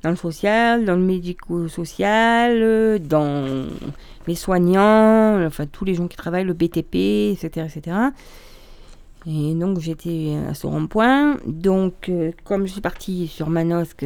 dans 0.04 0.10
le 0.10 0.16
social, 0.16 0.86
dans 0.86 0.96
le 0.96 1.02
médico-social, 1.02 3.00
dans 3.06 3.66
les 4.28 4.36
soignants, 4.36 5.46
enfin 5.46 5.66
tous 5.66 5.84
les 5.84 5.96
gens 5.96 6.08
qui 6.08 6.16
travaillent, 6.16 6.46
le 6.46 6.54
BTP, 6.54 7.34
etc. 7.34 7.68
etc. 7.68 7.98
Et 9.28 9.54
donc 9.56 9.80
j'étais 9.80 10.38
à 10.50 10.54
ce 10.54 10.66
rond-point. 10.68 11.38
Donc 11.46 12.10
euh, 12.10 12.32
comme 12.46 12.66
je 12.66 12.72
suis 12.72 12.82
partie 12.82 13.28
sur 13.28 13.50
Manosque, 13.50 14.06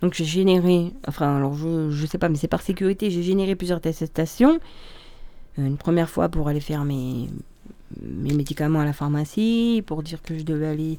donc 0.00 0.14
j'ai 0.14 0.24
généré, 0.24 0.92
enfin 1.06 1.36
alors 1.36 1.54
je, 1.54 1.90
je 1.90 2.06
sais 2.06 2.18
pas, 2.18 2.28
mais 2.28 2.36
c'est 2.36 2.48
par 2.48 2.62
sécurité, 2.62 3.10
j'ai 3.10 3.22
généré 3.22 3.54
plusieurs 3.54 3.78
attestations. 3.78 4.58
Une 5.56 5.76
première 5.76 6.10
fois 6.10 6.28
pour 6.28 6.48
aller 6.48 6.60
faire 6.60 6.84
mes, 6.84 7.28
mes 8.02 8.32
médicaments 8.32 8.80
à 8.80 8.84
la 8.84 8.92
pharmacie 8.92 9.82
pour 9.86 10.02
dire 10.02 10.20
que 10.22 10.36
je 10.36 10.42
devais 10.42 10.66
aller 10.66 10.98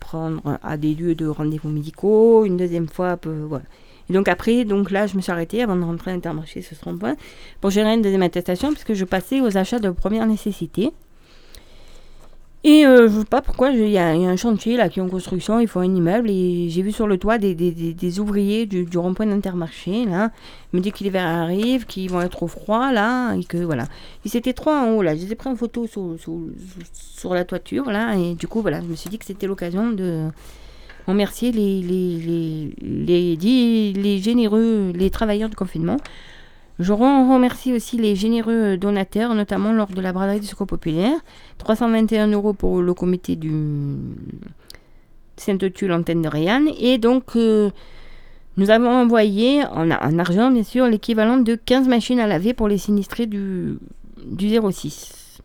prendre 0.00 0.58
à 0.62 0.76
des 0.76 0.94
lieux 0.94 1.14
de 1.14 1.26
rendez-vous 1.26 1.68
médicaux. 1.68 2.44
Une 2.44 2.56
deuxième 2.56 2.88
fois, 2.88 3.18
voilà. 3.24 3.64
Et 4.08 4.12
donc 4.12 4.28
après, 4.28 4.64
donc 4.64 4.90
là, 4.90 5.06
je 5.06 5.16
me 5.16 5.22
suis 5.22 5.32
arrêtée 5.32 5.62
avant 5.62 5.76
de 5.76 5.82
rentrer 5.82 6.10
à 6.10 6.14
l'intermarché, 6.14 6.60
ce 6.60 6.74
sera 6.74 6.92
point, 6.92 7.16
pour 7.60 7.70
gérer 7.70 7.94
une 7.94 8.02
deuxième 8.02 8.22
attestation, 8.22 8.70
puisque 8.70 8.92
je 8.92 9.04
passais 9.04 9.40
aux 9.40 9.56
achats 9.56 9.78
de 9.78 9.90
première 9.90 10.26
nécessité. 10.26 10.92
Et 12.66 12.86
euh, 12.86 13.10
je 13.10 13.18
sais 13.18 13.24
pas 13.26 13.42
pourquoi, 13.42 13.72
il 13.72 13.90
y, 13.90 13.98
a 13.98 14.08
un 14.08 14.36
chantier 14.36 14.78
là 14.78 14.88
qui 14.88 14.98
est 14.98 15.02
en 15.02 15.08
construction, 15.10 15.60
il 15.60 15.68
faut 15.68 15.80
un 15.80 15.94
immeuble 15.94 16.30
et 16.30 16.70
j'ai 16.70 16.80
vu 16.80 16.92
sur 16.92 17.06
le 17.06 17.18
toit 17.18 17.36
des, 17.36 18.20
ouvriers 18.20 18.64
du, 18.64 18.96
rond-point 18.96 19.26
d'Intermarché 19.26 20.06
là. 20.06 20.30
me 20.72 20.80
dit 20.80 20.90
que 20.90 21.04
l'hiver 21.04 21.26
arrive, 21.26 21.84
qu'ils 21.84 22.10
vont 22.10 22.22
être 22.22 22.30
trop 22.30 22.48
froids 22.48 22.90
là 22.90 23.34
et 23.34 23.44
que 23.44 23.58
voilà. 23.58 23.86
Ils 24.24 24.34
étaient 24.34 24.54
trois 24.54 24.80
en 24.80 24.92
haut 24.92 25.02
là, 25.02 25.14
j'ai 25.14 25.34
pris 25.34 25.50
en 25.50 25.56
photo 25.56 25.86
sur, 25.86 26.16
sur, 26.94 27.34
la 27.34 27.44
toiture 27.44 27.90
là 27.90 28.14
et 28.16 28.34
du 28.34 28.48
coup 28.48 28.62
voilà, 28.62 28.80
je 28.80 28.86
me 28.86 28.96
suis 28.96 29.10
dit 29.10 29.18
que 29.18 29.26
c'était 29.26 29.46
l'occasion 29.46 29.92
de 29.92 30.30
remercier 31.06 31.52
les, 31.52 31.82
les, 31.82 32.72
les, 32.80 33.36
les, 33.36 33.92
les 33.92 34.18
généreux, 34.20 34.90
les 34.94 35.10
travailleurs 35.10 35.50
du 35.50 35.56
confinement. 35.56 35.98
Je 36.80 36.92
remercie 36.92 37.72
aussi 37.72 37.96
les 37.96 38.16
généreux 38.16 38.76
donateurs, 38.76 39.34
notamment 39.34 39.72
lors 39.72 39.88
de 39.88 40.00
la 40.00 40.12
braderie 40.12 40.40
du 40.40 40.46
Secours 40.46 40.66
Populaire. 40.66 41.16
321 41.58 42.28
euros 42.28 42.52
pour 42.52 42.82
le 42.82 42.94
comité 42.94 43.36
du 43.36 43.96
Sainte-Tulle 45.36 45.92
Antenne 45.92 46.22
de 46.22 46.28
Réanne. 46.28 46.68
Et 46.80 46.98
donc, 46.98 47.36
euh, 47.36 47.70
nous 48.56 48.70
avons 48.70 48.90
envoyé 48.90 49.64
en, 49.64 49.88
argent, 49.90 50.50
bien 50.50 50.64
sûr, 50.64 50.86
l'équivalent 50.86 51.36
de 51.36 51.54
15 51.54 51.86
machines 51.86 52.18
à 52.18 52.26
laver 52.26 52.54
pour 52.54 52.66
les 52.66 52.78
sinistrés 52.78 53.26
du, 53.26 53.78
du 54.26 54.48
06. 54.48 55.40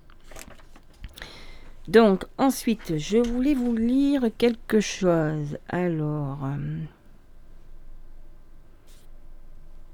Donc, 1.87 2.25
ensuite, 2.39 2.97
je 2.97 3.17
voulais 3.17 3.53
vous 3.53 3.75
lire 3.75 4.29
quelque 4.39 4.79
chose. 4.79 5.57
Alors. 5.69 6.39
Euh, 6.43 6.85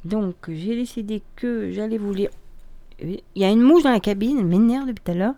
donc, 0.05 0.35
j'ai 0.47 0.75
décidé 0.75 1.23
que 1.35 1.71
j'allais 1.71 1.97
vous 1.97 2.13
lire. 2.13 2.29
Il 3.01 3.21
y 3.35 3.43
a 3.43 3.49
une 3.49 3.61
mouche 3.61 3.81
dans 3.83 3.91
la 3.91 3.99
cabine, 3.99 4.37
elle 4.37 4.45
m'énerve 4.45 4.87
depuis 4.87 5.03
tout 5.03 5.11
à 5.11 5.15
l'heure. 5.15 5.33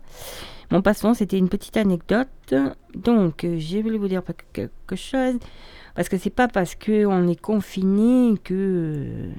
Bon, 0.70 0.82
passons, 0.82 1.14
c'était 1.14 1.38
une 1.38 1.48
petite 1.48 1.78
anecdote. 1.78 2.54
Donc, 2.94 3.46
je 3.46 3.78
voulais 3.78 3.96
vous 3.96 4.08
dire 4.08 4.22
quelque 4.52 4.94
chose. 4.94 5.38
Parce 5.94 6.10
que 6.10 6.18
c'est 6.18 6.28
pas 6.28 6.48
parce 6.48 6.74
qu'on 6.74 7.26
est 7.28 7.40
confiné 7.40 8.36
que 8.44 9.30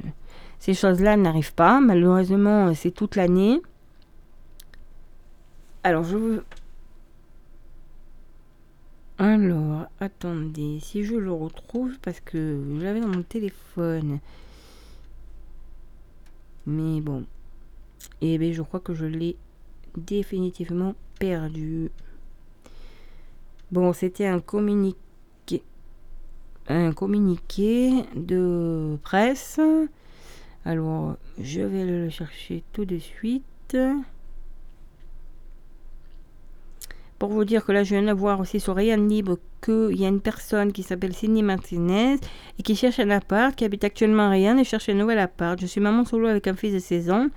ces 0.57 0.73
choses-là 0.73 1.15
n'arrivent 1.15 1.53
pas. 1.53 1.80
Malheureusement, 1.80 2.73
c'est 2.73 2.91
toute 2.91 3.15
l'année. 3.15 3.61
Alors, 5.84 6.03
je 6.03 6.18
veux. 6.18 6.43
Alors, 9.19 9.85
attendez, 9.99 10.80
si 10.81 11.03
je 11.03 11.15
le 11.15 11.31
retrouve, 11.31 11.99
parce 12.01 12.19
que 12.19 12.60
je 12.80 12.84
l'avais 12.84 13.01
dans 13.01 13.07
mon 13.10 13.22
téléphone. 13.22 14.19
Mais 16.70 17.02
bon. 17.02 17.26
Et 18.22 18.36
eh 18.36 18.38
bien, 18.38 18.54
je 18.54 18.62
crois 18.62 18.80
que 18.80 18.94
je 18.94 19.06
l'ai 19.06 19.36
définitivement 19.98 20.94
perdu. 21.18 21.90
Bon, 23.72 23.91
c'était 23.91 24.28
un 24.28 24.40
communiqué. 24.40 25.64
Un 26.68 26.94
communiqué 26.94 28.04
de 28.16 29.00
presse. 29.02 29.60
Alors, 30.64 31.18
je 31.41 31.62
vais 31.62 31.86
le 31.86 32.10
chercher 32.12 32.64
tout 32.72 32.86
de 32.86 33.00
suite. 33.00 33.76
Pour 37.20 37.30
vous 37.30 37.44
dire 37.44 37.66
que 37.66 37.74
là, 37.74 37.84
je 37.84 37.96
viens 37.96 38.14
de 38.14 38.18
voir 38.18 38.40
aussi 38.40 38.62
sur 38.62 38.78
Ryan 38.78 38.96
Libre 38.96 39.38
qu'il 39.62 40.00
y 40.00 40.06
a 40.06 40.08
une 40.08 40.22
personne 40.22 40.72
qui 40.72 40.84
s'appelle 40.84 41.14
Cindy 41.14 41.44
Martinez 41.44 42.16
et 42.58 42.64
qui 42.64 42.78
cherche 42.78 43.00
un 43.00 43.10
appart, 43.10 43.54
qui 43.54 43.66
habite 43.66 43.84
actuellement 43.84 44.28
à 44.28 44.30
Ryan 44.30 44.58
et 44.58 44.64
cherche 44.64 44.88
un 44.88 44.94
nouvel 44.94 45.20
appart. 45.20 45.60
Je 45.60 45.66
suis 45.66 45.82
maman 45.82 46.06
solo 46.06 46.28
avec 46.28 46.48
un 46.48 46.56
fils 46.56 46.74
de 46.74 46.80
16 46.80 47.12
ans. 47.12 47.28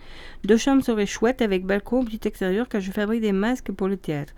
Deux 0.45 0.57
chambres 0.57 0.85
seraient 0.85 1.07
chouettes 1.07 1.43
avec 1.43 1.67
balcon, 1.67 2.05
petit 2.05 2.21
extérieur, 2.29 2.69
car 2.69 2.81
je 2.81 2.93
fabrique 2.93 3.23
des 3.23 3.33
masques 3.33 3.73
pour 3.73 3.89
le 3.89 3.97
théâtre. 3.97 4.35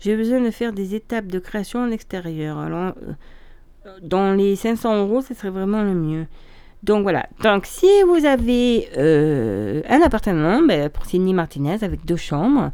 J'ai 0.00 0.16
besoin 0.16 0.40
de 0.40 0.50
faire 0.50 0.72
des 0.72 0.94
étapes 0.94 1.26
de 1.26 1.38
création 1.38 1.80
en 1.80 1.90
extérieur. 1.90 2.58
Alors, 2.58 2.94
euh, 3.02 3.98
dans 4.02 4.32
les 4.32 4.56
500 4.56 5.02
euros, 5.02 5.20
ce 5.20 5.34
serait 5.34 5.50
vraiment 5.50 5.82
le 5.82 5.94
mieux. 5.94 6.26
Donc 6.82 7.02
voilà. 7.02 7.26
Donc 7.42 7.66
si 7.66 7.86
vous 8.06 8.24
avez 8.24 8.88
euh, 8.96 9.82
un 9.90 10.00
appartement 10.00 10.62
ben, 10.62 10.88
pour 10.88 11.04
Cindy 11.04 11.34
Martinez 11.34 11.82
avec 11.82 12.06
deux 12.06 12.16
chambres, 12.16 12.70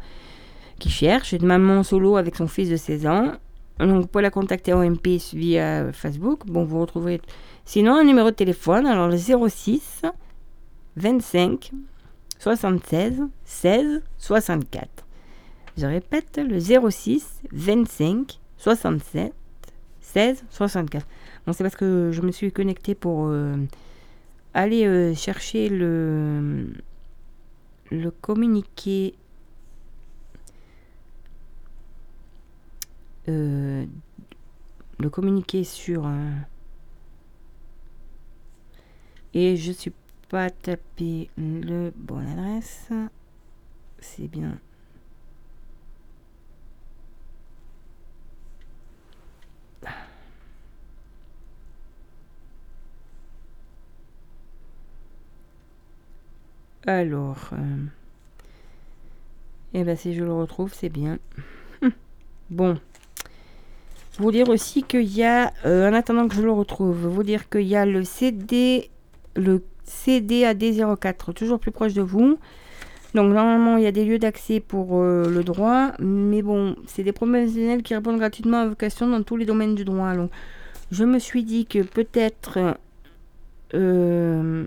qui 0.83 0.89
cherche, 0.89 1.31
une 1.31 1.45
maman 1.45 1.81
solo 1.81 2.17
avec 2.17 2.35
son 2.35 2.45
fils 2.47 2.69
de 2.69 2.75
16 2.75 3.07
ans. 3.07 3.31
Donc, 3.79 4.09
pouvez 4.09 4.21
la 4.21 4.29
contacter 4.29 4.73
en 4.73 4.83
MP 4.83 5.17
via 5.33 5.93
Facebook. 5.93 6.45
Bon, 6.45 6.65
vous 6.65 6.81
retrouverez 6.81 7.21
sinon 7.63 7.95
un 7.95 8.03
numéro 8.03 8.31
de 8.31 8.35
téléphone. 8.35 8.85
Alors, 8.85 9.07
le 9.07 9.17
06 9.17 10.01
25 10.97 11.71
76 12.37 13.23
16 13.45 14.01
64. 14.17 14.89
Je 15.77 15.85
répète, 15.85 16.37
le 16.37 16.59
06 16.59 17.41
25 17.53 18.39
67 18.57 19.33
16 20.01 20.43
64. 20.49 21.07
Bon, 21.47 21.53
c'est 21.53 21.63
parce 21.63 21.77
que 21.77 22.09
je 22.11 22.21
me 22.21 22.31
suis 22.33 22.51
connectée 22.51 22.93
pour 22.93 23.27
euh, 23.27 23.55
aller 24.53 24.85
euh, 24.85 25.15
chercher 25.15 25.69
le, 25.69 26.67
le 27.89 28.11
communiqué 28.11 29.15
Euh, 33.29 33.85
le 34.99 35.09
communiquer 35.09 35.63
sur 35.63 36.05
un... 36.05 36.45
Et 39.33 39.57
je 39.57 39.71
suis 39.71 39.93
pas 40.29 40.49
tapé 40.49 41.29
le 41.37 41.91
bon 41.95 42.19
adresse. 42.19 42.89
C'est 43.99 44.27
bien. 44.27 44.59
Alors, 56.85 57.49
euh, 57.53 57.85
et 59.73 59.79
eh 59.79 59.83
ben 59.85 59.95
si 59.95 60.13
je 60.13 60.23
le 60.23 60.33
retrouve, 60.33 60.73
c'est 60.73 60.89
bien. 60.89 61.17
bon. 62.49 62.77
Vous 64.19 64.31
dire 64.31 64.47
aussi 64.49 64.83
qu'il 64.83 65.11
y 65.11 65.23
a, 65.23 65.51
euh, 65.65 65.89
en 65.89 65.93
attendant 65.93 66.27
que 66.27 66.35
je 66.35 66.43
le 66.43 66.51
retrouve, 66.51 67.07
vous 67.07 67.23
dire 67.23 67.49
qu'il 67.49 67.63
y 67.63 67.75
a 67.75 67.85
le 67.85 68.03
CD, 68.03 68.91
le 69.35 69.63
CDAD04, 69.87 71.33
toujours 71.33 71.59
plus 71.59 71.71
proche 71.71 71.93
de 71.93 72.03
vous. 72.03 72.37
Donc 73.15 73.33
normalement, 73.33 73.77
il 73.77 73.83
y 73.83 73.87
a 73.87 73.91
des 73.91 74.05
lieux 74.05 74.19
d'accès 74.19 74.59
pour 74.59 75.01
euh, 75.01 75.27
le 75.29 75.43
droit, 75.43 75.93
mais 75.99 76.43
bon, 76.43 76.75
c'est 76.85 77.03
des 77.03 77.11
professionnels 77.11 77.81
qui 77.81 77.95
répondent 77.95 78.19
gratuitement 78.19 78.57
à 78.57 78.67
vocation 78.67 79.07
dans 79.07 79.23
tous 79.23 79.35
les 79.35 79.45
domaines 79.45 79.73
du 79.73 79.83
droit. 79.83 80.13
Donc, 80.15 80.29
je 80.91 81.03
me 81.05 81.17
suis 81.17 81.43
dit 81.43 81.65
que 81.65 81.81
peut-être, 81.81 82.77
euh, 83.73 84.65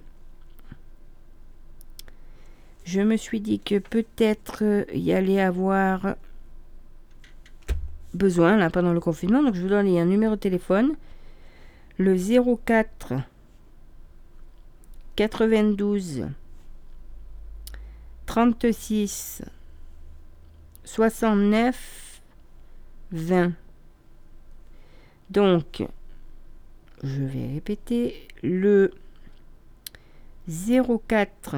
je 2.85 3.01
me 3.01 3.17
suis 3.17 3.41
dit 3.41 3.61
que 3.61 3.79
peut-être 3.79 4.87
il 4.93 5.01
y 5.01 5.13
allait 5.13 5.41
avoir 5.41 6.17
besoin 8.17 8.57
là 8.57 8.71
pendant 8.71 8.93
le 8.93 9.01
confinement. 9.01 9.43
Donc 9.43 9.55
je 9.55 9.63
vous 9.63 9.69
donne 9.69 9.87
un 9.87 10.05
numéro 10.05 10.35
de 10.35 10.41
téléphone. 10.41 10.95
Le 11.99 12.17
04 12.17 13.15
92 15.17 16.27
36 18.27 19.43
69 20.85 22.21
20. 23.13 23.53
Donc, 25.31 25.85
je 27.03 27.23
vais 27.23 27.47
répéter 27.55 28.29
le 28.43 28.93
04 30.49 31.57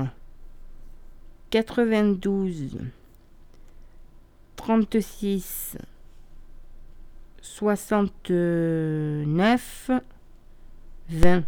92 1.50 2.78
36 4.56 5.76
69 7.48 9.90
20. 11.10 11.44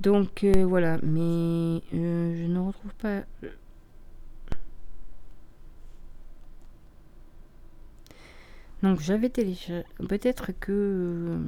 Donc 0.00 0.42
euh, 0.42 0.64
voilà, 0.66 0.98
mais 1.02 1.80
euh, 1.94 2.34
je 2.36 2.46
ne 2.46 2.58
retrouve 2.58 2.92
pas. 2.94 3.22
Donc 8.82 9.00
j'avais 9.00 9.28
téléchargé. 9.28 9.84
Peut-être 10.08 10.50
que 10.58 10.72
euh, 10.72 11.38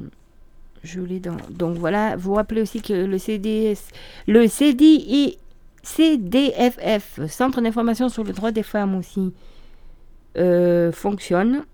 je 0.85 1.01
l'ai 1.01 1.19
dans. 1.19 1.37
Donc 1.51 1.79
voilà, 1.79 2.15
vous 2.15 2.35
rappelez 2.35 2.63
aussi 2.63 2.81
que 2.81 2.93
le 2.93 3.19
CDS, 3.19 3.91
le 4.29 4.47
CDI 4.47 5.39
CDFF, 5.85 7.21
Centre 7.29 7.61
d'information 7.61 8.09
sur 8.09 8.25
le 8.25 8.33
droit 8.33 8.51
des 8.51 8.63
femmes 8.63 8.97
aussi, 8.97 9.33
euh, 10.39 10.91
fonctionne. 10.91 11.65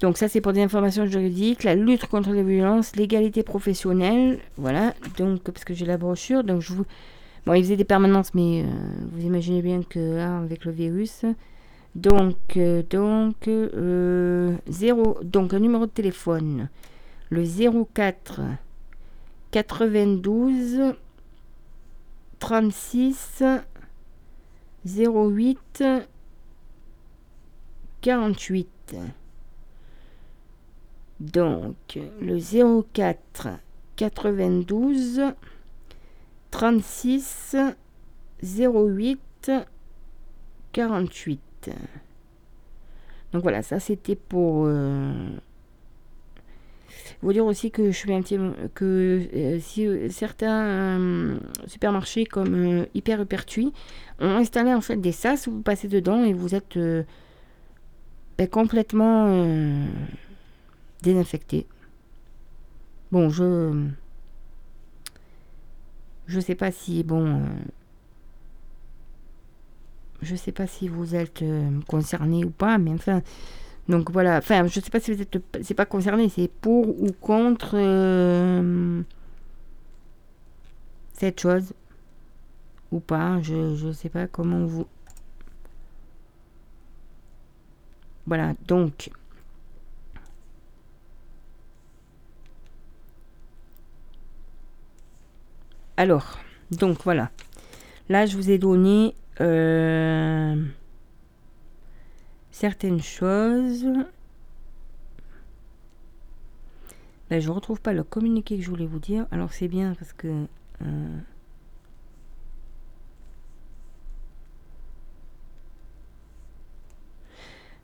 Donc 0.00 0.18
ça 0.18 0.28
c'est 0.28 0.42
pour 0.42 0.52
des 0.52 0.60
informations 0.62 1.06
juridiques, 1.06 1.64
la 1.64 1.74
lutte 1.74 2.06
contre 2.06 2.30
les 2.30 2.42
violences, 2.42 2.94
l'égalité 2.96 3.42
professionnelle, 3.42 4.38
voilà. 4.58 4.92
Donc 5.16 5.40
parce 5.40 5.64
que 5.64 5.72
j'ai 5.72 5.86
la 5.86 5.96
brochure, 5.96 6.44
donc 6.44 6.60
je 6.60 6.74
vous 6.74 6.84
Bon, 7.46 7.52
il 7.52 7.62
faisait 7.62 7.76
des 7.76 7.84
permanences, 7.84 8.32
mais 8.32 8.62
euh, 8.62 8.66
vous 9.12 9.26
imaginez 9.26 9.60
bien 9.60 9.82
que 9.82 10.16
là, 10.16 10.38
avec 10.38 10.64
le 10.64 10.72
virus. 10.72 11.26
Donc, 11.94 12.56
euh, 12.56 12.82
donc, 12.88 13.50
0, 14.66 15.18
donc 15.22 15.52
un 15.52 15.58
numéro 15.58 15.84
de 15.84 15.90
téléphone, 15.90 16.70
le 17.28 17.44
04 17.44 18.40
92 19.54 20.96
36 22.40 23.44
08 24.84 25.84
48. 28.00 28.96
Donc, 31.20 31.76
le 32.20 32.82
04 32.92 33.48
92 33.94 35.22
36 36.50 37.56
08 38.42 39.52
48. 40.72 41.70
Donc 43.32 43.42
voilà, 43.44 43.62
ça 43.62 43.78
c'était 43.78 44.16
pour 44.16 44.64
euh, 44.66 45.28
vous 47.22 47.32
dire 47.32 47.44
aussi 47.44 47.70
que 47.70 47.90
je 47.90 47.96
suis 47.96 48.12
un 48.12 48.22
petit 48.22 48.38
que 48.74 49.28
euh, 49.34 49.58
si 49.60 49.86
euh, 49.86 50.08
certains 50.10 51.38
supermarchés 51.66 52.24
comme 52.24 52.86
Hyper 52.94 53.20
Hypertui 53.20 53.72
ont 54.20 54.36
installé 54.36 54.72
en 54.72 54.80
fait 54.80 54.96
des 54.96 55.12
sas 55.12 55.46
où 55.46 55.52
vous 55.52 55.62
passez 55.62 55.88
dedans 55.88 56.24
et 56.24 56.32
vous 56.32 56.54
êtes 56.54 56.78
ben, 58.38 58.48
complètement 58.48 59.46
désinfecté. 61.02 61.66
Bon, 63.12 63.28
je 63.28 63.88
je 66.26 66.40
sais 66.40 66.54
pas 66.54 66.72
si 66.72 67.02
bon 67.04 67.42
je 70.24 70.34
sais 70.34 70.52
pas 70.52 70.66
si 70.66 70.88
vous 70.88 71.14
êtes 71.14 71.42
euh, 71.42 71.70
concerné 71.86 72.44
ou 72.44 72.50
pas, 72.50 72.78
mais 72.78 72.90
enfin. 72.90 73.22
Donc 73.88 74.10
voilà, 74.10 74.38
enfin, 74.38 74.66
je 74.66 74.80
sais 74.80 74.90
pas 74.90 75.00
si 75.00 75.12
vous 75.12 75.20
êtes. 75.20 75.36
C'est 75.62 75.74
pas 75.74 75.84
concerné, 75.86 76.28
c'est 76.28 76.48
pour 76.48 76.88
ou 76.88 77.12
contre 77.20 77.72
euh, 77.74 79.02
cette 81.12 81.40
chose. 81.40 81.74
Ou 82.92 83.00
pas, 83.00 83.40
je, 83.42 83.86
ne 83.86 83.92
sais 83.92 84.08
pas 84.08 84.26
comment 84.26 84.64
vous. 84.64 84.86
Voilà, 88.26 88.54
donc. 88.66 89.10
Alors, 95.96 96.38
donc 96.70 97.02
voilà. 97.04 97.30
Là, 98.08 98.26
je 98.26 98.36
vous 98.36 98.50
ai 98.50 98.58
donné 98.58 99.14
euh, 99.40 100.56
certaines 102.54 103.02
choses. 103.02 103.84
Ben, 107.28 107.40
je 107.40 107.50
retrouve 107.50 107.80
pas 107.80 107.92
le 107.92 108.04
communiqué 108.04 108.56
que 108.56 108.62
je 108.62 108.70
voulais 108.70 108.86
vous 108.86 109.00
dire. 109.00 109.26
Alors 109.32 109.52
c'est 109.52 109.66
bien 109.66 109.94
parce 109.98 110.12
que... 110.12 110.46
Euh, 110.82 111.18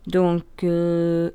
donc... 0.07 0.45
Euh, 0.63 1.31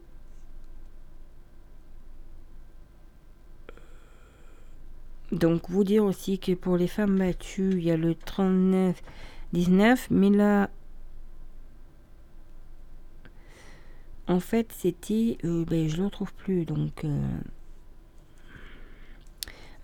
donc 5.31 5.69
vous 5.69 5.85
dire 5.85 6.05
aussi 6.05 6.39
que 6.39 6.53
pour 6.53 6.79
les 6.79 6.89
femmes 6.89 7.19
battues, 7.19 7.73
il 7.73 7.85
y 7.85 7.91
a 7.91 7.99
le 7.99 8.15
39 8.15 9.03
19, 9.53 10.09
mais 10.11 10.31
là, 10.31 10.71
en 14.28 14.40
fait, 14.40 14.73
c'était, 14.77 15.39
euh, 15.44 15.65
ben, 15.65 15.89
je 15.89 15.97
le 15.98 16.05
retrouve 16.05 16.32
plus, 16.35 16.65
donc 16.65 17.05
euh, 17.05 17.39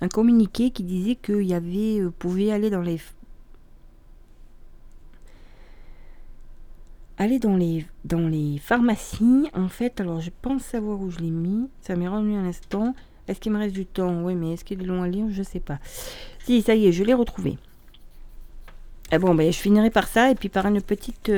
un 0.00 0.08
communiqué 0.08 0.70
qui 0.70 0.82
disait 0.82 1.14
qu'il 1.14 1.42
y 1.42 1.54
avait, 1.54 2.00
euh, 2.00 2.10
pouvait 2.10 2.50
aller 2.50 2.70
dans 2.70 2.80
les, 2.80 2.98
aller 7.18 7.38
dans 7.38 7.56
les, 7.56 7.86
dans 8.04 8.28
les 8.28 8.58
pharmacies. 8.58 9.48
En 9.54 9.68
fait, 9.68 10.00
alors 10.00 10.20
je 10.20 10.30
pense 10.42 10.62
savoir 10.62 11.00
où 11.00 11.10
je 11.10 11.18
l'ai 11.18 11.30
mis. 11.30 11.68
Ça 11.80 11.94
m'est 11.94 12.08
revenu 12.08 12.36
un 12.36 12.46
instant. 12.46 12.94
Est-ce 13.28 13.38
qu'il 13.38 13.52
me 13.52 13.58
reste 13.58 13.74
du 13.74 13.86
temps? 13.86 14.24
Oui, 14.24 14.34
mais 14.34 14.54
est-ce 14.54 14.64
qu'il 14.64 14.82
est 14.82 14.86
long 14.86 15.02
à 15.02 15.08
lire? 15.08 15.26
Je 15.30 15.44
sais 15.44 15.60
pas. 15.60 15.78
Si, 16.40 16.62
ça 16.62 16.74
y 16.74 16.86
est, 16.86 16.92
je 16.92 17.04
l'ai 17.04 17.14
retrouvé. 17.14 17.58
Ah 19.12 19.20
bon, 19.20 19.34
ben, 19.36 19.52
je 19.52 19.58
finirai 19.58 19.90
par 19.90 20.08
ça 20.08 20.30
et 20.30 20.34
puis 20.34 20.48
par 20.48 20.66
une 20.66 20.82
petite, 20.82 21.30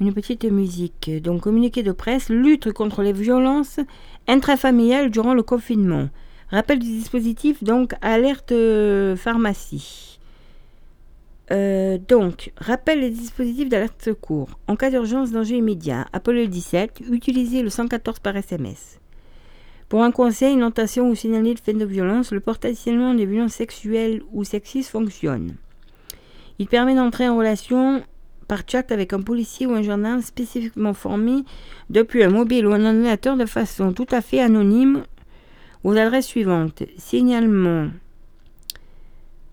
une 0.00 0.14
petite 0.14 0.44
musique. 0.44 1.10
Donc, 1.22 1.42
communiqué 1.42 1.82
de 1.82 1.92
presse, 1.92 2.28
lutte 2.28 2.72
contre 2.72 3.02
les 3.02 3.12
violences 3.12 3.78
intrafamiliales 4.26 5.10
durant 5.10 5.34
le 5.34 5.42
confinement. 5.42 6.08
Rappel 6.48 6.78
du 6.78 6.88
dispositif, 6.88 7.62
donc, 7.62 7.92
alerte 8.00 8.52
euh, 8.52 9.14
pharmacie. 9.14 10.18
Euh, 11.52 11.98
donc, 12.08 12.52
rappel 12.56 13.00
des 13.00 13.10
dispositifs 13.10 13.68
d'alerte 13.68 14.02
secours. 14.02 14.58
En 14.68 14.76
cas 14.76 14.90
d'urgence, 14.90 15.32
danger 15.32 15.56
immédiat, 15.56 16.06
appelez 16.12 16.42
le 16.42 16.48
17, 16.48 17.02
utilisez 17.10 17.62
le 17.62 17.70
114 17.70 18.20
par 18.20 18.36
SMS. 18.36 19.00
Pour 19.88 20.04
un 20.04 20.12
conseil, 20.12 20.54
une 20.54 20.60
tentation 20.60 21.10
ou 21.10 21.16
signaler 21.16 21.54
de 21.54 21.58
fait 21.58 21.72
de 21.72 21.84
violence, 21.84 22.30
le 22.30 22.38
portail 22.38 22.76
des 22.84 23.26
violences 23.26 23.54
sexuelles 23.54 24.22
ou 24.32 24.44
sexistes 24.44 24.90
fonctionne. 24.90 25.56
Il 26.60 26.68
permet 26.68 26.94
d'entrer 26.94 27.28
en 27.28 27.36
relation 27.36 28.04
par 28.50 28.64
chat 28.66 28.90
avec 28.90 29.12
un 29.12 29.22
policier 29.22 29.64
ou 29.68 29.74
un 29.74 29.82
gendarme 29.82 30.22
spécifiquement 30.22 30.92
formé 30.92 31.44
depuis 31.88 32.24
un 32.24 32.30
mobile 32.30 32.66
ou 32.66 32.72
un 32.72 32.84
ordinateur 32.84 33.36
de 33.36 33.46
façon 33.46 33.92
tout 33.92 34.08
à 34.10 34.20
fait 34.20 34.40
anonyme 34.40 35.04
aux 35.84 35.96
adresses 35.96 36.26
suivantes 36.26 36.82
signalement 36.98 37.90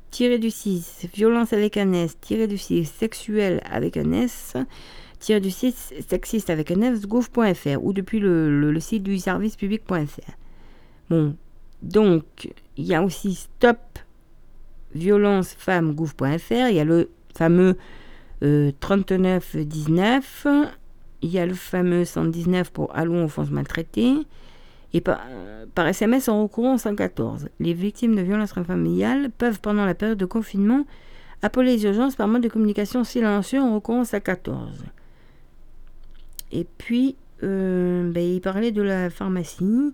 tiré 0.10 0.40
du 0.40 0.50
6 0.50 1.10
violence 1.14 1.54
avec 1.54 1.78
un 1.78 1.94
S 1.94 2.18
tiré 2.20 2.48
du 2.48 2.58
6 2.58 2.86
sexuel 2.86 3.62
avec 3.70 3.98
un 3.98 4.12
S 4.14 4.56
tiré 5.20 5.42
du 5.42 5.52
6 5.52 5.94
sexiste 6.10 6.50
avec 6.50 6.72
un 6.72 6.82
S 6.82 7.06
gouv.fr 7.06 7.84
ou 7.84 7.94
depuis 7.94 8.20
le, 8.20 8.80
site 8.80 9.04
du 9.04 9.20
service 9.20 9.58
public.fr. 9.58 10.32
Bon, 11.12 11.36
donc 11.84 12.52
il 12.78 12.86
y 12.86 12.96
a 12.96 13.04
aussi 13.04 13.36
stop 13.36 13.78
violencefemmesgouv.fr, 14.96 16.70
il 16.70 16.76
y 16.76 16.80
a 16.80 16.84
le 16.84 17.12
fameux 17.36 17.78
3919, 18.42 20.44
euh, 20.46 20.66
il 21.22 21.30
y 21.30 21.40
a 21.40 21.46
le 21.46 21.54
fameux 21.54 22.06
119 22.06 22.72
pour 22.72 22.96
Allons 22.96 23.26
offense 23.26 23.50
maltraitées, 23.50 24.16
et 24.94 25.02
par, 25.02 25.20
SMS 25.78 26.30
en 26.30 26.44
recourant 26.44 26.76
au 26.76 26.78
114. 26.78 27.50
Les 27.60 27.74
victimes 27.74 28.16
de 28.16 28.22
violences 28.22 28.54
familiales 28.54 29.32
peuvent, 29.32 29.60
pendant 29.60 29.86
la 29.86 29.96
période 29.96 30.18
de 30.18 30.26
confinement, 30.26 30.86
appeler 31.42 31.76
les 31.76 31.86
urgences 31.86 32.16
par 32.16 32.28
mode 32.28 32.44
de 32.44 32.50
communication 32.50 33.04
silencieux 33.04 33.62
en 33.62 33.76
recourant 33.76 34.02
au 34.02 34.06
114. 34.06 34.86
Et 36.52 36.66
puis, 36.78 37.16
euh, 37.44 38.10
ben, 38.12 38.24
il 38.24 38.42
parlait 38.42 38.72
de 38.72 38.82
la 38.82 39.10
pharmacie. 39.10 39.94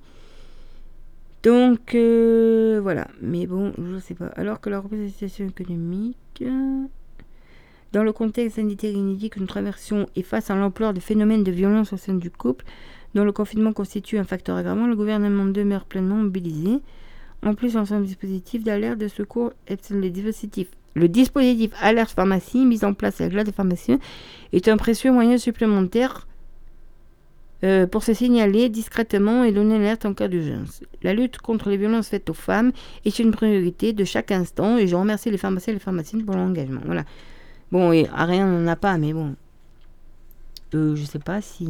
Donc 1.41 1.93
euh, 1.93 2.79
voilà, 2.81 3.07
mais 3.21 3.47
bon, 3.47 3.73
je 3.77 3.95
ne 3.95 3.99
sais 3.99 4.13
pas. 4.13 4.27
Alors 4.27 4.61
que 4.61 4.69
la 4.69 4.79
représentation 4.79 5.45
économique, 5.45 6.41
dans 7.93 8.03
le 8.03 8.11
contexte 8.11 8.55
sanitaire 8.55 8.91
inédit 8.91 9.29
que 9.29 9.39
nous 9.39 9.45
traversons 9.45 10.07
et 10.15 10.23
face 10.23 10.49
à 10.49 10.55
l'ampleur 10.55 10.93
des 10.93 10.99
phénomènes 10.99 11.43
de 11.43 11.51
violence 11.51 11.93
au 11.93 11.97
sein 11.97 12.15
du 12.15 12.31
couple, 12.31 12.65
dont 13.13 13.23
le 13.23 13.31
confinement 13.31 13.71
constitue 13.71 14.17
un 14.17 14.23
facteur 14.23 14.57
aggravant, 14.57 14.87
le 14.87 14.95
gouvernement 14.95 15.45
demeure 15.45 15.85
pleinement 15.85 16.15
mobilisé. 16.15 16.79
En 17.45 17.53
plus, 17.53 17.77
ensemble 17.77 18.05
dispositif 18.05 18.63
d'alerte 18.63 18.97
de 18.97 19.07
secours 19.07 19.53
le 19.69 20.09
dispositif. 20.09 20.67
Le 20.95 21.07
dispositif 21.07 21.71
alerte 21.81 22.11
pharmacie 22.11 22.65
mis 22.65 22.83
en 22.83 22.93
place 22.93 23.21
avec 23.21 23.33
l'aide 23.33 23.45
des 23.45 23.51
pharmaciens 23.51 23.99
est 24.53 24.67
un 24.67 24.77
précieux 24.77 25.11
moyen 25.11 25.37
supplémentaire 25.37 26.27
euh, 27.63 27.85
pour 27.87 28.03
se 28.03 28.13
signaler 28.13 28.69
discrètement 28.69 29.43
et 29.43 29.51
donner 29.51 29.77
l'alerte 29.77 30.05
en 30.05 30.13
cas 30.13 30.27
d'urgence. 30.27 30.81
La 31.03 31.13
lutte 31.13 31.37
contre 31.37 31.69
les 31.69 31.77
violences 31.77 32.09
faites 32.09 32.29
aux 32.29 32.35
femmes 32.35 32.71
est 33.05 33.19
une 33.19 33.31
priorité 33.31 33.93
de 33.93 34.03
chaque 34.03 34.31
instant 34.31 34.77
et 34.77 34.87
je 34.87 34.95
remercie 34.95 35.29
les 35.29 35.37
pharmaciens 35.37 35.73
et 35.73 35.75
les 35.75 35.79
pharmaciennes 35.79 36.25
pour 36.25 36.35
l'engagement. 36.35 36.81
Voilà. 36.85 37.05
Bon, 37.73 37.91
et 37.91 38.07
à 38.13 38.25
rien, 38.25 38.45
n'en 38.45 38.67
a 38.67 38.75
pas, 38.75 38.99
mais 38.99 39.13
bon. 39.13 39.35
Euh, 40.75 40.95
je 40.95 41.03
sais 41.05 41.17
pas 41.17 41.41
si. 41.41 41.67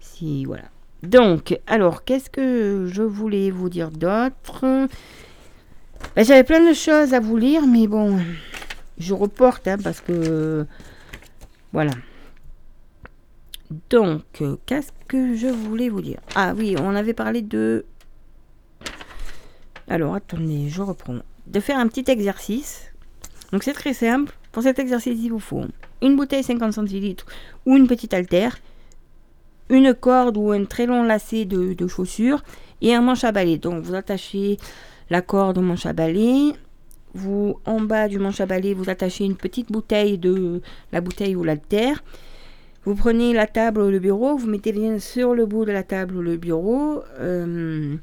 Si. 0.00 0.46
Voilà. 0.46 0.64
Donc, 1.02 1.60
alors, 1.66 2.02
qu'est-ce 2.02 2.30
que 2.30 2.88
je 2.90 3.02
voulais 3.02 3.50
vous 3.50 3.68
dire 3.68 3.90
d'autre? 3.90 4.88
Ben, 6.16 6.24
J'avais 6.24 6.44
plein 6.44 6.66
de 6.66 6.72
choses 6.72 7.12
à 7.12 7.20
vous 7.20 7.36
lire, 7.36 7.66
mais 7.66 7.86
bon, 7.86 8.20
je 8.96 9.12
reporte 9.12 9.68
hein, 9.68 9.76
parce 9.76 10.00
que. 10.00 10.66
Voilà. 11.74 11.92
Donc, 13.90 14.22
qu'est-ce 14.64 14.92
que 15.08 15.36
je 15.36 15.48
voulais 15.48 15.90
vous 15.90 16.00
dire? 16.00 16.20
Ah 16.34 16.54
oui, 16.56 16.74
on 16.80 16.94
avait 16.94 17.12
parlé 17.12 17.42
de... 17.42 17.84
Alors, 19.88 20.14
attendez, 20.14 20.70
je 20.70 20.80
reprends. 20.80 21.18
de 21.46 21.60
faire 21.60 21.78
un 21.78 21.86
petit 21.86 22.10
exercice. 22.10 22.91
Donc 23.52 23.62
c'est 23.62 23.74
très 23.74 23.94
simple. 23.94 24.32
Pour 24.50 24.62
cet 24.62 24.78
exercice, 24.78 25.18
il 25.22 25.30
vous 25.30 25.38
faut 25.38 25.64
une 26.02 26.16
bouteille 26.16 26.42
50 26.42 26.72
centilitres 26.72 27.26
ou 27.64 27.76
une 27.76 27.86
petite 27.86 28.12
haltère, 28.12 28.58
une 29.68 29.94
corde 29.94 30.36
ou 30.36 30.50
un 30.50 30.64
très 30.64 30.86
long 30.86 31.04
lacet 31.04 31.44
de, 31.44 31.74
de 31.74 31.86
chaussures 31.86 32.42
et 32.80 32.94
un 32.94 33.00
manche 33.00 33.24
à 33.24 33.32
balai. 33.32 33.58
Donc 33.58 33.82
vous 33.84 33.94
attachez 33.94 34.58
la 35.10 35.22
corde 35.22 35.58
au 35.58 35.62
manche 35.62 35.86
à 35.86 35.92
balai. 35.92 36.52
Vous, 37.14 37.58
en 37.66 37.80
bas 37.80 38.08
du 38.08 38.18
manche 38.18 38.40
à 38.40 38.46
balai, 38.46 38.74
vous 38.74 38.88
attachez 38.88 39.24
une 39.24 39.36
petite 39.36 39.70
bouteille 39.70 40.18
de 40.18 40.62
la 40.92 41.00
bouteille 41.00 41.36
ou 41.36 41.44
l'haltère. 41.44 42.02
Vous 42.84 42.94
prenez 42.94 43.32
la 43.32 43.46
table 43.46 43.82
ou 43.82 43.90
le 43.90 44.00
bureau, 44.00 44.36
vous 44.36 44.48
mettez 44.48 44.72
bien 44.72 44.98
sur 44.98 45.34
le 45.34 45.46
bout 45.46 45.64
de 45.64 45.72
la 45.72 45.84
table 45.84 46.16
ou 46.16 46.22
le 46.22 46.36
bureau. 46.36 47.02
Euh, 47.20 47.96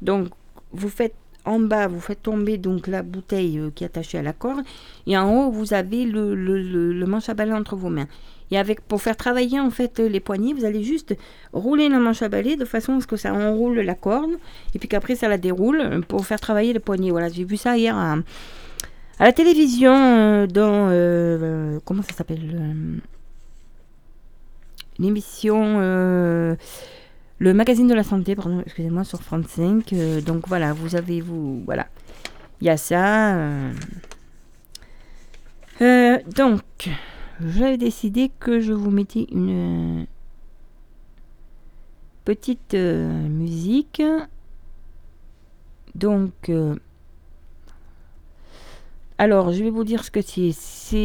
donc 0.00 0.28
vous 0.72 0.88
faites 0.88 1.14
en 1.44 1.58
bas, 1.58 1.88
vous 1.88 2.00
faites 2.00 2.22
tomber 2.22 2.56
donc 2.56 2.86
la 2.86 3.02
bouteille 3.02 3.58
euh, 3.58 3.70
qui 3.74 3.84
est 3.84 3.86
attachée 3.86 4.18
à 4.18 4.22
la 4.22 4.32
corde. 4.32 4.62
Et 5.06 5.16
en 5.16 5.32
haut, 5.32 5.50
vous 5.50 5.74
avez 5.74 6.04
le, 6.04 7.04
manche 7.06 7.28
à 7.28 7.34
balai 7.34 7.52
entre 7.52 7.76
vos 7.76 7.88
mains. 7.88 8.06
Et 8.50 8.58
avec, 8.58 8.82
pour 8.82 9.00
faire 9.00 9.16
travailler 9.16 9.58
en 9.58 9.70
fait 9.70 9.98
les 9.98 10.20
poignets, 10.20 10.52
vous 10.52 10.64
allez 10.64 10.84
juste 10.84 11.16
rouler 11.52 11.88
la 11.88 11.98
manche 11.98 12.22
à 12.22 12.28
balai 12.28 12.56
de 12.56 12.64
façon 12.64 12.98
à 12.98 13.00
ce 13.00 13.06
que 13.06 13.16
ça 13.16 13.32
enroule 13.32 13.80
la 13.80 13.94
corde. 13.94 14.32
Et 14.74 14.78
puis 14.78 14.88
qu'après, 14.88 15.16
ça 15.16 15.28
la 15.28 15.38
déroule 15.38 16.02
pour 16.06 16.26
faire 16.26 16.38
travailler 16.38 16.72
les 16.72 16.78
poignets. 16.78 17.10
Voilà, 17.10 17.28
j'ai 17.28 17.44
vu 17.44 17.56
ça 17.56 17.76
hier 17.76 17.96
à, 17.96 18.18
la 19.18 19.32
télévision 19.32 19.94
euh, 19.94 20.46
dans... 20.46 20.88
Euh, 20.90 21.78
comment 21.84 22.02
ça 22.02 22.14
s'appelle 22.14 23.00
L'émission 24.98 25.78
le 27.42 27.52
magazine 27.54 27.88
de 27.88 27.94
la 27.94 28.04
santé, 28.04 28.36
pardon, 28.36 28.62
excusez-moi, 28.64 29.02
sur 29.02 29.18
35. 29.18 29.92
Euh, 29.94 30.20
donc 30.20 30.46
voilà, 30.46 30.72
vous 30.72 30.94
avez, 30.94 31.20
vous, 31.20 31.60
voilà, 31.64 31.88
il 32.60 32.68
y 32.68 32.70
a 32.70 32.76
ça. 32.76 33.34
Euh. 33.34 33.72
Euh, 35.80 36.18
donc, 36.36 36.62
j'avais 37.44 37.78
décidé 37.78 38.30
que 38.38 38.60
je 38.60 38.72
vous 38.72 38.92
mettais 38.92 39.26
une 39.32 40.06
petite 42.24 42.74
musique. 42.74 44.00
Donc, 45.96 46.52
alors, 49.18 49.50
je 49.50 49.64
vais 49.64 49.70
vous 49.70 49.82
dire 49.82 50.04
ce 50.04 50.12
que 50.12 50.22
c'est. 50.22 50.52
C'est 50.52 51.00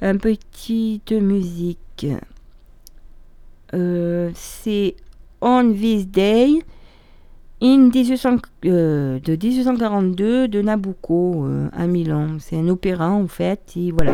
une 0.00 0.18
petite 0.20 1.10
musique 1.10 2.06
euh, 3.74 4.30
c'est 4.34 4.96
On 5.40 5.72
This 5.72 6.06
Day 6.08 6.60
in 7.62 7.90
euh, 8.64 9.18
de 9.18 9.32
1842 9.32 10.48
de 10.48 10.62
Nabucco 10.62 11.44
euh, 11.44 11.68
à 11.72 11.86
Milan. 11.86 12.36
C'est 12.38 12.56
un 12.56 12.68
opéra 12.68 13.10
en 13.10 13.26
fait, 13.26 13.72
et 13.76 13.90
voilà. 13.92 14.12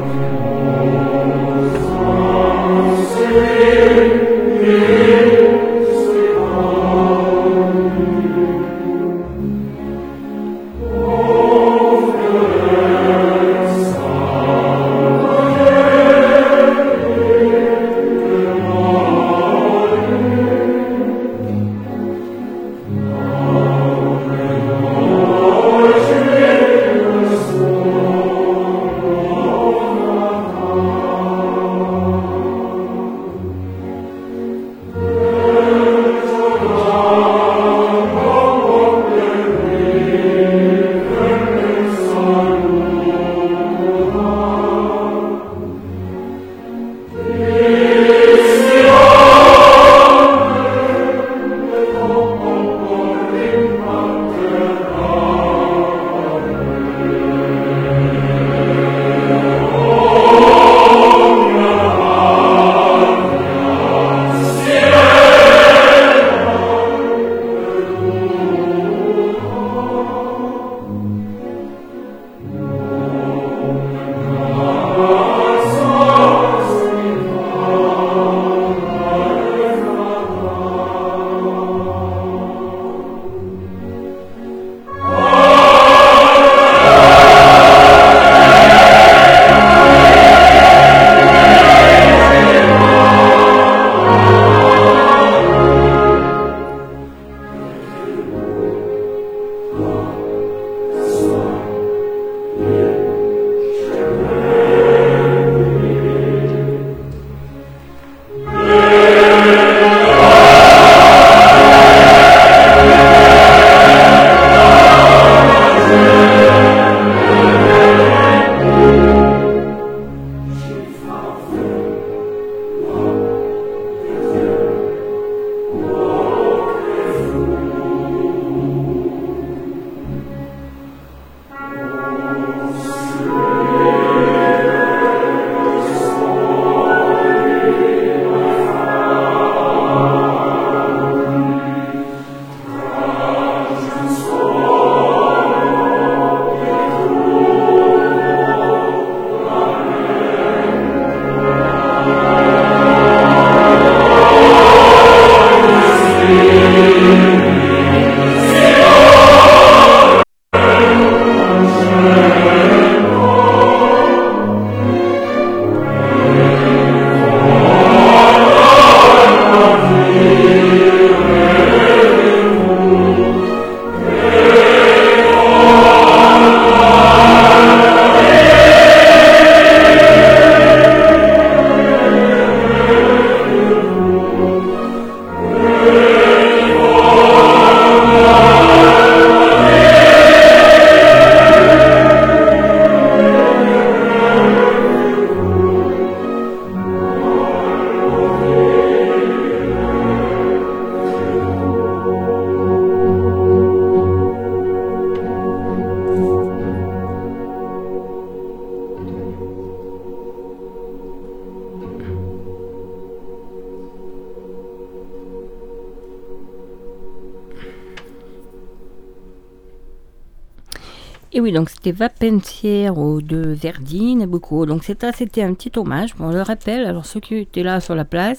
Et 221.35 221.41
oui, 221.41 221.51
donc 221.51 221.71
c'était 221.71 221.93
Vapenciero 221.93 223.23
de 223.23 223.39
Verdi, 223.39 224.17
Nabucco. 224.17 224.67
Donc 224.67 224.85
c'était 224.85 225.43
un 225.43 225.55
petit 225.55 225.73
hommage, 225.77 226.15
on 226.21 226.31
le 226.31 226.43
rappelle. 226.43 226.85
Alors 226.85 227.07
ceux 227.07 227.21
qui 227.21 227.37
étaient 227.37 227.63
là 227.63 227.81
sur 227.81 227.95
la 227.95 228.05
place, 228.05 228.39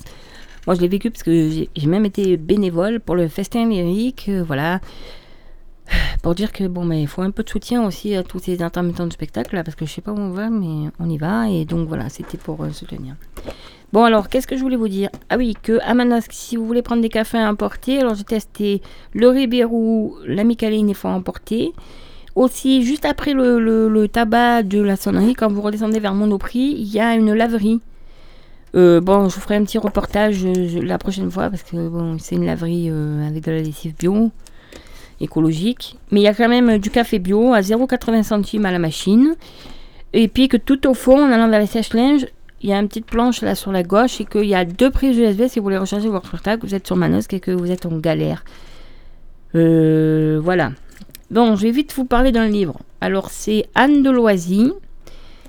moi 0.68 0.76
je 0.76 0.82
l'ai 0.82 0.88
vécu 0.88 1.10
parce 1.10 1.24
que 1.24 1.50
j'ai 1.76 1.88
même 1.88 2.06
été 2.06 2.38
bénévole 2.38 3.00
pour 3.00 3.16
le 3.16 3.28
festin 3.28 3.68
lyrique, 3.68 4.26
euh, 4.30 4.44
voilà. 4.46 4.80
Pour 6.22 6.36
dire 6.36 6.52
que 6.52 6.66
bon, 6.66 6.86
mais 6.86 7.02
il 7.02 7.08
faut 7.08 7.24
un 7.24 7.32
peu 7.32 7.44
de 7.44 7.50
soutien 7.50 7.84
aussi 7.86 8.16
à 8.16 8.24
tous 8.24 8.40
ces 8.40 8.62
intermittents 8.62 9.08
de 9.08 9.12
spectacle, 9.12 9.56
là, 9.56 9.64
parce 9.64 9.76
que 9.76 9.86
je 9.86 9.92
sais 9.92 10.02
pas 10.02 10.12
où 10.12 10.18
on 10.18 10.30
va, 10.30 10.50
mais 10.50 10.90
on 11.00 11.10
y 11.10 11.18
va. 11.18 11.50
Et 11.50 11.66
donc 11.66 11.88
voilà, 11.88 12.10
c'était 12.10 12.38
pour 12.38 12.64
euh, 12.64 12.70
soutenir. 12.70 13.16
Bon, 13.92 14.04
alors, 14.04 14.30
qu'est-ce 14.30 14.48
que 14.48 14.56
je 14.56 14.62
voulais 14.62 14.78
vous 14.78 14.88
dire? 14.88 15.10
Ah 15.30 15.36
oui, 15.38 15.56
que 15.62 15.80
à 15.84 15.94
Manosque, 15.94 16.32
si 16.32 16.56
vous 16.56 16.66
voulez 16.66 16.82
prendre 16.82 17.02
des 17.02 17.10
cafés 17.10 17.40
à 17.40 17.50
emporter, 17.50 18.00
alors 18.00 18.16
j'ai 18.16 18.24
testé 18.24 18.82
le 19.14 19.28
Ribérou, 19.28 20.16
la 20.26 20.44
Micaline, 20.44 20.90
il 20.90 20.96
faut 20.96 21.10
emporter. 21.10 21.74
Aussi, 22.36 22.84
juste 22.84 23.06
après 23.06 23.34
le, 23.34 24.08
tabac 24.08 24.64
de 24.64 24.82
la 24.82 24.96
sonnerie, 24.96 25.36
quand 25.36 25.52
vous 25.52 25.62
redescendez 25.62 26.00
vers 26.00 26.16
Monoprix, 26.16 26.76
il 26.78 26.88
y 26.88 27.00
a 27.00 27.14
une 27.14 27.34
laverie. 27.34 27.80
Euh, 28.76 29.02
bon, 29.02 29.30
je 29.30 29.36
vous 29.36 29.42
ferai 29.42 29.56
un 29.56 29.64
petit 29.64 29.78
reportage 29.78 30.44
euh, 30.44 30.82
la 30.82 30.98
prochaine 30.98 31.30
fois 31.30 31.52
parce 31.52 31.62
que 31.62 31.78
c'est 32.18 32.36
une 32.36 32.46
laverie 32.46 32.90
euh, 32.90 33.28
avec 33.28 33.44
de 33.44 33.52
la 33.52 33.62
lessive 33.62 33.94
bio, 33.96 34.32
écologique. 35.22 36.00
Mais 36.10 36.22
il 36.22 36.24
y 36.24 36.28
a 36.28 36.34
quand 36.34 36.50
même 36.50 36.80
du 36.80 36.90
café 36.90 37.20
bio 37.20 37.54
à 37.54 37.62
0,80 37.62 38.24
centimes 38.24 38.66
à 38.66 38.72
la 38.72 38.80
machine. 38.80 39.36
Et 40.14 40.28
puis 40.28 40.48
que 40.48 40.58
tout 40.58 40.88
au 40.88 40.96
fond, 40.96 41.24
en 41.24 41.32
allant 41.32 41.50
vers 41.50 41.60
les 41.60 41.68
sèche-linges, 41.68 42.26
il 42.62 42.70
y 42.70 42.74
a 42.74 42.80
une 42.80 42.88
petite 42.88 43.06
planche 43.06 43.42
là 43.42 43.54
sur 43.54 43.72
la 43.72 43.84
gauche 43.84 44.22
et 44.22 44.26
qu'il 44.26 44.46
y 44.46 44.56
a 44.56 44.66
deux 44.66 44.90
prises 44.90 45.18
USB 45.18 45.48
si 45.48 45.60
vous 45.60 45.64
voulez 45.64 45.78
recharger 45.78 46.10
votre 46.10 46.32
portable, 46.32 46.62
que 46.62 46.68
vous 46.68 46.74
êtes 46.74 46.88
sur 46.88 46.96
Manosque 46.96 47.34
et 47.34 47.40
que 47.40 47.52
vous 47.52 47.70
êtes 47.70 47.86
en 47.86 47.98
galère. 47.98 48.44
voilà. 49.54 50.72
Bon, 51.32 51.56
je 51.56 51.64
vais 51.64 51.72
vite 51.72 51.94
vous 51.96 52.06
parler 52.06 52.32
d'un 52.32 52.48
livre. 52.48 52.80
Alors, 53.02 53.30
c'est 53.32 53.66
Anne 53.76 54.04
de 54.04 54.10
Loisy. 54.10 54.72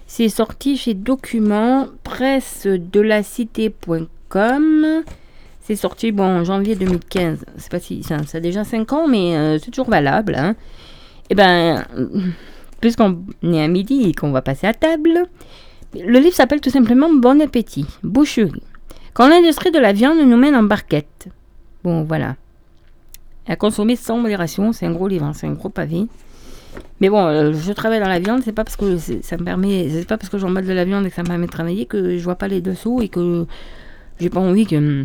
C'est 0.07 0.29
sorti 0.29 0.77
chez 0.77 0.95
Documents, 0.95 1.89
presse 2.03 2.67
de 2.67 3.01
la 3.01 3.23
cité.com. 3.23 5.03
C'est 5.61 5.77
sorti 5.77 6.13
bon, 6.13 6.25
en 6.25 6.45
janvier 6.45 6.77
2015. 6.77 7.45
C'est 7.57 7.71
pas 7.71 7.81
si 7.81 8.03
ça, 8.03 8.19
a 8.33 8.41
déjà 8.41 8.65
5 8.65 8.93
ans, 8.93 9.09
mais 9.09 9.37
euh, 9.37 9.59
c'est 9.59 9.71
toujours 9.71 9.89
valable. 9.89 10.35
Hein. 10.37 10.51
Et 10.51 11.27
eh 11.31 11.35
ben, 11.35 11.85
puisqu'on 12.81 13.25
est 13.43 13.63
à 13.63 13.69
midi 13.69 14.09
et 14.09 14.13
qu'on 14.13 14.31
va 14.31 14.43
passer 14.43 14.67
à 14.67 14.75
table, 14.75 15.25
le 15.95 16.19
livre 16.19 16.35
s'appelle 16.35 16.61
tout 16.61 16.71
simplement 16.71 17.13
Bon 17.13 17.41
appétit, 17.41 17.87
boucherie. 18.03 18.63
Quand 19.15 19.29
l'industrie 19.29 19.71
de 19.71 19.79
la 19.79 19.93
viande 19.93 20.19
nous 20.19 20.37
mène 20.37 20.57
en 20.57 20.65
barquette. 20.65 21.29
Bon, 21.83 22.05
voilà 22.05 22.37
à 23.47 23.57
consommer 23.57 23.97
sans 23.97 24.19
modération. 24.19 24.73
C'est 24.73 24.87
un 24.87 24.93
gros 24.93 25.09
livre, 25.09 25.25
hein, 25.25 25.33
c'est 25.35 25.47
un 25.47 25.53
gros 25.53 25.69
pavé. 25.69 26.07
Mais 27.01 27.09
bon, 27.09 27.25
euh, 27.27 27.53
je 27.53 27.73
travaille 27.73 28.01
dans 28.01 28.09
la 28.09 28.19
viande, 28.19 28.43
c'est 28.45 28.53
pas 28.53 28.65
parce 28.65 28.77
que 28.77 28.97
ça 28.99 29.37
me 29.37 29.45
permet, 29.45 29.89
c'est 29.91 30.07
pas 30.07 30.17
parce 30.17 30.31
que 30.31 30.39
j'emballe 30.39 30.67
de 30.67 30.73
la 30.73 30.85
viande 30.85 31.07
et 31.07 31.11
que 31.11 31.15
ça 31.15 31.23
me 31.23 31.29
permet 31.29 31.47
de 31.47 31.51
travailler 31.51 31.87
que 31.87 32.17
je 32.17 32.25
vois 32.25 32.35
pas 32.35 32.49
les 32.49 32.61
dessous 32.61 33.01
et 33.03 33.09
que 33.09 33.47
j'ai 34.19 34.31
pas 34.31 34.41
envie 34.41 34.67
que 34.67 34.77
hum, 34.77 35.05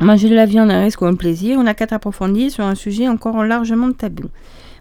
manger 0.00 0.28
de 0.28 0.34
la 0.34 0.46
viande 0.46 0.70
risque 0.70 1.00
ou 1.02 1.06
un 1.06 1.14
plaisir. 1.14 1.58
On 1.58 1.66
a 1.66 1.74
qu'à 1.74 1.86
approfondir 1.94 2.50
sur 2.50 2.64
un 2.64 2.74
sujet 2.74 3.08
encore 3.08 3.44
largement 3.44 3.92
tabou. 3.92 4.28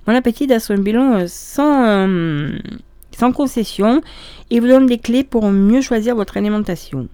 Mon 0.07 0.15
appétit 0.15 0.47
d'être 0.47 0.71
un 0.71 0.77
bilan 0.77 1.13
euh, 1.13 1.25
sans, 1.27 2.03
hum, 2.03 2.59
sans 3.17 3.31
concession 3.31 4.01
et 4.49 4.59
vous 4.59 4.67
donne 4.67 4.87
des 4.87 4.97
clés 4.97 5.23
pour 5.23 5.49
mieux 5.51 5.81
choisir 5.81 6.15
votre 6.15 6.37
alimentation. 6.37 7.07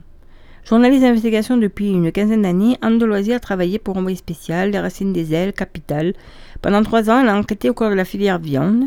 Journaliste 0.68 1.04
d'investigation 1.04 1.58
depuis 1.58 1.92
une 1.92 2.12
quinzaine 2.12 2.42
d'années, 2.42 2.76
Anne 2.82 2.98
de 2.98 3.32
a 3.32 3.40
travaillé 3.40 3.78
pour 3.78 3.98
Envoyé 3.98 4.18
spécial, 4.18 4.72
Les 4.72 4.80
Racines 4.80 5.14
des 5.14 5.32
Ailes, 5.32 5.54
Capital. 5.54 6.16
Pendant 6.64 6.82
trois 6.82 7.08
ans, 7.08 7.22
elle 7.22 7.30
a 7.30 7.38
enquêté 7.38 7.70
au 7.70 7.76
cours 7.76 7.92
de 7.92 7.94
la 7.94 8.04
filière 8.04 8.40
viande, 8.40 8.86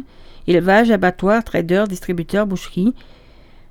élevage, 0.48 0.90
abattoir, 0.90 1.44
trader, 1.44 1.84
distributeur, 1.88 2.48
boucherie. 2.48 2.94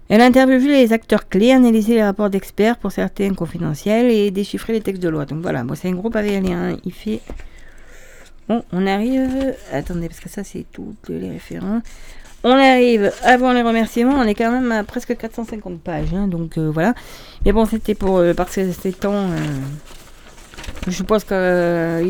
Elle 0.08 0.22
a 0.22 0.26
interviewé 0.26 0.70
les 0.70 0.94
acteurs 0.94 1.28
clés, 1.28 1.52
analysé 1.52 1.96
les 1.96 2.04
rapports 2.04 2.30
d'experts 2.30 2.78
pour 2.78 2.94
certains 2.94 3.34
confidentiels 3.34 4.10
et 4.10 4.32
déchiffré 4.32 4.72
les 4.72 4.80
textes 4.80 5.04
de 5.04 5.10
loi. 5.10 5.26
Donc 5.26 5.42
voilà, 5.42 5.66
c'est 5.76 5.90
un 5.90 5.96
groupe 5.96 6.16
avéalien. 6.16 6.78
Il 6.86 6.94
fait. 6.94 7.20
Bon, 8.48 8.64
on 8.72 8.88
arrive. 8.88 9.54
Attendez, 9.74 10.08
parce 10.08 10.22
que 10.22 10.30
ça 10.30 10.46
c'est 10.46 10.66
tous 10.72 10.96
les 11.10 11.30
référents. 11.30 11.82
On 12.44 12.52
arrive 12.52 13.12
avant 13.24 13.52
les 13.52 13.64
remerciements, 13.64 14.16
on 14.16 14.24
est 14.24 14.36
quand 14.36 14.52
même 14.52 14.72
à 14.72 14.84
presque 14.84 15.18
450 15.18 15.82
pages, 15.82 16.14
hein, 16.14 16.28
donc 16.28 16.58
euh, 16.58 16.70
voilà. 16.70 16.94
Mais 17.46 17.52
bon, 17.52 17.66
c'était 17.66 17.96
pour 17.96 18.18
euh, 18.18 18.34
parce 18.34 18.56
que 18.56 18.72
c'est 18.72 19.00
temps. 19.00 19.14
Euh, 19.14 19.38
je 20.88 21.04
pense 21.04 21.24
qu'il 21.24 21.36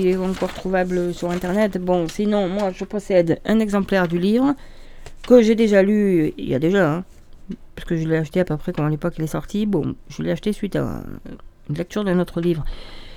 est 0.08 0.18
encore 0.18 0.54
trouvable 0.54 1.14
sur 1.14 1.32
internet. 1.32 1.78
Bon, 1.78 2.08
sinon, 2.08 2.50
moi 2.50 2.72
je 2.76 2.84
possède 2.84 3.40
un 3.46 3.60
exemplaire 3.60 4.08
du 4.08 4.20
livre 4.20 4.54
que 5.28 5.42
j'ai 5.42 5.56
déjà 5.56 5.82
lu 5.82 6.34
il 6.38 6.50
y 6.50 6.56
a 6.56 6.60
déjà, 6.60 6.92
hein, 6.92 7.04
parce 7.76 7.88
que 7.88 7.96
je 7.96 8.08
l'ai 8.08 8.18
acheté 8.18 8.42
à 8.42 8.46
peu 8.46 8.58
près 8.58 8.74
quand 8.74 8.88
l'époque 8.88 9.14
il 9.18 9.24
est 9.24 9.28
sorti. 9.28 9.66
Bon, 9.66 9.96
je 10.10 10.24
l'ai 10.24 10.32
acheté 10.32 10.52
suite 10.52 10.76
à 10.76 11.04
une 11.70 11.76
lecture 11.76 12.04
d'un 12.04 12.20
autre 12.20 12.42
livre 12.42 12.66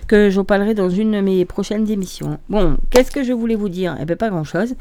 que 0.06 0.30
je 0.30 0.40
parlerai 0.40 0.74
dans 0.74 0.90
une 0.90 1.12
de 1.12 1.20
mes 1.20 1.44
prochaines 1.44 1.90
émissions. 1.90 2.38
Bon, 2.48 2.78
qu'est-ce 2.90 3.10
que 3.10 3.24
je 3.24 3.32
voulais 3.32 3.56
vous 3.56 3.68
dire? 3.68 3.96
Eh 4.00 4.04
bien, 4.04 4.16
pas 4.16 4.30
grand 4.30 4.44
chose 4.44 4.74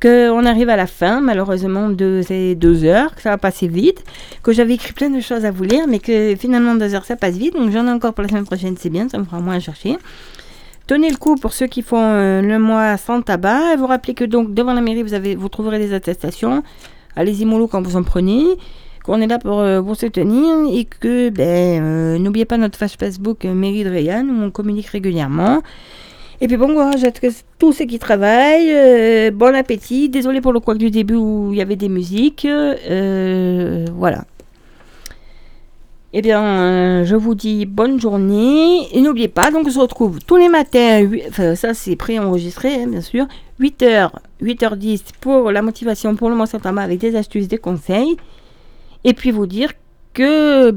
qu'on 0.00 0.44
arrive 0.46 0.68
à 0.68 0.76
la 0.76 0.86
fin, 0.86 1.20
malheureusement, 1.20 1.88
de 1.88 2.20
ces 2.26 2.54
deux 2.54 2.84
heures, 2.84 3.14
que 3.14 3.22
ça 3.22 3.30
va 3.30 3.38
passer 3.38 3.68
vite, 3.68 4.04
que 4.42 4.52
j'avais 4.52 4.74
écrit 4.74 4.92
plein 4.92 5.10
de 5.10 5.20
choses 5.20 5.44
à 5.44 5.50
vous 5.50 5.64
lire, 5.64 5.86
mais 5.88 5.98
que 5.98 6.36
finalement 6.36 6.74
deux 6.74 6.94
heures 6.94 7.04
ça 7.04 7.16
passe 7.16 7.36
vite, 7.36 7.54
donc 7.54 7.70
j'en 7.70 7.86
ai 7.86 7.90
encore 7.90 8.14
pour 8.14 8.22
la 8.22 8.28
semaine 8.28 8.44
prochaine, 8.44 8.76
c'est 8.78 8.90
bien, 8.90 9.08
ça 9.08 9.18
me 9.18 9.24
fera 9.24 9.40
moins 9.40 9.58
chercher. 9.58 9.96
Tenez 10.88 11.10
le 11.10 11.18
coup 11.18 11.34
pour 11.34 11.52
ceux 11.52 11.66
qui 11.66 11.82
font 11.82 12.00
euh, 12.00 12.40
le 12.40 12.58
mois 12.58 12.96
sans 12.96 13.20
tabac. 13.20 13.76
Vous 13.76 13.86
rappelez 13.86 14.14
que 14.14 14.24
donc 14.24 14.54
devant 14.54 14.72
la 14.72 14.80
mairie, 14.80 15.02
vous, 15.02 15.12
avez, 15.12 15.34
vous 15.34 15.50
trouverez 15.50 15.78
des 15.78 15.92
attestations. 15.92 16.62
Allez-y 17.14 17.44
mollo 17.44 17.68
quand 17.68 17.82
vous 17.82 17.96
en 17.96 18.02
prenez. 18.02 18.56
Qu'on 19.04 19.20
est 19.20 19.26
là 19.26 19.38
pour 19.38 19.60
euh, 19.60 19.82
soutenir 19.94 20.54
et 20.72 20.86
que 20.86 21.28
ben, 21.28 21.82
euh, 21.82 22.18
n'oubliez 22.18 22.46
pas 22.46 22.56
notre 22.56 22.78
page 22.78 22.94
Facebook 22.98 23.44
Mairie 23.44 23.84
de 23.84 23.90
Rayan 23.90 24.26
où 24.28 24.44
on 24.44 24.50
communique 24.50 24.86
régulièrement. 24.86 25.60
Et 26.40 26.46
puis 26.46 26.56
bon 26.56 26.68
courage 26.68 27.02
à 27.02 27.10
tous 27.58 27.72
ceux 27.72 27.84
qui 27.84 27.98
travaillent. 27.98 28.72
Euh, 28.72 29.30
bon 29.32 29.54
appétit. 29.54 30.08
Désolé 30.08 30.40
pour 30.40 30.52
le 30.52 30.60
quoi 30.60 30.74
du 30.74 30.90
début 30.90 31.16
où 31.16 31.50
il 31.52 31.58
y 31.58 31.62
avait 31.62 31.76
des 31.76 31.88
musiques. 31.88 32.46
Euh, 32.46 33.86
voilà. 33.92 34.24
Eh 36.12 36.22
bien, 36.22 36.42
euh, 36.42 37.04
je 37.04 37.16
vous 37.16 37.34
dis 37.34 37.66
bonne 37.66 38.00
journée. 38.00 38.86
Et 38.96 39.00
n'oubliez 39.00 39.28
pas, 39.28 39.50
donc 39.50 39.66
on 39.66 39.70
se 39.70 39.78
retrouve 39.78 40.20
tous 40.24 40.36
les 40.36 40.48
matins, 40.48 41.06
enfin, 41.28 41.54
ça 41.54 41.74
c'est 41.74 41.96
pré-enregistré, 41.96 42.82
hein, 42.82 42.86
bien 42.86 43.02
sûr, 43.02 43.26
8h, 43.60 44.10
8h10 44.42 45.02
pour 45.20 45.50
la 45.50 45.60
motivation 45.60 46.16
pour 46.16 46.30
le 46.30 46.36
mois 46.36 46.46
septembre 46.46 46.80
avec 46.80 46.98
des 46.98 47.14
astuces, 47.14 47.48
des 47.48 47.58
conseils. 47.58 48.16
Et 49.04 49.12
puis 49.12 49.30
vous 49.32 49.46
dire 49.46 49.72
que 50.14 50.74